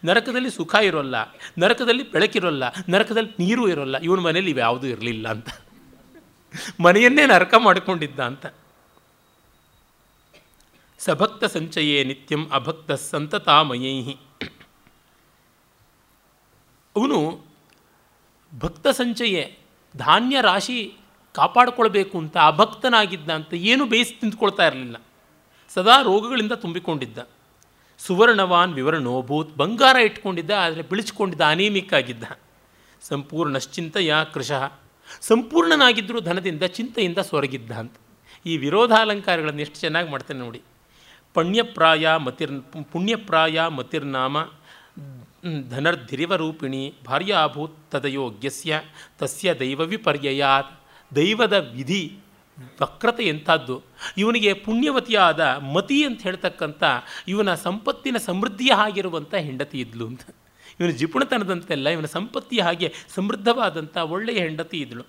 ನರಕದಲ್ಲಿ 0.05 0.51
ಸುಖ 0.51 0.75
ಇರೋಲ್ಲ, 0.83 1.17
ನರಕದಲ್ಲಿ 1.59 2.11
ಬೆಳಕಿರೋಲ್ಲ, 2.11 2.65
ನರಕದಲ್ಲಿ 2.89 3.33
ನೀರು 3.39 3.69
ಇರೋಲ್ಲ. 3.69 3.97
ಇವನ 3.99 4.21
ಮನೇಲಿ 4.21 4.51
ಇವ್ಯಾವುದೂ 4.51 4.87
ಇರಲಿಲ್ಲ 4.87 5.29
ಅಂತ. 5.29 5.49
ಮನೆಯನ್ನೇ 6.81 7.27
ನರಕ 7.27 7.55
ಮಾಡಿಕೊಂಡಿದ್ದ 7.59 8.21
ಅಂತ. 8.21 8.47
ಸಭಕ್ತ 11.05 11.45
ಸಂಚಯೇ 11.55 11.97
ನಿತ್ಯಂ 12.11 12.43
ಅಭಕ್ತ 12.59 12.93
ಸಂತತಾಮಯೈ 13.11 13.97
ಅವನು 16.97 17.19
ಭಕ್ತ 18.53 18.87
ಸಂಚಯೇ 19.01 19.43
ಧಾನ್ಯ 19.95 20.37
ರಾಶಿ 20.49 20.79
ಕಾಪಾಡಿಕೊಳ್ಬೇಕು 21.35 22.17
ಅಂತ 22.23 22.37
ಅಭಕ್ತನಾಗಿದ್ದ 22.53 23.31
ಅಂತ 23.39 23.53
ಏನು 23.73 23.85
ಬೇಯಿಸಿ 23.93 24.15
ತಿಂದ್ಕೊಳ್ತಾ 24.21 24.65
ಇರಲಿಲ್ಲ. 24.71 24.97
ಸದಾ 25.75 25.97
ರೋಗಗಳಿಂದ 26.09 26.55
ತುಂಬಿಕೊಂಡಿದ್ದ. 26.65 27.19
ಸುವರ್ಣವಾನ್ 28.01 28.73
ವಿವರಣೋಭೂತ್ 28.79 29.53
ಬಂಗಾರ 29.63 29.97
ಇಟ್ಕೊಂಡಿದ್ದ, 30.09 30.53
ಆದರೆ 30.65 30.83
ಬಿಳಿಸ್ಕೊಂಡಿದ್ದ 30.91 31.45
ಅನೇಮಿಕ್ 31.55 31.95
ಆಗಿದ್ದ 31.99 32.25
ಸಂಪೂರ್ಣಶ್ಚಿಂತೆಯ 33.03 34.15
ಕೃಶಃ 34.35 34.63
ಸಂಪೂರ್ಣನಾಗಿದ್ದರೂ 35.31 36.21
ಧನದಿಂದ 36.29 36.65
ಚಿಂತೆಯಿಂದ 36.79 37.21
ಸೊರಗಿದ್ದ 37.31 37.73
ಅಂತ. 37.83 37.97
ಈ 38.47 38.53
ವಿರೋಧಾಲಂಕಾರಗಳನ್ನು 38.65 39.63
ಎಷ್ಟು 39.67 39.79
ಚೆನ್ನಾಗಿ 39.85 40.09
ಮಾಡ್ತಾನೆ 40.15 40.41
ನೋಡಿ. 40.47 40.61
ಪುಣ್ಯಪ್ರಾಯ 41.35 42.17
ಮತಿರ್, 42.17 42.61
ಪುಣ್ಯಪ್ರಾಯ 42.93 43.67
ಮತಿರ್ನಾಮ 43.67 44.37
ಧನರ್ಧಿರಿವರೂಪಿಣಿ 45.71 46.95
ಭಾರ್ಯಾಭೂತ್ 47.07 47.91
ತದಯೋಗ್ಯಸ್ಯ 47.91 48.81
ತಸ್ಯ 49.19 49.55
ದೈವ 49.55 49.81
ವಿಪರ್ಯಯಾತ್ 49.81 50.73
ದೈವದ 51.17 51.53
ವಿಧಿ, 51.53 52.19
ವಕ್ರತೆ 52.83 53.25
ಎಂಥದ್ದು. 53.25 53.83
ಇವನಿಗೆ 54.19 54.53
ಪುಣ್ಯವತಿಯಾದ 54.53 55.41
ಮತಿ 55.75 56.05
ಅಂತ 56.05 56.23
ಹೇಳ್ತಕ್ಕಂಥ 56.23 56.83
ಇವನ 57.29 57.55
ಸಂಪತ್ತಿನ 57.55 58.17
ಸಮೃದ್ಧಿಯ 58.17 58.73
ಆಗಿರುವಂಥ 58.73 59.35
ಹೆಂಡತಿ 59.35 59.81
ಇದ್ಲು 59.81 60.07
ಅಂತ. 60.07 60.21
ಇವನ 60.81 60.91
ಜಿಪುಣತನದಂತೆಲ್ಲ 60.91 61.89
ಇವನ 61.89 62.07
ಸಂಪತ್ತಿಯ 62.07 62.63
ಹಾಗೆ 62.63 62.93
ಸಮೃದ್ಧವಾದಂಥ 63.15 63.97
ಒಳ್ಳೆಯ 63.97 64.39
ಹೆಂಡತಿ 64.39 64.79
ಇದ್ಳು. 64.79 65.05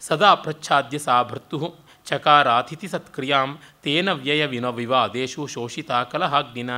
ಸದಾ 0.00 0.34
ಪ್ರಚ್ಛಾದ್ಯ 0.34 0.98
ಸಾ 0.98 1.22
ಭರ್ತು 1.22 1.87
ಚಕಾರಾತಿಥಿ 2.08 2.88
ಸತ್ಕ್ರಿಯಾಂ, 2.88 3.50
ತೇನ 3.82 4.08
ವ್ಯಯ 4.18 4.42
ವಿನ 4.46 4.66
ವಿವಾದೇಶು 4.78 5.42
ಶೋಷಿತ 5.46 5.90
ಕಲಹಾಗ್ನಿನ. 6.12 6.72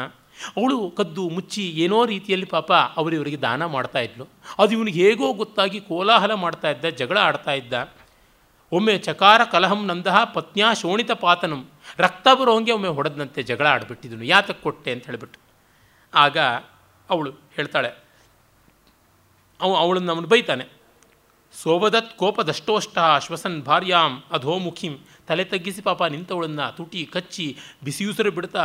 ಅವಳು 0.56 0.78
ಕದ್ದು 0.90 1.24
ಮುಚ್ಚಿ 1.28 1.64
ಏನೋ 1.84 1.98
ರೀತಿಯಲ್ಲಿ 2.06 2.46
ಪಾಪ 2.46 2.70
ಅವರಿವರಿಗೆ 3.00 3.38
ದಾನ 3.40 3.62
ಮಾಡ್ತಾ 3.74 4.00
ಇದ್ಲು. 4.00 4.26
ಅದು 4.58 4.70
ಇವನಿಗೆ 4.76 5.00
ಹೇಗೋ 5.06 5.26
ಗೊತ್ತಾಗಿ 5.32 5.80
ಕೋಲಾಹಲ 5.80 6.32
ಮಾಡ್ತಾ 6.44 6.68
ಇದ್ದ, 6.70 6.86
ಜಗಳ 7.00 7.18
ಆಡ್ತಾ 7.20 7.52
ಇದ್ದ. 7.52 7.74
ಒಮ್ಮೆ 8.72 8.94
ಚಕಾರ 8.98 9.40
ಕಲಹಂ 9.52 9.80
ನಂದಹ 9.86 10.16
ಪತ್ನ್ಯಾ 10.34 10.68
ಶೋಣಿತ 10.74 11.12
ಪಾತನಂ. 11.22 11.62
ರಕ್ತ 11.98 12.28
ಬರೋಂಗೆ 12.40 12.72
ಒಮ್ಮೆ 12.72 12.90
ಹೊಡೆದಂತೆ 12.98 13.40
ಜಗಳ 13.42 13.66
ಆಡ್ಬಿಟ್ಟಿದ್ನು 13.66 14.24
ಯಾತಕ್ಕೆ 14.24 14.62
ಕೊಟ್ಟೆ 14.62 14.90
ಅಂತ 14.92 15.04
ಹೇಳಿಬಿಟ್ಟು. 15.06 15.38
ಆಗ 16.12 16.38
ಅವಳು 17.10 17.30
ಹೇಳ್ತಾಳೆ, 17.56 17.90
ಅವ 19.60 19.70
ಅವಳನ್ನು 19.76 20.10
ಅವನು 20.12 20.28
ಬೈತಾನೆ. 20.28 20.66
ಸೋಬದತ್ 21.54 22.12
ಕೋಪದಷ್ಟೋಷ್ಟ 22.16 22.98
ಶ್ವಸನ್ 23.24 23.58
ಭಾರ್ಯಾಂ 23.62 24.12
ಅಧೋಮುಖಿಂ. 24.32 24.94
ತಲೆ 25.30 25.44
ತಗ್ಗಿಸಿ 25.44 25.82
ಪಾಪ 25.82 26.04
ನಿಂತವಳನ್ನು 26.04 26.66
ತುಟಿ 26.76 27.00
ಕಚ್ಚಿ 27.06 27.46
ಬಿಸಿಯುಸಿರು 27.84 28.30
ಬಿಡ್ತಾ, 28.30 28.64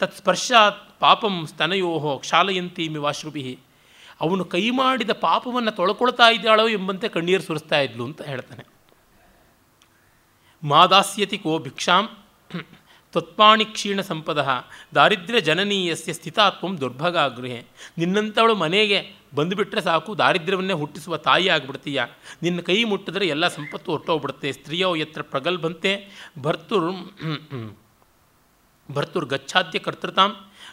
ತತ್ಸ್ಪರ್ಶಾತ್ 0.00 0.80
ಪಾಪಂ 1.00 1.36
ಸ್ತನಯೋಹೋ 1.46 2.12
ಕ್ಷಾಲಯಂತಿ 2.18 2.84
ಮಿವಾಶ್ರುಭಿ. 2.88 3.58
ಅವನು 4.20 4.44
ಕೈ 4.44 4.70
ಮಾಡಿದ 4.70 5.12
ಪಾಪವನ್ನು 5.26 5.70
ತೊಳ್ಕೊಳ್ತಾ 5.70 6.26
ಇದ್ದಾಳೋ 6.30 6.64
ಎಂಬಂತೆ 6.68 7.08
ಕಣ್ಣೀರು 7.08 7.42
ಸುರಿಸ್ತಾ 7.42 7.78
ಇದ್ಲು 7.80 8.04
ಅಂತ 8.04 8.22
ಹೇಳ್ತಾನೆ. 8.22 8.64
ಮಾದಾಸ್ಯತಿ 10.62 11.38
ಕೋ 11.38 11.52
ಭಿಕ್ಷಾಂ. 11.58 12.04
ತ್ವತ್ಪಾಣಿ 13.14 13.64
ಕ್ಷೀಣ 13.64 14.00
ಸಂಪದ 14.00 14.40
ದಾರಿದ್ರ್ಯ 14.94 15.40
ಜನನೀಯಸ್ಯ 15.40 16.12
ಸ್ಥಿತಾತ್ವಂ 16.12 16.72
ದುರ್ಭಗಾಗೃಹೆ. 16.80 17.60
ನಿನ್ನಂಥವಳು 17.98 18.54
ಮನೆಗೆ 18.54 18.98
ಬಂದುಬಿಟ್ರೆ 19.34 19.80
ಸಾಕು, 19.80 20.18
ದಾರಿದ್ರ್ಯವನ್ನೇ 20.18 20.72
ಹುಟ್ಟಿಸುವ 20.72 21.16
ತಾಯಿ 21.16 21.48
ಆಗಿಬಿಡ್ತೀಯ. 21.48 22.02
ನಿನ್ನ 22.42 22.60
ಕೈ 22.60 22.84
ಮುಟ್ಟಿದ್ರೆ 22.84 23.26
ಎಲ್ಲ 23.26 23.48
ಸಂಪತ್ತು 23.48 23.92
ಹೊರಟೋಗ್ಬಿಡುತ್ತೆ. 23.92 24.52
ಸ್ತ್ರೀಯೋ 24.52 24.94
ಯತ್ರ 24.94 25.22
ಪ್ರಗಲ್ಭಂತೆ 25.22 25.90
ಭರ್ತುರ್ 26.42 26.90
ಭರ್ತುರ್ಗಚ್ಛಾದ್ಯ 28.90 29.78
ಕರ್ತೃತಾಂ, 29.78 30.30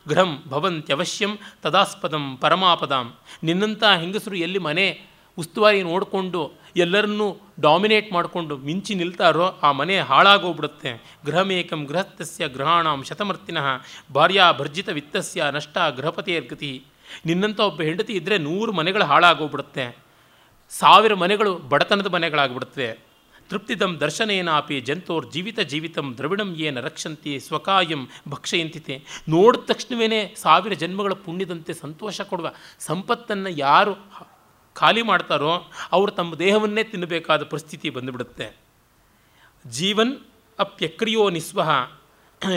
ಗೃಹಂ 0.07 0.43
ಭವಂತ್ಯವಶ್ಯಂ 0.47 1.37
ತದಾಸ್ಪದಂ 1.61 2.37
ಪರಮಾಪದಾಂ. 2.37 3.07
ನಿನ್ನಂಥ 3.43 3.83
ಹೆಂಗಸರು 3.83 4.35
ಎಲ್ಲಿ 4.35 4.59
ಮನೆ 4.59 5.10
ಉಸ್ತುವಾರಿ 5.37 5.83
ನೋಡಿಕೊಂಡು 5.83 6.51
ಎಲ್ಲರನ್ನೂ 6.75 7.37
ಡಾಮಿನೇಟ್ 7.59 8.13
ಮಾಡಿಕೊಂಡು 8.13 8.57
ಮಿಂಚಿ 8.57 8.95
ನಿಲ್ತಾರೋ 8.95 9.45
ಆ 9.63 9.71
ಮನೆ 9.71 9.99
ಹಾಳಾಗೋಗ್ಬಿಡುತ್ತೆ. 9.99 11.19
ಗೃಹಮೇಕಂ 11.25 11.83
ಗೃಹಸ್ಥಸ್ಯ 11.83 12.47
ಗೃಹಾಣಾಂ 12.47 13.03
ಶತಮರ್ತಿನಃ 13.03 13.67
ಭಾರ್ಯಾ 14.13 14.51
ಭರ್ಜಿತ 14.51 14.89
ವಿತ್ತಸ್ಯ 14.89 15.43
ನಷ್ಟ 15.51 15.77
ಗೃಹಪತಿಯರ್ಗತಿ 15.95 16.83
ನಿನ್ನಂಥ 17.25 17.59
ಒಬ್ಬ 17.59 17.81
ಹೆಂಡತಿ 17.81 18.13
ಇದ್ದರೆ 18.13 18.37
ನೂರು 18.37 18.71
ಮನೆಗಳು 18.71 19.03
ಹಾಳಾಗೋಗ್ಬಿಡುತ್ತೆ. 19.03 19.97
ಸಾವಿರ 20.69 21.13
ಮನೆಗಳು 21.13 21.55
ಬಡತನದ 21.57 22.07
ಮನೆಗಳಾಗ್ಬಿಡುತ್ತವೆ 22.07 23.11
ತೃಪ್ತಿದಂ 23.49 23.97
ದರ್ಶನೇನಾಪಿ 23.99 24.81
ಜಂತೋರ್ 24.81 25.31
ಜೀವಿತ 25.31 25.59
ಜೀವಿತಂ 25.59 26.15
ದ್ರವಿಡಂ 26.17 26.55
ಏನ 26.55 26.79
ರಕ್ಷಂತಿ 26.79 27.39
ಸ್ವಕಾಯಂ 27.39 28.07
ಭಕ್ಷಯಂತಿತೆ. 28.29 29.03
ನೋಡಿದ 29.29 29.61
ತಕ್ಷಣವೇ 29.61 30.33
ಸಾವಿರ 30.37 30.73
ಜನ್ಮಗಳ 30.73 31.13
ಪುಣ್ಯದಂತೆ 31.13 31.73
ಸಂತೋಷ 31.73 32.21
ಕೊಡುವ 32.21 32.51
ಸಂಪತ್ತನ್ನು 32.79 33.49
ಯಾರು 33.49 33.93
ಖಾಲಿ 34.75 35.01
ಮಾಡ್ತಾರೋ 35.01 35.53
ಅವರು 35.91 36.11
ತಮ್ಮ 36.11 36.35
ದೇಹವನ್ನೇ 36.35 36.83
ತಿನ್ನಬೇಕಾದ 36.83 37.43
ಪರಿಸ್ಥಿತಿ 37.43 37.89
ಬಂದುಬಿಡುತ್ತೆ. 37.89 38.57
ಜೀವನ್ 39.67 40.13
ಅಪ್ಯಕ್ರಿಯೋ 40.59 41.29
ನಿಸ್ವಹ, 41.29 41.69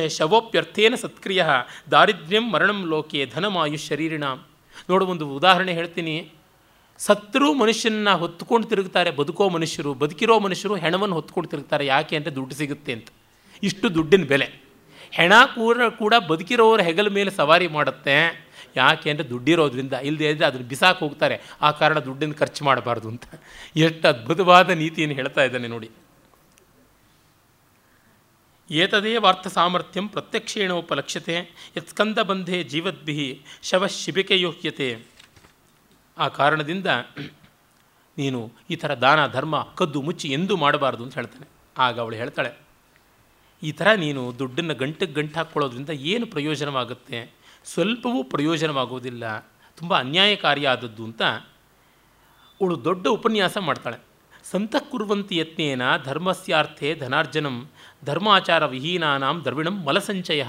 ಶವೋಪ್ಯರ್ಥೇನ 0.08 0.94
ಸತ್ಕ್ರಿಯ, 0.94 1.44
ದಾರಿದ್ರ್ಯಂ 1.90 2.50
ಮರಣಂ 2.50 2.86
ಲೋಕೆ 2.86 3.26
ಧನಮಾಯು 3.26 3.76
ಶರೀರಿಣ. 3.76 4.24
ನೋಡು, 4.90 5.06
ಒಂದು 5.06 5.28
ಉದಾಹರಣೆ 5.28 5.72
ಹೇಳ್ತೀನಿ. 5.72 6.32
ಸತ್ರು 6.98 7.54
ಮನುಷ್ಯನ 7.54 8.12
ಹೊತ್ಕೊಂಡು 8.12 8.66
ತಿರುಗ್ತಾರೆ, 8.66 9.10
ಬದುಕೋ 9.10 9.48
ಮನುಷ್ಯರು, 9.48 9.94
ಬದುಕಿರೋ 9.94 10.38
ಮನುಷ್ಯರು 10.38 10.74
ಹೆಣವನ್ನು 10.74 11.14
ಹೊತ್ಕೊಂಡು 11.14 11.48
ತಿರುಗ್ತಾರೆ, 11.48 11.86
ಯಾಕೆ 11.86 12.16
ಅಂದರೆ 12.16 12.34
ದುಡ್ಡು 12.34 12.54
ಸಿಗುತ್ತೆ 12.54 12.92
ಅಂತ. 12.92 13.08
ಇಷ್ಟು 13.62 13.94
ದುಡ್ಡಿನ 13.94 14.24
ಬೆಲೆ. 14.24 14.46
ಹೆಣ 15.10 15.32
ಕೂಡ 15.54 15.82
ಕೂಡ 15.98 16.14
ಬದುಕಿರೋರ 16.14 16.80
ಹೆಗಲ 16.80 17.08
ಮೇಲೆ 17.08 17.30
ಸವಾರಿ 17.30 17.68
ಮಾಡುತ್ತೆ. 17.68 18.43
ಯಾಕೆ 18.80 19.06
ಅಂದರೆ 19.12 19.26
ದುಡ್ಡಿರೋದ್ರಿಂದ 19.32 19.94
ಇಲ್ಲದೆ 20.08 20.30
ಇದ್ದರೆ 20.34 20.46
ಅದನ್ನು 20.50 20.66
ಬಿಸಾಕಿ 20.72 21.00
ಹೋಗ್ತಾರೆ. 21.04 21.36
ಆ 21.66 21.68
ಕಾರಣ 21.80 21.98
ದುಡ್ಡನ್ನು 22.08 22.36
ಖರ್ಚು 22.40 22.62
ಮಾಡಬಾರ್ದು 22.68 23.08
ಅಂತ. 23.12 23.26
ಎಷ್ಟು 23.86 24.04
ಅದ್ಭುತವಾದ 24.12 24.70
ನೀತಿಯನ್ನು 24.82 25.16
ಹೇಳ್ತಾ 25.20 25.44
ಇದ್ದಾನೆ 25.48 25.70
ನೋಡಿ. 25.74 25.90
ಏತದೇವಾರ್ಥ 28.70 29.46
ಸಾಮರ್ಥ್ಯಂ 29.56 30.06
ಪ್ರತ್ಯಕ್ಷೇಣೋಪಲಕ್ಷ್ಯತೆ 30.14 31.34
ಯತ್ಸ್ಕಂದಬಂಧೆ 31.78 32.58
ಜೀವದ್ಭಿ 32.72 33.16
ಶವ 33.70 33.86
ಶಿಬಿಕೆಯೋಹ್ಯತೆ 34.02 34.88
ಆ 36.16 36.26
ಕಾರಣದಿಂದ 36.38 36.88
ನೀನು 38.16 38.40
ಈ 38.72 38.76
ಥರ 38.82 38.90
ದಾನ, 39.04 39.20
ಧರ್ಮ, 39.36 39.54
ಕದ್ದು 39.78 40.00
ಮುಚ್ಚಿ 40.06 40.26
ಎಂದೂ 40.36 40.54
ಮಾಡಬಾರ್ದು 40.64 41.02
ಅಂತ 41.04 41.14
ಹೇಳ್ತಾನೆ. 41.20 41.46
ಆಗ 41.76 41.94
ಅವಳು 42.02 42.16
ಹೇಳ್ತಾಳೆ, 42.20 42.52
ಈ 43.62 43.70
ಥರ 43.78 43.88
ನೀನು 44.02 44.22
ದುಡ್ಡನ್ನು 44.40 44.74
ಗಂಟೆಗೆ 44.82 45.14
ಗಂಟು 45.18 45.36
ಹಾಕ್ಕೊಳ್ಳೋದ್ರಿಂದ 45.38 45.92
ಏನು 46.12 46.26
ಪ್ರಯೋಜನವಾಗುತ್ತೆ? 46.34 47.18
ಸ್ವಲ್ಪವೂ 47.64 48.22
ಪ್ರಯೋಜನವಾಗುವುದಿಲ್ಲ. 48.24 49.38
ತುಂಬ 49.76 49.98
ಅನ್ಯಾಯಕಾರಿಯಾದದ್ದು 49.98 51.04
ಅಂತ 51.04 51.22
ಅವಳು 52.60 52.84
ದೊಡ್ಡ 52.84 53.06
ಉಪನ್ಯಾಸ 53.06 53.58
ಮಾಡ್ತಾಳೆ. 53.58 53.96
ಸಂತಃಕುರ್ವಂತಿ 54.50 55.36
ಯತ್ನೇನ 55.36 55.82
ಧರ್ಮಸ್ಯಾರ್ಥೆ 56.04 56.94
ಧನಾರ್ಜನಂ 56.94 57.70
ಧರ್ಮಾಚಾರ 58.04 58.66
ವಿಹೀನಾನಾಂ 58.66 59.44
ದ್ರವಿಣಂ 59.44 59.84
ಮಲಸಂಚಯ. 59.84 60.46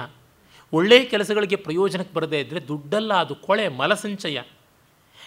ಒಳ್ಳೆಯ 0.73 1.05
ಕೆಲಸಗಳಿಗೆ 1.05 1.55
ಪ್ರಯೋಜನಕ್ಕೆ 1.55 2.13
ಬರದೇ 2.13 2.39
ಇದ್ದರೆ 2.39 2.67
ದುಡ್ಡಲ್ಲ, 2.67 3.13
ಅದು 3.13 3.35
ಕೊಳೆ, 3.35 3.67
ಮಲಸಂಚಯ. 3.67 4.41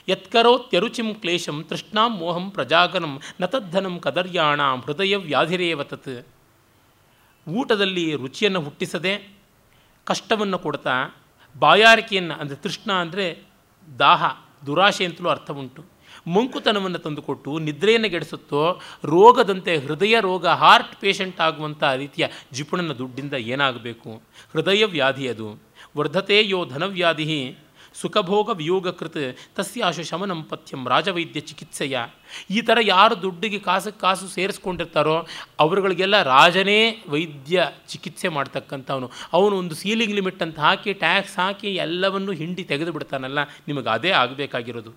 ಯತ್ಕರೋತ್ಯರುಚಿಂ 0.09 1.15
ಕ್ಲೇಶಂ 1.15 1.65
ತೃಷ್ಣಾಂ 1.65 2.19
ಮೋಹಂ 2.19 2.51
ಪ್ರಜಾಗನಂ 2.51 3.21
ನತದ್ಧನಂ 3.41 3.99
ಕದರ್ಯಾಣಾಂ 3.99 4.81
ಹೃದಯ 4.81 5.17
ವ್ಯಾಧಿರೇವ 5.17 5.83
ತತ್. 5.83 6.27
ಊಟದಲ್ಲಿ 7.49 8.15
ರುಚಿಯನ್ನು 8.15 8.61
ಹುಟ್ಟಿಸದೆ 8.61 9.37
ಕಷ್ಟವನ್ನು 10.05 10.59
ಕೊಡ್ತಾ 10.59 10.95
ಬಾಯಾರಿಕೆಯನ್ನು, 11.59 12.35
ಅಂದರೆ 12.41 12.57
ತೃಷ್ಣ 12.57 12.91
ಅಂದರೆ 12.93 13.27
ದಾಹ, 13.99 14.25
ದುರಾಶೆ 14.67 15.05
ಅಂತಲೂ 15.05 15.29
ಅರ್ಥ 15.29 15.51
ಉಂಟು. 15.51 15.83
ಮಂಕುತನವನ್ನು 16.27 16.99
ತಂದುಕೊಟ್ಟು 16.99 17.51
ನಿದ್ರೆಯನ್ನು 17.59 18.09
ಗೆಡಿಸುತ್ತೋ 18.09 18.63
ರೋಗದಂತೆ 19.05 19.73
ಹೃದಯ 19.79 20.15
ರೋಗ 20.21 20.47
ಹಾರ್ಟ್ 20.47 20.95
ಪೇಷಂಟ್ 21.01 21.41
ಆಗುವಂಥ 21.41 21.83
ರೀತಿಯ 22.03 22.25
ಜಿಪುಣನ 22.53 22.93
ದುಡ್ಡಿಂದ 22.93 23.35
ಏನಾಗಬೇಕು? 23.55 24.11
ಹೃದಯ 24.53 24.85
ವ್ಯಾಧಿ 24.85 25.29
ಅದು. 25.29 25.49
ವರ್ಧತೆ 25.99 26.39
ಯೋ 26.49 26.61
ಧನವ್ಯಾಧಿ 26.65 27.41
ಸುಖಭೋಗ 28.01 28.49
ವಿಯೋಗಕೃತ 28.61 29.17
ತಸ್ಯಾಶು 29.57 30.05
ಶಮನಂ 30.11 30.41
ಪಥ್ಯಂ 30.51 30.81
ರಾಜವೈದ್ಯ 30.89 31.41
ಚಿಕಿತ್ಸೆಯ. 31.49 31.99
ಈ 32.51 32.61
ಥರ 32.61 32.79
ಯಾರು 32.83 33.15
ದುಡ್ಡಿಗೆ 33.23 33.59
ಕಾಸು 33.59 33.91
ಕಾಸು 34.01 34.27
ಸೇರಿಸ್ಕೊಂಡಿರ್ತಾರೋ 34.29 35.17
ಅವರುಗಳಿಗೆಲ್ಲ 35.59 36.23
ರಾಜನೇ 36.23 36.81
ವೈದ್ಯ 37.09 37.67
ಚಿಕಿತ್ಸೆ 37.89 38.29
ಮಾಡ್ತಕ್ಕಂಥವನು. 38.29 39.11
ಅವನು 39.33 39.55
ಒಂದು 39.57 39.75
ಸೀಲಿಂಗ್ 39.75 40.15
ಲಿಮಿಟ್ 40.15 40.43
ಅಂತ 40.43 40.59
ಹಾಕಿ, 40.59 40.93
ಟ್ಯಾಕ್ಸ್ 40.93 41.37
ಹಾಕಿ 41.37 41.71
ಎಲ್ಲವನ್ನು 41.87 42.33
ಹಿಂಡಿ 42.33 42.65
ತೆಗೆದು 42.65 42.93
ಬಿಡ್ತಾನಲ್ಲ 42.93 43.43
ನಿಮಗೆ 43.69 43.91
ಅದೇ 43.97 44.11
ಆಗಬೇಕಾಗಿರೋದು. 44.23 44.93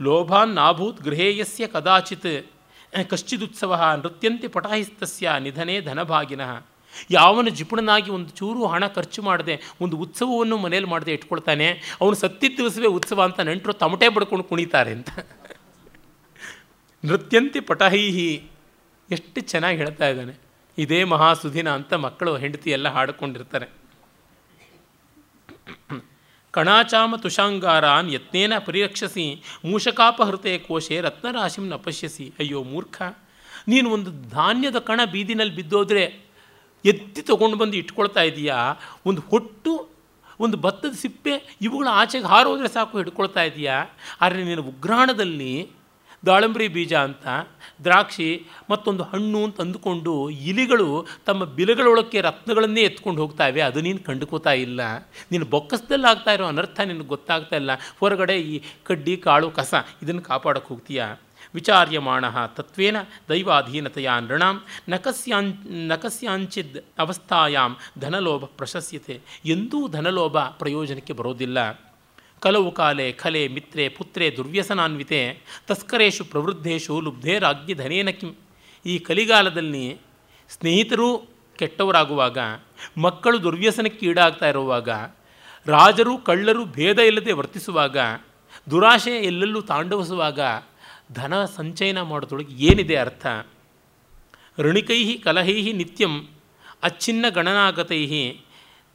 ಲೋಭಾನ್ 0.00 0.54
ನಾಭೂತ್ 0.54 1.02
ಗೃಹೇಯಸ್ಯ 1.02 1.66
ಕದಾಚಿತ್, 1.66 2.32
ಕಶ್ಚಿದುತ್ಸವ 3.10 3.82
ನೃತ್ಯಂತೆ 4.02 4.48
ಪಟಾಹಿಸ್ತಸ್ಯ 4.48 5.32
ನಿಧನೆ 5.40 5.80
ಧನಭಾಗಿನಃ. 5.80 6.50
ಯಾವನ 7.10 7.52
ಜಿಪುಣನಾಗಿ 7.58 8.10
ಒಂದು 8.16 8.30
ಚೂರು 8.38 8.66
ಹಣ 8.72 8.84
ಖರ್ಚು 8.96 9.20
ಮಾಡದೆ 9.22 9.54
ಒಂದು 9.84 9.96
ಉತ್ಸವವನ್ನು 10.04 10.56
ಮನೇಲಿ 10.64 10.88
ಮಾಡದೆ 10.92 11.12
ಇಟ್ಕೊಳ್ತಾನೆ, 11.18 11.68
ಅವನು 12.00 12.16
ಸತ್ತಿದ್ದ 12.22 12.58
ದಿವಸವೇ 12.60 12.90
ಉತ್ಸವ 12.98 13.22
ಅಂತ 13.28 13.40
ನೆಂಟರು 13.50 13.74
ತಮಟೆ 13.82 14.08
ಬಡ್ಕೊಂಡು 14.16 14.46
ಕುಣಿತಾರೆ 14.50 14.92
ಅಂತ. 14.98 15.10
ನೃತ್ಯಂತಿ 17.04 17.60
ಪಟಹೈಹಿ 17.70 18.30
ಎಷ್ಟು 19.08 19.40
ಚೆನ್ನಾಗಿ 19.52 19.76
ಹೇಳ್ತಾ 19.76 20.06
ಇದ್ದಾನೆ. 20.08 20.34
ಇದೇ 20.78 21.00
ಮಹಾಸುದಿನ 21.12 21.68
ಅಂತ 21.78 21.92
ಮಕ್ಕಳು 22.04 22.32
ಹೆಂಡತಿ 22.36 22.70
ಎಲ್ಲ 22.76 22.88
ಹಾಡಿಕೊಂಡಿರ್ತಾರೆ. 22.94 23.66
ಕಣಾಚಾಮ 26.54 27.14
ತುಷಾಂಗಾರಾನ್ 27.22 28.08
ಯತ್ನೇನ 28.14 28.54
ಪರಿರಕ್ಷಸಿ 28.66 29.24
ಮೂಷಕಾಪಹೃತೆ 29.70 30.52
ಕೋಶೆ 30.58 30.96
ರತ್ನರಾಶಿಂ 31.06 31.64
ನಪಶ್ಯಸಿ. 31.72 32.26
ಅಯ್ಯೋ 32.38 32.60
ಮೂರ್ಖ, 32.72 32.96
ನೀನು 33.68 33.88
ಒಂದು 33.90 34.10
ಧಾನ್ಯದ 34.30 34.78
ಕಣ 34.88 35.00
ಬೀದಿನಲ್ಲಿ 35.12 35.54
ಬಿದ್ದೋದ್ರೆ 35.56 36.04
ಎತ್ತಿ 36.86 37.22
ತೊಗೊಂಡು 37.22 37.56
ಬಂದು 37.56 37.76
ಇಟ್ಕೊಳ್ತಾ 37.76 38.22
ಇದೆಯಾ? 38.22 38.58
ಒಂದು 39.06 39.20
ಹೊಟ್ಟು, 39.20 39.72
ಒಂದು 40.40 40.56
ಭತ್ತದ 40.56 40.92
ಸಿಪ್ಪೆ 40.92 41.56
ಇವುಗಳ 41.60 41.88
ಆಚೆಗೆ 41.90 42.24
ಹಾರೋದ್ರೆ 42.24 42.68
ಸಾಕು 42.68 42.98
ಹಿಡ್ಕೊಳ್ತಾ 42.98 43.42
ಇದೆಯಾ? 43.42 43.76
ಆದರೆ 44.20 44.44
ನೀನು 44.44 44.62
ಉಗ್ರಾಣದಲ್ಲಿ 44.62 45.70
ದಾಳಂಬರಿ 46.26 46.68
ಬೀಜ 46.68 46.94
ಅಂತ, 46.94 47.26
ದ್ರಾಕ್ಷಿ, 47.84 48.46
ಮತ್ತೊಂದು 48.70 49.02
ಹಣ್ಣು 49.02 49.44
ಅಂತ 49.44 49.60
ಅಂದುಕೊಂಡು 49.60 50.30
ಇಲಿಗಳು 50.30 51.06
ತಮ್ಮ 51.26 51.44
ಬಿಲಗಳೊಳಕ್ಕೆ 51.44 52.20
ರತ್ನಗಳನ್ನೇ 52.20 52.80
ಎತ್ಕೊಂಡು 52.80 53.20
ಹೋಗ್ತಾವೆ 53.22 53.60
ಅದು 53.60 53.80
ನೀನು 53.80 53.98
ಕಂಡುಕೋತಾ 53.98 54.52
ಇಲ್ಲ. 54.52 54.80
ನೀನು 55.32 55.44
ಬೊಕ್ಕಸದಲ್ಲಿ 55.44 56.10
ಆಗ್ತಾ 56.10 56.32
ಇರೋ 56.32 56.46
ಅನರ್ಥ 56.46 56.80
ನಿನಗೆ 56.80 57.06
ಗೊತ್ತಾಗ್ತಾ 57.06 57.56
ಇಲ್ಲ. 57.56 57.70
ಹೊರಗಡೆ 58.00 58.38
ಈ 58.40 58.62
ಕಡ್ಡಿ, 58.84 59.16
ಕಾಳು, 59.16 59.50
ಕಸ 59.50 59.74
ಇದನ್ನು 60.02 60.22
ಕಾಪಾಡೋಕ್ಕೆ 60.22 60.74
ಹೋಗ್ತೀಯಾ? 60.74 61.20
ವಿಚಾರ್ಯಮಾಣ 61.56 62.24
ತತ್ವೇನ 62.46 62.96
ದೈವಾಧೀನತೆಯ 63.28 64.10
ನೃಣಾಂ 64.20 64.56
ನಕಸ್ಯಾಂ 64.88 65.54
ನಕಸ್ಯಾಂಚಿದ್ 65.88 66.78
ಅವಸ್ಥಾಯಾಂ 66.98 67.76
ಧನಲೋಭ 67.98 68.44
ಪ್ರಶಸ್ಯತೆ. 68.44 69.20
ಎಂದೂ 69.44 69.88
ಧನಲೋಭ 69.88 70.38
ಪ್ರಯೋಜನಕ್ಕೆ 70.38 71.12
ಬರೋದಿಲ್ಲ. 71.12 71.58
ಕಲವು 72.40 72.70
ಕಾಲೆ 72.72 73.12
ಖಲೆ 73.12 73.48
ಮಿತ್ರೆ 73.48 73.88
ಪುತ್ರೆ 73.88 74.36
ದುರ್ವ್ಯಸನಾನ್ವಿತೆ 74.36 75.20
ತಸ್ಕರೇಶು 75.66 76.24
ಪ್ರವೃದ್ಧೇಶು 76.24 77.00
ಲುಬ್ಧೇ 77.00 77.38
ರಾಜ್ಞಿ 77.38 77.74
ಧನೇನ 77.74 78.10
ಕಿಂ. 78.10 78.32
ಈ 78.86 78.98
ಕಲಿಗಾಲದಲ್ಲಿ 78.98 79.84
ಸ್ನೇಹಿತರು 80.48 81.08
ಕೆಟ್ಟವರಾಗುವಾಗ, 81.58 82.38
ಮಕ್ಕಳು 82.98 83.42
ದುರ್ವ್ಯಸನಕ್ಕೆ 83.42 84.06
ಈಡಾಗ್ತಾ 84.06 84.48
ಇರುವಾಗ, 84.48 84.88
ರಾಜರು 85.66 86.18
ಕಳ್ಳರು 86.18 86.64
ಭೇದ 86.64 86.98
ಇಲ್ಲದೆ 86.98 87.32
ವರ್ತಿಸುವಾಗ, 87.32 87.96
ದುರಾಶೆ 88.70 89.14
ಎಲ್ಲೆಲ್ಲೂ 89.22 89.60
ತಾಂಡವಿಸುವಾಗ 89.60 90.40
ಧನ 91.12 91.44
ಸಂಚಯನ 91.44 92.02
ಮಾಡೋದೊಳಗೆ 92.02 92.64
ಏನಿದೆ 92.64 92.96
ಅರ್ಥ? 92.96 93.26
ಋಣಿಕೈ 94.58 95.18
ಕಲಹೈ 95.18 95.72
ನಿತ್ಯಂ 95.72 96.28
ಅಚ್ಛಿನ್ನ 96.82 97.24
ಗಣನಾಗತೈ 97.28 98.36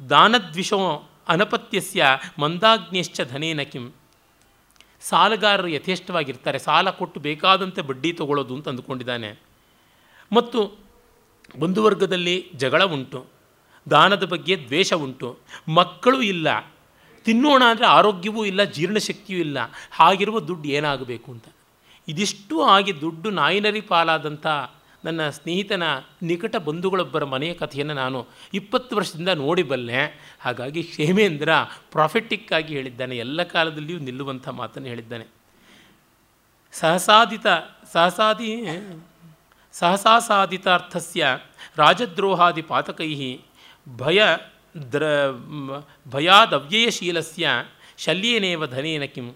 ದಾನದ್ವಿಷೋ 0.09 1.09
ಅನಪತ್ಯಸ್ಯ 1.28 2.05
ಮಂದಾಗ್ನಿಶ್ಚ 2.39 3.22
ಧನೇನ 3.22 3.62
ಕಿಂ. 3.62 3.91
ಸಾಲಗಾರರು 5.01 5.68
ಯಥೇಷ್ಟವಾಗಿರ್ತಾರೆ. 5.68 6.59
ಸಾಲ 6.59 6.89
ಕೊಟ್ಟು 6.89 7.20
ಬೇಕಾದಂತೆ 7.20 7.82
ಬಡ್ಡಿ 7.82 8.14
ತಗೊಳ್ಳೋದು 8.14 8.55
ಅಂತ 8.55 8.70
ಅಂದುಕೊಂಡಿದ್ದಾನೆ. 8.70 9.39
ಮತ್ತು 10.32 10.80
ಬಂಧುವರ್ಗದಲ್ಲಿ 11.59 12.51
ಜಗಳ 12.55 12.84
ಉಂಟು. 12.84 13.26
ದಾನದ 13.89 14.24
ಬಗ್ಗೆ 14.24 14.66
ದ್ವೇಷ 14.66 14.93
ಉಂಟು. 14.93 15.38
ಮಕ್ಕಳು 15.68 16.22
ಇಲ್ಲ. 16.22 16.74
ತಿನ್ನೋಣ 17.26 17.64
ಅಂದರೆ 17.70 17.86
ಆರೋಗ್ಯವೂ 17.86 18.45
ಇಲ್ಲ, 18.45 18.64
ಜೀರ್ಣಶಕ್ತಿಯೂ 18.64 19.39
ಇಲ್ಲ. 19.39 19.57
ಹಾಗಿರುವ 19.91 20.39
ದುಡ್ಡು 20.39 20.68
ಏನಾಗಬೇಕು 20.70 21.32
ಅಂತ. 21.32 21.45
ಇದಿಷ್ಟು 22.12 22.62
ಆಗಿ 22.64 23.01
ದುಡ್ಡು 23.01 23.30
ನಾಯಿನರಿ 23.30 23.82
ಪಾಲಾದಂಥ 23.82 24.47
ನನ್ನ 25.05 25.30
ಸ್ನೇಹಿತನ 25.30 25.84
ನಿಕಟ 26.22 26.55
ಬಂಧುಗಳೊಬ್ಬರ 26.55 27.24
ಮನೆಯ 27.24 27.53
ಕಥೆಯನ್ನು 27.53 27.93
ನಾನು 27.93 28.28
ಇಪ್ಪತ್ತು 28.53 28.95
ವರ್ಷದಿಂದ 28.95 29.30
ನೋಡಿಬಲ್ಲೆ 29.30 30.32
ಹಾಗಾಗಿ 30.39 30.84
ಕ್ಷೇಮೇಂದ್ರ 30.84 31.49
ಪ್ರಾಫಿಟಿಕ್ಕಾಗಿ 31.91 32.74
ಹೇಳಿದ್ದಾನೆ. 32.74 33.18
ಎಲ್ಲ 33.18 33.43
ಕಾಲದಲ್ಲಿಯೂ 33.43 33.99
ನಿಲ್ಲುವಂಥ 33.99 34.49
ಮಾತನ್ನು 34.49 34.89
ಹೇಳಿದ್ದಾನೆ. 34.89 35.26
ಸಹಸಾದಿತ 36.72 37.45
ಸಹಸಾದಿ 37.93 38.64
ಸಹಸಾಸಾಧಿತಾರ್ಥಸ 39.72 41.18
ರಾಜದ್ರೋಹಾದಿ 41.76 42.62
ಪಾತಕೈ 42.62 43.39
ಭಯ 43.97 44.24
ದ್ರ, 44.91 45.03
ಭಯಾದವ್ಯಯಶೀಲಸ್ಯ 46.09 47.49
ಶಲ್ಯೇನೇವ 47.97 48.68
ಧನೇನ 48.68 49.03
ಕಿಂ. 49.03 49.32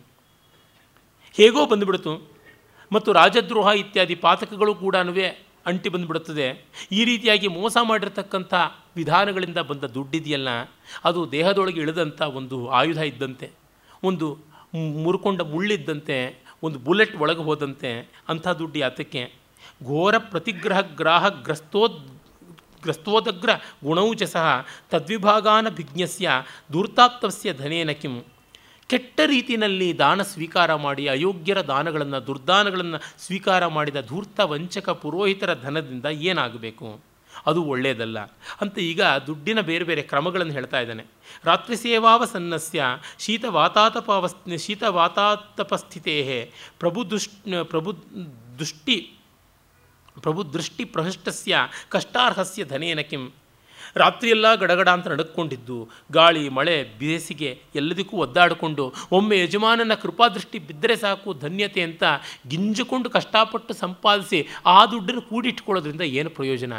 ಹೇಗೋ 1.34 1.66
ಬಂದುಬಿಡ್ತು. 1.66 2.35
ಮತ್ತು 2.96 3.10
ರಾಜದ್ರೋಹ 3.20 3.70
ಇತ್ಯಾದಿ 3.84 4.16
ಪಾತಕಗಳು 4.26 4.74
ಕೂಡ 4.86 4.96
ಅಂಟಿ 5.70 5.90
ಬಂದುಬಿಡುತ್ತದೆ. 5.94 6.48
ಈ 6.98 7.02
ರೀತಿಯಾಗಿ 7.10 7.48
ಮೋಸ 7.60 7.78
ಮಾಡಿರ್ತಕ್ಕಂಥ 7.90 8.54
ವಿಧಾನಗಳಿಂದ 8.96 9.60
ಬಂದ 9.70 9.84
ದುಡ್ಡಿದೆಯಲ್ಲ, 9.96 10.50
ಅದು 11.10 11.22
ದೇಹದೊಳಗೆ 11.32 11.80
ಇಳಿದಂಥ 11.84 12.22
ಒಂದು 12.40 12.58
ಆಯುಧ 12.80 13.00
ಇದ್ದಂತೆ, 13.12 13.48
ಒಂದು 14.10 14.28
ಮುರ್ಕೊಂಡ 15.06 15.42
ಮುಳ್ಳಿದ್ದಂತೆ, 15.54 16.18
ಒಂದು 16.66 16.78
ಬುಲೆಟ್ 16.88 17.16
ಒಳಗೆ 17.24 17.44
ಹೋದಂತೆ, 17.48 17.92
ಅಂಥ 18.32 18.46
ದುಡ್ಡು 18.60 18.78
ಯಾತಕ್ಕೆ? 18.84 19.24
ಘೋರ 19.90 20.16
ಪ್ರತಿಗ್ರಹ 20.34 20.82
ಗ್ರಾಹ 21.02 21.26
ಗ್ರಸ್ತೋದ್ 21.48 21.98
ಗ್ರಸ್ತೋದಗ್ರ 22.84 23.52
ಗುಣೌಚ 23.86 24.24
ಸಹ 24.36 24.48
ತದ್ವಿಭಾಗಾನ 24.92 25.68
ಭಿಜ್ಞಸ್ಯ 25.80 26.30
ಧನೇನ 27.62 27.92
ಕಿಂ. 28.02 28.16
ಕೆಟ್ಟ 28.90 29.20
ರೀತಿಯಲ್ಲಿ 29.26 29.98
ದಾನ 29.98 30.22
ಸ್ವೀಕಾರ 30.22 30.76
ಮಾಡಿ, 30.76 31.08
ಅಯೋಗ್ಯರ 31.08 31.62
ದಾನಗಳನ್ನು, 31.62 32.28
ದುರ್ದಾನಗಳನ್ನು 32.28 32.98
ಸ್ವೀಕಾರ 33.20 33.68
ಮಾಡಿದ 33.68 34.02
ಧೂರ್ತ 34.02 34.40
ವಂಚಕ 34.40 34.90
ಪುರೋಹಿತರ 34.90 35.54
ಧನದಿಂದ 35.54 36.06
ಏನಾಗಬೇಕು? 36.06 37.16
ಅದು 37.46 37.64
ಒಳ್ಳೆಯದಲ್ಲ 37.64 38.20
ಅಂತ 38.62 38.78
ಈಗ 38.80 39.04
ದುಡ್ಡಿನ 39.04 39.60
ಬೇರೆ 39.62 39.86
ಬೇರೆ 39.86 40.02
ಕ್ರಮಗಳನ್ನು 40.02 40.54
ಹೇಳ್ತಾ 40.54 40.80
ಇದ್ದಾನೆ. 40.80 41.06
ರಾತ್ರಿ 41.44 41.76
ಸೇವಾವಸನ್ನಸ್ಯ 41.76 42.84
ಶೀತ 43.20 43.42
ಶೀತವಾತಾತಪಸ್ಥಿತೇ 43.42 44.58
ಶೀತ 44.58 44.84
ವಾತಾತಪಸ್ಥಿತೇ 44.84 46.52
ಪ್ರಭು 46.80 47.10
ದುಷ್, 47.10 47.30
ಪ್ರಭು 47.64 47.96
ದುಷ್ಟಿ, 48.60 48.98
ಪ್ರಭು 50.22 50.54
ದೃಷ್ಟಿ 50.54 50.86
ಪ್ರಹೃಷ್ಟಸ್ಯ 50.86 51.58
ಕಷ್ಟಾರ್ಹಸ್ಯ 51.90 52.66
ಧನೇನ 52.66 53.00
ಕಿಂ. 53.00 53.34
ರಾತ್ರಿಯೆಲ್ಲ 53.96 54.56
ಗಡಗಡ 54.56 54.90
ಅಂತ 54.90 55.08
ನಡೆದುಕೊಂಡಿದ್ದು 55.08 55.90
ಗಾಳಿ, 56.12 56.50
ಮಳೆ, 56.50 56.84
ಬೇಸಿಗೆ 57.00 57.62
ಎಲ್ಲದಕ್ಕೂ 57.76 58.18
ಒದ್ದಾಡಿಕೊಂಡು 58.18 58.94
ಒಮ್ಮೆ 59.12 59.40
ಯಜಮಾನನ 59.40 59.94
ಕೃಪಾದೃಷ್ಟಿ 59.94 60.60
ಬಿದ್ದರೆ 60.60 60.96
ಸಾಕು 60.96 61.34
ಧನ್ಯತೆ 61.34 61.82
ಅಂತ 61.82 62.04
ಗಿಂಜುಕೊಂಡು 62.48 63.10
ಕಷ್ಟಪಟ್ಟು 63.10 63.74
ಸಂಪಾದಿಸಿ 63.74 64.48
ಆ 64.66 64.86
ದುಡ್ಡನ್ನು 64.86 65.22
ಕೂಡಿಟ್ಕೊಳ್ಳೋದ್ರಿಂದ 65.22 66.02
ಏನು 66.02 66.30
ಪ್ರಯೋಜನ? 66.30 66.74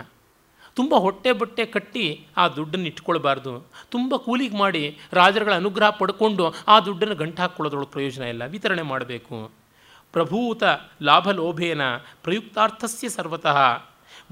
ತುಂಬ 0.77 0.95
ಹೊಟ್ಟೆ 0.95 1.33
ಬಟ್ಟೆ 1.33 1.65
ಕಟ್ಟಿ 1.65 2.27
ಆ 2.37 2.49
ದುಡ್ಡನ್ನು 2.49 2.87
ಇಟ್ಕೊಳ್ಬಾರ್ದು. 2.87 3.67
ತುಂಬ 3.91 4.17
ಕೂಲಿಗೆ 4.17 4.57
ಮಾಡಿ 4.57 4.99
ರಾಜರುಗಳ 5.13 5.55
ಅನುಗ್ರಹ 5.55 5.91
ಪಡ್ಕೊಂಡು 5.91 6.55
ಆ 6.69 6.81
ದುಡ್ಡನ್ನು 6.81 7.15
ಗಂಟು 7.15 7.43
ಹಾಕ್ಕೊಳ್ಳೋದ್ರೊಳಗೆ 7.43 7.91
ಪ್ರಯೋಜನ 7.91 8.23
ಇಲ್ಲ. 8.23 8.45
ವಿತರಣೆ 8.45 8.83
ಮಾಡಬೇಕು. 8.83 9.51
ಪ್ರಭೂತ 10.13 10.63
ಲಾಭಲೋಭೇನ 11.03 11.81
ಪ್ರಯುಕ್ತಾರ್ಥಸ್ಯ 11.97 13.09
ಸರ್ವತಃ. 13.09 13.59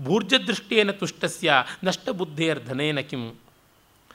ಭೂರ್ಜದೃಷ್ಟೇನ 0.00 0.90
ತುಷ್ಟಸ್ಯ 0.90 1.52
ನಷ್ಟಬುದ್ಧೇರ್ಧನೇನ 1.84 3.00
ಕಿಂ. 3.00 3.34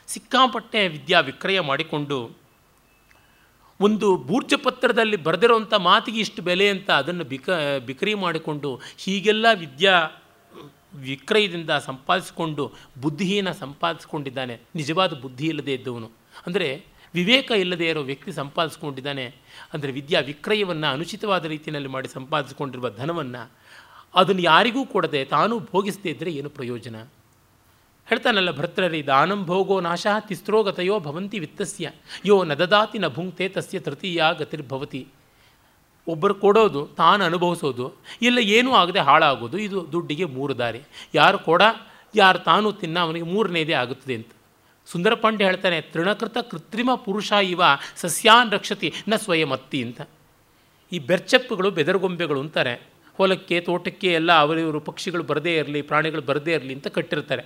ಸಿಕ್ಕಾಪಟ್ಟೆ 0.07 0.87
ವಿದ್ಯಾ 0.87 1.19
ವಿಕ್ರಯ 1.19 1.59
ಮಾಡಿಕೊಂಡು 1.59 2.39
ಒಂದು 3.81 4.17
ಭೂರ್ಜಪತ್ರದಲ್ಲಿ 4.17 5.17
ಬರೆದಿರುವಂಥ 5.17 5.73
ಮಾತಿಗೆ 5.73 6.19
ಇಷ್ಟು 6.19 6.41
ಬೆಲೆ 6.41 6.69
ಅಂತ 6.69 6.89
ಅದನ್ನು 6.91 7.23
ಬಿಕ, 7.23 7.49
ಬಿಕ್ರಿ 7.85 8.13
ಮಾಡಿಕೊಂಡು 8.13 8.81
ಹೀಗೆಲ್ಲ 8.97 9.45
ವಿದ್ಯಾ 9.53 9.95
ವಿಕ್ರಯದಿಂದ 10.95 11.69
ಸಂಪಾದಿಸಿಕೊಂಡು 11.69 12.73
ಬುದ್ಧಿಯನ್ನು 13.01 13.53
ಸಂಪಾದಿಸ್ಕೊಂಡಿದ್ದಾನೆ. 13.53 14.59
ನಿಜವಾದ 14.75 15.13
ಬುದ್ಧಿ 15.13 15.47
ಇಲ್ಲದೇ 15.47 15.73
ಇದ್ದವನು. 15.73 16.11
ಅಂದರೆ 16.47 16.85
ವಿವೇಕ 17.13 17.51
ಇಲ್ಲದೆ 17.51 17.85
ಇರೋ 17.89 18.01
ವ್ಯಕ್ತಿ 18.01 18.31
ಸಂಪಾದಿಸ್ಕೊಂಡಿದ್ದಾನೆ. 18.31 19.35
ಅಂದರೆ 19.73 19.91
ವಿದ್ಯಾ 19.91 20.19
ವಿಕ್ರಯವನ್ನು 20.19 20.87
ಅನುಚಿತವಾದ 20.87 21.45
ರೀತಿಯಲ್ಲಿ 21.45 21.89
ಮಾಡಿ 21.89 22.07
ಸಂಪಾದಿಸಿಕೊಂಡಿರುವ 22.07 22.89
ಧನವನ್ನು 22.89 23.51
ಅದನ್ನು 24.15 24.41
ಯಾರಿಗೂ 24.41 24.85
ಕೊಡದೆ 24.85 25.25
ತಾನು 25.25 25.59
ಭೋಗಿಸದೇ 25.59 26.09
ಇದ್ದರೆ 26.09 26.31
ಏನು 26.31 26.49
ಪ್ರಯೋಜನ? 26.49 26.95
ಹೇಳ್ತಾನಲ್ಲ 28.07 28.51
ಭರ್ತೃರಿ 28.57 29.07
ದಾನಂ 29.07 29.45
ಭೋಗೋ 29.45 29.79
ನಾಶ 29.79 30.07
ತಿಸ್ರೋಗತಯೋ 30.19 30.99
ಭವಂತಿ 30.99 31.39
ವಿತ್ತಸ್ಯ, 31.39 31.91
ಯೋ 32.25 32.43
ನದದಾತಿ 32.43 32.99
ನ 32.99 33.07
ಭುಂಕ್ತೆ 33.07 33.49
ತಸ್ಯ 33.49 33.79
ತೃತೀಯ 33.79 34.23
ಗತಿರ್ಭವತಿ. 34.37 35.07
ಒಬ್ಬರು 36.07 36.35
ಕೊಡೋದು, 36.35 36.85
ತಾನು 36.85 37.23
ಅನುಭವಿಸೋದು, 37.23 37.93
ಇಲ್ಲ 38.21 38.37
ಏನೂ 38.37 38.73
ಆಗದೆ 38.73 38.99
ಹಾಳಾಗೋದು, 38.99 39.57
ಇದು 39.57 39.91
ದುಡ್ಡಿಗೆ 39.91 40.25
ಮೂರು 40.25 40.57
ದಾರಿ. 40.57 40.81
ಯಾರು 41.13 41.39
ಕೊಡ, 41.39 41.61
ಯಾರು 42.15 42.39
ತಾನು 42.39 42.71
ತಿನ್ನ, 42.71 42.99
ಅವನಿಗೆ 42.99 43.25
ಮೂರನೇದೇ 43.25 43.73
ಆಗುತ್ತದೆ 43.73 44.15
ಅಂತ. 44.15 44.31
ಸುಂದರ 44.85 45.13
ಪಾಂಡೆ 45.13 45.43
ಹೇಳ್ತಾನೆ, 45.43 45.81
ತೃಣಕೃತ 45.81 46.37
ಕೃತ್ರಿಮ 46.37 46.95
ಪುರುಷ 46.95 47.31
ಇವ, 47.31 47.61
ಸಸ್ಯಾನ್ 47.95 48.51
ರಕ್ಷತಿ 48.51 48.93
ನ 49.07 49.15
ಸ್ವಯಮತ್ತಿ 49.15 49.83
ಅಂತ. 49.83 50.01
ಈ 50.91 50.99
ಬೆರ್ಚಪ್ಪುಗಳು 50.99 51.71
ಬೆದರುಗೊಂಬೆಗಳು 51.71 52.39
ಅಂತಾರೆ. 52.39 52.98
ಹೊಲಕ್ಕೆ, 53.19 53.61
ತೋಟಕ್ಕೆ 53.61 54.13
ಎಲ್ಲ 54.13 54.31
ಅವರಿವರು 54.31 54.79
ಪಕ್ಷಿಗಳು 54.79 55.23
ಬರದೇ 55.23 55.57
ಇರಲಿ, 55.57 55.81
ಪ್ರಾಣಿಗಳು 55.81 56.21
ಬರದೇ 56.21 56.53
ಇರಲಿ 56.53 56.73
ಅಂತ 56.73 56.87
ಕಟ್ಟಿರ್ತಾರೆ. 56.87 57.43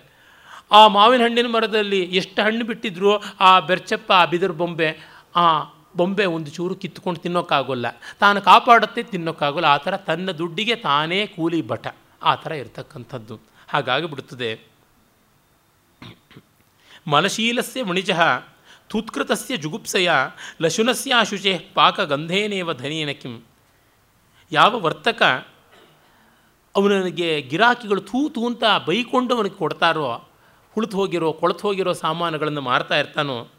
ಆ 0.72 0.88
ಮಾವಿನ 0.88 1.22
ಹಣ್ಣಿನ 1.22 1.48
ಮರದಲ್ಲಿ 1.48 2.02
ಎಷ್ಟು 2.02 2.42
ಹಣ್ಣು 2.42 2.66
ಬಿಟ್ಟಿದ್ರು 2.66 3.18
ಆ 3.40 3.60
ಬೆರ್ಚಪ್ಪ, 3.60 4.12
ಆ 4.12 4.26
ಬಿದಿರು 4.26 4.54
ಬೊಂಬೆ, 4.54 4.98
ಆ 5.36 5.64
ಬೊಂಬೆ 5.98 6.26
ಒಂದು 6.26 6.52
ಚೂರು 6.52 6.76
ಕಿತ್ಕೊಂಡು 6.76 7.20
ತಿನ್ನೋಕ್ಕಾಗೋಲ್ಲ. 7.20 7.86
ತಾನು 8.20 8.42
ಕಾಪಾಡುತ್ತೆ, 8.42 9.04
ತಿನ್ನೋಕ್ಕಾಗೋಲ್ಲ. 9.04 9.68
ಆ 9.68 9.78
ಥರ 9.78 9.98
ತನ್ನ 9.98 10.32
ದುಡ್ಡಿಗೆ 10.32 10.76
ತಾನೇ 10.76 11.28
ಕೂಲಿ 11.28 11.62
ಬಟ 11.62 11.88
ಆ 12.24 12.36
ಥರ 12.36 12.52
ಇರತಕ್ಕಂಥದ್ದು. 12.52 13.40
ಹಾಗಾಗಿ 13.68 14.06
ಬಿಡುತ್ತದೆ. 14.06 14.60
ಮಲಶೀಲಸ್ಯ 17.08 17.84
ಮಣಿಜಃ 17.84 18.22
ತೂತ್ಕೃತಸ್ಯ 18.88 19.58
ಲಶುನಸ್ಯ 20.62 21.14
ಅಶುಚೆ 21.20 21.60
ಪಾಕಗಂಧೇನೇವ 21.74 22.74
ಧನೇನ 22.74 23.12
ಕಿಂ. 23.12 23.44
ಯಾವ 24.52 24.80
ವರ್ತಕ 24.80 25.48
ಅವನಿಗೆ 26.76 27.42
ಗಿರಾಕಿಗಳು 27.42 28.02
ಥೂ 28.02 28.46
ಅಂತ 28.46 28.64
ಬೈಕೊಂಡು 28.88 29.36
ಅವನಿಗೆ 29.36 29.56
ಕೊಡ್ತಾರೋ, 29.56 30.22
ಹುಳಿತು 30.74 30.98
ಹೋಗಿರೋ, 30.98 31.34
ಕೊಳತು 31.34 31.68
ಹೋಗಿರೋ 31.68 31.94
ಸಾಮಾನುಗಳನ್ನು 31.94 32.62
ಮಾರ್ತಾ 32.62 32.98
ಇರ್ತಾನೋ, 32.98 33.50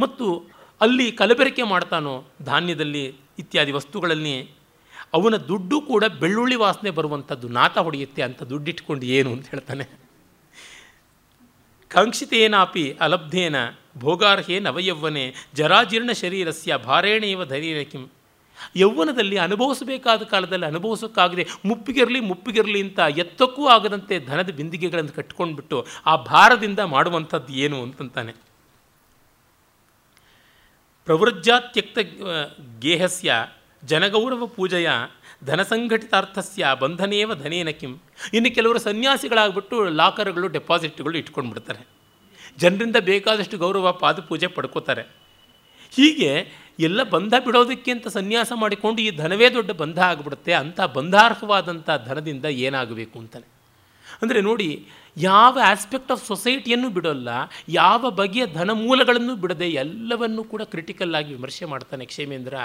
ಮತ್ತು 0.00 0.46
ಅಲ್ಲಿ 0.80 1.12
ಕಲಬೆರಕೆ 1.12 1.62
ಮಾಡ್ತಾನೋ, 1.62 2.24
ಧಾನ್ಯದಲ್ಲಿ 2.42 3.14
ಇತ್ಯಾದಿ 3.38 3.72
ವಸ್ತುಗಳಲ್ಲಿ, 3.72 4.50
ಅವನ 5.14 5.36
ದುಡ್ಡು 5.36 5.80
ಕೂಡ 5.80 6.04
ಬೆಳ್ಳುಳ್ಳಿ 6.04 6.54
ವಾಸನೆ 6.54 6.90
ಬರುವಂಥದ್ದು, 6.90 7.48
ನಾತ 7.48 7.78
ಹೊಡೆಯುತ್ತೆ 7.78 8.22
ಅಂತ 8.22 8.42
ದುಡ್ಡಿಟ್ಕೊಂಡು 8.42 9.06
ಏನು 9.06 9.32
ಅಂತ 9.32 9.48
ಹೇಳ್ತಾನೆ. 9.50 10.04
ಕಾಂಕ್ಷಿತೇನಾಪಿ 11.88 12.92
ಅಲಬ್ಧೇನ 13.00 13.56
ಭೋಗಾರ್ಹೇ 13.98 14.60
ನವಯೌವನೆ 14.60 15.34
ಜರಾಜೀರ್ಣ 15.54 16.12
ಶರೀರಸ್ಯ 16.12 16.76
ಭಾರೇಣೇವ 16.76 17.44
ಧೈರ್ಯ 17.44 17.84
ಕಿಂ 17.84 18.10
ಯೌವನದಲ್ಲಿ 18.76 19.36
ಅನುಭವಿಸಬೇಕಾದ 19.36 20.22
ಕಾಲದಲ್ಲಿ 20.22 20.66
ಅನುಭವಿಸೋಕ್ಕಾಗದೆ 20.66 21.46
ಮುಪ್ಪಿಗಿರಲಿ 21.64 22.20
ಮುಪ್ಪಿಗಿರಲಿ 22.20 22.80
ಅಂತ 22.82 22.98
ಎತ್ತಕ್ಕೂ 22.98 23.66
ಆಗದಂತೆ 23.66 24.20
ಧನದ 24.20 24.50
ಬಿಂದಿಗೆಗಳನ್ನು 24.50 25.12
ಕಟ್ಕೊಂಡ್ಬಿಟ್ಟು 25.12 25.86
ಆ 26.06 26.16
ಭಾರದಿಂದ 26.16 26.78
ಮಾಡುವಂಥದ್ದು 26.78 27.52
ಏನು 27.52 27.82
ಅಂತಂತಾನೆ. 27.82 28.32
ಪ್ರವೃಜ್ಜಾತ್ಯಕ್ತ 31.04 31.98
ಗೇಹಸ್ಯ 32.80 33.32
ಜನಗೌರವ 33.84 34.46
ಪೂಜೆಯ 34.46 34.90
ಧನಸಂಘಟಿತಾರ್ಥಸ್ಯ 35.44 36.66
ಬಂಧನೇವ 36.80 37.34
ಧನೇನ 37.34 37.68
ಕಿಂ. 37.68 37.92
ಇನ್ನು 38.32 38.54
ಕೆಲವರು 38.54 38.78
ಸನ್ಯಾಸಿಗಳಾಗ್ಬಿಟ್ಟು 38.78 39.84
ಲಾಕರ್ಗಳು, 39.88 40.48
ಡೆಪಾಸಿಟ್ಗಳು 40.48 41.18
ಇಟ್ಕೊಂಡ್ಬಿಡ್ತಾರೆ. 41.18 41.86
ಜನರಿಂದ 42.58 42.96
ಬೇಕಾದಷ್ಟು 43.00 43.58
ಗೌರವ 43.58 43.92
ಪಾದಪೂಜೆ 43.92 44.46
ಪಡ್ಕೋತಾರೆ. 44.46 45.23
ಹೀಗೆ 45.96 46.30
ಎಲ್ಲ 46.86 47.00
ಬಂಧ 47.14 47.34
ಬಿಡೋದಕ್ಕೆ 47.46 47.90
ಅಂತ 47.90 48.06
ಸನ್ಯಾಸ 48.08 48.52
ಮಾಡಿಕೊಂಡು 48.62 49.00
ಈ 49.02 49.10
ಧನವೇ 49.22 49.48
ದೊಡ್ಡ 49.56 49.70
ಬಂಧ 49.82 49.98
ಆಗಿಬಿಡುತ್ತೆ, 50.10 50.52
ಅಂಥ 50.52 50.80
ಬಂಧಾರ್ಹವಾದಂಥ 50.96 51.88
ಧನದಿಂದ 52.06 52.46
ಏನಾಗಬೇಕು 52.66 53.16
ಅಂತಾನೆ. 53.18 53.46
ಅಂದರೆ 54.22 54.40
ನೋಡಿ, 54.40 54.68
ಯಾವ 55.16 55.58
ಆಸ್ಪೆಕ್ಟ್ 55.64 56.12
ಆಫ್ 56.12 56.22
ಸೊಸೈಟಿಯನ್ನು 56.26 56.88
ಬಿಡೋಲ್ಲ, 56.90 57.28
ಯಾವ 57.68 58.10
ಬಗೆಯ 58.10 58.44
ಧನ 58.46 58.70
ಮೂಲಗಳನ್ನು 58.82 59.34
ಬಿಡದೆ 59.36 59.68
ಎಲ್ಲವನ್ನೂ 59.84 60.44
ಕೂಡ 60.44 60.62
ಕ್ರಿಟಿಕಲ್ಲಾಗಿ 60.72 61.30
ವಿಮರ್ಶೆ 61.34 61.66
ಮಾಡ್ತಾನೆ 61.72 62.04
ಕ್ಷೇಮೇಂದ್ರ. 62.12 62.56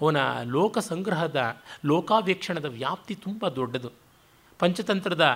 ಅವನ 0.00 0.16
ಲೋಕ 0.56 0.78
ಸಂಗ್ರಹದ 0.90 1.40
ಲೋಕಾವೇಕ್ಷಣದ 1.90 2.68
ವ್ಯಾಪ್ತಿ 2.78 3.14
ತುಂಬ 3.26 3.48
ದೊಡ್ಡದು. 3.58 3.90
ಪಂಚತಂತ್ರದ 4.60 5.26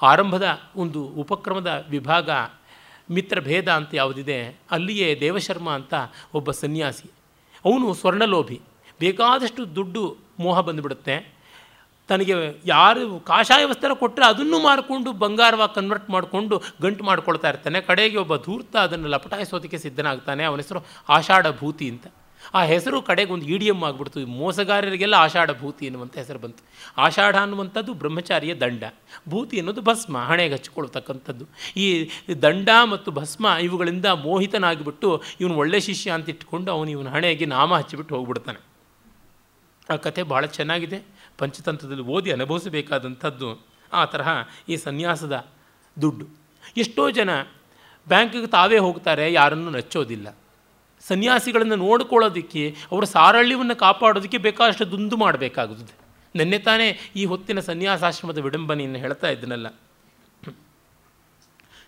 ಆರಂಭದ 0.00 0.46
ಒಂದು 0.76 1.00
ಉಪಕ್ರಮದ 1.22 1.70
ವಿಭಾಗ 1.90 2.30
ಮಿತ್ರಭೇದ 3.10 3.68
ಅಂತ 3.68 3.90
ಯಾವುದಿದೆ, 3.92 4.60
ಅಲ್ಲಿಯೇ 4.70 5.20
ದೇವಶರ್ಮ 5.20 5.70
ಅಂತ 5.70 5.94
ಒಬ್ಬ 6.34 6.50
ಸನ್ಯಾಸಿ. 6.50 7.10
ಅವನು 7.64 7.94
ಸ್ವರ್ಣಲೋಭಿ. 7.94 8.60
ಬೇಕಾದಷ್ಟು 9.00 9.74
ದುಡ್ಡು 9.74 10.16
ಮೋಹ 10.40 10.60
ಬಂದುಬಿಡುತ್ತೆ. 10.60 11.40
ತನಗೆ 12.08 12.32
ಯಾರು 12.66 13.20
ಕಾಷಾಯ 13.20 13.64
ವಸ್ತ್ರ 13.64 13.94
ಕೊಟ್ಟರೆ 13.94 14.26
ಅದನ್ನು 14.26 14.58
ಮಾರಿಕೊಂಡು 14.58 15.12
ಬಂಗಾರವಾಗಿ 15.12 15.74
ಕನ್ವರ್ಟ್ 15.74 16.10
ಮಾಡಿಕೊಂಡು 16.10 16.62
ಗಂಟು 16.82 17.04
ಮಾಡ್ಕೊಳ್ತಾ 17.04 17.48
ಇರ್ತಾನೆ. 17.48 17.80
ಕಡೆಗೆ 17.80 18.16
ಒಬ್ಬ 18.16 18.36
ಧೂರ್ತ 18.36 18.76
ಅದನ್ನು 18.76 19.08
ಲಪಟಾಯಿಸೋದಕ್ಕೆ 19.08 19.78
ಸಿದ್ಧನಾಗ್ತಾನೆ. 19.78 20.44
ಅವನ 20.44 20.56
ಹೆಸರು 20.56 20.80
ಆಷಾಢ 21.08 21.46
ಭೂತಿ 21.48 21.88
ಅಂತ. 21.88 22.06
ಆ 22.54 22.62
ಹೆಸರು 22.62 23.02
ಕಡೆಗೆ 23.02 23.32
ಒಂದು 23.32 23.46
ಎಂ 23.46 23.84
ಆಗಿಬಿಡ್ತು. 23.84 24.26
ಮೋಸಗಾರರಿಗೆಲ್ಲ 24.26 25.14
ಆಷಾಢ 25.14 25.50
ಭೂತಿ 25.60 25.84
ಎನ್ನುವಂಥ 25.86 26.18
ಹೆಸರು 26.18 26.38
ಬಂತು. 26.38 26.64
ಆಷಾಢ 26.98 27.36
ಅನ್ನುವಂಥದ್ದು 27.36 27.94
ಬ್ರಹ್ಮಚಾರಿಯ 27.94 28.54
ದಂಡ. 28.54 28.84
ಭೂತಿ 29.28 29.58
ಅನ್ನೋದು 29.58 29.82
ಭಸ್ಮ, 29.82 30.18
ಹಣೆಗೆ 30.18 30.54
ಹಚ್ಕೊಳ್ತಕ್ಕಂಥದ್ದು 30.54 31.44
ಈ 31.76 32.10
ದಂಡ 32.42 32.68
ಮತ್ತು 32.90 33.10
ಭಸ್ಮ 33.10 33.46
ಇವುಗಳಿಂದ 33.60 34.06
ಮೋಹಿತನಾಗಿಬಿಟ್ಟು 34.06 35.22
ಇವನು 35.40 35.54
ಒಳ್ಳೆ 35.54 35.80
ಶಿಷ್ಯ 35.80 36.10
ಅಂತ 36.10 36.28
ಇಟ್ಕೊಂಡು 36.28 36.72
ಅವನು 36.72 36.90
ಇವನ 36.90 37.08
ಹಣೆಗೆ 37.08 37.44
ನಾಮ 37.44 37.74
ಹಚ್ಚಿಬಿಟ್ಟು 37.74 38.16
ಹೋಗ್ಬಿಡ್ತಾನೆ. 38.16 38.60
ಆ 39.90 39.96
ಕಥೆ 39.96 40.22
ಭಾಳ 40.22 40.46
ಚೆನ್ನಾಗಿದೆ. 40.46 41.02
ಪಂಚತಂತ್ರದಲ್ಲಿ 41.38 42.02
ಓದಿ 42.02 42.32
ಅನುಭವಿಸಬೇಕಾದಂಥದ್ದು 42.32 43.66
ಆ 43.92 44.04
ತರಹ 44.04 44.28
ಈ 44.68 44.76
ಸನ್ಯಾಸದ 44.76 45.46
ದುಡ್ಡು. 46.02 46.26
ಎಷ್ಟೋ 46.76 47.10
ಜನ 47.10 47.42
ಬ್ಯಾಂಕಿಗೆ 48.08 48.46
ತಾವೇ 48.46 48.78
ಹೋಗ್ತಾರೆ, 48.78 49.32
ಯಾರನ್ನು 49.32 49.70
ನಚ್ಚೋದಿಲ್ಲ. 49.70 50.36
ಸನ್ಯಾಸಿಗಳನ್ನು 51.00 51.76
ನೋಡ್ಕೊಳ್ಳೋದಕ್ಕೆ, 51.76 52.76
ಅವರ 52.92 53.04
ಸಾರಳ್ಯವನ್ನು 53.04 53.76
ಕಾಪಾಡೋದಕ್ಕೆ 53.76 54.38
ಬೇಕಾದಷ್ಟು 54.38 54.90
ದುಂದು 54.90 55.16
ಮಾಡಬೇಕಾಗುತ್ತದೆ. 55.16 55.94
ನೆನ್ನೆ 56.34 56.58
ತಾನೇ 56.58 56.98
ಈ 57.16 57.24
ಹೊತ್ತಿನ 57.24 57.60
ಸನ್ಯಾಸಾಶ್ರಮದ 57.60 58.38
ವಿಡಂಬನೆಯನ್ನು 58.38 58.98
ಹೇಳ್ತಾ 58.98 59.28
ಇದ್ದನಲ್ಲ. 59.28 59.66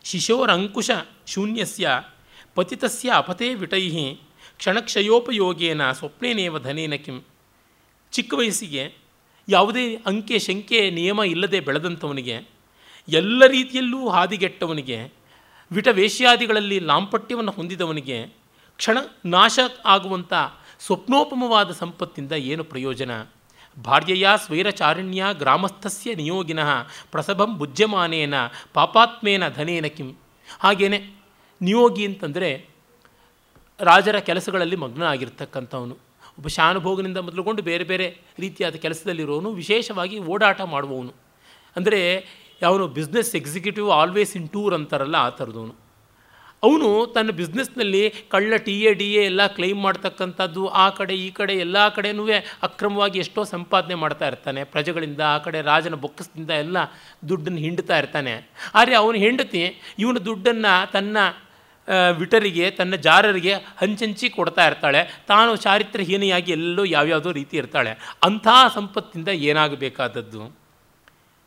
ಶಿಶೋರಂಕುಶ 0.05 0.91
ಶೂನ್ಯಸ್ಯ 1.27 1.89
ಪತಿತಸ್ಯ 2.55 3.11
ಅಪತೆ 3.15 3.55
ವಿಟೈ 3.55 4.15
ಕ್ಷಣಕ್ಷಯೋಪಯೋಗೇನ 4.59 5.93
ಸ್ವಪ್ನೇನೇವ 5.93 6.59
ಧನೇನ 6.59 6.95
ಕಿಂ. 6.95 7.25
ಚಿಕ್ಕ 8.13 8.35
ವಯಸ್ಸಿಗೆ 8.35 8.95
ಯಾವುದೇ 9.49 9.97
ಅಂಕೆ 9.97 10.39
ಶಂಕೆ 10.39 10.91
ನಿಯಮ 10.91 11.21
ಇಲ್ಲದೆ 11.27 11.61
ಬೆಳೆದಂಥವನಿಗೆ, 11.61 12.49
ಎಲ್ಲ 13.09 13.47
ರೀತಿಯಲ್ಲೂ 13.47 14.09
ಹಾದಿಗೆಟ್ಟವನಿಗೆ 14.09 14.99
ವಿಟ 15.73 15.89
ವೇಶ್ಯಾದಿಗಳಲ್ಲಿ 15.89 16.79
ಲಾಂಪಟ್ಯವನ್ನು 16.81 17.53
ಹೊಂದಿದವನಿಗೆ 17.53 18.42
ಕ್ಷಣ 18.79 18.99
ನಾಶ 19.27 19.59
ಆಗುವಂಥ 19.87 20.33
ಸ್ವಪ್ನೋಪಮವಾದ 20.81 21.71
ಸಂಪತ್ತಿಂದ 21.71 22.33
ಏನು 22.33 22.65
ಪ್ರಯೋಜನ? 22.65 23.11
ಭಾರ್ಯೆಯ 23.77 24.29
ಸ್ವೈರಚಾರಣ್ಯ 24.45 25.25
ಗ್ರಾಮಸ್ಥಸ್ಯ 25.33 26.15
ನಿಯೋಗಿನಃ 26.15 26.71
ಪ್ರಸಭಂ 27.11 27.51
ಬುಜ್ಯಮಾನೇನ 27.59 28.35
ಪಾಪಾತ್ಮೇನ 28.75 29.45
ಧನೇನ 29.49 29.87
ಕಿಂ. 29.97 30.09
ಹಾಗೇನೆ 30.61 30.99
ನಿಯೋಗಿ 31.61 32.05
ಅಂತಂದರೆ 32.07 32.51
ರಾಜರ 33.81 34.19
ಕೆಲಸಗಳಲ್ಲಿ 34.19 34.77
ಮಗ್ನ 34.77 35.03
ಆಗಿರ್ತಕ್ಕಂಥವನು 35.03 35.95
ಒಬ್ಬ 36.39 36.49
ಶಾನುಭೋಗನಿಂದ 36.49 37.17
ಮೊದಲುಗೊಂಡು 37.17 37.63
ಬೇರೆ 37.63 37.85
ಬೇರೆ 37.85 38.07
ರೀತಿಯಾದ 38.39 38.75
ಕೆಲಸದಲ್ಲಿರೋನು, 38.75 39.49
ವಿಶೇಷವಾಗಿ 39.53 40.19
ಓಡಾಟ 40.19 40.61
ಮಾಡುವವನು. 40.75 41.13
ಅಂದರೆ 41.77 42.01
ಯಾವನು 42.63 42.85
business 42.89 43.33
executive 43.37 43.91
always 43.91 44.37
in 44.37 44.49
tour 44.49 44.75
ಅಂತಾರಲ್ಲ, 44.75 45.17
ಆ 45.27 45.29
ಥರದವನು. 45.39 45.75
ಅವನು 46.67 46.89
ತನ್ನ 47.15 47.31
ಬಿಸ್ನೆಸ್ನಲ್ಲಿ 47.31 48.03
ಕಳ್ಳ 48.29 48.57
ಟಿ 48.57 48.75
ಎ 48.81 48.91
ಡಿ 48.99 49.07
ಎ 49.15 49.23
ಎಲ್ಲ 49.25 49.47
ಕ್ಲೈಮ್ 49.47 49.81
ಮಾಡ್ತಕ್ಕಂಥದ್ದು, 49.83 50.63
ಆ 50.83 50.85
ಕಡೆ 50.99 51.15
ಈ 51.15 51.31
ಕಡೆ 51.39 51.55
ಎಲ್ಲ 51.55 51.89
ಕಡೆಯೂ 51.89 52.27
ಅಕ್ರಮವಾಗಿ 52.63 53.19
ಎಷ್ಟೋ 53.19 53.45
ಸಂಪಾದನೆ 53.45 53.95
ಮಾಡ್ತಾ 53.95 54.27
ಇರ್ತಾನೆ. 54.27 54.65
ಪ್ರಜೆಗಳಿಂದ 54.65 55.21
ಆ 55.21 55.39
ಕಡೆ 55.39 55.61
ರಾಜನ 55.63 55.95
ಬೊಕ್ಕಸದಿಂದ 55.95 56.51
ಎಲ್ಲ 56.65 56.77
ದುಡ್ಡನ್ನು 57.29 57.59
ಹಿಂಡ್ತಾ 57.59 57.99
ಇರ್ತಾನೆ. 57.99 58.35
ಆದರೆ 58.75 58.95
ಅವನು 58.95 59.19
ಹೆಂಡತಿ 59.19 59.63
ಇವನ 59.99 60.21
ದುಡ್ಡನ್ನು 60.29 60.93
ತನ್ನ 60.93 61.17
ವಿಟರಿಗೆ, 62.19 62.71
ತನ್ನ 62.71 62.95
ಜಾರರಿಗೆ 62.95 63.55
ಹಂಚಂಚಿ 63.55 64.27
ಕೊಡ್ತಾ 64.31 64.65
ಇರ್ತಾಳೆ. 64.67 65.01
ತಾನು 65.29 65.57
ಚಾರಿತ್ರ್ಯಹೀನೆಯಾಗಿ 65.57 66.51
ಎಲ್ಲೋ 66.53 66.85
ಯಾವ್ಯಾವುದೋ 66.85 67.33
ರೀತಿ 67.33 67.57
ಇರ್ತಾಳೆ. 67.57 67.93
ಅಂಥ 68.23 68.49
ಸಂಪತ್ತಿಂದ 68.75 69.29
ಏನಾಗಬೇಕಾದದ್ದು? 69.51 70.43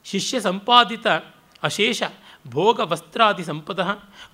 ಶಿಷ್ಯ 0.05 0.39
ಸಂಪಾದಿತ 0.39 1.07
ಅಶೇಷ 1.63 2.03
ಭೋಗ 2.47 2.79
ವಸ್ತ್ರಾದಿ 2.79 3.43
ಸಂಪದ 3.43 3.81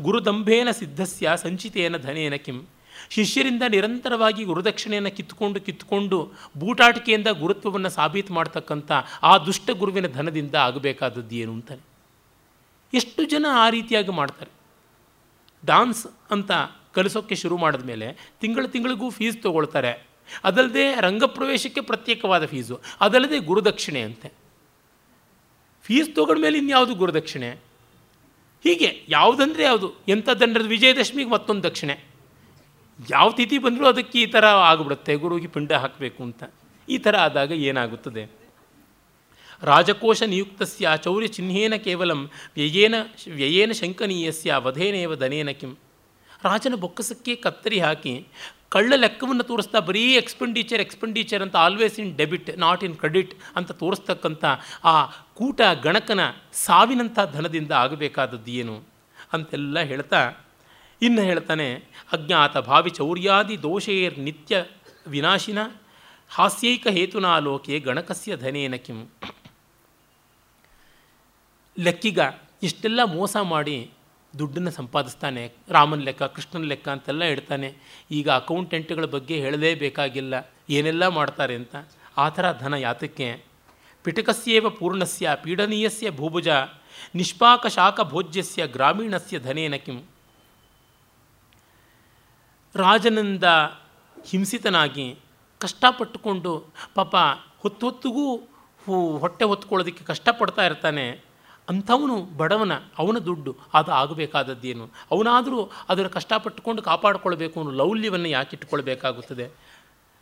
ಗುರುದಂಭೇನ 0.02 0.72
ಸಿದ್ಧಸ್ಯ 0.72 1.32
ಸಂಚಿತೇನ 1.36 1.98
ಧನೇನ 1.98 2.36
ಕಿಂ. 2.36 2.68
ಶಿಷ್ಯರಿಂದ 3.10 3.64
ನಿರಂತರವಾಗಿ 3.70 4.44
ಗುರುದಕ್ಷಿಣೆಯನ್ನು 4.44 5.12
ಕಿತ್ಕೊಂಡು 5.16 5.62
ಕಿತ್ಕೊಂಡು 5.62 6.32
ಬೂಟಾಟಿಕೆಯಿಂದ 6.58 7.28
ಗುರುತ್ವವನ್ನು 7.28 7.90
ಸಾಬೀತು 7.90 8.34
ಮಾಡ್ತಕ್ಕಂಥ 8.34 8.92
ಆ 9.24 9.38
ದುಷ್ಟ 9.38 9.70
ಗುರುವಿನ 9.72 10.08
ಧನದಿಂದ 10.08 10.56
ಆಗಬೇಕಾದದ್ದು 10.56 11.36
ಏನು 11.36 11.54
ಅಂತಾನೆ 11.54 11.82
ಎಷ್ಟು 12.94 13.24
ಜನ 13.24 13.46
ಆ 13.52 13.70
ರೀತಿಯಾಗಿ 13.70 14.12
ಮಾಡ್ತಾರೆ. 14.12 14.52
ಡಾನ್ಸ್ 15.66 16.08
ಅಂತ 16.32 16.52
ಕಲಿಸೋಕ್ಕೆ 16.94 17.36
ಶುರು 17.36 17.58
ಮಾಡಿದ 17.58 17.86
ಮೇಲೆ 17.86 18.32
ತಿಂಗಳು 18.40 18.68
ತಿಂಗಳಿಗೂ 18.68 19.10
ಫೀಸ್ 19.10 19.44
ತೊಗೊಳ್ತಾರೆ. 19.44 20.08
ಅದಲ್ಲದೆ 20.44 21.02
ರಂಗಪ್ರವೇಶಕ್ಕೆ 21.02 21.82
ಪ್ರತ್ಯೇಕವಾದ 21.82 22.46
ಫೀಸು. 22.46 22.82
ಅದಲ್ಲದೆ 23.02 23.40
ಗುರುದಕ್ಷಿಣೆ 23.40 24.02
ಅಂತೆ. 24.02 24.32
ಫೀಸ್ 25.84 26.16
ತೊಗೊಂಡ್ಮೇಲೆ 26.16 26.58
ಇನ್ಯಾವುದು 26.58 26.96
ಗುರುದಕ್ಷಿಣೆ? 26.96 27.71
ಹೀಗೆ 28.64 29.06
ಯಾವುದಂದರೆ 29.10 29.64
ಯಾವುದು? 29.64 29.94
ಎಂಥದ್ದಂದ್ರೆ 30.08 30.64
ವಿಜಯದಶಮಿಗೆ 30.64 31.30
ಮತ್ತೊಂದು 31.30 31.64
ದಕ್ಷಿಣೆ. 31.64 32.04
ಯಾವ 33.10 33.32
ತಿಥಿ 33.32 33.58
ಬಂದರೂ 33.58 33.86
ಅದಕ್ಕೆ 33.88 34.22
ಈ 34.22 34.26
ಥರ 34.26 34.46
ಆಗಿಬಿಡುತ್ತೆ. 34.46 35.16
ಗುರುವಿಗೆ 35.16 35.48
ಪಿಂಡ 35.48 35.72
ಹಾಕಬೇಕು 35.72 36.24
ಅಂತ. 36.24 36.44
ಈ 36.90 36.98
ಥರ 36.98 37.18
ಆದಾಗ 37.18 37.52
ಏನಾಗುತ್ತದೆ? 37.52 38.32
ರಾಜಕೋಶ 39.64 40.24
ನಿಯುಕ್ತಸ್ಯ 40.24 40.90
ಚೌರ್ಯ 40.98 41.28
ಚಿಹ್ನೇನ 41.28 41.76
ಕೇವಲ 41.76 42.12
ವ್ಯಯೇನ 42.12 42.96
ವ್ಯಯೇನ 43.34 43.72
ಶಂಕನೀಯಸ್ಯ 43.72 44.54
ವಧೇನೇವ 44.58 45.16
ದನೇನ 45.16 45.50
ಕಿಂ. 45.50 45.78
ರಾಜನ 46.44 46.76
ಬೊಕ್ಕಸಕ್ಕೆ 46.76 47.36
ಕತ್ತರಿ 47.36 47.80
ಹಾಕಿ 47.80 48.28
ಕಳ್ಳ 48.74 48.94
ಲೆಕ್ಕವನ್ನು 49.04 49.44
ತೋರಿಸ್ತಾ 49.50 49.80
ಬರೀ 49.88 50.04
ಎಕ್ಸ್ಪೆಂಡಿಚರ್ 50.20 50.82
ಎಕ್ಸ್ಪೆಂಡಿಚರ್ 50.84 51.42
ಅಂತ 51.46 51.56
always 51.56 51.98
in 52.04 52.12
debit 52.20 52.50
not 52.64 52.84
in 52.88 52.96
credit 53.02 53.34
ಅಂತ 53.58 53.72
ತೋರಿಸ್ತಕ್ಕಂಥ 53.82 54.44
ಆ 54.92 54.94
ಕೂಟ 55.40 55.62
ಗಣಕನ 55.86 56.22
ಸಾವಿನಂಥ 56.66 57.20
ಧನದಿಂದ 57.34 57.72
ಆಗಬೇಕಾದದ್ದು 57.84 58.52
ಏನು 58.62 58.76
ಅಂತೆಲ್ಲ 59.34 59.80
ಹೇಳ್ತಾ, 59.92 60.22
ಇನ್ನು 61.02 61.22
ಹೇಳ್ತಾನೆ, 61.22 61.68
ಅಜ್ಞಾತ 62.16 62.58
ಭಾವಿ 62.70 62.92
ಚೌರ್ಯಾದಿ 63.00 63.56
ದೋಷೇರ್ 63.64 64.16
ನಿತ್ಯ 64.20 64.56
ವಿನಾಶಿನ, 65.14 65.60
ಹಾಸ್ಯೈಕ 66.32 66.88
ಹೇತುನಾ 66.98 67.32
ಲೋಕೆ 67.46 67.76
ಗಣಕಸ್ಯ 67.80 68.38
ಧನೇನ 68.38 68.76
ಕಿಂ. 68.86 69.00
ಲೆಕ್ಕಿಗ 71.78 72.20
ಇಷ್ಟೆಲ್ಲ 72.68 73.02
ಮೋಸ 73.18 73.36
ಮಾಡಿ 73.54 73.78
ದುಡ್ಡನ್ನು 74.40 74.72
ಸಂಪಾದಿಸ್ತಾನೆ, 74.72 75.52
ರಾಮನ 75.70 76.00
ಲೆಕ್ಕ, 76.00 76.24
ಕೃಷ್ಣನ 76.24 76.64
ಲೆಕ್ಕ 76.64 76.90
ಅಂತೆಲ್ಲ 76.90 77.24
ಇಡ್ತಾನೆ. 77.24 77.76
ಈಗ 78.12 78.30
ಅಕೌಂಟೆಂಟ್ಗಳ 78.30 79.06
ಬಗ್ಗೆ 79.06 79.36
ಹೇಳಲೇಬೇಕಾಗಿಲ್ಲ 79.40 80.34
ಏನೆಲ್ಲ 80.70 81.08
ಮಾಡ್ತಾರೆ 81.08 81.56
ಅಂತ? 81.56 81.76
ಆ 82.18 82.30
ಥರ 82.30 82.46
ಧನ 82.60 82.74
ಯಾತಕ್ಕೆ 82.74 83.44
ಪಿಟಕಸ್ಯೇವ 84.04 84.70
ಪೂರ್ಣಸ್ಯ, 84.70 85.30
ಪೀಡನೀಯಸ್ಯ 85.44 86.12
ಭೂಭುಜ 86.12 86.48
ನಿಷ್ಪಾಕ 87.16 87.68
ಶಾಖ 87.68 88.02
ಭೋಜ್ಯಸ್ಯ 88.02 88.68
ಗ್ರಾಮೀಣಸ್ಯ 88.68 89.40
ಧನೇನ 89.40 89.76
ಕಿಂ. 89.76 90.00
ರಾಜನಿಂದ 92.76 93.44
ಹಿಂಸಿತನಾಗಿ 94.24 95.16
ಕಷ್ಟಪಟ್ಟುಕೊಂಡು 95.60 96.74
ಪಾಪ 96.96 97.16
ಹೊತ್ತು 97.60 97.90
ಹೊತ್ತಿಗೂ 97.90 98.38
ಹೊಟ್ಟೆ 99.18 99.46
ಹೊತ್ಕೊಳ್ಳೋದಕ್ಕೆ 99.46 100.04
ಕಷ್ಟಪಡ್ತಾ 100.04 100.66
ಇರ್ತಾನೆ. 100.66 101.31
ಅಂಥವನು 101.72 102.16
ಬಡವನ, 102.40 102.74
ಅವನ 103.02 103.18
ದುಡ್ಡು, 103.28 103.52
ಅದು 103.74 103.92
ಆಗಬೇಕಾದದ್ದೇನು? 104.02 104.86
ಅವನಾದರೂ 105.12 105.60
ಅದರ 105.90 106.08
ಕಷ್ಟಪಟ್ಟುಕೊಂಡು 106.18 106.82
ಕಾಪಾಡಿಕೊಳ್ಬೇಕು 106.82 107.56
ಅನ್ನೋ 107.62 107.74
ಲೌಲ್ಯವನ್ನು 107.82 108.30
ಯಾಕೆ 108.30 108.54
ಇಟ್ಟುಕೊಳ್ಬೇಕಾಗುತ್ತದೆ? 108.56 109.46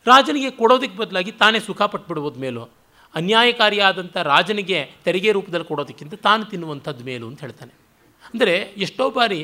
ರಾಜನಿಗೆ 0.06 0.52
ಕೊಡೋದಕ್ಕೆ 0.60 0.98
ಬದಲಾಗಿ 0.98 1.32
ತಾನೇ 1.42 1.60
ಸುಖ 1.60 1.82
ಪಟ್ಬಿಡ್ಬೋದು 1.94 2.40
ಮೇಲೂ? 2.40 2.64
ಅನ್ಯಾಯಕಾರಿಯಾದಂಥ 3.16 4.16
ರಾಜನಿಗೆ 4.34 4.80
ತೆರಿಗೆ 5.06 5.30
ರೂಪದಲ್ಲಿ 5.32 5.68
ಕೊಡೋದಕ್ಕಿಂತ 5.68 6.16
ತಾನು 6.28 6.44
ತಿನ್ನುವಂಥದ್ದು 6.46 7.04
ಮೇಲು 7.04 7.26
ಅಂತ 7.28 7.40
ಹೇಳ್ತಾನೆ. 7.42 7.74
ಅಂದರೆ 8.34 8.56
ಎಷ್ಟೋ 8.78 9.06
ಬಾರಿ 9.10 9.40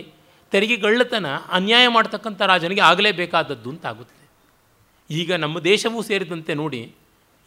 ತೆರಿಗೆಗಳ್ಳತನ 0.51 1.27
ಅನ್ಯಾಯ 1.51 1.85
ಮಾಡ್ತಕ್ಕಂಥ 1.87 2.41
ರಾಜನಿಗೆ 2.51 2.81
ಆಗಲೇಬೇಕಾದದ್ದು 2.81 3.69
ಅಂತ 3.69 3.85
ಆಗುತ್ತದೆ. 3.85 4.25
ಈಗ 5.09 5.31
ನಮ್ಮ 5.43 5.59
ದೇಶವೂ 5.59 5.99
ಸೇರಿದಂತೆ 6.01 6.53
ನೋಡಿ, 6.53 6.81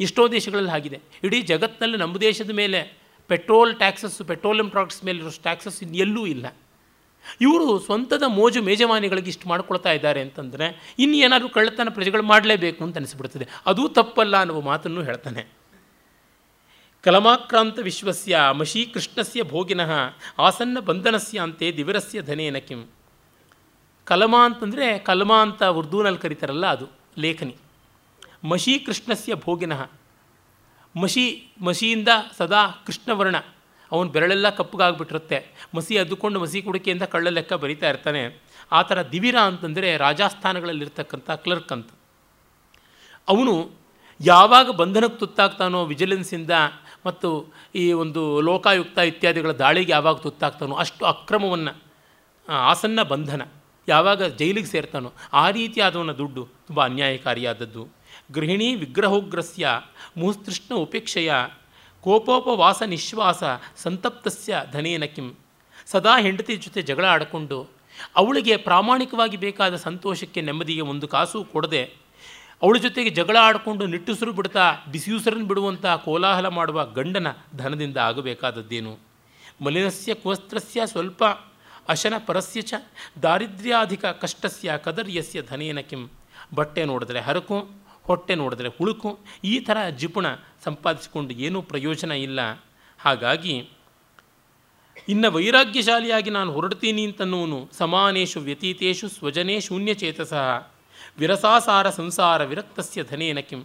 ಎಷ್ಟೋ 0.01 0.23
ದೇಶಗಳಲ್ಲಿ 0.29 0.71
ಆಗಿದೆ. 0.71 0.99
ಇಡೀ 1.25 1.39
ಜಗತ್ತಿನಲ್ಲಿ 1.43 1.99
ನಮ್ಮ 1.99 2.17
ದೇಶದ 2.21 2.53
ಮೇಲೆ 2.61 2.81
ಪೆಟ್ರೋಲ್ 3.29 3.77
ಟ್ಯಾಕ್ಸಸ್ಸು 3.77 4.25
ಪೆಟ್ರೋಲಿಯಂ 4.25 4.71
ಪ್ರಾಡಕ್ಟ್ಸ್ 4.71 5.05
ಮೇಲೆ 5.05 5.19
ಇರೋ 5.19 5.31
ಟ್ಯಾಕ್ಸಸ್ 5.43 5.85
ಎಲ್ಲೂ 5.85 6.27
ಇಲ್ಲ. 6.27 6.47
ಇವರು 7.41 7.79
ಸ್ವಂತದ 7.79 8.23
ಮೋಜು 8.27 8.63
ಮೇಜಮಾನಿಗಳಿಗೆ 8.63 9.29
ಇಷ್ಟು 9.29 9.49
ಮಾಡ್ಕೊಳ್ತಾ 9.49 9.93
ಇದ್ದಾರೆ 9.93 10.21
ಅಂತಂದರೆ 10.21 10.95
ಇನ್ನು 10.99 11.17
ಏನಾದರೂ 11.17 11.49
ಕಳ್ಳತನ 11.49 11.89
ಪ್ರಜೆಗಳು 11.91 12.23
ಮಾಡಲೇಬೇಕು 12.23 12.85
ಅಂತ 12.85 12.97
ಅನಿಸ್ಬಿಡ್ತದೆ. 12.97 13.49
ಅದೂ 13.67 13.89
ತಪ್ಪಲ್ಲ 13.89 14.37
ಅನ್ನುವ 14.37 14.61
ಮಾತನ್ನು 14.61 15.03
ಹೇಳ್ತಾನೆ. 15.03 15.47
ಕಲಮಾಕ್ರಾಂತ 17.05 17.79
ವಿಶ್ವಸ್ಯ 17.79 18.39
ಮಶೀ 18.53 18.87
ಕೃಷ್ಣಸ್ಯ 18.87 19.43
ಭೋಗಿನಃ 19.43 19.91
ಆಸನ್ನ 20.39 20.79
ಬಂಧನಸ್ಯ 20.81 21.41
ಅಂತೆ 21.41 21.77
ದಿವರಸ್ಯ 21.77 22.23
ಧನೇನ 22.23 22.59
ಕಿಂ. 22.59 22.89
ಕಲಮ 24.05 24.37
ಅಂತಂದರೆ 24.45 24.99
ಕಲಮ 24.99 25.33
ಅಂತ 25.33 25.63
ಉರ್ದೂನಲ್ಲಿ 25.63 26.21
ಕರೀತಾರಲ್ಲ 26.21 26.67
ಅದು 26.67 26.87
ಲೇಖನಿ. 27.19 27.57
ಮಶಿ 28.45 28.79
ಕೃಷ್ಣಸ್ಯ 28.79 29.35
ಭೋಗಿನಃ 29.35 29.91
ಮಶಿ 31.01 31.49
ಮಸಿಯಿಂದ 31.61 32.09
ಸದಾ 32.37 32.67
ಕೃಷ್ಣವರ್ಣ. 32.87 33.37
ಅವನು 33.93 34.11
ಬೆರಳೆಲ್ಲ 34.11 34.51
ಕಪ್ಪಗಾಗ್ಬಿಟ್ಟಿರುತ್ತೆ. 34.51 35.47
ಮಸಿ 35.75 35.99
ಅದ್ದುಕೊಂಡು 35.99 36.41
ಮಸಿ 36.41 36.63
ಕುಡಿಕೆಯಿಂದ 36.63 37.03
ಕಳ್ಳ 37.03 37.29
ಲೆಕ್ಕ 37.29 37.53
ಬರಿತಾ 37.53 37.89
ಇರ್ತಾನೆ. 37.89 38.43
ಆ 38.73 38.83
ಥರ 38.83 39.03
ದಿವಿರ 39.03 39.37
ಅಂತಂದರೆ 39.37 39.97
ರಾಜಸ್ಥಾನಗಳಲ್ಲಿರ್ತಕ್ಕಂಥ 39.97 41.31
ಕ್ಲರ್ಕ್ 41.31 41.73
ಅಂತ. 41.73 41.91
ಅವನು 43.29 43.71
ಯಾವಾಗ 44.21 44.71
ಬಂಧನಕ್ಕೆ 44.71 45.19
ತುತ್ತಾಗ್ತಾನೋ, 45.19 45.85
ವಿಜಿಲೆನ್ಸಿಂದ 45.85 46.51
ಮತ್ತು 47.07 47.55
ಈ 47.75 47.93
ಒಂದು 47.93 48.41
ಲೋಕಾಯುಕ್ತ 48.41 48.99
ಇತ್ಯಾದಿಗಳ 48.99 49.51
ದಾಳಿಗೆ 49.51 49.93
ಯಾವಾಗ 49.93 50.17
ತುತ್ತಾಗ್ತಾನೋ, 50.17 50.75
ಅಷ್ಟು 50.75 51.07
ಅಕ್ರಮವನ್ನು 51.07 51.83
ಆಸನ್ನ 52.49 53.03
ಬಂಧನ. 53.03 53.43
ಯಾವಾಗ 53.89 54.23
ಜೈಲಿಗೆ 54.23 54.67
ಸೇರ್ತಾನೋ, 54.67 55.13
ಆ 55.33 55.51
ರೀತಿಯಾದವನ 55.51 56.13
ದುಡ್ಡು 56.13 56.49
ತುಂಬ 56.67 56.85
ಅನ್ಯಾಯಕಾರಿಯಾದದ್ದು. 56.85 57.98
ಗೃಹಿಣಿ 58.33 58.75
ವಿಗ್ರಹೋಗ್ರಸ್ಯ 58.75 59.69
ಮುಹುಸ್ತೃಷ್ಣ 60.17 60.75
ಉಪೇಕ್ಷೆಯ 60.75 61.33
ಕೋಪೋಪವಾಸ 62.01 62.83
ನಿಶ್ವಾಸ 62.83 63.43
ಸಂತಪ್ತಸ್ಯ 63.77 64.63
ಧನೇನ 64.73 65.05
ಕಿಂ. 65.05 65.37
ಸದಾ 65.87 66.21
ಹೆಂಡತಿ 66.21 66.57
ಜೊತೆ 66.57 66.83
ಜಗಳ 66.83 67.05
ಆಡಿಕೊಂಡು 67.05 67.69
ಅವಳಿಗೆ 68.17 68.57
ಪ್ರಾಮಾಣಿಕವಾಗಿ 68.57 69.37
ಬೇಕಾದ 69.37 69.77
ಸಂತೋಷಕ್ಕೆ 69.77 70.41
ನೆಮ್ಮದಿಗೆ 70.41 70.81
ಒಂದು 70.81 71.09
ಕಾಸು 71.09 71.45
ಕೊಡದೆ 71.45 71.85
ಅವಳ 72.63 72.77
ಜೊತೆಗೆ 72.77 73.11
ಜಗಳ 73.11 73.37
ಆಡಿಕೊಂಡು 73.37 73.87
ನಿಟ್ಟುಸಿರು 73.87 74.33
ಬಿಡ್ತಾ 74.33 74.73
ಬಿಸಿಯುಸರನ್ನು 74.93 75.47
ಬಿಡುವಂಥ 75.47 75.87
ಕೋಲಾಹಲ 75.87 76.49
ಮಾಡುವ 76.49 76.85
ಗಂಡನ 76.85 77.27
ಧನದಿಂದ 77.57 77.97
ಆಗಬೇಕಾದದ್ದೇನು? 77.97 78.99
ಮಲಿನಸ್ಯ 79.65 80.15
ಕುವಸ್ತ್ರಸ್ಯ 80.15 80.87
ಸ್ವಲ್ಪ 80.87 81.25
ಅಶನ 81.89 82.15
ಪರಸ್ಯ 82.27 82.61
ಚ 82.61 82.75
ದಾರಿದ್ರ್ಯಾಧಿಕ 83.23 84.05
ಕಷ್ಟಸ್ಯ 84.05 84.73
ಕದರ್ಯಸ್ಯ 84.85 85.43
ಧನೇನ 85.43 85.81
ಕಿಂ. 85.81 86.11
ಬಟ್ಟೆ 86.55 86.85
ನೋಡಿದ್ರೆ 86.85 87.21
ಹರಕು. 87.21 87.88
ಹೊಟ್ಟೆ 88.09 88.35
ನೋಡಿದ್ರೆ 88.35 88.69
ಹುಳುಕು, 88.69 89.19
ಈ 89.45 89.61
ಥರ 89.61 89.77
ಜಿಪುಣ 89.97 90.27
ಸಂಪಾದಿಸಿಕೊಂಡು 90.65 91.35
ಏನೂ 91.35 91.63
ಪ್ರಯೋಜನ 91.63 92.13
ಇಲ್ಲ. 92.13 92.41
ಹಾಗಾಗಿ, 92.99 93.71
ಇನ್ನು 95.09 95.31
ವೈರಾಗ್ಯಶಾಲಿಯಾಗಿ 95.31 96.31
ನಾನು 96.31 96.53
ಹೊರಡ್ತೀನಿ 96.53 97.07
ಅಂತನ್ನುವನು 97.07 97.69
ಸಮಾನೇಶು 97.73 98.41
ವ್ಯತೀತೇಶು 98.41 99.09
ಸ್ವಜನೇ 99.09 99.61
ಶೂನ್ಯಚೇತಸ 99.61 100.33
ವಿರಸಾಸಾರ 101.19 101.91
ಸಂಸಾರ 101.91 102.45
ವಿರಕ್ತಸ್ಯ 102.45 103.05
ಧನೇನ 103.05 103.41
ಕಿಂ. 103.41 103.63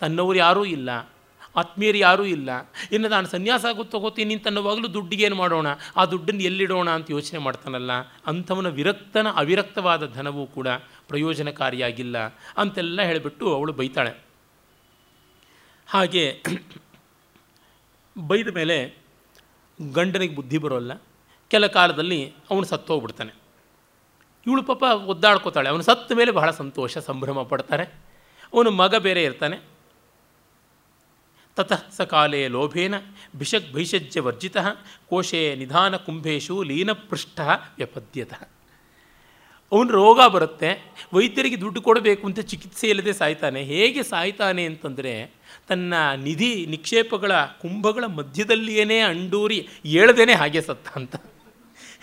ತನ್ನವರು 0.00 0.38
ಯಾರೂ 0.38 0.64
ಇಲ್ಲ. 0.64 0.90
ಆತ್ಮೀಯರು 1.56 1.98
ಯಾರೂ 1.98 2.24
ಇಲ್ಲ. 2.24 2.50
ಇನ್ನು 2.92 3.08
ನಾನು 3.08 3.26
ಸನ್ಯಾಸ 3.28 3.64
ಆಗುತ್ತೋ 3.70 3.98
ತಗೋತೀನಿ 3.98 4.34
ದುಡ್ಡಿಗೆ 4.44 4.92
ದುಡ್ಡಿಗೇನು 4.94 5.36
ಮಾಡೋಣ? 5.36 5.68
ಆ 5.96 6.04
ದುಡ್ಡನ್ನು 6.04 6.42
ಎಲ್ಲಿಡೋಣ 6.42 6.88
ಅಂತ 6.90 7.10
ಯೋಚನೆ 7.10 7.38
ಮಾಡ್ತಾನಲ್ಲ, 7.38 7.92
ಅಂಥವನ 8.26 8.68
ವಿರಕ್ತನ 8.68 9.28
ಅವಿರಕ್ತವಾದ 9.42 10.06
ಧನವೂ 10.14 10.46
ಕೂಡ 10.46 10.68
ಪ್ರಯೋಜನಕಾರಿಯಾಗಿಲ್ಲ 11.08 12.18
ಅಂತೆಲ್ಲ 12.56 13.02
ಹೇಳಿಬಿಟ್ಟು 13.02 13.54
ಅವಳು 13.54 13.72
ಬೈತಾಳೆ. 13.72 14.12
ಹಾಗೆ 15.88 16.24
ಬೈದ 18.16 18.48
ಮೇಲೆ 18.54 18.76
ಗಂಡನಿಗೆ 19.80 20.34
ಬುದ್ಧಿ 20.34 20.58
ಬರೋಲ್ಲ. 20.58 20.92
ಕೆಲ 21.50 21.66
ಕಾಲದಲ್ಲಿ 21.66 22.20
ಅವನು 22.50 22.64
ಸತ್ತೋಗ್ಬಿಡ್ತಾನೆ. 22.64 23.32
ಇವಳು 24.46 24.62
ಪಾಪ 24.62 24.82
ಒದ್ದಾಡ್ಕೋತಾಳೆ. 24.82 25.68
ಅವನು 25.68 25.82
ಸತ್ತ 25.82 26.12
ಮೇಲೆ 26.12 26.30
ಬಹಳ 26.30 26.50
ಸಂತೋಷ, 26.50 26.98
ಸಂಭ್ರಮ 26.98 27.42
ಪಡ್ತಾರೆ. 27.42 27.84
ಅವನು 28.54 28.70
ಮಗ 28.70 28.94
ಬೇರೆ 28.94 29.22
ಇರ್ತಾನೆ. 29.24 29.69
ತತಃ 31.56 32.04
ಕಾಲೇ 32.04 32.48
ಲೋಭೇನ 32.48 32.94
ಭಿಷಕ್ 33.36 33.72
ಭೈಷಜ್ಯ 33.72 34.20
ವರ್ಜಿತ 34.20 34.56
ಕೋಶೆ 35.08 35.56
ನಿಧಾನ 35.56 35.96
ಕುಂಭೇಶು 35.96 36.62
ಲೀನಪೃಷ್ಠ 36.62 37.40
ವ್ಯಪದ್ಯತಃ. 37.76 38.42
ಅವನು 39.72 39.90
ರೋಗ 39.92 40.20
ಬರುತ್ತೆ, 40.26 40.70
ವೈದ್ಯರಿಗೆ 41.12 41.60
ದುಡ್ಡು 41.60 41.80
ಕೊಡಬೇಕು 41.82 42.26
ಅಂತ 42.26 42.40
ಚಿಕಿತ್ಸೆ 42.40 42.86
ಇಲ್ಲದೆ 42.88 43.12
ಸಾಯ್ತಾನೆ. 43.12 43.60
ಹೇಗೆ 43.62 44.02
ಸಾಯ್ತಾನೆ 44.02 44.64
ಅಂತಂದರೆ 44.64 45.12
ತನ್ನ 45.68 45.94
ನಿಧಿ 46.16 46.66
ನಿಕ್ಷೇಪಗಳ 46.66 47.32
ಕುಂಭಗಳ 47.60 48.04
ಮಧ್ಯದಲ್ಲಿಯೇ 48.04 48.98
ಅಂಡೂರಿ 49.00 49.68
ಏಳದೇನೆ 49.84 50.34
ಹಾಗೆ 50.34 50.62
ಸತ್ತ 50.62 50.88
ಅಂತ. 50.88 51.16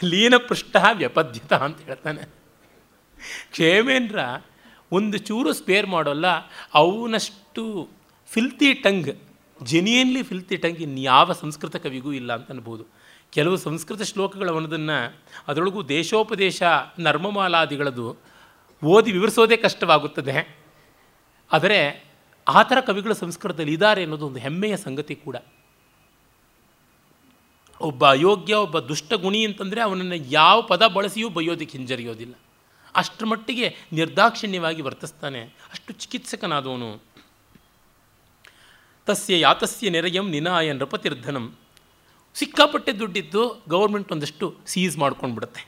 ಲೀನಪೃಷ್ಠ 0.03 0.75
ವ್ಯಪದ್ಯತ 0.91 1.53
ಅಂತ 1.53 1.79
ಹೇಳ್ತಾನೆ. 1.81 2.23
ಕ್ಷೇಮೇಂದ್ರ 3.51 4.19
ಒಂದು 4.91 5.17
ಚೂರು 5.17 5.53
ಸ್ಪೇರ್ 5.53 5.87
ಮಾಡೋಲ್ಲ, 5.87 6.27
ಅವನಷ್ಟು 6.73 7.63
ಫಿಲ್ತಿ 8.29 8.73
ಟಂಗ್ 8.73 9.09
ಜೆನ್ಯನ್ಲಿ 9.63 10.23
ಫಿಲ್ತಿ 10.23 10.57
ಟಂಗ್ 10.57 10.77
ಇನ್ಯಾವ 10.77 11.33
ಸಂಸ್ಕೃತ 11.33 11.75
ಕವಿಗೂ 11.75 12.11
ಇಲ್ಲ 12.11 12.33
ಅಂತ 12.33 12.49
ಅನ್ಬೋದು. 12.49 12.85
ಕೆಲವು 13.31 13.57
ಸಂಸ್ಕೃತ 13.57 14.01
ಶ್ಲೋಕಗಳು 14.01 14.53
ಅವನದನ್ನು 14.53 15.15
ಅದರೊಳಗೂ 15.47 15.83
ದೇಶೋಪದೇಶ 15.83 16.63
ನರ್ಮಮಾಲಾದಿಗಳದು 16.99 18.17
ಓದಿ 18.83 19.11
ವಿವರಿಸೋದೇ 19.11 19.57
ಕಷ್ಟವಾಗುತ್ತದೆ. 19.57 20.57
ಆದರೆ 21.51 22.07
ಆ 22.47 22.63
ಥರ 22.63 22.77
ಕವಿಗಳು 22.79 23.13
ಸಂಸ್ಕೃತದಲ್ಲಿ 23.13 23.73
ಇದ್ದಾರೆ 23.73 24.01
ಅನ್ನೋದು 24.01 24.27
ಒಂದು 24.27 24.39
ಹೆಮ್ಮೆಯ 24.39 24.77
ಸಂಗತಿ 24.77 25.15
ಕೂಡ. 25.15 25.35
ಒಬ್ಬ 27.81 28.09
ಅಯೋಗ್ಯ, 28.09 28.53
ಒಬ್ಬ 28.53 28.79
ದುಷ್ಟ 28.79 29.13
ಗುಣಿ 29.13 29.45
ಅಂತಂದರೆ 29.45 29.81
ಅವನನ್ನು 29.81 30.15
ಯಾವ 30.15 30.61
ಪದ 30.61 30.87
ಬಳಸಿಯೂ 30.87 31.29
ಬೈಯೋದಕ್ಕೆ 31.29 31.77
ಹಿಂಜರಿಯೋದಿಲ್ಲ. 31.77 32.33
ಅಷ್ಟರ 32.95 33.25
ಮಟ್ಟಿಗೆ 33.25 33.75
ನಿರ್ದಾಕ್ಷಿಣ್ಯವಾಗಿ 33.93 34.81
ವರ್ತಿಸ್ತಾನೆ. 34.81 35.41
ಅಷ್ಟು 35.41 35.93
ಚಿಕಿತ್ಸಕನಾದವನು. 35.93 37.06
ತಸ್ಯ 39.07 39.39
ಯಾತಸ್ಯ 39.39 39.89
ನೆರೆಯಂ 39.89 40.29
ನಿನಾಯ 40.29 40.73
ನೃಪತಿರ್ಧನಂ 40.73 41.45
ಸಿಕ್ಕಾಪಟ್ಟೆ 42.35 42.91
ದುಡ್ಡಿದ್ದು 42.91 43.63
ಗೌರ್ಮೆಂಟ್ 43.67 44.11
ಒಂದಷ್ಟು 44.11 44.55
ಸೀಸ್ 44.67 44.97
ಮಾಡ್ಕೊಂಡ್ಬಿಡುತ್ತೆ. 44.97 45.61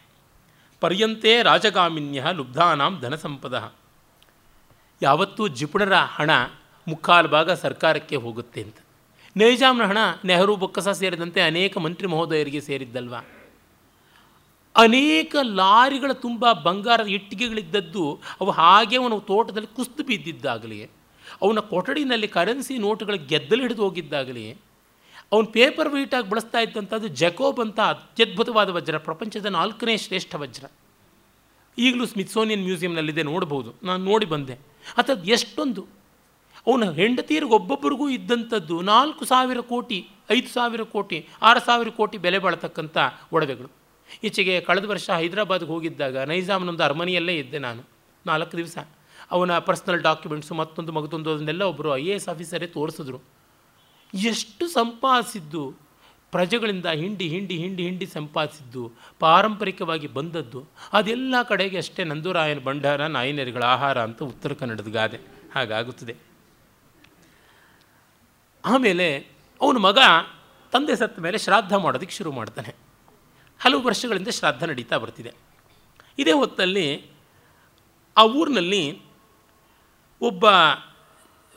ಪರ್ಯಂತೆ 0.81 1.43
ರಾಜಗಾಮಿನ್ಯ 1.43 2.25
ಲುಬ್ಧಾನಾಂ 2.31 2.99
ಧನ 2.99 3.15
ಸಂಪದ 3.15 3.73
ಯಾವತ್ತೂ 5.01 5.47
ಜಿಪುಣರ 5.47 5.95
ಹಣ 5.95 6.31
ಮುಕ್ಕಾಲು 6.87 7.29
ಭಾಗ 7.29 7.51
ಸರ್ಕಾರಕ್ಕೆ 7.51 8.15
ಹೋಗುತ್ತೆ 8.15 8.61
ಅಂತ. 8.61 8.77
ನೈಜಾಮ್ನ 9.37 9.83
ಹಣ 9.85 9.97
ನೆಹರು, 10.25 10.55
ಬೊಕ್ಕಸ 10.55 10.87
ಸೇರಿದಂತೆ 10.89 11.41
ಅನೇಕ 11.41 11.77
ಮಂತ್ರಿ 11.77 12.07
ಮಹೋದಯರಿಗೆ 12.07 12.61
ಸೇರಿದ್ದಲ್ವ? 12.61 13.15
ಅನೇಕ 14.75 15.35
ಲಾರಿಗಳ 15.41 16.11
ತುಂಬ 16.11 16.51
ಬಂಗಾರದ 16.51 17.07
ಇಟ್ಟಿಗೆಗಳಿದ್ದದ್ದು 17.07 18.05
ಅವು 18.41 18.51
ಹಾಗೆ 18.51 18.97
ಅವನು 18.97 19.19
ತೋಟದಲ್ಲಿ 19.19 19.75
ಕುಸ್ತು 19.75 20.03
ಬಿದ್ದಿದ್ದಾಗಲಿ 20.03 20.98
ಅವನ 21.41 21.59
ಕೊಠಡಿನಲ್ಲಿ 21.59 22.27
ಕರೆನ್ಸಿ 22.27 22.77
ನೋಟುಗಳ 22.77 23.13
ಗೆದ್ದಲು 23.13 23.61
ಹಿಡಿದು 23.61 23.81
ಹೋಗಿದ್ದಾಗಲಿ 23.81 24.57
ಅವನು 25.31 25.47
ಪೇಪರ್ 25.47 25.89
ವೀಟಾಗಿ 25.89 26.29
ಬಳಸ್ತಾ 26.29 26.59
ಇದ್ದಂಥದ್ದು 26.59 27.07
ಜಕೋಬ್ 27.07 27.59
ಅಂತ 27.59 27.79
ಅತ್ಯದ್ಭುತವಾದ 27.79 28.69
ವಜ್ರ, 28.69 28.97
ಪ್ರಪಂಚದ 28.97 29.45
ನಾಲ್ಕನೇ 29.45 29.97
ಶ್ರೇಷ್ಠ 29.97 30.35
ವಜ್ರ. 30.35 30.65
ಈಗಲೂ 31.77 32.05
ಸ್ಮಿತ್ಸೋನಿಯನ್ 32.05 32.63
ಮ್ಯೂಸಿಯಂನಲ್ಲಿದೆ, 32.63 33.23
ನೋಡ್ಬೋದು. 33.23 33.73
ನಾನು 33.83 34.03
ನೋಡಿ 34.03 34.25
ಬಂದೆ. 34.25 34.53
ಅಥದ್ದು 34.97 35.23
ಎಷ್ಟೊಂದು. 35.23 35.87
ಅವನ 36.67 36.91
ಹೆಂಡತಿಯರಿಗೆ 36.91 37.51
ಒಬ್ಬೊಬ್ಬರಿಗೂ 37.51 38.09
ಇದ್ದಂಥದ್ದು 38.09 38.81
ನಾಲ್ಕು 38.81 39.25
ಸಾವಿರ 39.25 39.59
ಕೋಟಿ, 39.59 40.09
ಐದು 40.29 40.47
ಸಾವಿರ 40.47 40.81
ಕೋಟಿ, 40.81 41.27
ಆರು 41.41 41.59
ಸಾವಿರ 41.59 41.89
ಕೋಟಿ 41.89 42.17
ಬೆಲೆ 42.17 42.39
ಬಾಳ್ತಕ್ಕಂಥ 42.39 42.97
ಒಡವೆಗಳು. 43.33 43.69
ಈಚೆಗೆ 44.23 44.61
ಕಳೆದ 44.61 44.85
ವರ್ಷ 44.85 45.09
ಹೈದರಾಬಾದ್ಗೆ 45.09 45.67
ಹೋಗಿದ್ದಾಗ 45.67 46.17
ನೈಜಾಮ್ನೊಂದು 46.17 46.83
ಅರಮನೆಯಲ್ಲೇ 46.83 47.35
ಇದ್ದೆ 47.37 47.59
ನಾನು. 47.59 47.83
ನಾಲ್ಕು 48.25 48.57
ದಿವಸ. 48.57 48.77
ಅವನ 49.31 49.59
ಪರ್ಸ್ನಲ್ 49.59 50.01
ಡಾಕ್ಯುಮೆಂಟ್ಸು 50.01 50.53
ಮತ್ತೊಂದು 50.53 50.91
ಮಗದೊಂದು 50.91 51.33
ಅದನ್ನೆಲ್ಲ 51.33 51.63
ಒಬ್ಬರು 51.63 51.97
ಐ 51.97 52.05
ಎ 52.05 52.11
ಎಸ್ 52.11 52.29
ಆಫೀಸರೇ 52.29 52.67
ತೋರಿಸಿದ್ರು. 52.67 53.19
ಎಷ್ಟು 54.13 54.67
ಸಂಪಾದಿಸಿದ್ದು, 54.67 55.75
ಪ್ರಜೆಗಳಿಂದ 56.31 56.85
ಹಿಂಡಿ 56.85 57.27
ಹಿಂಡಿ 57.27 57.57
ಹಿಂಡಿ 57.57 57.83
ಹಿಂಡಿ 57.83 58.05
ಸಂಪಾದಿಸಿದ್ದು, 58.05 58.91
ಪಾರಂಪರಿಕವಾಗಿ 59.19 60.07
ಬಂದದ್ದು, 60.07 60.65
ಅದೆಲ್ಲ 60.93 61.35
ಕಡೆಗೆ 61.47 61.77
ಅಷ್ಟೇ 61.77 62.03
ನಂದೂರಾಯನ 62.03 62.59
ಭಂಡಾರ, 62.59 63.05
ನಾಯಿನರಿಗಳ 63.05 63.63
ಆಹಾರ 63.63 64.01
ಅಂತ 64.01 64.23
ಉತ್ತರ 64.23 64.53
ಕನ್ನಡದ 64.53 64.87
ಗಾದೆ. 64.87 65.17
ಹಾಗಾಗುತ್ತದೆ. 65.55 66.15
ಆಮೇಲೆ 68.65 69.27
ಅವನ 69.61 69.77
ಮಗ 69.77 69.97
ತಂದೆ 70.71 70.95
ಸತ್ತ 70.95 71.19
ಮೇಲೆ 71.19 71.37
ಶ್ರಾದ್ದ 71.37 71.71
ಮಾಡೋದಕ್ಕೆ 71.71 72.15
ಶುರು 72.15 72.31
ಮಾಡ್ತಾನೆ. 72.31 72.75
ಹಲವು 73.59 73.81
ವರ್ಷಗಳಿಂದ 73.81 74.27
ಶ್ರಾದ್ದ 74.27 74.63
ನಡೀತಾ 74.63 74.97
ಬರ್ತಿದೆ. 74.97 75.33
ಇದೇ 76.17 76.31
ಹೊತ್ತಲ್ಲಿ 76.31 77.05
ಆ 78.17 78.23
ಊರಿನಲ್ಲಿ 78.23 79.08
ಒಬ್ಬ 80.21 80.45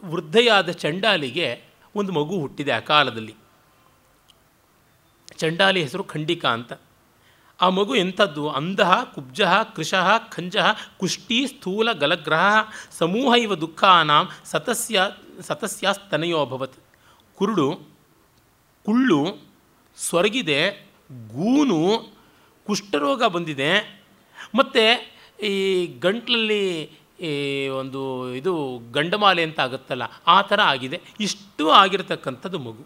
ವೃದ್ಧೆಯಾದ 0.05 0.71
ಚಂಡಾಲಿಗೆ 0.71 1.65
ಒಂದು 1.97 2.13
ಮಗು 2.13 2.41
ಹುಟ್ಟಿದೆ 2.41 2.73
ಆ 2.73 2.79
ಕಾಲದಲ್ಲಿ. 2.79 3.35
ಚಂಡಾಲಿ 5.37 5.83
ಹೆಸರು 5.83 6.05
ಖಂಡಿಕಾ 6.05 6.49
ಅಂತ. 6.49 6.73
ಆ 7.61 7.69
ಮಗು 7.69 7.95
ಎಂಥದ್ದು? 7.95 8.51
ಅಂಧ, 8.51 8.81
ಕುಬ್ಜ, 9.15 9.41
ಕೃಷ, 9.77 9.95
ಖಂಜ 10.29 10.57
ಕುಷ್ಟಿ 10.99 11.47
ಸ್ಥೂಲ, 11.47 11.93
ಗಲಗ್ರಹ, 11.93 12.55
ಸಮೂಹ 12.91 13.35
ಇವ 13.35 13.55
ದುಃಖಾನಾಂ, 13.55 14.29
ಸತಸ್ಯ 14.45 15.01
ಸತಸ್ಯಾಸ್ತನಯೋಭವತ್ 15.41 16.75
ಕುರುಡು, 17.37 17.89
ಕುಳ್ಳು, 18.85 19.53
ಸ್ವರ್ಗಿದೆ, 19.97 20.71
ಗೂನು, 21.29 22.13
ಕುಷ್ಠರೋಗ 22.67 23.25
ಬಂದಿದೆ. 23.25 24.03
ಮತ್ತು 24.55 25.13
ಈ 25.45 25.87
ಗಂಟ್ಲಲ್ಲಿ 25.87 26.91
ಈ 27.23 27.33
ಒಂದು 27.81 28.01
ಇದು 28.35 28.53
ಗಂಡಮಾಲೆ 28.93 29.43
ಅಂತ 29.43 29.61
ಆಗುತ್ತಲ್ಲ, 29.61 30.05
ಆ 30.27 30.39
ಥರ 30.43 30.61
ಆಗಿದೆ. 30.73 30.99
ಇಷ್ಟು 31.21 31.65
ಆಗಿರತಕ್ಕಂಥದ್ದು 31.71 32.59
ಮಗು. 32.59 32.85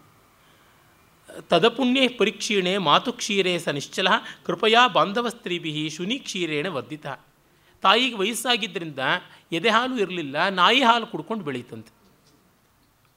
ತದಪುಣ್ಯೇ 1.49 2.77
ಮಾತು 2.89 3.09
ಕ್ಷೀರೆ 3.13 3.53
ಸ 3.59 3.67
ನಿಶ್ಚಲ, 3.69 4.09
ಕೃಪಯಾ 4.45 4.83
ಬಾಂಧವ 4.87 5.27
ಸ್ತ್ರೀಭಿ 5.29 5.71
ಶುನಿ 5.89 6.17
ಕ್ಷೀರೇಣ 6.19 6.67
ವರ್ಧಿತ. 6.67 7.07
ತಾಯಿಗೆ 7.83 8.15
ವಯಸ್ಸಾಗಿದ್ದರಿಂದ 8.15 9.01
ಎದೆ 9.51 9.69
ಹಾಲು 9.69 9.95
ಇರಲಿಲ್ಲ, 9.97 10.37
ನಾಯಿ 10.49 10.81
ಹಾಲು 10.81 11.07
ಕುಡ್ಕೊಂಡು 11.07 11.43
ಬೆಳೀತಂತೆ. 11.45 11.91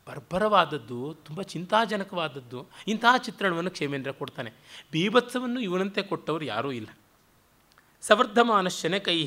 ಬರ್ಬರವಾದದ್ದು, 0.06 0.98
ತುಂಬ 1.26 1.40
ಚಿಂತಾಜನಕವಾದದ್ದು 1.42 2.60
ಇಂತಹ 2.88 3.14
ಚಿತ್ರಣವನ್ನು 3.16 3.70
ಕ್ಷೇಮೇಂದ್ರ 3.70 4.12
ಕೊಡ್ತಾನೆ. 4.12 4.50
ಬೀಭತ್ಸವನ್ನು 4.92 5.60
ಇವನಂತೆ 5.60 6.02
ಕೊಟ್ಟವರು 6.02 6.44
ಯಾರೂ 6.44 6.70
ಇಲ್ಲ. 6.72 6.90
ಸವರ್ಧಮಾನ 8.02 8.68
ಶನಕೈ 8.68 9.18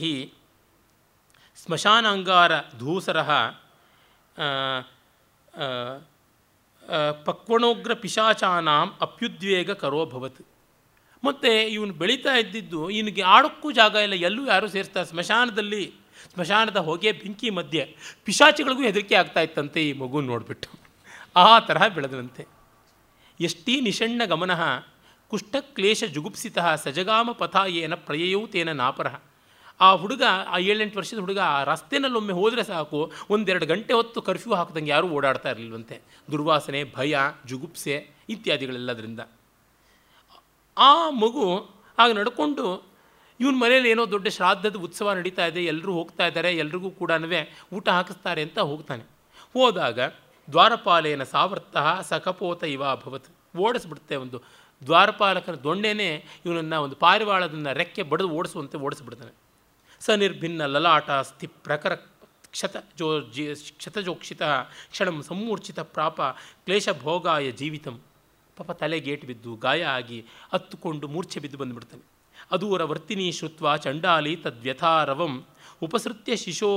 ಸ್ಮಶಾನಾಂಗಾರ 1.55 2.51
ಧೂಸರ 2.79 3.19
ಪಕ್ವಣೋಗ್ರ 7.25 7.93
ಪಿಶಾಚಾನಾಂ 7.93 8.87
ಅಪ್ಯುದ್ವೇಗ 9.01 9.71
ಕರೋಭವತ್ 9.71 10.41
ಮತ್ತು 11.23 11.51
ಇವನು 11.69 11.93
ಬೆಳೀತಾ 11.93 12.33
ಇದ್ದಿದ್ದು 12.35 12.89
ಇವನಿಗೆ 12.89 13.21
ಆಡೋಕ್ಕೂ 13.21 13.71
ಜಾಗ 13.71 13.95
ಇಲ್ಲ, 13.95 14.13
ಎಲ್ಲೂ 14.13 14.47
ಯಾರೂ 14.47 14.67
ಸೇರಿಸ್ತಾರೆ. 14.67 15.07
ಸ್ಮಶಾನದಲ್ಲಿ, 15.07 15.83
ಸ್ಮಶಾನದ 16.33 16.77
ಹೊಗೆ 16.77 17.11
ಬೆಂಕಿ 17.11 17.49
ಮಧ್ಯೆ 17.49 17.83
ಪಿಶಾಚಿಗಳಿಗೂ 18.25 18.81
ಹೆದರಿಕೆ 18.81 19.15
ಆಗ್ತಾ 19.15 19.41
ಇತ್ತಂತೆ 19.41 19.89
ಈ 19.89 19.93
ಮಗು 19.93 20.21
ನೋಡಿಬಿಟ್ಟು. 20.21 20.69
ಆ 21.35 21.59
ತರಹ 21.59 21.87
ಬೆಳೆದಂತೆ 21.87 22.43
ಎಷ್ಟೀ 23.39 23.81
ನಿಷಣ್ಣ 23.81 24.21
ಗಮನ, 24.25 24.51
ಕುಷ್ಠಕ್ಲೇಶ 25.27 26.03
ಜುಗುಪ್ಸಿತ 26.03 26.59
ಸಜಗಾಮ 26.83 27.31
ಪಥ 27.31 27.55
ಏನ 27.67 27.93
ಪ್ರಯಯೌ 27.95 28.41
ನಾಪರಃ 28.73 29.15
ಆ 29.81 29.95
ಹುಡುಗ, 29.95 30.23
ಆ 30.47 30.57
ಏಳೆಂಟು 30.57 30.99
ವರ್ಷದ 30.99 31.17
ಹುಡುಗ 31.17 31.39
ಆ 31.39 31.63
ರಸ್ತೆನಲ್ಲೊಮ್ಮೆ 31.63 32.33
ಹೋದರೆ 32.33 32.63
ಸಾಕು, 32.63 33.11
ಒಂದೆರಡು 33.29 33.65
ಗಂಟೆ 33.65 33.93
ಹೊತ್ತು 33.93 34.21
ಕರ್ಫ್ಯೂ 34.21 34.53
ಹಾಕಿದಂಗೆ 34.53 34.91
ಯಾರೂ 34.91 35.09
ಓಡಾಡ್ತಾ 35.09 35.49
ಇರಲಿಲ್ವಂತೆ. 35.49 36.01
ದುರ್ವಾಸನೆ, 36.31 36.83
ಭಯ, 36.83 37.17
ಜುಗುಪ್ಸೆ 37.45 38.09
ಇತ್ಯಾದಿಗಳೆಲ್ಲದರಿಂದ. 38.29 39.19
ಆ 40.77 41.09
ಮಗು 41.09 41.69
ಆಗ 41.97 42.11
ನಡ್ಕೊಂಡು, 42.11 42.93
ಇವನ 43.39 43.53
ಮನೇಲಿ 43.55 43.89
ಏನೋ 43.89 44.11
ದೊಡ್ಡ 44.11 44.27
ಶ್ರಾದ್ದದ 44.27 44.75
ಉತ್ಸವ 44.75 45.13
ನಡೀತಾ 45.13 45.45
ಇದೆ 45.45 45.65
ಎಲ್ಲರೂ 45.65 45.93
ಹೋಗ್ತಾ 45.93 46.27
ಇದ್ದಾರೆ 46.27 46.55
ಎಲ್ರಿಗೂ 46.55 46.91
ಕೂಡ 46.91 47.11
ಊಟ 47.73 47.89
ಹಾಕಿಸ್ತಾರೆ 47.89 48.41
ಅಂತ 48.41 48.59
ಹೋಗ್ತಾನೆ. 48.59 49.03
ಹೋದಾಗ, 49.53 49.99
ದ್ವಾರಪಾಲೇನ 50.51 51.23
ಸಾವರ್ತಃ 51.23 52.01
ಸಖಪೋತ 52.01 52.63
ಇವ 52.63 52.85
ಅಭವತ್ 52.85 53.57
ಓಡಿಸ್ಬಿಡುತ್ತೆ 53.57 54.15
ಒಂದು 54.15 54.43
ದ್ವಾರಪಾಲಕನ 54.85 55.53
ದೊಣ್ಣೆನೇ 55.53 56.25
ಇವನನ್ನು 56.45 56.81
ಒಂದು 56.81 56.95
ಪಾರಿವಾಳದನ್ನು 56.95 57.73
ರೆಕ್ಕೆ 57.73 58.03
ಬಡಿದು 58.03 58.29
ಓಡಿಸುವಂತೆ 58.29 58.77
ಓಡಿಸ್ಬಿಡ್ತಾನೆ. 58.77 59.42
ಸ 60.05 60.15
ನಿರ್ಭಿನ್ನ 60.21 60.61
ಲಲಾಟ 60.65 61.09
ಸ್ಥಿ 61.27 61.47
ಪ್ರಕರ 61.65 61.93
ಕ್ಷತ 62.53 62.77
ಜೋ 62.99 63.07
ಕ್ಷತಜೋಕ್ಷಿತ 63.79 64.43
ಕ್ಷಣಂ 64.93 65.17
ಸಂಮೂರ್ಛಿತ 65.27 65.79
ಪ್ರಾಪ 65.95 66.21
ಕ್ಲೇಶ 66.65 66.89
ಭೋಗಾಯ 67.01 67.45
ಜೀವಿತಂ. 67.59 67.95
ಪಾಪ 68.57 68.71
ತಲೆಗೇಟು 68.79 69.25
ಬಿದ್ದು 69.27 69.51
ಗಾಯ 69.65 69.81
ಆಗಿ 69.97 70.19
ಹತ್ತುಕೊಂಡು 70.53 71.05
ಮೂರ್ಛೆ 71.13 71.39
ಬಿದ್ದು 71.43 71.57
ಬಂದುಬಿಡ್ತಾನೆ 71.61 72.03
ಅದೂರ 72.51 72.83
ವರ್ತಿನಿ 72.91 73.27
ಶ್ರುತ್ವ 73.31 73.75
ಚಂಡಾಲಿ 73.77 74.33
ತದ್ವ್ಯಥಾರವಂ. 74.43 75.33
ಉಪಸೃತ್ಯ 75.81 76.35
ಶಿಶೋ 76.43 76.71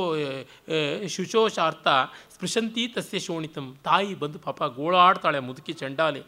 ಶುಶೋಷಾರ್ಥ 1.15 1.87
ಸ್ಪೃಶಂತಿ 2.35 2.85
ತಸ್ಯ 2.95 3.19
ಶೋಣಿತಂ. 3.27 3.67
ತಾಯಿ 3.85 4.15
ಬಂದು 4.23 4.39
ಪಾಪ 4.47 4.61
ಗೋಳಾಡ್ತಾಳೆ 4.79 5.41
ಮುದುಕಿ 5.49 5.73
ಚಂಡಾಲಿ. 5.73 6.23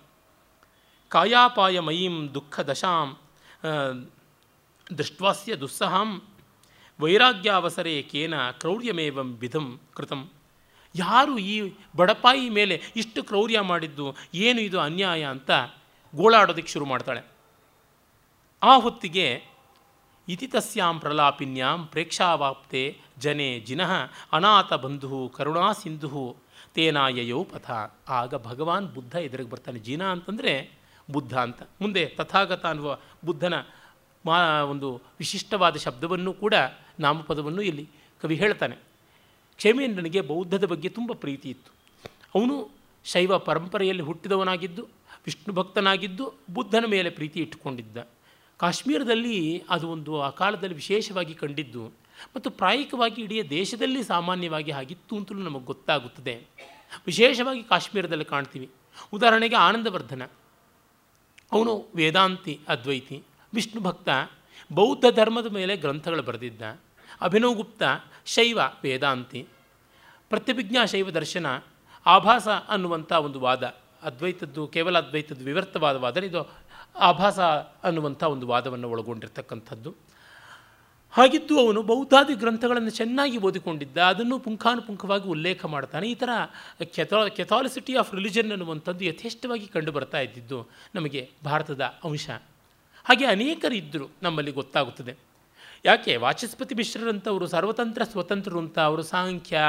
ಕಾಯಾಪಾಯ 1.09 1.77
ಮಯೀಂ 1.81 2.17
ದುಃಖ 2.35 2.61
ದಶಾಂ 2.71 3.09
ದೃಷ್ಟ್ವಾಸ್ಯ 4.99 5.57
ದುಸ್ಸಹಾಂ. 5.63 6.11
ವೈರಾಗ್ಯಾವಸರೆ 7.01 8.03
ಕೇನ 8.03 8.35
ಕ್ರೌರ್ಯಮೇವಂ 8.51 9.29
ವಿಧಂ 9.35 9.67
ಕೃತಂ. 9.95 10.31
ಯಾರು 10.95 11.39
ಈ 11.39 11.73
ಬಡಪಾಯಿ 11.97 12.49
ಮೇಲೆ 12.51 12.77
ಇಷ್ಟು 12.97 13.23
ಕ್ರೌರ್ಯ 13.23 13.61
ಮಾಡಿದ್ದು, 13.61 14.07
ಏನು 14.35 14.61
ಇದು 14.61 14.79
ಅನ್ಯಾಯ 14.81 15.23
ಅಂತ 15.25 15.51
ಗೋಳಾಡೋದಕ್ಕೆ 16.15 16.73
ಶುರು 16.73 16.87
ಮಾಡ್ತಾಳೆ. 16.87 17.23
ಆ 18.63 18.73
ಹೊತ್ತಿಗೆ 18.77 19.27
ಇತಿ 20.29 20.47
ತಸ್ಯಾಂ 20.47 20.99
ಪ್ರಲಾಪಿನ್ಯಾಂ 21.01 21.87
ಪ್ರೇಕ್ಷಾವಾಪ್ತೆ 21.87 22.83
ಜನೆ 23.19 23.61
ಜಿನಃ 23.61 23.93
ಅನಾಥ 24.33 24.73
ಬಂಧು 24.73 25.33
ಕರುಣಾ 25.37 25.73
ಸಿಂಧು 25.73 26.37
ತೇನಾಯಯೋ 26.75 27.45
ಪಥ. 27.45 27.71
ಆಗ 28.09 28.35
ಭಗವಾನ್ 28.35 28.89
ಬುದ್ಧ 28.95 29.15
ಎದುರಿಗೆ 29.15 29.51
ಬರ್ತಾನೆ. 29.51 29.79
ಜಿನ 29.79 30.03
ಅಂತಂದರೆ 30.05 30.53
ಬುದ್ಧ 31.11 31.35
ಅಂತ. 31.39 31.63
ಮುಂದೆ 31.81 32.03
ತಥಾಗತ 32.07 32.65
ಅನ್ನುವ 32.67 32.99
ಬುದ್ಧನ 33.25 33.55
ಮಾ 34.25 34.39
ಒಂದು 34.63 34.89
ವಿಶಿಷ್ಟವಾದ 35.19 35.77
ಶಬ್ದವನ್ನು 35.77 36.33
ಕೂಡ 36.33 36.55
ನಾಮಪದವನ್ನು 36.99 37.63
ಇಲ್ಲಿ 37.63 37.89
ಕವಿ 38.23 38.35
ಹೇಳ್ತಾನೆ. 38.35 38.77
ಕ್ಷೇಮೇಂದ್ರನಿಗೆ 39.57 40.21
ಬೌದ್ಧದ 40.21 40.65
ಬಗ್ಗೆ 40.65 40.89
ತುಂಬ 40.89 41.13
ಪ್ರೀತಿ 41.13 41.51
ಇತ್ತು. 41.51 41.73
ಅವನು 42.35 42.71
ಶೈವ 43.05 43.39
ಪರಂಪರೆಯಲ್ಲಿ 43.39 44.03
ಹುಟ್ಟಿದವನಾಗಿದ್ದು, 44.03 44.83
ವಿಷ್ಣು 45.27 45.55
ಭಕ್ತನಾಗಿದ್ದು, 45.55 46.33
ಬುದ್ಧನ 46.51 46.85
ಮೇಲೆ 46.89 47.11
ಪ್ರೀತಿ 47.11 47.41
ಇಟ್ಟುಕೊಂಡಿದ್ದ. 47.41 47.97
ಕಾಶ್ಮೀರದಲ್ಲಿ 48.57 49.63
ಅದು 49.71 49.89
ಒಂದು 49.89 50.23
ಆ 50.23 50.31
ಕಾಲದಲ್ಲಿ 50.31 50.75
ವಿಶೇಷವಾಗಿ 50.75 51.35
ಕಂಡಿದ್ದು 51.35 51.87
ಮತ್ತು 52.37 52.51
ಪ್ರಾಯಿಕವಾಗಿ 52.51 53.23
ಇಡೀ 53.23 53.43
ದೇಶದಲ್ಲಿ 53.43 54.03
ಸಾಮಾನ್ಯವಾಗಿ 54.03 54.71
ಆಗಿತ್ತು 54.71 55.17
ಅಂತಲೂ 55.17 55.39
ನಮಗೆ 55.39 55.65
ಗೊತ್ತಾಗುತ್ತದೆ. 55.65 56.43
ವಿಶೇಷವಾಗಿ 57.07 57.63
ಕಾಶ್ಮೀರದಲ್ಲಿ 57.63 58.25
ಕಾಣ್ತೀವಿ. 58.25 58.71
ಉದಾಹರಣೆಗೆ 59.13 59.57
ಆನಂದವರ್ಧನ. 59.57 60.23
ಅವನು 61.53 61.89
ವೇದಾಂತಿ, 61.97 62.61
ಅದ್ವೈತಿ, 62.69 63.23
ವಿಷ್ಣು 63.55 63.81
ಭಕ್ತ, 63.81 64.09
ಬೌದ್ಧ 64.73 65.05
ಧರ್ಮದ 65.15 65.53
ಮೇಲೆ 65.53 65.77
ಗ್ರಂಥಗಳು 65.77 66.23
ಬರೆದಿದ್ದ. 66.23 66.63
ಅಭಿನವ್ 67.21 67.55
ಗುಪ್ತ 67.55 67.83
ಶೈವ 68.27 68.59
ವೇದಾಂತಿ. 68.83 69.47
ಪ್ರತಿಭಿಜ್ಞಾ 70.29 70.85
ಶೈವ 70.85 71.11
ದರ್ಶನ, 71.11 71.47
ಆಭಾಸ 72.07 72.49
ಅನ್ನುವಂಥ 72.49 73.13
ಒಂದು 73.13 73.41
ವಾದ. 73.41 73.75
ಅದ್ವೈತದ್ದು, 74.03 74.67
ಕೇವಲ 74.67 74.99
ಅದ್ವೈತದ್ದು 74.99 75.45
ವಿವರ್ತವಾದ 75.45 75.97
ವಾದ 75.97 76.17
ಇದು 76.17 76.57
ಆಭಾಸ 76.97 77.39
ಅನ್ನುವಂಥ 77.83 78.23
ಒಂದು 78.23 78.47
ವಾದವನ್ನು 78.47 78.91
ಒಳಗೊಂಡಿರ್ತಕ್ಕಂಥದ್ದು. 78.91 79.95
ಹಾಗಿದ್ದು 81.11 81.67
ಅವನು 81.67 81.83
ಬೌದ್ಧಾದಿ 81.83 82.35
ಗ್ರಂಥಗಳನ್ನು 82.35 82.91
ಚೆನ್ನಾಗಿ 82.91 83.39
ಓದಿಕೊಂಡಿದ್ದ, 83.39 83.99
ಅದನ್ನು 83.99 84.39
ಪುಂಖಾನುಪುಂಖವಾಗಿ 84.39 85.29
ಉಲ್ಲೇಖ 85.29 85.65
ಮಾಡ್ತಾನೆ. 85.65 86.09
ಈ 86.09 86.15
ಥರ 86.15 86.29
ಕೆಥಾ, 86.85 87.29
ಕೆಥಾಲಿಸಿಟಿ 87.29 87.95
ಆಫ್ 87.95 88.15
ರಿಲಿಜನ್ 88.15 88.51
ಅನ್ನುವಂಥದ್ದು 88.51 89.05
ಯಥೇಷ್ಟವಾಗಿ 89.05 89.67
ಕಂಡು 89.67 89.93
ಬರ್ತಾ 89.93 90.21
ಇದ್ದಿದ್ದು 90.21 90.69
ನಮಗೆ 90.95 91.31
ಭಾರತದ 91.45 91.81
ಅಂಶ. 91.81 92.31
ಹಾಗೆ 93.05 93.25
ಅನೇಕರಿದ್ದರು 93.25 94.11
ನಮ್ಮಲ್ಲಿ 94.23 94.53
ಗೊತ್ತಾಗುತ್ತದೆ. 94.53 95.28
ಯಾಕೆ? 95.85 96.17
ವಾಚಸ್ಪತಿ 96.17 96.75
ಮಿಶ್ರರಂಥವರು 96.75 97.47
ಸರ್ವತಂತ್ರ 97.47 98.05
ಸ್ವತಂತ್ರರು 98.05 98.59
ಅಂತ 98.59 98.79
ಅವರು 98.79 99.03
ಸಾಂಖ್ಯ, 99.03 99.61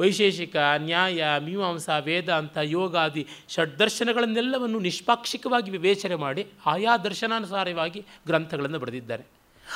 ವೈಶೇಷಿಕ, 0.00 0.56
ನ್ಯಾಯ, 0.76 1.24
ಮೀಮಾಂಸ, 1.38 1.88
ವೇದಾಂತ, 2.00 2.58
ಯೋಗಾದಿ 2.62 3.26
ಷಡ್ದರ್ಶನಗಳನ್ನೆಲ್ಲವನ್ನು 3.48 4.78
ನಿಷ್ಪಾಕ್ಷಿಕವಾಗಿ 4.78 5.70
ವಿವೇಚನೆ 5.70 6.14
ಮಾಡಿ 6.14 6.46
ಆಯಾ 6.66 6.96
ದರ್ಶನಾನುಸಾರವಾಗಿ 6.96 8.06
ಗ್ರಂಥಗಳನ್ನು 8.26 8.78
ಬರೆದಿದ್ದಾರೆ. 8.78 9.24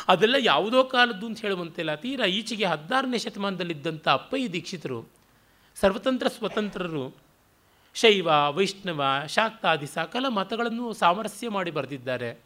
ಅದೆಲ್ಲ 0.08 0.34
ಯಾವುದೋ 0.38 0.84
ಕಾಲದ್ದು 0.84 1.26
ಅಂತ 1.26 1.40
ಹೇಳುವಂತಿಲ್ಲ 1.40 1.94
ತೀರಾ 1.94 2.24
ಈಚೆಗೆ 2.24 2.64
ಹದಿನಾರನೇ 2.64 3.18
ಶತಮಾನದಲ್ಲಿದ್ದಂಥ 3.18 4.08
ಅಪ್ಪಯ್ಯ 4.08 4.48
ದೀಕ್ಷಿತರು, 4.48 5.08
ಸರ್ವತಂತ್ರ 5.80 6.28
ಸ್ವತಂತ್ರರು, 6.28 7.16
ಶೈವ, 7.94 8.28
ವೈಷ್ಣವ 8.50 9.22
ಶಾಕ್ತಾದಿ 9.28 9.86
ಸಕಲ 9.86 10.28
ಮತಗಳನ್ನು 10.28 10.92
ಸಾಮರಸ್ಯ 10.92 11.48
ಮಾಡಿ 11.48 11.70
ಬರೆದಿದ್ದಾರೆ. 11.70 12.40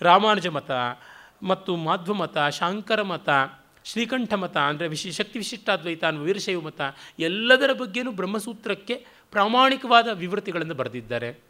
ರಾಮಾನುಜ 0.00 0.46
ಮತ 0.46 0.70
ಮತ್ತು 1.42 1.76
ಮಾಧ್ವ 1.76 2.14
ಮತ 2.14 2.38
ಶಾಂಕರ 2.38 3.02
ಮತ 3.02 3.28
ಶ್ರೀಕಂಠ 3.84 4.32
ಮತ 4.34 4.56
ಅಂದರೆ 4.56 4.88
ವಿಶಿ, 4.88 5.12
ಶಕ್ತಿ 5.12 5.38
ವಿಶಿಷ್ಟಾದ್ವೈತ 5.38 6.04
ಅನ್ನುವ 6.04 6.24
ವೀರಶೈವ 6.24 6.60
ಮತ, 6.60 6.80
ಎಲ್ಲದರ 7.18 7.72
ಬಗ್ಗೆಯೂ 7.72 8.12
ಬ್ರಹ್ಮಸೂತ್ರಕ್ಕೆ 8.12 9.06
ಪ್ರಾಮಾಣಿಕವಾದ 9.30 10.08
ವಿವೃತಿಗಳನ್ನು 10.08 10.74
ಬರೆದಿದ್ದಾರೆ. 10.74 11.40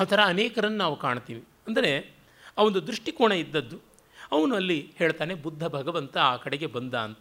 ಆ 0.00 0.04
ಥರ 0.04 0.20
ಅನೇಕರನ್ನು 0.24 0.78
ನಾವು 0.78 0.96
ಕಾಣ್ತೀವಿ. 0.96 1.44
ಅಂದರೆ 1.66 2.14
ಆ 2.58 2.62
ಒಂದು 2.62 2.86
ದೃಷ್ಟಿಕೋನ 2.86 3.32
ಇದ್ದದ್ದು, 3.32 3.76
ಅವನು 4.32 4.54
ಅಲ್ಲಿ 4.54 4.92
ಹೇಳ್ತಾನೆ, 4.96 5.34
ಬುದ್ಧ 5.34 5.66
ಭಗವಂತ 5.66 6.18
ಆ 6.18 6.36
ಕಡೆಗೆ 6.36 6.66
ಬಂದ 6.66 6.94
ಅಂತ. 6.94 7.18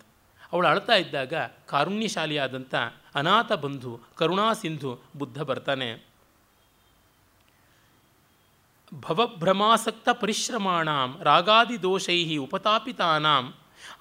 ಅವಳು 0.51 0.67
ಅಳ್ತಾ 0.67 0.93
ಇದ್ದಾಗ, 0.93 1.33
ಕಾರುಣ್ಯಶಾಲಿಯಾದಂಥ 1.65 2.75
ಅನಾಥ 3.15 3.51
ಬಂಧು 3.51 3.99
ಕರುಣಾ 4.15 4.53
ಸಿಂಧು 4.53 4.99
ಬುದ್ಧ 5.17 5.41
ಬರ್ತಾನೆ 5.41 6.10
ಭವಭ್ರಮಾಸಕ್ತ 8.93 10.09
ಪರಿಶ್ರಮಾಣಾಂ, 10.09 11.17
ರಾಗಾದಿ 11.21 11.81
ದೋಷೈ 11.81 12.37
ಉಪತಾಪಿತಾನಾಂ, 12.37 13.53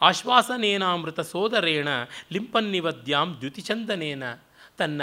ಆಶ್ವಾಸನೇನಾಮೃತ 0.02 1.20
ಸೋದರೇಣ, 1.20 1.88
ಲಿಂಪನ್ನಿವದ್ಯಾಂ 2.32 3.36
ದ್ಯುತಿಚಂದನೇನ, 3.40 4.22
ತನ್ನ 4.76 5.02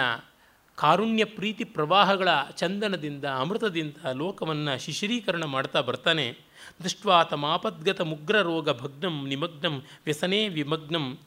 ಕಾರುಣ್ಯ 0.75 1.25
ಪ್ರೀತಿ 1.25 1.63
ಪ್ರವಾಹಗಳ 1.63 2.29
ಚಂದನದಿಂದ 2.55 3.25
ಅಮೃತದಿಂದ 3.25 3.97
ಲೋಕವನ್ನು 4.13 4.73
ಶಿಶಿರೀಕರಣ 4.83 5.43
ಮಾಡ್ತಾ 5.45 5.81
ಬರ್ತಾನೆ. 5.81 6.37
ದೃಷ್ಟ್ವಾ 6.83 7.23
ತಮಾಪದ್ಗತ 7.23 8.01
ಮುಗ್ರ 8.01 8.41
ರೋಗ 8.41 8.69
ಭಗ್ನಂ 8.69 9.27
ನಿಮಗ್ನಂ 9.27 9.75
ವ್ಯಸನೇ 10.05 10.47
ವಿಮಗ್ನಂ 10.47 11.17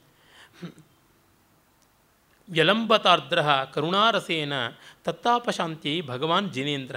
ವ್ಯಲಂಬತಾರ್ದ್ರ 2.49 3.41
ಕರುಣಾರಸೇನ 3.75 4.53
ತತ್ತಾಪಶಾಂತಿ 5.05 6.03
ಭಗವಾನ್ 6.03 6.51
ಜಿನೇಂದ್ರ. 6.51 6.97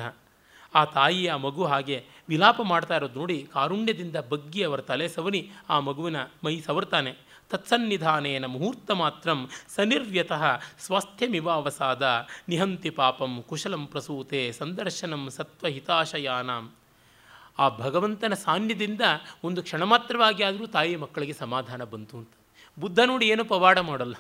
ಆ 0.76 0.86
ತಾಯಿ 0.86 1.28
ಆ 1.28 1.36
ಮಗು 1.38 1.64
ಹಾಗೆ 1.66 2.06
ವಿಲಾಪ 2.30 2.62
ಮಾಡ್ತಾ 2.62 2.96
ಇರೋದು 2.96 3.20
ನೋಡಿ 3.20 3.48
ಕಾರುಣ್ಯದಿಂದ 3.54 4.16
ಬಗ್ಗಿ 4.16 4.64
ಅವರ 4.64 4.82
ತಲೆ 4.82 5.08
ಸವನಿ 5.08 5.52
ಆ 5.70 5.80
ಮಗುವಿನ 5.80 6.18
ಮೈ 6.44 6.60
ಸವರ್ತಾನೆ. 6.60 7.34
ತತ್ಸನ್ನಿಧಾನೇನ 7.50 8.46
ಮುಹೂರ್ತ 8.46 8.92
ಮಾತ್ರಂ 8.92 9.50
ಸನಿರ್ವ್ಯತಃ 9.76 10.44
ಸ್ವಾಸ್ಥ್ಯಮಿವಾವಸಾದ. 10.80 12.04
ನಿಹಂತಿ 12.50 12.90
ಪಾಪಂ 12.90 13.44
ಕುಶಲಂ 13.50 13.88
ಪ್ರಸೂತೆ 13.88 14.52
ಸಂದರ್ಶನಂ 14.52 15.30
ಸತ್ವಹಿತಾಶಯಾನಾಂ. 15.30 16.72
ಆ 17.60 17.70
ಭಗವಂತನ 17.78 18.34
ಸಾನ್ನಿಧ್ಯದಿಂದ 18.34 19.02
ಒಂದು 19.44 19.64
ಕ್ಷಣ 19.64 19.84
ಮಾತ್ರವಾಗಿ 19.84 20.44
ಆದರೂ 20.44 20.68
ತಾಯಿ 20.68 20.96
ಮಕ್ಕಳಿಗೆ 20.96 21.34
ಸಮಾಧಾನ 21.34 21.84
ಬಂತು 21.84 22.18
ಅಂತ. 22.18 22.34
ಬುದ್ಧ 22.80 23.00
ನೋಡಿ 23.06 23.28
ಏನು 23.28 23.46
ಪವಾಡ 23.46 23.80
ಮಾಡಲ್ಲ. 23.80 24.16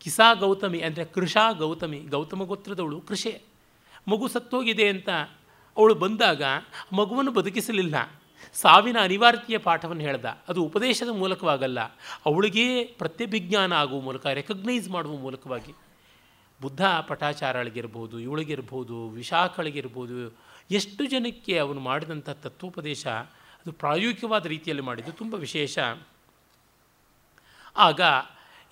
ಕಿಸಾ 0.00 0.34
ಗೌತಮಿ 0.34 0.80
ಅಂದರೆ 0.80 1.04
ಕೃಷಾ 1.04 1.52
ಗೌತಮಿ 1.52 1.98
ಗೌತಮ 1.98 2.42
ಗೋತ್ರದವಳು 2.42 3.00
ಕೃಷೆ. 3.00 3.55
ಮಗು 4.08 4.28
ಸತ್ತೋಗಿದೆ 4.28 4.88
ಅಂತ 4.88 5.08
ಅವಳು 5.76 5.94
ಬಂದಾಗ 5.94 6.42
ಮಗುವನ್ನು 6.92 7.30
ಬದುಕಿಸಲಿಲ್ಲ. 7.30 7.94
ಸಾವಿನ 8.52 8.96
ಅನಿವಾರ್ಯತೆಯ 9.00 9.58
ಪಾಠವನ್ನು 9.58 10.02
ಹೇಳ್ದ. 10.02 10.24
ಅದು 10.24 10.62
ಉಪದೇಶದ 10.62 11.08
ಮೂಲಕವಾಗಲ್ಲ. 11.08 11.80
ಅವಳಿಗೇ 12.26 12.84
ಪ್ರತ್ಯಭಿಜ್ಞಾನ 12.84 13.72
ಆಗುವ 13.72 14.00
ಮೂಲಕ 14.00 14.26
ರೆಕಗ್ನೈಸ್ 14.26 14.88
ಮಾಡುವ 14.88 15.16
ಮೂಲಕವಾಗಿ. 15.16 15.72
ಬುದ್ಧ 16.62 16.86
ಪಟಾಚಾರಳಿಗಿರ್ಬೋದು 16.86 18.20
ಇವಳಿಗಿರ್ಬೋದು, 18.20 19.08
ವಿಶಾಖಳಿಗಿರ್ಬೋದು, 19.08 20.38
ಎಷ್ಟು 20.70 21.04
ಜನಕ್ಕೆ 21.04 21.58
ಅವನು 21.58 21.80
ಮಾಡಿದಂಥ 21.80 22.30
ತತ್ವೋಪದೇಶ 22.30 23.06
ಅದು 23.06 23.72
ಪ್ರಾಯೋಗಿಕವಾದ 23.72 24.46
ರೀತಿಯಲ್ಲಿ 24.46 24.82
ಮಾಡಿದ್ದು 24.82 25.12
ತುಂಬ 25.12 25.34
ವಿಶೇಷ. 25.34 25.78
ಆಗ 27.76 28.00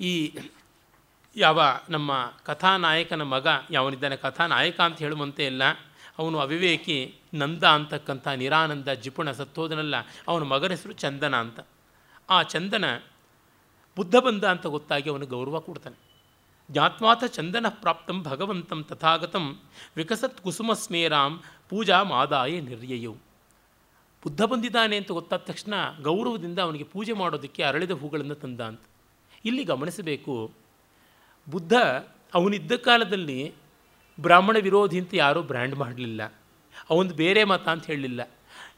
ಈ 0.00 0.38
ಯಾವ 1.36 1.62
ನಮ್ಮ 1.90 2.32
ಕಥಾನಾಯಕನ 2.44 3.22
ಮಗ, 3.22 3.46
ಯಾವನಿದ್ದಾನೆ 3.70 4.16
ಕಥಾನಾಯಕ 4.16 4.80
ಅಂತ 4.80 4.98
ಹೇಳುವಂತೆ 4.98 5.46
ಇಲ್ಲ. 5.46 5.62
ಅವನು 6.18 6.38
ಅವಿವೇಕಿ 6.38 7.14
ನಂದ 7.34 7.64
ಅಂತಕ್ಕಂಥ 7.64 8.28
ನಿರಾನಂದ 8.28 8.88
ಜಿಪುಣ 8.88 9.30
ಸತ್ತೋದನಲ್ಲ, 9.30 9.94
ಅವನ 10.28 10.42
ಮಗನ 10.42 10.70
ಹೆಸರು 10.70 10.92
ಚಂದನ 10.92 11.36
ಅಂತ. 11.36 11.60
ಆ 12.30 12.42
ಚಂದನ 12.42 12.98
ಬುದ್ಧ 13.96 14.16
ಬಂದ 14.16 14.44
ಅಂತ 14.44 14.66
ಗೊತ್ತಾಗಿ 14.66 15.10
ಅವನು 15.10 15.26
ಗೌರವ 15.26 15.60
ಕೊಡ್ತಾನೆ. 15.60 15.96
ಜ್ಞಾತ್ಮಾಥ 16.70 17.24
ಚಂದನ 17.24 17.66
ಪ್ರಾಪ್ತಂ 17.68 18.22
ಭಗವಂತಂ 18.22 18.84
ತಥಾಗತಂ 18.84 19.60
ವಿಕಸತ್ 19.96 20.40
ಕುಸುಮ 20.40 20.72
ಸ್ಮೇರಾಂ 20.72 21.42
ಪೂಜಾ 21.68 22.02
ಮಾದಾಯ 22.02 22.60
ನಿರ್ಯಯು. 22.60 23.12
ಬುದ್ಧ 24.22 24.42
ಬಂದಿದ್ದಾನೆ 24.42 24.96
ಅಂತ 24.96 25.12
ಗೊತ್ತಾದ 25.12 25.38
ತಕ್ಷಣ 25.38 25.74
ಗೌರವದಿಂದ 26.02 26.58
ಅವನಿಗೆ 26.58 26.84
ಪೂಜೆ 26.84 27.12
ಮಾಡೋದಕ್ಕೆ 27.12 27.62
ಅರಳಿದ 27.62 27.90
ಹೂಗಳನ್ನು 27.90 28.34
ತಂದ 28.34 28.60
ಅಂತ. 28.60 28.80
ಇಲ್ಲಿ 29.44 29.64
ಗಮನಿಸಬೇಕು 29.64 30.50
ಬುದ್ಧ 31.50 31.72
ಅವನಿದ್ದ 32.34 32.72
ಕಾಲದಲ್ಲಿ 32.72 33.54
ಬ್ರಾಹ್ಮಣ 34.20 34.56
ವಿರೋಧಿ 34.60 34.98
ಅಂತ 34.98 35.10
ಯಾರೂ 35.14 35.42
ಬ್ರ್ಯಾಂಡ್ 35.42 35.74
ಮಾಡಲಿಲ್ಲ. 35.74 36.34
ಅವನು 36.90 37.14
ಬೇರೆ 37.14 37.44
ಮತ 37.44 37.68
ಅಂತ 37.68 37.86
ಹೇಳಲಿಲ್ಲ. 37.86 38.30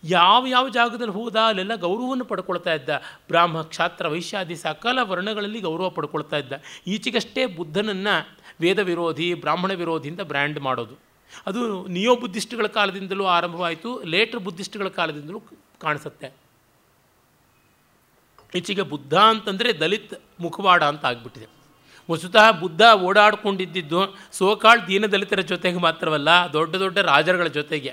ಯಾವ 0.05 0.47
ಯಾವ 0.47 0.69
ಜಾಗದಲ್ಲಿ 0.69 1.13
ಹೋದ 1.13 1.37
ಅಲ್ಲೆಲ್ಲ 1.37 1.75
ಗೌರವವನ್ನು 1.75 2.25
ಪಡ್ಕೊಳ್ತಾ 2.25 2.75
ಇದ್ದ. 2.75 2.89
ಬ್ರಾಹ್ಮ, 3.29 3.63
ಕ್ಷಾತ್ರ, 3.63 4.09
ವೈಶ್ಯಾದಿ, 4.09 4.57
ಸಕಲ 4.57 4.99
ವರ್ಣಗಳಲ್ಲಿ 5.03 5.61
ಗೌರವ 5.61 5.91
ಪಡ್ಕೊಳ್ತಾ 5.91 6.37
ಇದ್ದ. 6.37 6.53
ಈಚೆಗಷ್ಟೇ 6.87 7.47
ಬುದ್ಧನನ್ನು 7.47 8.37
ವೇದ 8.61 8.79
ವಿರೋಧಿ, 8.79 9.35
ಬ್ರಾಹ್ಮಣ 9.35 9.73
ವಿರೋಧಿ 9.73 10.09
ಅಂತ 10.11 10.21
ಬ್ರ್ಯಾಂಡ್ 10.21 10.61
ಮಾಡೋದು. 10.61 10.95
ಅದು 11.47 11.87
ನಿಯೋ 11.87 12.17
ಬುದ್ಧಿಸ್ಟ್ಗಳ 12.17 12.67
ಕಾಲದಿಂದಲೂ 12.67 13.25
ಆರಂಭವಾಯಿತು, 13.25 14.03
ಲೇಟರ್ 14.03 14.41
ಬುದ್ಧಿಸ್ಟ್ಗಳ 14.41 14.89
ಕಾಲದಿಂದಲೂ 14.89 15.43
ಕಾಣಿಸುತ್ತೆ. 15.81 16.35
ಈಚೆಗೆ 18.55 18.83
ಬುದ್ಧ 18.83 19.15
ಅಂತಂದರೆ 19.15 19.73
ದಲಿತ್ 19.73 20.15
ಮುಖವಾಡ 20.41 20.83
ಅಂತ 20.83 21.05
ಆಗ್ಬಿಟ್ಟಿದೆ. 21.05 21.56
ವಸ್ತುತಃ 22.11 22.47
ಬುದ್ಧ 22.63 22.83
ಓಡಾಡ್ಕೊಂಡಿದ್ದು 23.09 24.01
ಸೋಕಾಳ್ 24.39 24.83
ದೀನದಲಿತರ 24.89 25.41
ಜೊತೆಗೆ 25.53 25.81
ಮಾತ್ರವಲ್ಲ, 25.87 26.29
ದೊಡ್ಡ 26.53 26.73
ದೊಡ್ಡ 26.83 26.99
ರಾಜರುಗಳ 27.13 27.49
ಜೊತೆಗೆ. 27.59 27.93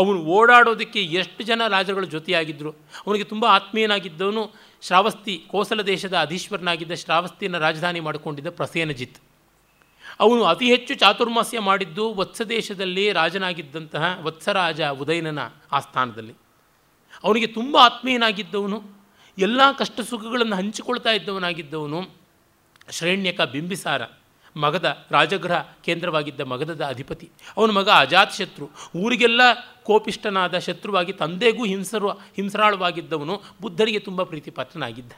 ಅವನು 0.00 0.18
ಓಡಾಡೋದಕ್ಕೆ 0.36 1.00
ಎಷ್ಟು 1.20 1.42
ಜನ 1.48 1.62
ರಾಜರುಗಳ 1.74 2.06
ಜೊತೆಯಾಗಿದ್ದರು 2.14 2.70
ಅವನಿಗೆ 3.06 3.26
ತುಂಬ 3.32 3.44
ಆತ್ಮೀಯನಾಗಿದ್ದವನು 3.56 4.42
ಶ್ರಾವಸ್ತಿ, 4.86 5.34
ಕೋಸಲ 5.50 5.80
ದೇಶದ 5.90 6.14
ಅಧೀಶ್ವರನಾಗಿದ್ದ 6.20 6.94
ಶ್ರಾವಸ್ತಿಯನ್ನು 7.02 7.58
ರಾಜಧಾನಿ 7.58 8.00
ಮಾಡಿಕೊಂಡಿದ್ದ 8.06 8.50
ಪ್ರಸೇನಜಿತ್. 8.60 9.18
ಅವನು 10.20 10.42
ಅತಿ 10.44 10.66
ಹೆಚ್ಚು 10.70 10.94
ಚಾತುರ್ಮಾಸ್ಯ 10.94 11.58
ಮಾಡಿದ್ದು 11.68 12.04
ವತ್ಸ 12.14 12.42
ದೇಶದಲ್ಲಿ 12.54 13.04
ರಾಜನಾಗಿದ್ದಂತಹ 13.12 14.04
ವತ್ಸರಾಜ 14.22 14.80
ಉದಯನನ 15.02 15.42
ಸ್ಥಾನದಲ್ಲಿ 15.80 16.34
ಅವನಿಗೆ 17.24 17.48
ತುಂಬ 17.58 17.74
ಆತ್ಮೀಯನಾಗಿದ್ದವನು, 17.88 18.78
ಎಲ್ಲ 19.38 19.60
ಕಷ್ಟ 19.78 20.00
ಸುಖಗಳನ್ನು 20.10 20.56
ಹಂಚಿಕೊಳ್ತಾ 20.56 21.12
ಇದ್ದವನಾಗಿದ್ದವನು 21.18 22.00
ಶ್ರೇಣ್ಯಕ 22.92 23.40
ಬಿಂಬಿಸಾರ, 23.40 24.02
ಮಗದ 24.56 25.06
ರಾಜಗೃಹ 25.10 25.60
ಕೇಂದ್ರವಾಗಿದ್ದ 25.84 26.40
ಮಗಧದ 26.40 26.84
ಅಧಿಪತಿ. 26.84 27.28
ಅವನ 27.56 27.70
ಮಗ 27.70 27.88
ಅಜಾತಶತ್ರು 27.88 28.66
ಊರಿಗೆಲ್ಲ 28.96 29.40
ಕೋಪಿಷ್ಟನಾದ 29.82 30.58
ಶತ್ರುವಾಗಿ 30.58 31.12
ತಂದೆಗೂ 31.12 31.64
ಹಿಂಸರು, 31.64 32.10
ಹಿಂಸರಾಳವಾಗಿದ್ದವನು 32.10 33.42
ಬುದ್ಧರಿಗೆ 33.62 33.98
ತುಂಬ 33.98 34.22
ಪ್ರೀತಿಪಾತ್ರನಾಗಿದ್ದ. 34.22 35.12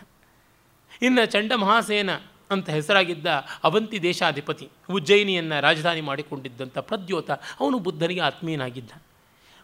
ಇನ್ನು 1.02 1.26
ಚಂಡ 1.26 1.52
ಮಹಾಸೇನ 1.52 2.10
ಅಂತ 2.51 2.70
ಹೆಸರಾಗಿದ್ದ 2.70 3.26
ಅವಂತಿ 3.64 4.02
ದೇಶಾಧಿಪತಿ, 4.02 4.68
ಉಜ್ಜಯಿನಿಯನ್ನು 4.90 5.60
ರಾಜಧಾನಿ 5.60 6.01
ಮಾಡಿಕೊಂಡಿದ್ದಂಥ 6.01 6.78
ಪ್ರದ್ಯೋತ, 6.78 7.30
ಅವನು 7.60 7.78
ಬುದ್ಧನಿಗೆ 7.78 8.20
ಆತ್ಮೀಯನಾಗಿದ್ದ. 8.20 8.92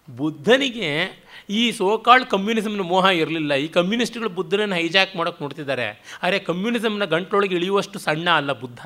ಬುದ್ಧನಿಗೆ 0.08 1.10
ಈ 1.50 1.72
ಸೋಕಾಳ್ 1.72 2.26
ಕಮ್ಯುನಿಸಮ್ನ 2.26 2.80
ಮೋಹ 2.80 3.04
ಇರಲಿಲ್ಲ. 3.04 3.54
ಈ 3.54 3.68
ಕಮ್ಯುನಿಸ್ಟ್ಗಳು 3.68 4.28
ಬುದ್ಧನನ್ನು 4.28 4.74
ಹೈಜಾಕ್ 4.74 5.16
ಮಾಡೋಕ್ಕೆ 5.16 5.44
ನೋಡ್ತಿದ್ದಾರೆ. 5.44 6.02
ಆದರೆ 6.22 6.38
ಕಮ್ಯುನಿಸಮ್ನ 6.38 7.04
ಗಂಟೊಳಗೆ 7.04 7.54
ಇಳಿಯುವಷ್ಟು 7.54 7.98
ಸಣ್ಣ 7.98 8.30
ಅಲ್ಲ 8.30 8.52
ಬುದ್ಧ. 8.52 8.80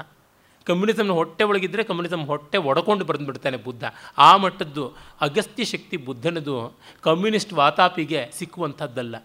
ಕಮ್ಯುನಿಸಮ್ನ 0.67 1.11
ಹೊಟ್ಟೆ 1.11 1.45
ಒಳಗಿದ್ದರೆ 1.45 1.85
ಕಮ್ಯುನಿಸಮ್ 1.85 2.27
ಹೊಟ್ಟೆ 2.27 2.59
ಒಡ್ಕೊಂಡು 2.59 3.05
ಬಂದುಬಿಡ್ತಾನೆ 3.05 3.57
ಬುದ್ಧ. 3.57 3.85
ಆ 4.19 4.37
ಮಟ್ಟದ್ದು 4.37 4.97
ಅಗಸ್ತ್ಯ 5.21 5.65
ಶಕ್ತಿ 5.65 5.97
ಬುದ್ಧನದು 5.97 6.79
ಕಮ್ಯುನಿಸ್ಟ್ 7.01 7.53
ವಾತಾಪಿಗೆ 7.53 8.31
ಸಿಕ್ಕುವಂಥದ್ದಲ್ಲ. 8.33 9.17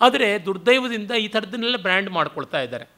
ಆದರೆ 0.00 0.44
ದುರ್ದೈವದಿಂದ 0.44 1.10
ಈ 1.10 1.28
ಥರದನ್ನೆಲ್ಲ 1.28 1.76
ಬ್ರ್ಯಾಂಡ್ 1.76 2.10
ಮಾಡ್ಕೊಳ್ತಾ 2.10 2.60
ಇದ್ದಾರೆ. 2.60 2.95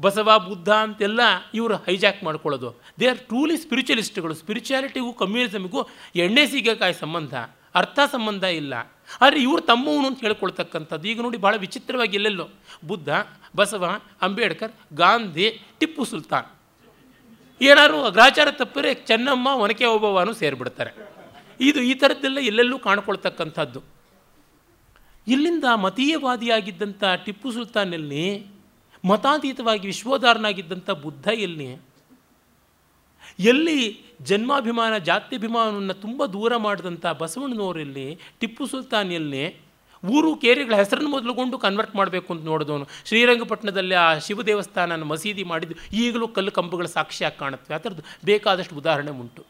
ಬಸವ, 0.00 0.38
ಬುದ್ಧ 0.48 0.68
ಅಂತೆಲ್ಲ 0.68 1.20
ಇವರು 1.54 1.76
ಹೈಜಾಕ್ 1.76 2.24
ಮಾಡ್ಕೊಳ್ಳೋದು. 2.24 2.74
ದೇ 3.00 3.06
ಆರ್ 3.06 3.18
ಟ್ರೂಲಿ 3.18 3.56
ಸ್ಪಿರಿಚುವಲಿಸ್ಟ್ಗಳು 3.56 4.34
ಸ್ಪಿರಿಚುಯಾಲಿಟಿಗೂ 4.34 5.12
ಕಮ್ಯುನಿಸಮಿಗೂ 5.12 5.88
ಎಣ್ಣೆ, 6.16 6.46
ಸೀಗೆಕಾಯಿ 6.46 6.94
ಸಂಬಂಧ. 6.94 7.34
ಅರ್ಥ 7.74 7.98
ಸಂಬಂಧ 8.12 8.44
ಇಲ್ಲ. 8.44 8.74
ಆದರೆ 9.20 9.42
ಇವರು 9.42 9.60
ತಮ್ಮವನು 9.60 10.06
ಅಂತ 10.06 10.20
ಹೇಳ್ಕೊಳ್ತಕ್ಕಂಥದ್ದು. 10.20 11.08
ಈಗ 11.08 11.20
ನೋಡಿ 11.20 11.38
ಭಾಳ 11.38 11.56
ವಿಚಿತ್ರವಾಗಿ 11.56 12.14
ಎಲ್ಲೆಲ್ಲೋ. 12.14 12.48
ಬುದ್ಧ, 12.86 13.08
ಬಸವ, 13.56 14.00
ಅಂಬೇಡ್ಕರ್, 14.22 14.72
ಗಾಂಧಿ, 14.92 15.60
ಟಿಪ್ಪು 15.78 16.04
ಸುಲ್ತಾನ್. 16.04 16.46
ಏನಾದ್ರು 17.62 18.04
ಅಗ್ರಾಚಾರ 18.04 18.50
ತಪ್ಪರೆ 18.50 18.94
ಚೆನ್ನಮ್ಮ, 18.94 19.46
ಒನಕೆ 19.46 19.84
ಒಬ್ಬವನು 19.84 20.32
ಸೇರಿಬಿಡ್ತಾರೆ. 20.32 20.90
ಇದು 21.60 21.80
ಈ 21.80 21.94
ಥರದ್ದೆಲ್ಲ 21.94 22.38
ಎಲ್ಲೆಲ್ಲೂ 22.38 22.78
ಕಾಣ್ಕೊಳ್ತಕ್ಕಂಥದ್ದು. 22.78 23.82
ಇಲ್ಲಿಂದ 25.28 25.64
ಮತೀಯವಾದಿಯಾಗಿದ್ದಂಥ 25.74 27.04
ಟಿಪ್ಪು 27.24 27.52
ಸುಲ್ತಾನಲ್ಲಿ 27.52 28.55
ಮತಾತೀತವಾಗಿ 29.06 29.86
ವಿಶ್ವೋದಾರನಾಗಿದ್ದಂಥ 29.86 30.90
ಬುದ್ಧ 30.90 31.26
ಎಲ್ಲಿ? 31.28 31.68
ಎಲ್ಲಿ 33.38 33.78
ಜನ್ಮಾಭಿಮಾನ, 34.22 34.98
ಜಾತ್ಯಭಿಮಾನವನ್ನು 34.98 35.94
ತುಂಬ 35.94 36.26
ದೂರ 36.26 36.56
ಮಾಡಿದಂಥ 36.56 37.06
ಬಸವಣ್ಣನವರಲ್ಲಿ 37.06 38.18
ಟಿಪ್ಪು 38.40 38.66
ಸುಲ್ತಾನ್ 38.66 39.12
ಎಲ್ಲಿ? 39.12 39.44
ಊರು 40.04 40.36
ಕೇರಿಗಳ 40.36 40.74
ಹೆಸರನ್ನು 40.74 41.10
ಮೊದಲುಗೊಂಡು 41.10 41.58
ಕನ್ವರ್ಟ್ 41.58 41.94
ಮಾಡಬೇಕು 41.96 42.28
ಅಂತ 42.32 42.44
ನೋಡಿದವನು. 42.44 42.86
ಶ್ರೀರಂಗಪಟ್ಟಣದಲ್ಲಿ 43.04 43.94
ಆ 43.94 44.18
ಶಿವ 44.18 44.42
ದೇವಸ್ಥಾನ 44.42 45.02
ಮಸೀದಿ 45.02 45.44
ಮಾಡಿದ್ದು 45.44 45.76
ಈಗಲೂ 45.96 46.28
ಕಲ್ಲು 46.28 46.50
ಕಂಬಗಳ 46.50 46.86
ಸಾಕ್ಷಿಯಾಗಿ 46.86 47.38
ಕಾಣುತ್ತವೆ 47.38 47.74
ಆ 47.74 47.78
ಥರದ್ದು 47.78 48.04
ಬೇಕಾದಷ್ಟು 48.24 48.76
ಉದಾಹರಣೆ 48.76 49.10
ಉಂಟು. 49.10 49.42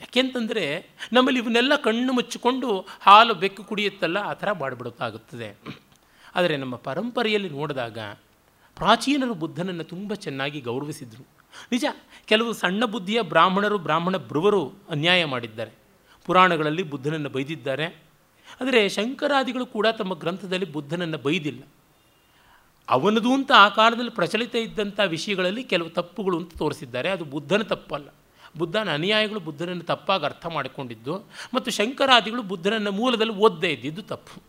ಯಾಕೆಂತಂದರೆ 0.00 0.64
ನಮ್ಮಲ್ಲಿ 1.12 1.40
ಇವನ್ನೆಲ್ಲ 1.40 1.76
ಕಣ್ಣು 1.76 2.12
ಮುಚ್ಚಿಕೊಂಡು 2.12 2.68
ಹಾಲು 3.00 3.34
ಬೆಕ್ಕು 3.34 3.64
ಕುಡಿಯುತ್ತಲ್ಲ, 3.64 4.18
ಆ 4.18 4.32
ಥರ 4.32 4.52
ಮಾಡಿಬಿಡೋಕ್ಕಾಗುತ್ತದೆ 4.52 5.48
ಆದರೆ 6.36 6.56
ನಮ್ಮ 6.56 6.76
ಪರಂಪರೆಯಲ್ಲಿ 6.76 7.48
ನೋಡಿದಾಗ 7.48 7.98
ಪ್ರಾಚೀನರು 8.76 9.34
ಬುದ್ಧನನ್ನು 9.34 9.84
ತುಂಬ 9.84 10.14
ಚೆನ್ನಾಗಿ 10.14 10.60
ಗೌರವಿಸಿದರು. 10.60 11.26
ನಿಜ, 11.72 11.84
ಕೆಲವು 12.24 12.52
ಸಣ್ಣ 12.52 12.84
ಬುದ್ಧಿಯ 12.84 13.22
ಬ್ರಾಹ್ಮಣರು 13.22 13.78
ಬ್ರಾಹ್ಮಣ 13.78 14.16
ಬ್ರುವರು 14.16 14.72
ಅನ್ಯಾಯ 14.90 15.24
ಮಾಡಿದ್ದಾರೆ. 15.24 15.70
ಪುರಾಣಗಳಲ್ಲಿ 16.24 16.82
ಬುದ್ಧನನ್ನು 16.82 17.28
ಬೈದಿದ್ದಾರೆ. 17.28 17.84
ಆದರೆ 18.60 18.88
ಶಂಕರಾದಿಗಳು 18.88 19.66
ಕೂಡ 19.66 19.86
ತಮ್ಮ 19.86 20.14
ಗ್ರಂಥದಲ್ಲಿ 20.14 20.72
ಬುದ್ಧನನ್ನು 20.72 21.18
ಬೈದಿಲ್ಲ. 21.18 21.62
ಅವನದು 22.88 23.34
ಅಂತ 23.34 23.52
ಆ 23.56 23.68
ಕಾಲದಲ್ಲಿ 23.68 24.10
ಪ್ರಚಲಿತ 24.10 24.54
ಇದ್ದಂಥ 24.54 25.00
ವಿಷಯಗಳಲ್ಲಿ 25.06 25.64
ಕೆಲವು 25.64 25.90
ತಪ್ಪುಗಳು 25.90 26.38
ಅಂತ 26.38 26.58
ತೋರಿಸಿದ್ದಾರೆ. 26.58 27.10
ಅದು 27.10 27.24
ಬುದ್ಧನ 27.24 27.62
ತಪ್ಪಲ್ಲ. 27.62 28.08
ಬುದ್ಧನ 28.58 28.92
ಅನುಯಾಯಿಗಳು 28.94 29.40
ಬುದ್ಧನನ್ನು 29.40 29.82
ತಪ್ಪಾಗಿ 29.82 30.24
ಅರ್ಥ 30.24 30.46
ಮಾಡಿಕೊಂಡಿದ್ದು 30.46 31.16
ಮತ್ತು 31.54 31.70
ಶಂಕರಾದಿಗಳು 31.70 32.42
ಬುದ್ಧನನ್ನು 32.42 32.92
ಮೂಲದಲ್ಲಿ 32.92 33.32
ಓದ್ದೇ 33.32 33.68
ಇದ್ದಿದ್ದು 33.68 34.02
ತಪ್ಪು. 34.02 34.42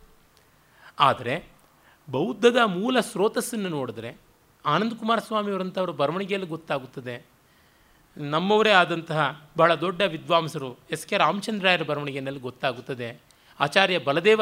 ಆದರೆ 0.99 1.56
ಬೌದ್ಧದ 2.09 2.57
ಮೂಲ 2.65 2.99
ಸ್ರೋತಸ್ಸನ್ನು 2.99 3.69
ನೋಡಿದ್ರೆ 3.69 4.21
ಆನಂದ 4.65 4.93
ಕುಮಾರಸ್ವಾಮಿಯವರಂಥವ್ರ 4.93 5.89
ಬರವಣಿಗೆಯಲ್ಲಿ 5.89 6.47
ಗೊತ್ತಾಗುತ್ತದೆ. 6.47 7.25
ನಮ್ಮವರೇ 8.17 8.71
ಆದಂತಹ 8.71 9.49
ಬಹಳ 9.57 9.75
ದೊಡ್ಡ 9.75 10.01
ವಿದ್ವಾಂಸರು 10.01 10.77
ಎಸ್ 10.91 11.07
ಕೆ 11.07 11.17
ರಾಮಚಂದ್ರಾಯರ 11.17 11.83
ಬರವಣಿಗೆಯಲ್ಲಿ 11.83 12.39
ಗೊತ್ತಾಗುತ್ತದೆ. 12.39 13.21
ಆಚಾರ್ಯ 13.59 13.97
ಬಲದೇವ 13.97 14.41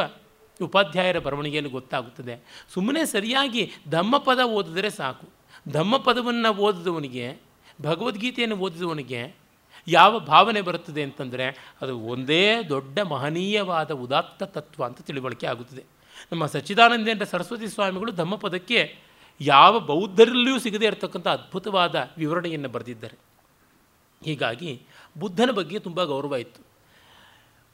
ಉಪಾಧ್ಯಾಯರ 0.61 1.19
ಬರವಣಿಗೆಯಲ್ಲಿ 1.19 1.71
ಗೊತ್ತಾಗುತ್ತದೆ. 1.71 2.65
ಸುಮ್ಮನೆ 2.73 3.05
ಸರಿಯಾಗಿ 3.05 3.71
ಧಮ್ಮಪದ 3.89 4.39
ಓದಿದ್ರೆ 4.39 4.89
ಸಾಕು. 4.89 5.27
ಧಮ್ಮಪದವನ್ನು 5.71 6.53
ಓದಿದವನಿಗೆ, 6.53 7.37
ಭಗವದ್ಗೀತೆಯನ್ನು 7.81 8.55
ಓದಿದವನಿಗೆ 8.55 9.35
ಯಾವ 9.87 10.19
ಭಾವನೆ 10.19 10.61
ಬರುತ್ತದೆ 10.61 11.03
ಅಂತಂದರೆ 11.03 11.75
ಅದು 11.81 11.99
ಒಂದೇ 11.99 12.63
ದೊಡ್ಡ 12.69 12.99
ಮಹನೀಯವಾದ 12.99 13.91
ಉದಾತ್ತ 13.91 14.43
ತತ್ವ 14.43 14.85
ಅಂತ 14.85 15.01
ತಿಳುವಳಿಕೆ 15.01 15.47
ಆಗುತ್ತದೆ. 15.47 15.94
ನಮ್ಮ 16.31 16.45
ಸಚ್ಚಿದಾನಂದೇಂದ್ರ 16.45 17.25
ಸರಸ್ವತಿ 17.25 17.67
ಸ್ವಾಮಿಗಳು 17.67 18.11
ಧಮ್ಮಪದಕ್ಕೆ 18.11 18.99
ಯಾವ 19.41 19.79
ಬೌದ್ಧರಲ್ಲಿಯೂ 19.79 20.59
ಸಿಗದೇ 20.59 20.85
ಇರತಕ್ಕಂಥ 20.85 21.27
ಅದ್ಭುತವಾದ 21.27 22.09
ವಿವರಣೆಯನ್ನು 22.17 22.69
ಬರೆದಿದ್ದಾರೆ. 22.69 23.17
ಹೀಗಾಗಿ 24.25 24.81
ಬುದ್ಧನ 25.19 25.51
ಬಗ್ಗೆ 25.51 25.79
ತುಂಬ 25.79 26.03
ಗೌರವ 26.03 26.35
ಇತ್ತು. 26.35 26.61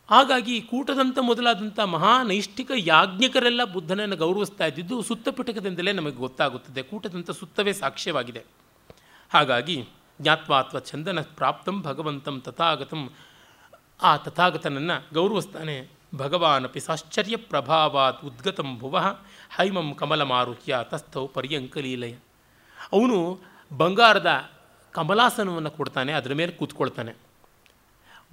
ಹಾಗಾಗಿ 0.10 0.62
ಕೂಟದಂಥ 0.62 1.18
ಮೊದಲಾದಂಥ 1.22 1.80
ಮಹಾ 1.80 2.24
ನೈಷ್ಠಿಕ 2.24 2.72
ಯಾಜ್ಞಿಕರೆಲ್ಲ 2.78 3.64
ಬುದ್ಧನನ್ನು 3.64 4.16
ಗೌರವಿಸ್ತಾ 4.16 4.66
ಇದ್ದಿದ್ದು 4.66 5.02
ಸುತ್ತ 5.02 5.30
ಪಿಟಕದಿಂದಲೇ 5.30 5.92
ನಮಗೆ 5.92 6.16
ಗೊತ್ತಾಗುತ್ತದೆ. 6.16 6.84
ಕೂಟದಂಥ 6.84 7.32
ಸುತ್ತವೇ 7.32 7.74
ಸಾಕ್ಷ್ಯವಾಗಿದೆ. 7.74 8.44
ಹಾಗಾಗಿ 9.34 9.86
ಜ್ಞಾತ್ವಾತ್ವ 10.22 10.80
ಚಂದನ 10.80 11.22
ಪ್ರಾಪ್ತಂ 11.22 11.82
ಭಗವಂತಂ 11.82 12.42
ತಥಾಗತಂ 12.42 13.10
ಆ 14.02 14.18
ತಥಾಗತನನ್ನು 14.18 15.14
ಗೌರವಿಸ್ತಾನೆ 15.14 16.01
ಭಗವಾನಪಿ 16.16 16.80
ಸಾಶ್ಚರ್ಯ 16.80 17.36
ಪ್ರಭಾವಾತ್ 17.38 18.26
ಉದ್ಗತಂ 18.26 18.80
ಭುವ 18.80 18.98
ಹೈಮಂ 19.56 19.94
ಕಮಲಮಾರುಹ್ಯ 19.94 20.78
ತಸ್ಥೌ 20.84 21.28
ಪರ್ಯಂಕಲೀಲಯ. 21.28 22.14
ಅವನು 22.94 23.40
ಬಂಗಾರದ 23.78 24.32
ಕಮಲಾಸನವನ್ನು 24.92 25.72
ಕೊಡ್ತಾನೆ, 25.72 26.12
ಅದರ 26.14 26.34
ಮೇಲೆ 26.34 26.52
ಕೂತ್ಕೊಳ್ತಾನೆ. 26.52 27.14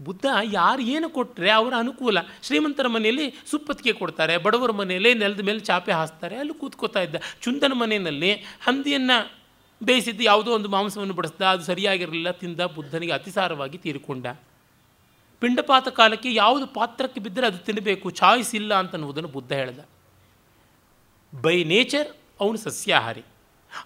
ಬುದ್ಧ 0.01 0.27
ಯಾರು 0.53 0.83
ಏನು 0.83 1.09
ಕೊಟ್ಟರೆ 1.11 1.51
ಅವರ 1.51 1.75
ಅನುಕೂಲ. 1.79 2.19
ಶ್ರೀಮಂತರ 2.43 2.87
ಮನೆಯಲ್ಲಿ 2.87 3.27
ಸುಪ್ಪತ್ತಿಗೆ 3.51 3.93
ಕೊಡ್ತಾರೆ, 3.93 4.39
ಬಡವರ 4.39 4.73
ಮನೆಯಲ್ಲಿ 4.73 5.15
ನೆಲದ 5.15 5.41
ಮೇಲೆ 5.41 5.61
ಚಾಪೆ 5.61 5.93
ಹಾಸ್ತಾರೆ, 5.93 6.37
ಅಲ್ಲಿ 6.37 6.55
ಕೂತ್ಕೋತಾ 6.55 7.01
ಇದ್ದ. 7.01 7.17
ಚುಂದನ 7.41 7.73
ಮನೆಯಲ್ಲಿ 7.75 8.33
ಹಂದಿಯನ್ನು 8.67 9.19
ಬೇಯಿಸಿದ್ದು 9.81 10.25
ಯಾವುದೋ 10.25 10.51
ಒಂದು 10.53 10.69
ಮಾಂಸವನ್ನು 10.69 11.15
ಬಡಿಸ್ದ, 11.15 11.43
ಅದು 11.43 11.65
ಸರಿಯಾಗಿರಲಿಲ್ಲ, 11.65 12.31
ತಿಂದ 12.31 12.61
ಬುದ್ಧನಿಗೆ 12.61 13.13
ಅತಿಸಾರವಾಗಿ 13.13 13.79
ತೀರಿಕೊಂಡ. 13.79 14.27
ಪಿಂಡಪಾತ 15.41 15.89
ಕಾಲಕ್ಕೆ 15.89 16.35
ಯಾವುದು 16.35 16.67
ಪಾತ್ರಕ್ಕೆ 16.67 17.21
ಬಿದ್ದರೆ 17.21 17.47
ಅದು 17.47 17.59
ತಿನ್ನಬೇಕು, 17.59 18.11
ಚಾಯ್ಸ್ 18.11 18.55
ಇಲ್ಲ 18.55 18.75
ಅಂತನ್ನುವುದನ್ನು 18.75 19.29
ಬುದ್ಧ 19.29 19.53
ಹೇಳಿದ. 19.53 19.79
ಬೈ 21.41 21.65
ನೇಚರ್ 21.65 22.09
ಅವನು 22.41 22.57
ಸಸ್ಯಾಹಾರಿ. 22.57 23.23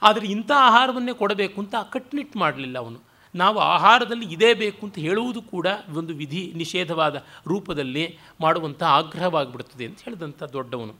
ಆದರೆ 0.02 0.26
ಇಂಥ 0.26 0.50
ಆಹಾರವನ್ನೇ 0.56 1.12
ಕೊಡಬೇಕು 1.12 1.60
ಅಂತ 1.60 1.74
ಕಟ್ನಿಟ್ಟು 1.92 2.38
ಮಾಡಲಿಲ್ಲ 2.38 2.78
ಅವನು. 2.78 3.00
ನಾವು 3.34 3.58
ಆಹಾರದಲ್ಲಿ 3.58 4.32
ಇದೇ 4.32 4.54
ಬೇಕು 4.54 4.86
ಅಂತ 4.86 4.98
ಹೇಳುವುದು 4.98 5.42
ಕೂಡ 5.42 5.66
ಒಂದು 5.94 6.14
ವಿಧಿ 6.14 6.52
ನಿಷೇಧವಾದ 6.56 7.24
ರೂಪದಲ್ಲಿ 7.46 8.18
ಮಾಡುವಂಥ 8.40 8.82
ಆಗ್ರಹವಾಗಿಬಿಡುತ್ತದೆ 8.82 9.86
ಅಂತ 9.86 10.00
ಹೇಳಿದಂಥ 10.00 10.42
ದೊಡ್ಡವನು. 10.42 10.94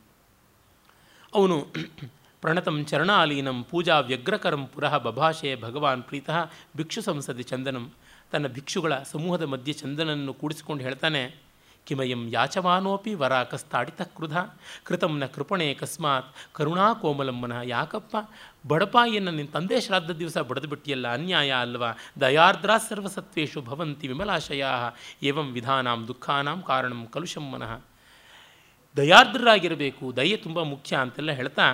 ಅವನು 1.34 1.66
ಪ್ರಣತಂ 2.40 2.84
ಚರಣಾಲೀನಂ 2.84 3.62
ಪೂಜಾ 3.62 3.98
ವ್ಯಗ್ರಕರಂ 3.98 4.66
ಪುರಃ 4.66 4.98
ಬಭಾಷೆ 4.98 5.56
ಭಗವಾನ್ 5.56 6.02
ಪ್ರೀತಃ 6.02 6.50
ಭಿಕ್ಷು 6.76 7.02
ಸಂಸದಿ 7.02 7.42
ಚಂದನಂ 7.42 7.92
ತನ್ನ 8.32 8.46
ಭಿಕ್ಷುಗಳ 8.56 8.92
ಸಮೂಹದ 9.12 9.46
ಮಧ್ಯೆ 9.54 9.72
ಚಂದನನ್ನು 9.72 10.32
ಕೂಡಿಸಿಕೊಂಡು 10.40 10.82
ಹೇಳ್ತಾನೆ, 10.84 11.22
ಕಿಮಯಂ 11.86 12.20
ಯಾಚವಾನೋಪಿ 12.30 13.12
ವರಾಕಸ್ತಾಡಿತ 13.20 14.00
ಕ್ರುಧ 14.16 14.36
ಕೃಧ 14.86 15.04
ನ 15.04 15.26
ಕೃಪಣೆ 15.34 15.66
ಕಸ್ಮಾತ್, 15.74 16.28
ಕರುಣಾ 16.56 16.88
ಕೋಮಲಮ್ಮನ 17.00 17.54
ಯಾಕಪ್ಪ 17.64 18.16
ಬಡಪಾಯಿಯನ್ನು 18.68 19.30
ನಿನ್ನ 19.30 19.50
ತಂದೆ 19.52 19.78
ಶ್ರಾದ್ದ 19.80 20.16
ದಿವಸ 20.20 20.38
ಬಡದು 20.50 20.68
ಬಿಟ್ಟಿಯಲ್ಲ, 20.68 21.06
ಅನ್ಯಾಯ 21.12 21.50
ಅಲ್ವಾ, 21.64 21.90
ದಯಾರ್ದ್ರಾ 22.20 22.76
ಸರ್ವಸತ್ವೇಶು 22.88 23.60
ಭವಂತಿ 23.62 24.09
ವಿಮಲಾಶಯ 24.09 24.64
ಏವಂ 25.22 25.48
ವಿಧಾನಾಂ 25.56 26.02
ದುಃಖಾನಾಂ 26.09 26.60
ಕಾರಣಂ 26.70 27.02
ಕಲುಷಂ 27.14 27.46
ಮನಃ. 27.52 27.72
ದಯಾರ್ದ್ರರಾಗಿರಬೇಕು, 28.96 30.04
ದಯೆ 30.16 30.36
ತುಂಬ 30.36 30.62
ಮುಖ್ಯ 30.72 30.96
ಅಂತೆಲ್ಲ 30.96 31.32
ಹೇಳ್ತಾ 31.32 31.66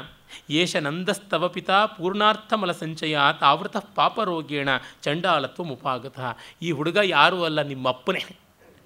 ಏಷ 0.51 0.77
ನಂದಸ್ತವ 0.77 1.49
ಪಿತಾ 1.49 1.87
ಪೂರ್ಣಾರ್ಥಮಲ 1.87 2.73
ಸಂಚಯಾತ್ 2.73 3.43
ಆವೃತ 3.43 3.77
ಪಾಪರೋಗೇಣ 3.77 4.69
ಚಂಡಾಲತ್ವ 5.03 5.65
ಮುಪಾಗತಃ 5.65 6.29
ಈ 6.63 6.71
ಹುಡುಗ 6.71 6.99
ಯಾರೂ 7.05 7.43
ಅಲ್ಲ, 7.43 7.63
ನಿಮ್ಮಪ್ಪನೇ. 7.63 8.23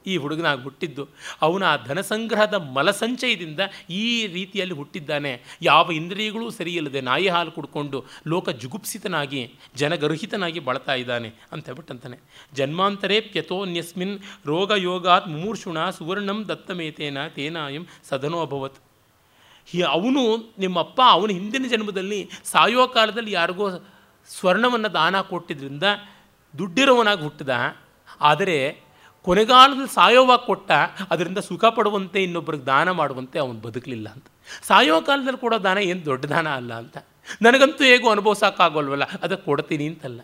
ಈ 0.07 0.17
ಹುಡುಗನಾಗಿ 0.17 0.63
ಹುಟ್ಟಿದ್ದು. 0.63 1.09
ಅವನ 1.43 1.63
ಆ 1.63 1.77
ಧನಸಂಗ್ರಹದ 1.77 2.55
ಮಲಸಂಚಯದಿಂದ 2.55 3.61
ಈ 3.91 4.27
ರೀತಿಯಲ್ಲಿ 4.27 4.75
ಹುಟ್ಟಿದ್ದಾನೆ. 4.75 5.33
ಯಾವ 5.63 5.93
ಇಂದ್ರಿಯಗಳೂ 5.93 6.51
ಸರಿಯಿಲ್ಲದೆ 6.51 7.01
ನಾಯಿ 7.01 7.29
ಹಾಲು 7.29 7.51
ಕುಡ್ಕೊಂಡು 7.51 8.05
ಲೋಕ 8.27 8.51
ಜುಗುಪ್ಸಿತನಾಗಿ, 8.63 9.43
ಜನಗರ್ಹಿತನಾಗಿ 9.77 10.61
ಬಾಳ್ತಾ 10.61 10.95
ಇದ್ದಾನೆ 10.95 11.33
ಅಂತ 11.53 11.65
ಹೇಳ್ಬಿಟ್ಟಂತಾನೆ. 11.67 12.19
ಜನ್ಮಾಂತರೇ 12.55 13.21
ಪ್ಯತೋನ್ಯಸ್ಮಿನ್ 13.21 14.19
ರೋಗಯೋಗಾತ್ 14.47 15.29
ಮುಮೂರ್ಷುಣ 15.29 15.91
ಸುವರ್ಣಂ 15.91 16.49
ದತ್ತಮೇತೇನ 16.49 17.29
ತೇನಾಯಂ 17.29 17.87
ಸದನೋಭವತ್ 18.09 18.81
ಹಿ 19.71 19.81
ಅವನು 19.97 20.23
ನಿಮ್ಮಪ್ಪ 20.63 20.99
ಅವನ 21.17 21.31
ಹಿಂದಿನ 21.39 21.67
ಜನ್ಮದಲ್ಲಿ 21.73 22.21
ಸಾಯೋ 22.53 22.85
ಕಾಲದಲ್ಲಿ 22.97 23.33
ಯಾರಿಗೋ 23.39 23.67
ಸ್ವರ್ಣವನ್ನು 24.29 24.91
ದಾನ 24.97 25.15
ಕೊಟ್ಟಿದ್ದರಿಂದ 25.33 25.87
ದುಡ್ಡಿರೋವನಾಗಿ 26.55 27.23
ಹುಟ್ಟಿದ. 27.27 27.53
ಆದರೆ 28.31 28.57
ಕೊನೆಗಾಲದಲ್ಲಿ 29.27 29.91
ಸಾಯೋವಾಗ 29.97 30.41
ಕೊಟ್ಟ, 30.51 30.71
ಅದರಿಂದ 31.13 31.41
ಸುಖ 31.49 31.65
ಪಡುವಂತೆ 31.77 32.19
ಇನ್ನೊಬ್ಬರಿಗೆ 32.27 32.65
ದಾನ 32.71 32.91
ಮಾಡುವಂತೆ 33.01 33.37
ಅವನು 33.45 33.59
ಬದುಕಲಿಲ್ಲ 33.67 34.07
ಅಂತ. 34.17 34.27
ಸಾಯೋ 34.69 34.97
ಕಾಲದಲ್ಲಿ 35.09 35.41
ಕೊಡೋ 35.45 35.59
ದಾನ 35.67 35.79
ಏನು 35.91 36.03
ದೊಡ್ಡ 36.11 36.25
ದಾನ 36.33 36.49
ಅಲ್ಲ 36.61 36.73
ಅಂತ. 36.83 36.97
ನನಗಂತೂ 37.45 37.83
ಹೇಗೂ 37.91 38.07
ಅನುಭವಿಸೋಕ್ಕಾಗೋಲ್ವಲ್ಲ 38.15 39.07
ಅದಕ್ಕೆ 39.25 39.45
ಕೊಡ್ತೀನಿ 39.49 39.87
ಅಂತಲ್ಲ. 39.93 40.21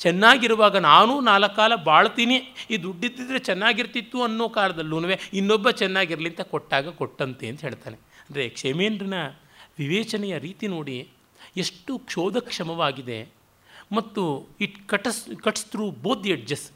ಚೆನ್ನಾಗಿರುವಾಗ 0.00 0.76
ನಾನು 0.90 1.14
ನಾಲ್ಕು 1.30 1.54
ಕಾಲ 1.56 1.72
ಬಾಳ್ತೀನಿ, 1.88 2.36
ಈ 2.72 2.76
ದುಡ್ಡಿದ್ದಿದ್ರೆ 2.84 3.40
ಚೆನ್ನಾಗಿರ್ತಿತ್ತು 3.48 4.18
ಅನ್ನೋ 4.28 4.46
ಕಾಲದಲ್ಲೂ 4.58 4.98
ಇನ್ನೊಬ್ಬ 5.40 5.70
ಚೆನ್ನಾಗಿರಲಿ 5.80 6.30
ಅಂತ 6.32 6.44
ಕೊಟ್ಟಾಗ 6.54 6.94
ಕೊಟ್ಟಂತೆ 7.00 7.46
ಅಂತ 7.52 7.60
ಹೇಳ್ತಾನೆ. 7.68 7.98
ಅಂದರೆ 8.24 8.48
ಕ್ಷೇಮೇಂದ್ರನ 8.48 9.18
ವಿವೇಚನೆಯ 9.78 10.38
ರೀತಿ 10.38 10.66
ನೋಡಿ 10.66 11.08
ಎಷ್ಟು 11.56 11.98
ಕ್ಷೋಧಕ್ಷಮವಾಗಿದೆ. 11.98 13.18
ಮತ್ತು 13.92 14.22
it 14.60 14.88
cuts, 14.88 15.22
cuts 15.42 15.66
through 15.66 15.90
both 15.90 16.26
edges, 16.26 16.66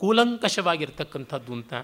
ಕೂಲಂಕಷವಾಗಿರ್ತಕ್ಕಂಥದ್ದು 0.00 1.52
ಅಂತ 1.52 1.74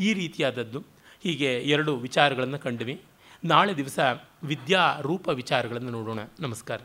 ಈ 0.00 0.12
ರೀತಿಯಾದದ್ದು. 0.12 0.80
ಹೀಗೆ 1.22 1.50
ಎರಡು 1.74 1.96
ವಿಚಾರಗಳನ್ನು 1.96 2.58
ಕಂಡ್ವಿ. 2.58 3.00
ನಾಳೆ 3.44 3.76
ದಿವಸ 3.76 3.98
ವಿದ್ಯಾ 4.42 4.82
ರೂಪ 5.00 5.28
ವಿಚಾರಗಳನ್ನು 5.28 5.90
ನೋಡೋಣ. 5.90 6.18
ನಮಸ್ಕಾರ. 6.40 6.80